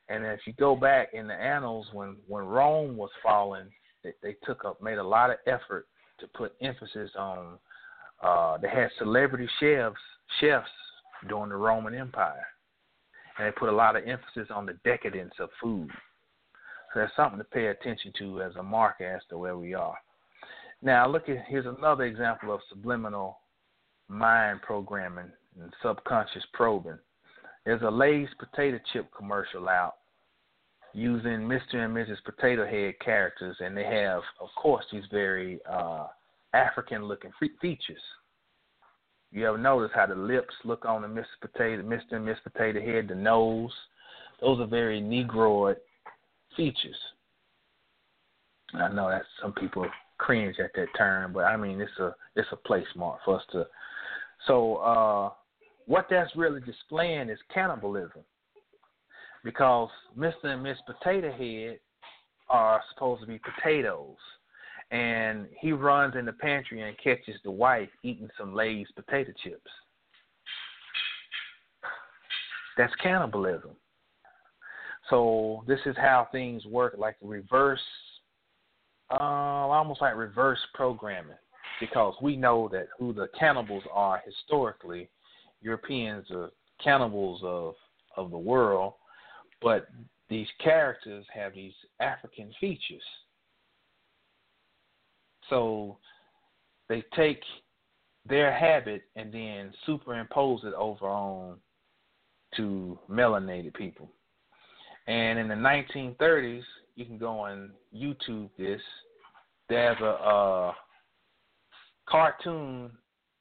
And 0.10 0.26
if 0.26 0.40
you 0.46 0.54
go 0.54 0.76
back 0.76 1.10
in 1.14 1.28
the 1.28 1.34
annals 1.34 1.88
when 1.94 2.16
when 2.28 2.46
rome 2.46 2.96
was 2.96 3.10
falling 3.22 3.70
they, 4.04 4.14
they 4.22 4.36
took 4.46 4.66
up 4.66 4.82
made 4.82 4.98
a 4.98 5.04
lot 5.04 5.30
of 5.30 5.38
effort 5.48 5.88
to 6.20 6.28
put 6.28 6.54
emphasis 6.62 7.12
on 7.18 7.58
uh 8.24 8.58
they 8.58 8.70
had 8.70 8.90
celebrity 8.98 9.48
chefs 9.60 9.96
chefs 10.40 10.70
during 11.28 11.50
the 11.50 11.56
roman 11.56 11.96
empire. 11.96 12.46
And 13.38 13.48
they 13.48 13.52
put 13.52 13.70
a 13.70 13.76
lot 13.76 13.96
of 13.96 14.08
emphasis 14.08 14.48
on 14.54 14.66
the 14.66 14.78
decadence 14.84 15.34
of 15.40 15.50
food. 15.62 15.90
So 16.94 17.02
that's 17.02 17.16
something 17.16 17.38
to 17.38 17.44
pay 17.44 17.68
attention 17.68 18.12
to 18.20 18.42
as 18.42 18.56
a 18.56 18.64
marker 18.64 19.06
as 19.06 19.22
to 19.30 19.38
where 19.38 19.58
we 19.58 19.74
are. 19.74 19.98
Now 20.82 21.08
look 21.08 21.30
at 21.30 21.46
here's 21.48 21.66
another 21.66 22.06
example 22.06 22.54
of 22.54 22.62
subliminal 22.70 23.40
mind 24.10 24.62
programming 24.62 25.32
and 25.62 25.74
subconscious 25.82 26.44
probing. 26.54 27.00
There's 27.66 27.82
a 27.82 27.90
Lay's 27.90 28.30
potato 28.40 28.80
chip 28.94 29.10
commercial 29.16 29.68
out 29.68 29.96
using 30.94 31.42
Mr. 31.42 31.76
and 31.76 31.96
Mrs. 31.96 32.18
Potato 32.24 32.66
Head 32.66 32.96
characters, 33.04 33.58
and 33.60 33.76
they 33.76 33.84
have, 33.84 34.22
of 34.40 34.50
course, 34.56 34.86
these 34.92 35.04
very 35.12 35.60
uh, 35.70 36.08
African-looking 36.54 37.32
features. 37.62 38.02
You 39.32 39.48
ever 39.48 39.58
notice 39.58 39.92
how 39.94 40.06
the 40.06 40.16
lips 40.16 40.54
look 40.64 40.86
on 40.86 41.02
the 41.02 41.08
Mr. 41.08 41.26
Potato, 41.42 41.84
Mr. 41.84 42.14
and 42.14 42.26
Miss 42.26 42.38
Potato 42.44 42.80
Head, 42.80 43.10
the 43.10 43.16
nose? 43.16 43.72
Those 44.42 44.60
are 44.60 44.68
very 44.68 45.02
Negroid 45.02 45.78
features. 46.56 46.96
I 48.74 48.90
know 48.90 49.10
that 49.10 49.24
some 49.42 49.54
people 49.54 49.86
cringe 50.18 50.56
at 50.60 50.72
that 50.76 50.88
term, 50.98 51.34
but 51.34 51.42
I 51.42 51.58
mean 51.58 51.80
it's 51.80 52.00
a 52.00 52.16
it's 52.36 52.48
a 52.52 52.56
place 52.56 52.88
mark 52.96 53.20
for 53.24 53.38
us 53.38 53.44
to 53.52 53.66
so 54.46 54.76
uh, 54.78 55.30
what 55.86 56.08
that's 56.10 56.36
really 56.36 56.62
displaying 56.62 57.30
is 57.30 57.40
cannibalism, 57.54 58.22
because 59.44 59.90
Mr. 60.18 60.46
and 60.46 60.64
Miss 60.64 60.78
Potato 60.86 61.32
Head 61.32 61.80
are 62.50 62.82
supposed 62.94 63.22
to 63.22 63.28
be 63.28 63.40
potatoes, 63.40 64.16
and 64.92 65.48
he 65.60 65.72
runs 65.72 66.16
in 66.16 66.26
the 66.26 66.34
pantry 66.34 66.82
and 66.82 66.96
catches 67.04 67.36
the 67.44 67.52
wife 67.52 67.90
eating 68.04 68.30
some 68.38 68.54
Lay's 68.54 68.88
potato 68.96 69.32
chips. 69.44 69.72
That's 72.78 72.94
cannibalism. 73.02 73.72
So 75.10 75.64
this 75.68 75.80
is 75.86 75.96
how 75.98 76.28
things 76.32 76.66
work, 76.66 76.96
like 76.98 77.16
reverse, 77.22 77.82
uh, 79.10 79.16
almost 79.16 80.02
like 80.02 80.16
reverse 80.16 80.60
programming 80.74 81.38
because 81.80 82.14
we 82.22 82.36
know 82.36 82.70
that 82.72 82.88
who 82.98 83.14
the 83.14 83.28
cannibals 83.38 83.84
are 83.92 84.22
historically. 84.26 85.10
Europeans 85.62 86.26
are 86.32 86.50
cannibals 86.84 87.42
of 87.44 87.76
of 88.16 88.32
the 88.32 88.38
world, 88.38 88.94
but 89.62 89.88
these 90.30 90.48
characters 90.64 91.26
have 91.34 91.54
these 91.54 91.74
African 92.00 92.52
features. 92.60 93.04
So 95.50 95.98
they 96.90 97.04
take 97.16 97.42
their 98.26 98.52
habit 98.52 99.04
and 99.16 99.34
then 99.34 99.74
superimpose 99.86 100.62
it 100.64 100.74
over 100.74 101.06
on 101.06 101.58
to 102.56 103.00
melanated 103.10 103.74
people. 103.76 104.10
And 105.08 105.40
in 105.40 105.48
the 105.48 105.56
1930s, 105.56 106.64
you 106.96 107.06
can 107.06 107.18
go 107.18 107.40
on 107.40 107.72
YouTube 107.96 108.50
this. 108.58 108.82
There's 109.70 110.00
a, 110.02 110.06
a 110.06 110.76
cartoon 112.10 112.92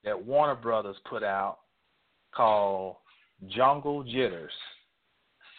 that 0.04 0.24
Warner 0.24 0.54
Brothers 0.54 0.96
put 1.08 1.22
out 1.22 1.58
called 2.34 2.96
Jungle 3.48 4.02
Jitters. 4.04 4.52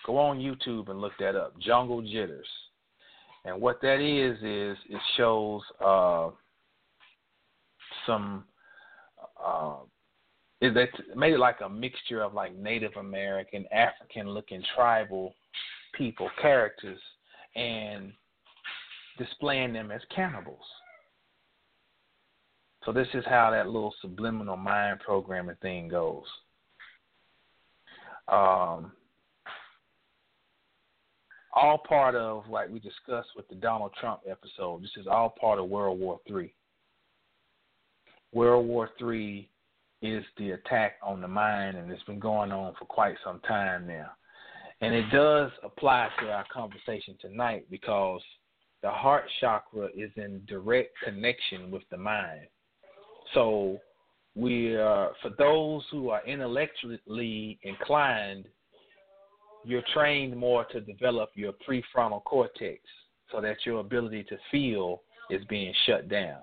Go 0.06 0.18
on 0.18 0.40
YouTube 0.40 0.90
and 0.90 1.02
look 1.02 1.14
that 1.20 1.36
up. 1.36 1.60
Jungle 1.60 2.02
Jitters. 2.02 2.48
And 3.46 3.62
what 3.62 3.82
that 3.82 4.00
is 4.00 4.38
is 4.38 4.78
it 4.90 5.02
shows 5.16 5.62
uh, 5.84 6.30
some 8.06 8.44
uh, 9.44 9.78
is 10.62 10.74
they 10.74 10.88
made 11.16 11.34
it 11.34 11.40
like 11.40 11.62
a 11.64 11.70
mixture 11.70 12.22
of 12.22 12.34
like 12.34 12.56
Native 12.56 12.94
American, 12.98 13.66
African 13.72 14.30
looking 14.30 14.64
tribal 14.76 15.34
people 15.94 16.30
characters 16.42 17.00
and 17.56 18.12
displaying 19.18 19.74
them 19.74 19.92
as 19.92 20.02
cannibals. 20.14 20.66
So 22.88 22.94
this 22.94 23.08
is 23.14 23.26
how 23.28 23.52
that 23.52 23.66
little 23.66 23.94
subliminal 24.00 24.56
mind 24.56 25.02
programming 25.02 25.58
thing 25.62 25.90
goes. 25.90 26.24
Um, 28.30 28.94
all 31.54 31.84
part 31.86 32.16
of 32.16 32.48
like 32.50 32.70
we 32.70 32.80
discussed 32.80 33.32
with 33.36 33.46
the 33.50 33.56
Donald 33.56 33.92
Trump 34.00 34.22
episode. 34.26 34.84
This 34.84 34.96
is 34.96 35.06
all 35.06 35.36
part 35.38 35.60
of 35.60 35.68
World 35.68 36.00
War 36.00 36.22
Three. 36.26 36.54
World 38.32 38.66
War 38.66 38.90
Three 38.98 39.50
is 40.02 40.24
the 40.38 40.52
attack 40.52 40.94
on 41.04 41.20
the 41.20 41.28
mind, 41.28 41.76
and 41.76 41.92
it's 41.92 42.04
been 42.04 42.20
going 42.20 42.54
on 42.54 42.74
for 42.80 42.86
quite 42.86 43.16
some 43.22 43.42
time 43.42 43.86
now. 43.86 44.12
And 44.80 44.96
it 44.96 45.10
does 45.12 45.52
apply 45.62 46.08
to 46.22 46.32
our 46.32 46.46
conversation 46.54 47.18
tonight 47.20 47.66
because 47.70 48.22
the 48.82 48.92
heart 48.92 49.26
chakra 49.42 49.90
is 49.94 50.12
in 50.16 50.42
direct 50.48 50.92
connection 51.04 51.70
with 51.70 51.84
the 51.92 51.98
mind. 51.98 52.48
So 53.34 53.80
we 54.36 54.76
are 54.76 55.12
for 55.22 55.32
those 55.38 55.84
who 55.92 56.10
are 56.10 56.26
intellectually 56.26 57.60
inclined, 57.64 58.46
you're 59.66 59.84
trained 59.94 60.36
more 60.36 60.66
to 60.66 60.80
develop 60.80 61.32
your 61.36 61.54
prefrontal 61.68 62.24
cortex 62.24 62.80
so 63.32 63.42
that 63.42 63.58
your 63.66 63.80
ability 63.80 64.24
to 64.26 64.38
feel 64.52 65.02
is 65.30 65.44
being 65.50 65.74
shut 65.86 66.08
down. 66.08 66.38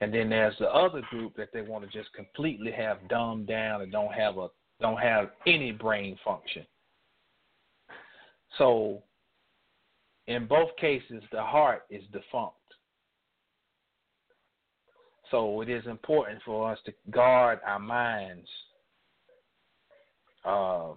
And 0.00 0.12
then 0.12 0.28
there's 0.28 0.56
the 0.58 0.68
other 0.68 1.02
group 1.10 1.34
that 1.36 1.48
they 1.52 1.62
want 1.62 1.84
to 1.84 1.98
just 1.98 2.12
completely 2.12 2.72
have 2.72 3.08
dumbed 3.08 3.46
down 3.46 3.82
and 3.82 3.90
don't 3.90 4.12
have 4.12 4.38
a 4.38 4.48
don't 4.80 5.00
have 5.00 5.30
any 5.46 5.72
brain 5.72 6.18
function. 6.24 6.66
So 8.58 9.02
in 10.26 10.46
both 10.46 10.76
cases 10.76 11.22
the 11.32 11.42
heart 11.42 11.84
is 11.90 12.02
defunct. 12.12 12.56
So 15.30 15.60
it 15.62 15.68
is 15.68 15.86
important 15.86 16.40
for 16.44 16.70
us 16.70 16.78
to 16.86 16.92
guard 17.10 17.60
our 17.66 17.78
minds 17.78 18.48
uh, 20.44 20.92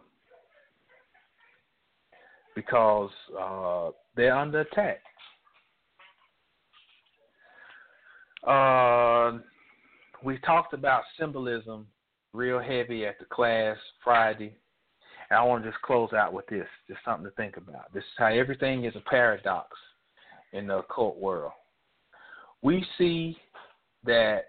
because 2.55 3.09
uh, 3.39 3.89
they're 4.15 4.35
under 4.35 4.61
attack. 4.61 5.01
Uh, 8.45 9.39
we 10.23 10.37
talked 10.39 10.73
about 10.73 11.03
symbolism 11.19 11.87
real 12.33 12.59
heavy 12.59 13.05
at 13.05 13.19
the 13.19 13.25
class 13.25 13.77
Friday. 14.03 14.55
And 15.29 15.39
I 15.39 15.43
want 15.43 15.63
to 15.63 15.69
just 15.69 15.81
close 15.81 16.13
out 16.13 16.33
with 16.33 16.47
this, 16.47 16.67
just 16.87 16.99
something 17.03 17.25
to 17.25 17.31
think 17.31 17.57
about. 17.57 17.93
This 17.93 18.03
is 18.03 18.09
how 18.17 18.27
everything 18.27 18.85
is 18.85 18.95
a 18.95 19.09
paradox 19.09 19.69
in 20.53 20.67
the 20.67 20.77
occult 20.77 21.17
world. 21.17 21.51
We 22.61 22.85
see 22.97 23.37
that 24.07 24.45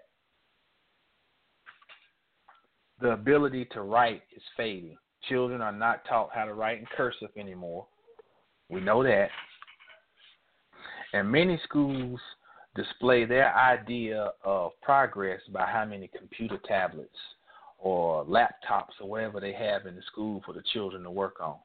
the 2.99 3.11
ability 3.11 3.65
to 3.73 3.81
write 3.81 4.23
is 4.35 4.43
fading. 4.57 4.97
Children 5.27 5.61
are 5.61 5.71
not 5.71 6.03
taught 6.07 6.29
how 6.33 6.45
to 6.45 6.53
write 6.53 6.79
in 6.79 6.85
cursive 6.97 7.29
anymore. 7.37 7.85
We 8.69 8.81
know 8.81 9.03
that. 9.03 9.29
And 11.13 11.31
many 11.31 11.59
schools 11.63 12.19
display 12.75 13.25
their 13.25 13.55
idea 13.55 14.31
of 14.43 14.71
progress 14.81 15.41
by 15.51 15.65
how 15.65 15.85
many 15.85 16.09
computer 16.17 16.59
tablets 16.67 17.17
or 17.77 18.25
laptops 18.25 18.93
or 19.01 19.09
whatever 19.09 19.39
they 19.39 19.53
have 19.53 19.85
in 19.85 19.95
the 19.95 20.01
school 20.03 20.41
for 20.45 20.53
the 20.53 20.63
children 20.73 21.03
to 21.03 21.11
work 21.11 21.37
on. 21.41 21.55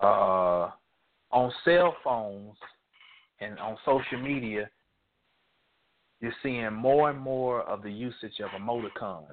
Uh, 0.00 0.70
on 1.32 1.52
cell 1.64 1.96
phones 2.04 2.54
and 3.40 3.58
on 3.58 3.76
social 3.84 4.20
media, 4.20 4.68
you're 6.26 6.34
seeing 6.42 6.72
more 6.72 7.08
and 7.10 7.20
more 7.20 7.62
of 7.62 7.84
the 7.84 7.92
usage 7.92 8.40
of 8.40 8.50
emoticons. 8.60 9.26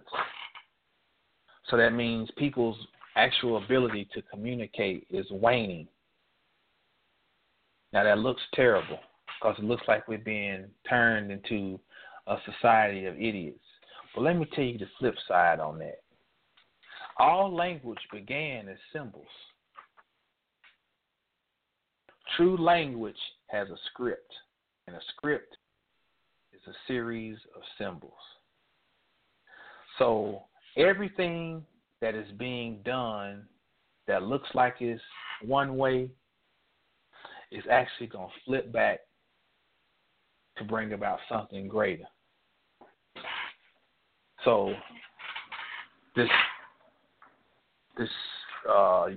So 1.67 1.75
that 1.75 1.89
means 1.91 2.29
people's 2.37 2.77
actual 3.15 3.57
ability 3.57 4.07
to 4.13 4.21
communicate 4.21 5.07
is 5.09 5.25
waning. 5.31 5.87
Now 7.93 8.03
that 8.03 8.19
looks 8.19 8.43
terrible 8.53 8.99
because 9.41 9.57
it 9.57 9.65
looks 9.65 9.81
like 9.87 10.07
we're 10.07 10.19
being 10.19 10.65
turned 10.87 11.31
into 11.31 11.79
a 12.27 12.35
society 12.45 13.05
of 13.05 13.15
idiots. 13.15 13.65
But 14.13 14.21
let 14.21 14.37
me 14.37 14.45
tell 14.53 14.63
you 14.63 14.77
the 14.77 14.85
flip 14.99 15.15
side 15.27 15.59
on 15.59 15.79
that. 15.79 16.01
All 17.17 17.51
language 17.51 17.97
began 18.11 18.69
as 18.69 18.77
symbols. 18.91 19.25
True 22.37 22.55
language 22.55 23.17
has 23.47 23.69
a 23.69 23.77
script, 23.91 24.31
and 24.85 24.95
a 24.95 25.01
script 25.15 25.57
is 26.63 26.73
a 26.73 26.77
series 26.87 27.37
of 27.55 27.61
symbols. 27.77 28.13
So 29.99 30.43
everything 30.77 31.63
that 32.01 32.15
is 32.15 32.27
being 32.37 32.79
done 32.83 33.45
that 34.07 34.23
looks 34.23 34.49
like 34.53 34.75
it's 34.79 35.01
one 35.43 35.77
way 35.77 36.09
is 37.51 37.63
actually 37.71 38.07
going 38.07 38.27
to 38.27 38.33
flip 38.45 38.71
back 38.73 38.99
to 40.57 40.63
bring 40.63 40.93
about 40.93 41.19
something 41.29 41.67
greater. 41.67 42.05
So 44.43 44.73
this 46.15 46.27
this 47.97 48.09
uh, 48.69 49.07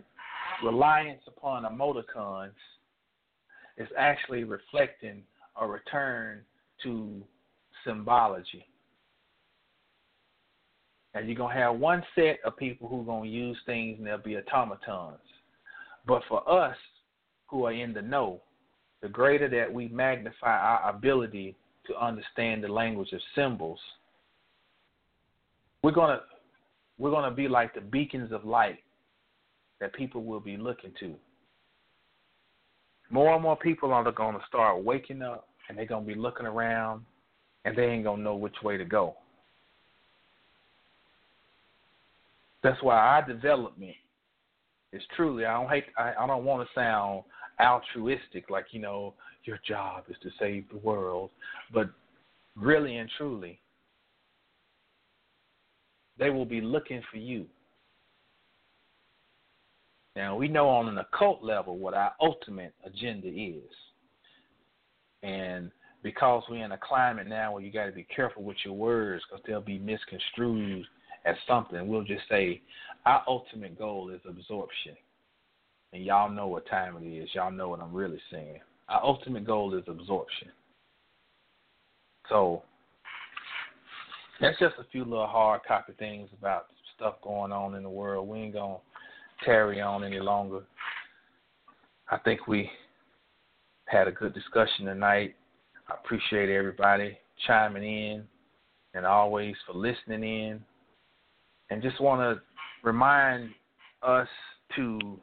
reliance 0.63 1.23
upon 1.27 1.65
emoticons 1.65 2.53
is 3.79 3.89
actually 3.99 4.45
reflecting 4.45 5.23
a 5.61 5.67
return 5.67 6.43
to 6.83 7.23
symbology. 7.87 8.67
Now 11.15 11.23
you're 11.23 11.35
gonna 11.35 11.55
have 11.55 11.77
one 11.79 12.03
set 12.15 12.41
of 12.45 12.59
people 12.59 12.89
who 12.89 13.01
are 13.01 13.05
gonna 13.05 13.31
use 13.31 13.57
things 13.65 13.97
and 13.97 14.07
they'll 14.07 14.19
be 14.19 14.37
automatons. 14.37 15.21
But 16.07 16.23
for 16.29 16.47
us 16.49 16.77
who 17.47 17.65
are 17.65 17.73
in 17.73 17.95
the 17.95 18.03
know, 18.03 18.43
the 19.01 19.09
greater 19.09 19.49
that 19.49 19.73
we 19.73 19.89
magnify 19.89 20.59
our 20.59 20.91
ability 20.91 21.57
to 21.87 21.97
understand 21.97 22.63
the 22.63 22.69
language 22.69 23.13
of 23.13 23.21
symbols, 23.35 23.81
we're 25.83 25.93
gonna 25.93 26.21
we're 26.99 27.11
gonna 27.11 27.35
be 27.35 27.49
like 27.49 27.75
the 27.75 27.81
beacons 27.81 28.33
of 28.33 28.45
light 28.45 28.81
that 29.81 29.95
people 29.95 30.23
will 30.23 30.41
be 30.41 30.57
looking 30.57 30.93
to. 31.01 31.15
More 33.11 33.33
and 33.33 33.43
more 33.43 33.57
people 33.57 33.93
are 33.93 34.11
gonna 34.13 34.41
start 34.49 34.85
waking 34.85 35.23
up 35.23 35.49
and 35.69 35.79
they're 35.79 35.87
gonna 35.87 36.05
be 36.05 36.15
looking 36.15 36.47
around 36.47 37.05
and 37.67 37.77
they 37.77 37.85
ain't 37.85 38.05
gonna 38.05 38.23
know 38.23 38.37
which 38.37 38.55
way 38.63 38.79
to 38.79 38.85
go. 38.85 39.17
That's 42.63 42.81
why 42.83 42.97
our 42.97 43.27
development 43.27 43.97
is 44.93 45.03
truly. 45.17 45.45
I 45.45 45.55
don't 45.55 45.69
hate. 45.69 45.85
I, 45.99 46.13
I 46.19 46.27
don't 46.27 46.45
want 46.45 46.67
to 46.67 46.75
sound 46.75 47.25
altruistic, 47.61 48.51
like 48.51 48.67
you 48.71 48.81
know, 48.81 49.15
your 49.45 49.59
job 49.67 50.05
is 50.09 50.17
to 50.23 50.31
save 50.39 50.69
the 50.71 50.79
world, 50.79 51.31
but 51.75 51.91
really 52.55 52.99
and 52.99 53.11
truly, 53.19 53.59
they 56.19 56.31
will 56.31 56.47
be 56.47 56.61
looking 56.61 57.03
for 57.11 57.19
you. 57.19 57.47
Now 60.15 60.37
we 60.37 60.47
know 60.47 60.69
on 60.69 60.89
an 60.89 60.99
occult 60.99 61.43
level 61.43 61.79
what 61.79 61.95
our 61.95 62.13
ultimate 62.21 62.75
agenda 62.85 63.29
is, 63.29 63.71
and 65.25 65.73
because 66.07 66.45
we're 66.49 66.65
in 66.65 66.71
a 66.71 66.79
climate 66.79 67.27
now 67.27 67.53
where 67.53 67.63
you 67.63 67.73
got 67.73 67.87
to 67.87 67.91
be 67.91 68.07
careful 68.15 68.45
with 68.45 68.57
your 68.65 68.75
words 68.75 69.25
because 69.29 69.43
they'll 69.45 69.61
be 69.61 69.77
misconstrued 69.77 70.87
as 71.25 71.35
something. 71.49 71.89
We'll 71.89 72.05
just 72.05 72.23
say 72.31 72.63
our 73.07 73.25
ultimate 73.27 73.77
goal 73.77 74.11
is 74.11 74.21
absorption. 74.25 74.95
And 75.93 76.05
y'all 76.05 76.31
know 76.31 76.47
what 76.47 76.65
time 76.69 76.97
it 77.03 77.09
is. 77.09 77.29
Y'all 77.35 77.51
know 77.51 77.71
what 77.71 77.81
I'm 77.81 77.93
really 77.93 78.21
saying. 78.31 78.61
Our 78.89 79.03
ultimate 79.03 79.45
goal 79.45 79.75
is 79.75 79.83
absorption. 79.89 80.47
So 82.29 82.63
that's 84.41 84.61
just 84.61 84.77
a 84.79 84.85
few 84.93 85.03
little 85.03 85.27
hard 85.27 85.63
copy 85.67 85.93
things 85.99 86.29
about 86.39 86.67
stuff 86.95 87.17
going 87.21 87.51
on 87.51 87.75
in 87.75 87.83
the 87.83 87.91
world. 87.91 88.29
We 88.29 88.39
ain't 88.39 88.55
gonna 88.55 88.77
tarry 89.45 89.81
on 89.81 90.05
any 90.05 90.21
longer. 90.21 90.61
I 92.09 92.19
think 92.19 92.47
we 92.47 92.71
had 93.87 94.07
a 94.07 94.13
good 94.13 94.35
discussion 94.35 94.85
tonight. 94.85 95.35
I 95.89 95.95
appreciate 95.95 96.51
everybody 96.51 97.17
chiming 97.47 97.85
in 97.85 98.25
and 98.95 99.07
always 99.07 99.55
for 99.67 99.75
listening 99.75 100.23
in 100.23 100.61
and 101.71 101.83
just 101.83 102.01
want 102.01 102.21
to 102.21 102.43
remind 102.83 103.51
us 104.03 104.29
to 104.75 105.19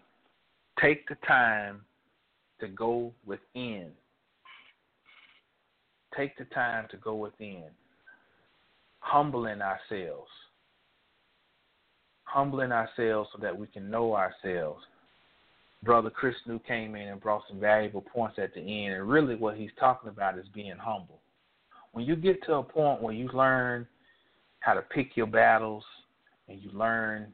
take 0.80 1.08
the 1.08 1.16
time 1.28 1.82
to 2.60 2.68
go 2.68 3.12
within. 3.26 3.92
Take 6.16 6.38
the 6.38 6.46
time 6.46 6.88
to 6.92 6.98
go 6.98 7.16
within, 7.16 7.64
humbling 9.00 9.62
ourselves, 9.62 10.30
humbling 12.24 12.72
ourselves 12.72 13.30
so 13.34 13.42
that 13.42 13.58
we 13.58 13.68
can 13.68 13.90
know 13.90 14.16
ourselves. 14.16 14.84
Brother 15.84 16.10
Chris 16.10 16.36
New 16.48 16.60
came 16.60 16.96
in 16.96 17.10
and 17.10 17.20
brought 17.20 17.44
some 17.50 17.60
valuable 17.60 18.02
points 18.02 18.40
at 18.40 18.54
the 18.54 18.62
end, 18.62 18.94
and 18.94 19.10
really 19.10 19.36
what 19.36 19.58
he's 19.58 19.72
talking 19.80 20.10
about 20.10 20.38
is 20.38 20.46
being 20.54 20.78
humble. 20.78 21.20
When 21.92 22.06
you 22.06 22.16
get 22.16 22.44
to 22.46 22.56
a 22.56 22.64
point 22.64 23.02
where 23.02 23.14
you 23.14 23.30
learn 23.34 23.88
how 24.60 24.74
to 24.74 24.82
pick 24.82 25.18
your 25.18 25.28
battles, 25.28 25.84
and 26.48 26.62
you 26.62 26.70
learn 26.72 27.34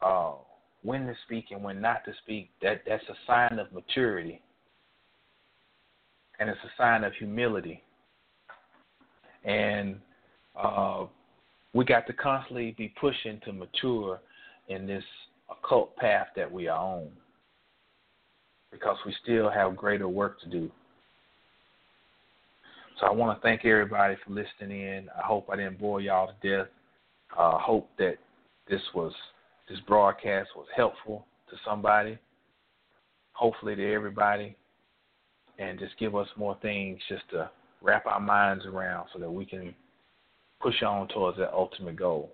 uh, 0.00 0.34
when 0.82 1.06
to 1.06 1.14
speak 1.26 1.46
and 1.50 1.62
when 1.62 1.80
not 1.80 2.04
to 2.04 2.12
speak, 2.22 2.50
that 2.62 2.82
that's 2.86 3.04
a 3.08 3.14
sign 3.26 3.58
of 3.58 3.72
maturity, 3.72 4.40
and 6.38 6.48
it's 6.48 6.58
a 6.64 6.80
sign 6.80 7.04
of 7.04 7.12
humility. 7.14 7.82
And 9.44 9.96
uh, 10.56 11.06
we 11.72 11.84
got 11.84 12.06
to 12.06 12.12
constantly 12.12 12.74
be 12.78 12.94
pushing 13.00 13.40
to 13.44 13.52
mature 13.52 14.20
in 14.68 14.86
this 14.86 15.04
occult 15.50 15.96
path 15.96 16.28
that 16.36 16.50
we 16.50 16.68
are 16.68 16.78
on 16.78 17.08
because 18.70 18.96
we 19.06 19.14
still 19.22 19.50
have 19.50 19.76
greater 19.76 20.08
work 20.08 20.40
to 20.40 20.48
do. 20.48 20.70
So 23.00 23.06
I 23.06 23.10
want 23.12 23.38
to 23.38 23.42
thank 23.42 23.64
everybody 23.64 24.16
for 24.24 24.32
listening 24.32 24.80
in. 24.80 25.08
I 25.16 25.24
hope 25.24 25.48
I 25.50 25.56
didn't 25.56 25.78
bore 25.78 26.00
y'all 26.00 26.28
to 26.28 26.56
death. 26.56 26.68
I 27.36 27.50
uh, 27.50 27.58
hope 27.58 27.88
that 27.98 28.16
this 28.68 28.80
was 28.94 29.12
this 29.68 29.78
broadcast 29.86 30.50
was 30.56 30.66
helpful 30.74 31.26
to 31.50 31.56
somebody, 31.64 32.18
hopefully 33.32 33.76
to 33.76 33.92
everybody, 33.92 34.56
and 35.58 35.78
just 35.78 35.98
give 35.98 36.16
us 36.16 36.28
more 36.36 36.56
things 36.62 36.98
just 37.08 37.28
to 37.30 37.50
wrap 37.82 38.06
our 38.06 38.20
minds 38.20 38.64
around 38.66 39.08
so 39.12 39.18
that 39.18 39.30
we 39.30 39.44
can 39.44 39.74
push 40.60 40.82
on 40.82 41.06
towards 41.08 41.38
that 41.38 41.52
ultimate 41.52 41.96
goal. 41.96 42.32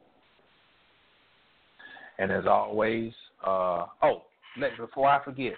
And 2.19 2.31
as 2.31 2.47
always, 2.47 3.13
uh, 3.45 3.87
oh, 4.03 4.23
let, 4.59 4.77
before 4.77 5.09
I 5.09 5.23
forget, 5.25 5.55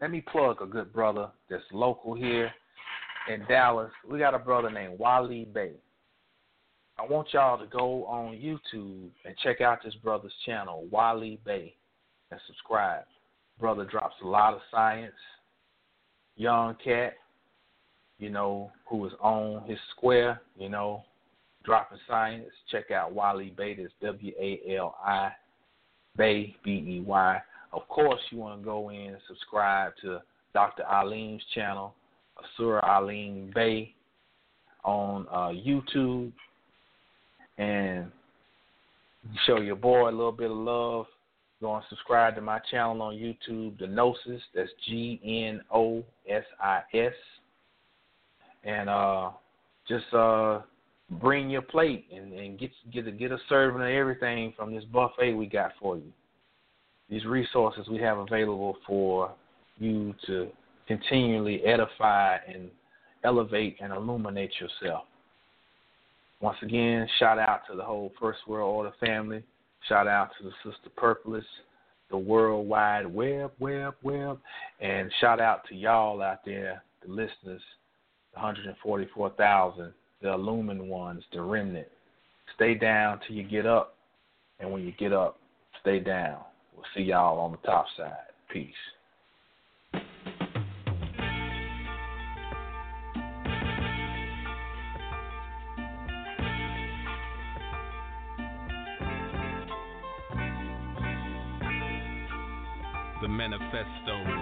let 0.00 0.10
me 0.10 0.20
plug 0.20 0.62
a 0.62 0.66
good 0.66 0.92
brother 0.92 1.28
that's 1.50 1.62
local 1.72 2.14
here 2.14 2.50
in 3.32 3.44
Dallas. 3.48 3.90
We 4.08 4.18
got 4.18 4.34
a 4.34 4.38
brother 4.38 4.70
named 4.70 4.98
Wali 4.98 5.44
Bey. 5.44 5.72
I 6.98 7.06
want 7.06 7.28
y'all 7.32 7.58
to 7.58 7.66
go 7.66 8.04
on 8.06 8.34
YouTube 8.34 9.10
and 9.24 9.36
check 9.42 9.60
out 9.60 9.78
this 9.84 9.94
brother's 10.02 10.32
channel, 10.46 10.86
Wali 10.90 11.40
Bey, 11.44 11.74
and 12.30 12.40
subscribe. 12.46 13.04
Brother 13.58 13.84
drops 13.84 14.14
a 14.22 14.26
lot 14.26 14.54
of 14.54 14.60
science. 14.70 15.14
Young 16.36 16.76
cat, 16.82 17.14
you 18.18 18.30
know, 18.30 18.70
who 18.88 19.04
is 19.06 19.12
on 19.20 19.64
his 19.68 19.78
square, 19.96 20.40
you 20.56 20.68
know, 20.68 21.02
dropping 21.64 21.98
science. 22.08 22.50
Check 22.70 22.92
out 22.92 23.12
Wali 23.12 23.52
Bey. 23.56 23.74
That's 23.74 23.92
W 24.00 24.32
A 24.40 24.76
L 24.76 24.96
I 25.04 25.32
Bey 26.18 26.54
B 26.64 26.70
E 26.72 27.02
Y. 27.06 27.42
Of 27.72 27.88
course, 27.88 28.20
you 28.30 28.38
want 28.38 28.60
to 28.60 28.64
go 28.64 28.90
in 28.90 28.96
and 28.96 29.18
subscribe 29.26 29.92
to 30.02 30.18
Dr. 30.52 30.82
Alim's 30.82 31.42
channel, 31.54 31.94
Asura 32.36 32.84
Alim 32.84 33.52
Bey, 33.54 33.94
on 34.84 35.26
uh, 35.30 35.48
YouTube, 35.48 36.32
and 37.58 38.10
show 39.46 39.60
your 39.60 39.76
boy 39.76 40.08
a 40.08 40.10
little 40.10 40.32
bit 40.32 40.50
of 40.50 40.56
love. 40.56 41.06
Go 41.60 41.74
and 41.74 41.84
subscribe 41.88 42.36
to 42.36 42.40
my 42.40 42.60
channel 42.70 43.02
on 43.02 43.14
YouTube, 43.14 43.78
The 43.78 43.86
Gnosis. 43.86 44.42
That's 44.54 44.70
G 44.86 45.20
N 45.24 45.60
O 45.72 46.04
S 46.28 46.44
I 46.60 46.82
S. 46.94 47.12
And 48.64 48.88
uh, 48.88 49.30
just 49.88 50.12
uh, 50.12 50.60
bring 51.10 51.48
your 51.48 51.62
plate 51.62 52.06
and, 52.14 52.32
and 52.32 52.58
get 52.58 52.70
get 52.92 53.06
a, 53.06 53.10
get 53.10 53.32
a 53.32 53.38
serving 53.48 53.82
of 53.82 53.88
everything 53.88 54.52
from 54.56 54.74
this 54.74 54.84
buffet 54.84 55.34
we 55.34 55.46
got 55.46 55.72
for 55.80 55.96
you. 55.96 56.12
These 57.08 57.24
resources 57.24 57.88
we 57.88 57.98
have 57.98 58.18
available 58.18 58.76
for 58.86 59.32
you 59.78 60.14
to 60.26 60.48
continually 60.86 61.62
edify 61.64 62.36
and 62.46 62.68
elevate 63.24 63.76
and 63.80 63.92
illuminate 63.92 64.52
yourself. 64.60 65.04
Once 66.40 66.58
again, 66.62 67.08
shout 67.18 67.38
out 67.38 67.62
to 67.68 67.76
the 67.76 67.82
whole 67.82 68.12
First 68.20 68.40
World 68.46 68.76
Order 68.76 68.92
family. 69.00 69.42
Shout 69.88 70.06
out 70.06 70.30
to 70.38 70.44
the 70.44 70.52
Sister 70.62 70.90
Purpolis, 70.96 71.44
the 72.10 72.18
World 72.18 72.68
Wide 72.68 73.06
Web, 73.06 73.52
Web, 73.58 73.94
Web, 74.02 74.38
and 74.80 75.10
shout 75.20 75.40
out 75.40 75.66
to 75.68 75.74
y'all 75.74 76.22
out 76.22 76.44
there, 76.44 76.82
the 77.04 77.10
listeners, 77.10 77.62
144,000, 78.34 79.92
the 80.22 80.32
illumined 80.32 80.88
ones, 80.88 81.22
the 81.32 81.40
remnant. 81.40 81.88
Stay 82.54 82.74
down 82.74 83.20
till 83.26 83.36
you 83.36 83.44
get 83.44 83.66
up, 83.66 83.94
and 84.58 84.70
when 84.70 84.82
you 84.82 84.92
get 84.98 85.12
up, 85.12 85.38
stay 85.80 86.00
down. 86.00 86.38
We'll 86.74 86.84
see 86.96 87.02
y'all 87.02 87.38
on 87.38 87.52
the 87.52 87.58
top 87.58 87.86
side. 87.96 88.12
Peace. 88.52 88.72
the 103.20 103.26
manifesto. 103.26 104.37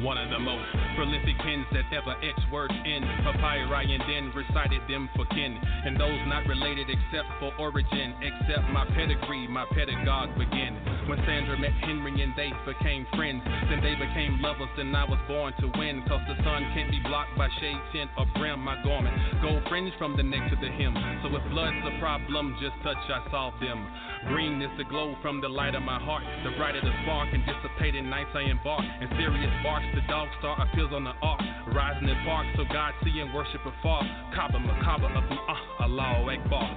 One 0.00 0.16
of 0.16 0.30
the 0.32 0.40
most 0.40 0.64
prolific 0.96 1.36
pens 1.44 1.68
that 1.76 1.84
ever 1.92 2.16
etched 2.24 2.48
words 2.50 2.72
in 2.72 3.04
papyri 3.20 3.92
and 3.92 4.00
then 4.08 4.32
recited 4.32 4.80
them 4.88 5.10
for 5.14 5.28
kin. 5.28 5.60
And 5.60 6.00
those 6.00 6.16
not 6.24 6.48
related 6.48 6.88
except 6.88 7.28
for 7.36 7.52
origin, 7.60 8.16
except 8.24 8.64
my 8.72 8.88
pedigree, 8.96 9.44
my 9.46 9.68
pedagogue 9.76 10.32
begin. 10.40 10.72
When 11.04 11.20
Sandra 11.28 11.58
met 11.60 11.76
Henry 11.84 12.16
and 12.16 12.32
they 12.32 12.48
became 12.64 13.04
friends, 13.12 13.44
then 13.68 13.84
they 13.84 13.92
became 13.92 14.40
lovers, 14.40 14.72
and 14.80 14.96
I 14.96 15.04
was 15.04 15.20
born 15.28 15.52
to 15.60 15.68
win. 15.76 16.00
Cause 16.08 16.24
the 16.24 16.36
sun 16.48 16.64
can't 16.72 16.90
be 16.90 17.00
blocked 17.04 17.36
by 17.36 17.48
shade, 17.60 17.80
tint, 17.92 18.08
or 18.16 18.24
brim. 18.40 18.64
My 18.64 18.80
garment, 18.82 19.12
gold 19.42 19.68
fringe 19.68 19.92
from 19.98 20.16
the 20.16 20.24
neck 20.24 20.48
to 20.48 20.56
the 20.56 20.72
hem. 20.80 20.96
So 21.20 21.28
if 21.36 21.44
blood's 21.52 21.76
a 21.84 22.00
problem, 22.00 22.56
just 22.56 22.76
touch, 22.80 22.96
I 23.12 23.20
solve 23.30 23.54
them. 23.60 23.84
Green 24.28 24.60
is 24.60 24.72
the 24.76 24.84
glow 24.84 25.16
from 25.20 25.40
the 25.40 25.48
light 25.48 25.74
of 25.74 25.82
my 25.82 25.98
heart. 26.00 26.24
The 26.44 26.56
brighter 26.56 26.80
the 26.80 26.92
spark, 27.04 27.28
and 27.32 27.44
dissipating 27.44 28.08
nights 28.08 28.32
I 28.32 28.48
embark. 28.48 28.84
And 28.84 29.08
Sirius 29.16 29.52
barks 29.64 29.89
the 29.94 30.02
dog 30.08 30.28
star 30.38 30.60
appeals 30.60 30.92
on 30.92 31.04
the 31.04 31.14
ark. 31.22 31.40
Rising 31.74 32.08
in 32.08 32.16
park, 32.24 32.46
so 32.56 32.64
God 32.72 32.94
see 33.04 33.20
and 33.20 33.32
worship 33.32 33.60
afar. 33.62 34.02
Kaaba, 34.34 34.58
Makaba, 34.58 35.06
of 35.14 35.24
uh, 35.30 35.84
Allah 35.84 36.26
Akbar. 36.26 36.68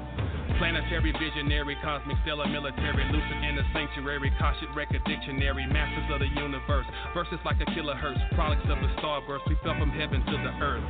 Planetary, 0.59 1.11
visionary, 1.17 1.75
cosmic, 1.81 2.15
stellar, 2.21 2.45
military, 2.47 3.03
lucid 3.09 3.39
in 3.41 3.55
the 3.55 3.65
sanctuary, 3.73 4.31
Kashit 4.39 4.69
record 4.75 5.01
dictionary, 5.05 5.65
masters 5.65 6.05
of 6.13 6.19
the 6.19 6.29
universe. 6.39 6.85
Verses 7.13 7.39
like 7.43 7.57
a 7.59 7.65
kilohertz, 7.73 8.21
products 8.35 8.65
of 8.69 8.77
the 8.77 8.89
starburst. 9.01 9.49
We 9.49 9.57
fell 9.63 9.73
from 9.79 9.89
heaven 9.89 10.21
to 10.21 10.37
the 10.37 10.53
earth. 10.61 10.83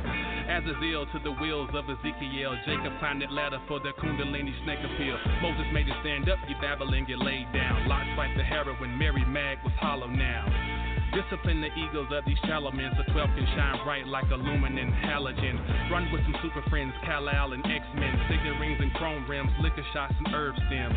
As 0.48 0.62
Azazel 0.68 1.06
to 1.12 1.18
the 1.24 1.32
wheels 1.40 1.70
of 1.72 1.88
Ezekiel. 1.88 2.56
Jacob 2.66 2.92
climbed 3.00 3.22
that 3.22 3.32
ladder 3.32 3.60
for 3.66 3.80
the 3.80 3.92
Kundalini 3.96 4.52
snake 4.64 4.84
appeal. 4.84 5.16
Moses 5.40 5.66
made 5.72 5.88
it 5.88 5.96
stand 6.02 6.28
up, 6.28 6.38
you 6.48 6.56
babbling, 6.60 7.06
you 7.08 7.16
laid 7.16 7.50
down. 7.52 7.88
Lot 7.88 8.04
fight 8.16 8.36
the 8.36 8.44
heroin, 8.44 8.98
Mary 8.98 9.24
Mag 9.24 9.58
was 9.64 9.72
hollow 9.80 10.08
now. 10.08 10.73
Discipline 11.12 11.60
the 11.60 11.68
egos 11.76 12.08
of 12.10 12.24
these 12.24 12.38
shallow 12.46 12.72
men 12.72 12.90
so 12.96 13.04
12 13.12 13.30
can 13.36 13.46
shine 13.54 13.76
bright 13.84 14.06
like 14.06 14.30
aluminum 14.30 14.90
halogen. 15.04 15.60
Run 15.90 16.10
with 16.10 16.22
some 16.22 16.36
super 16.42 16.62
friends, 16.70 16.94
Kal-El 17.04 17.52
and 17.52 17.64
X-Men. 17.66 18.14
Signet 18.28 18.58
rings 18.58 18.78
and 18.80 18.92
chrome 18.94 19.28
rims, 19.28 19.50
liquor 19.60 19.84
shots 19.92 20.14
and 20.18 20.34
herb 20.34 20.54
stems. 20.66 20.96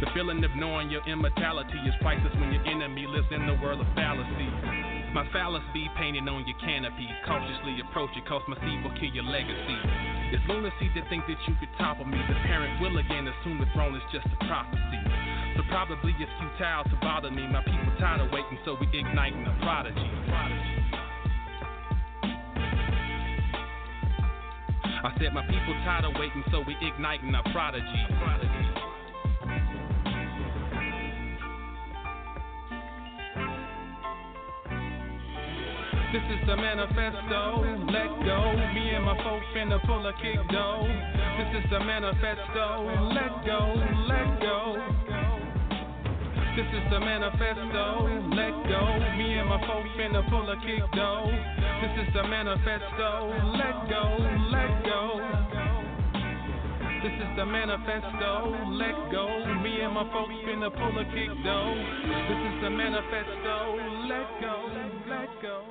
The 0.00 0.10
feeling 0.12 0.42
of 0.44 0.50
knowing 0.56 0.90
your 0.90 1.06
immortality 1.06 1.78
is 1.86 1.94
priceless 2.02 2.34
when 2.36 2.52
your 2.52 2.64
enemy 2.66 3.06
lives 3.06 3.28
in 3.30 3.46
the 3.46 3.54
world 3.62 3.80
of 3.80 3.88
fallacy. 3.94 4.50
My 5.14 5.24
phallus 5.32 5.62
be 5.72 5.86
painted 5.96 6.26
on 6.26 6.42
your 6.44 6.58
canopy. 6.58 7.06
Cautiously 7.24 7.78
approach 7.88 8.10
it, 8.16 8.26
cause 8.26 8.42
my 8.48 8.58
seed 8.66 8.82
will 8.82 8.92
kill 8.98 9.14
your 9.14 9.24
legacy. 9.24 9.78
It's 10.34 10.42
lunacy 10.48 10.90
to 10.98 11.08
think 11.08 11.22
that 11.30 11.38
you 11.46 11.54
could 11.62 11.70
topple 11.78 12.04
me. 12.04 12.18
The 12.18 12.34
parent 12.50 12.82
will 12.82 12.98
again 12.98 13.30
assume 13.30 13.60
the 13.60 13.70
throne 13.72 13.94
is 13.94 14.02
just 14.10 14.26
a 14.26 14.38
prophecy. 14.44 15.23
So 15.56 15.62
probably 15.68 16.14
it's 16.18 16.30
futile 16.40 16.84
to 16.84 16.96
bother 17.00 17.30
me. 17.30 17.46
My 17.46 17.62
people 17.62 17.92
tired 17.98 18.20
of 18.20 18.32
waiting, 18.32 18.58
so 18.64 18.76
we 18.80 18.86
igniting 18.92 19.46
a 19.46 19.54
prodigy. 19.62 20.10
I 25.04 25.12
said 25.18 25.34
my 25.34 25.46
people 25.46 25.74
tired 25.84 26.06
of 26.06 26.14
waiting, 26.18 26.42
so 26.50 26.64
we 26.66 26.74
igniting 26.80 27.34
a 27.34 27.42
prodigy. 27.52 27.84
This 36.14 36.22
is 36.30 36.46
the 36.46 36.56
manifesto. 36.56 37.62
Let 37.90 38.08
go. 38.24 38.54
Me 38.72 38.90
and 38.94 39.04
my 39.04 39.16
folks 39.22 39.46
finna 39.54 39.84
pull 39.84 40.06
a 40.06 40.12
kick 40.22 40.38
dough. 40.50 40.86
This 41.38 41.62
is 41.62 41.70
the 41.70 41.80
manifesto. 41.80 42.86
Let 43.12 43.44
go. 43.44 43.74
Let 44.08 44.40
go. 44.40 45.33
This 46.54 46.70
is 46.70 46.86
the 46.88 47.00
manifesto. 47.00 48.06
Let 48.30 48.54
go. 48.70 48.82
Me 49.18 49.34
and 49.42 49.48
my 49.48 49.58
folks 49.66 49.90
finna 49.98 50.22
pull 50.30 50.48
a 50.48 50.54
kick 50.62 50.86
dough. 50.94 51.26
This 51.82 52.06
is 52.06 52.14
the 52.14 52.22
manifesto. 52.22 53.10
Let 53.58 53.90
go. 53.90 54.02
Let 54.54 54.84
go. 54.86 55.18
This 57.02 57.10
is 57.10 57.30
the 57.36 57.44
manifesto. 57.44 58.54
Let 58.70 59.10
go. 59.10 59.26
Me 59.66 59.80
and 59.82 59.94
my 59.94 60.06
folks 60.14 60.34
finna 60.46 60.70
pull 60.70 60.94
a 60.94 61.04
kick 61.10 61.34
dough. 61.42 61.74
This 62.30 62.40
is 62.46 62.62
the 62.62 62.70
manifesto. 62.70 63.56
Let 64.06 64.28
go. 64.40 64.54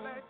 Let 0.03 0.22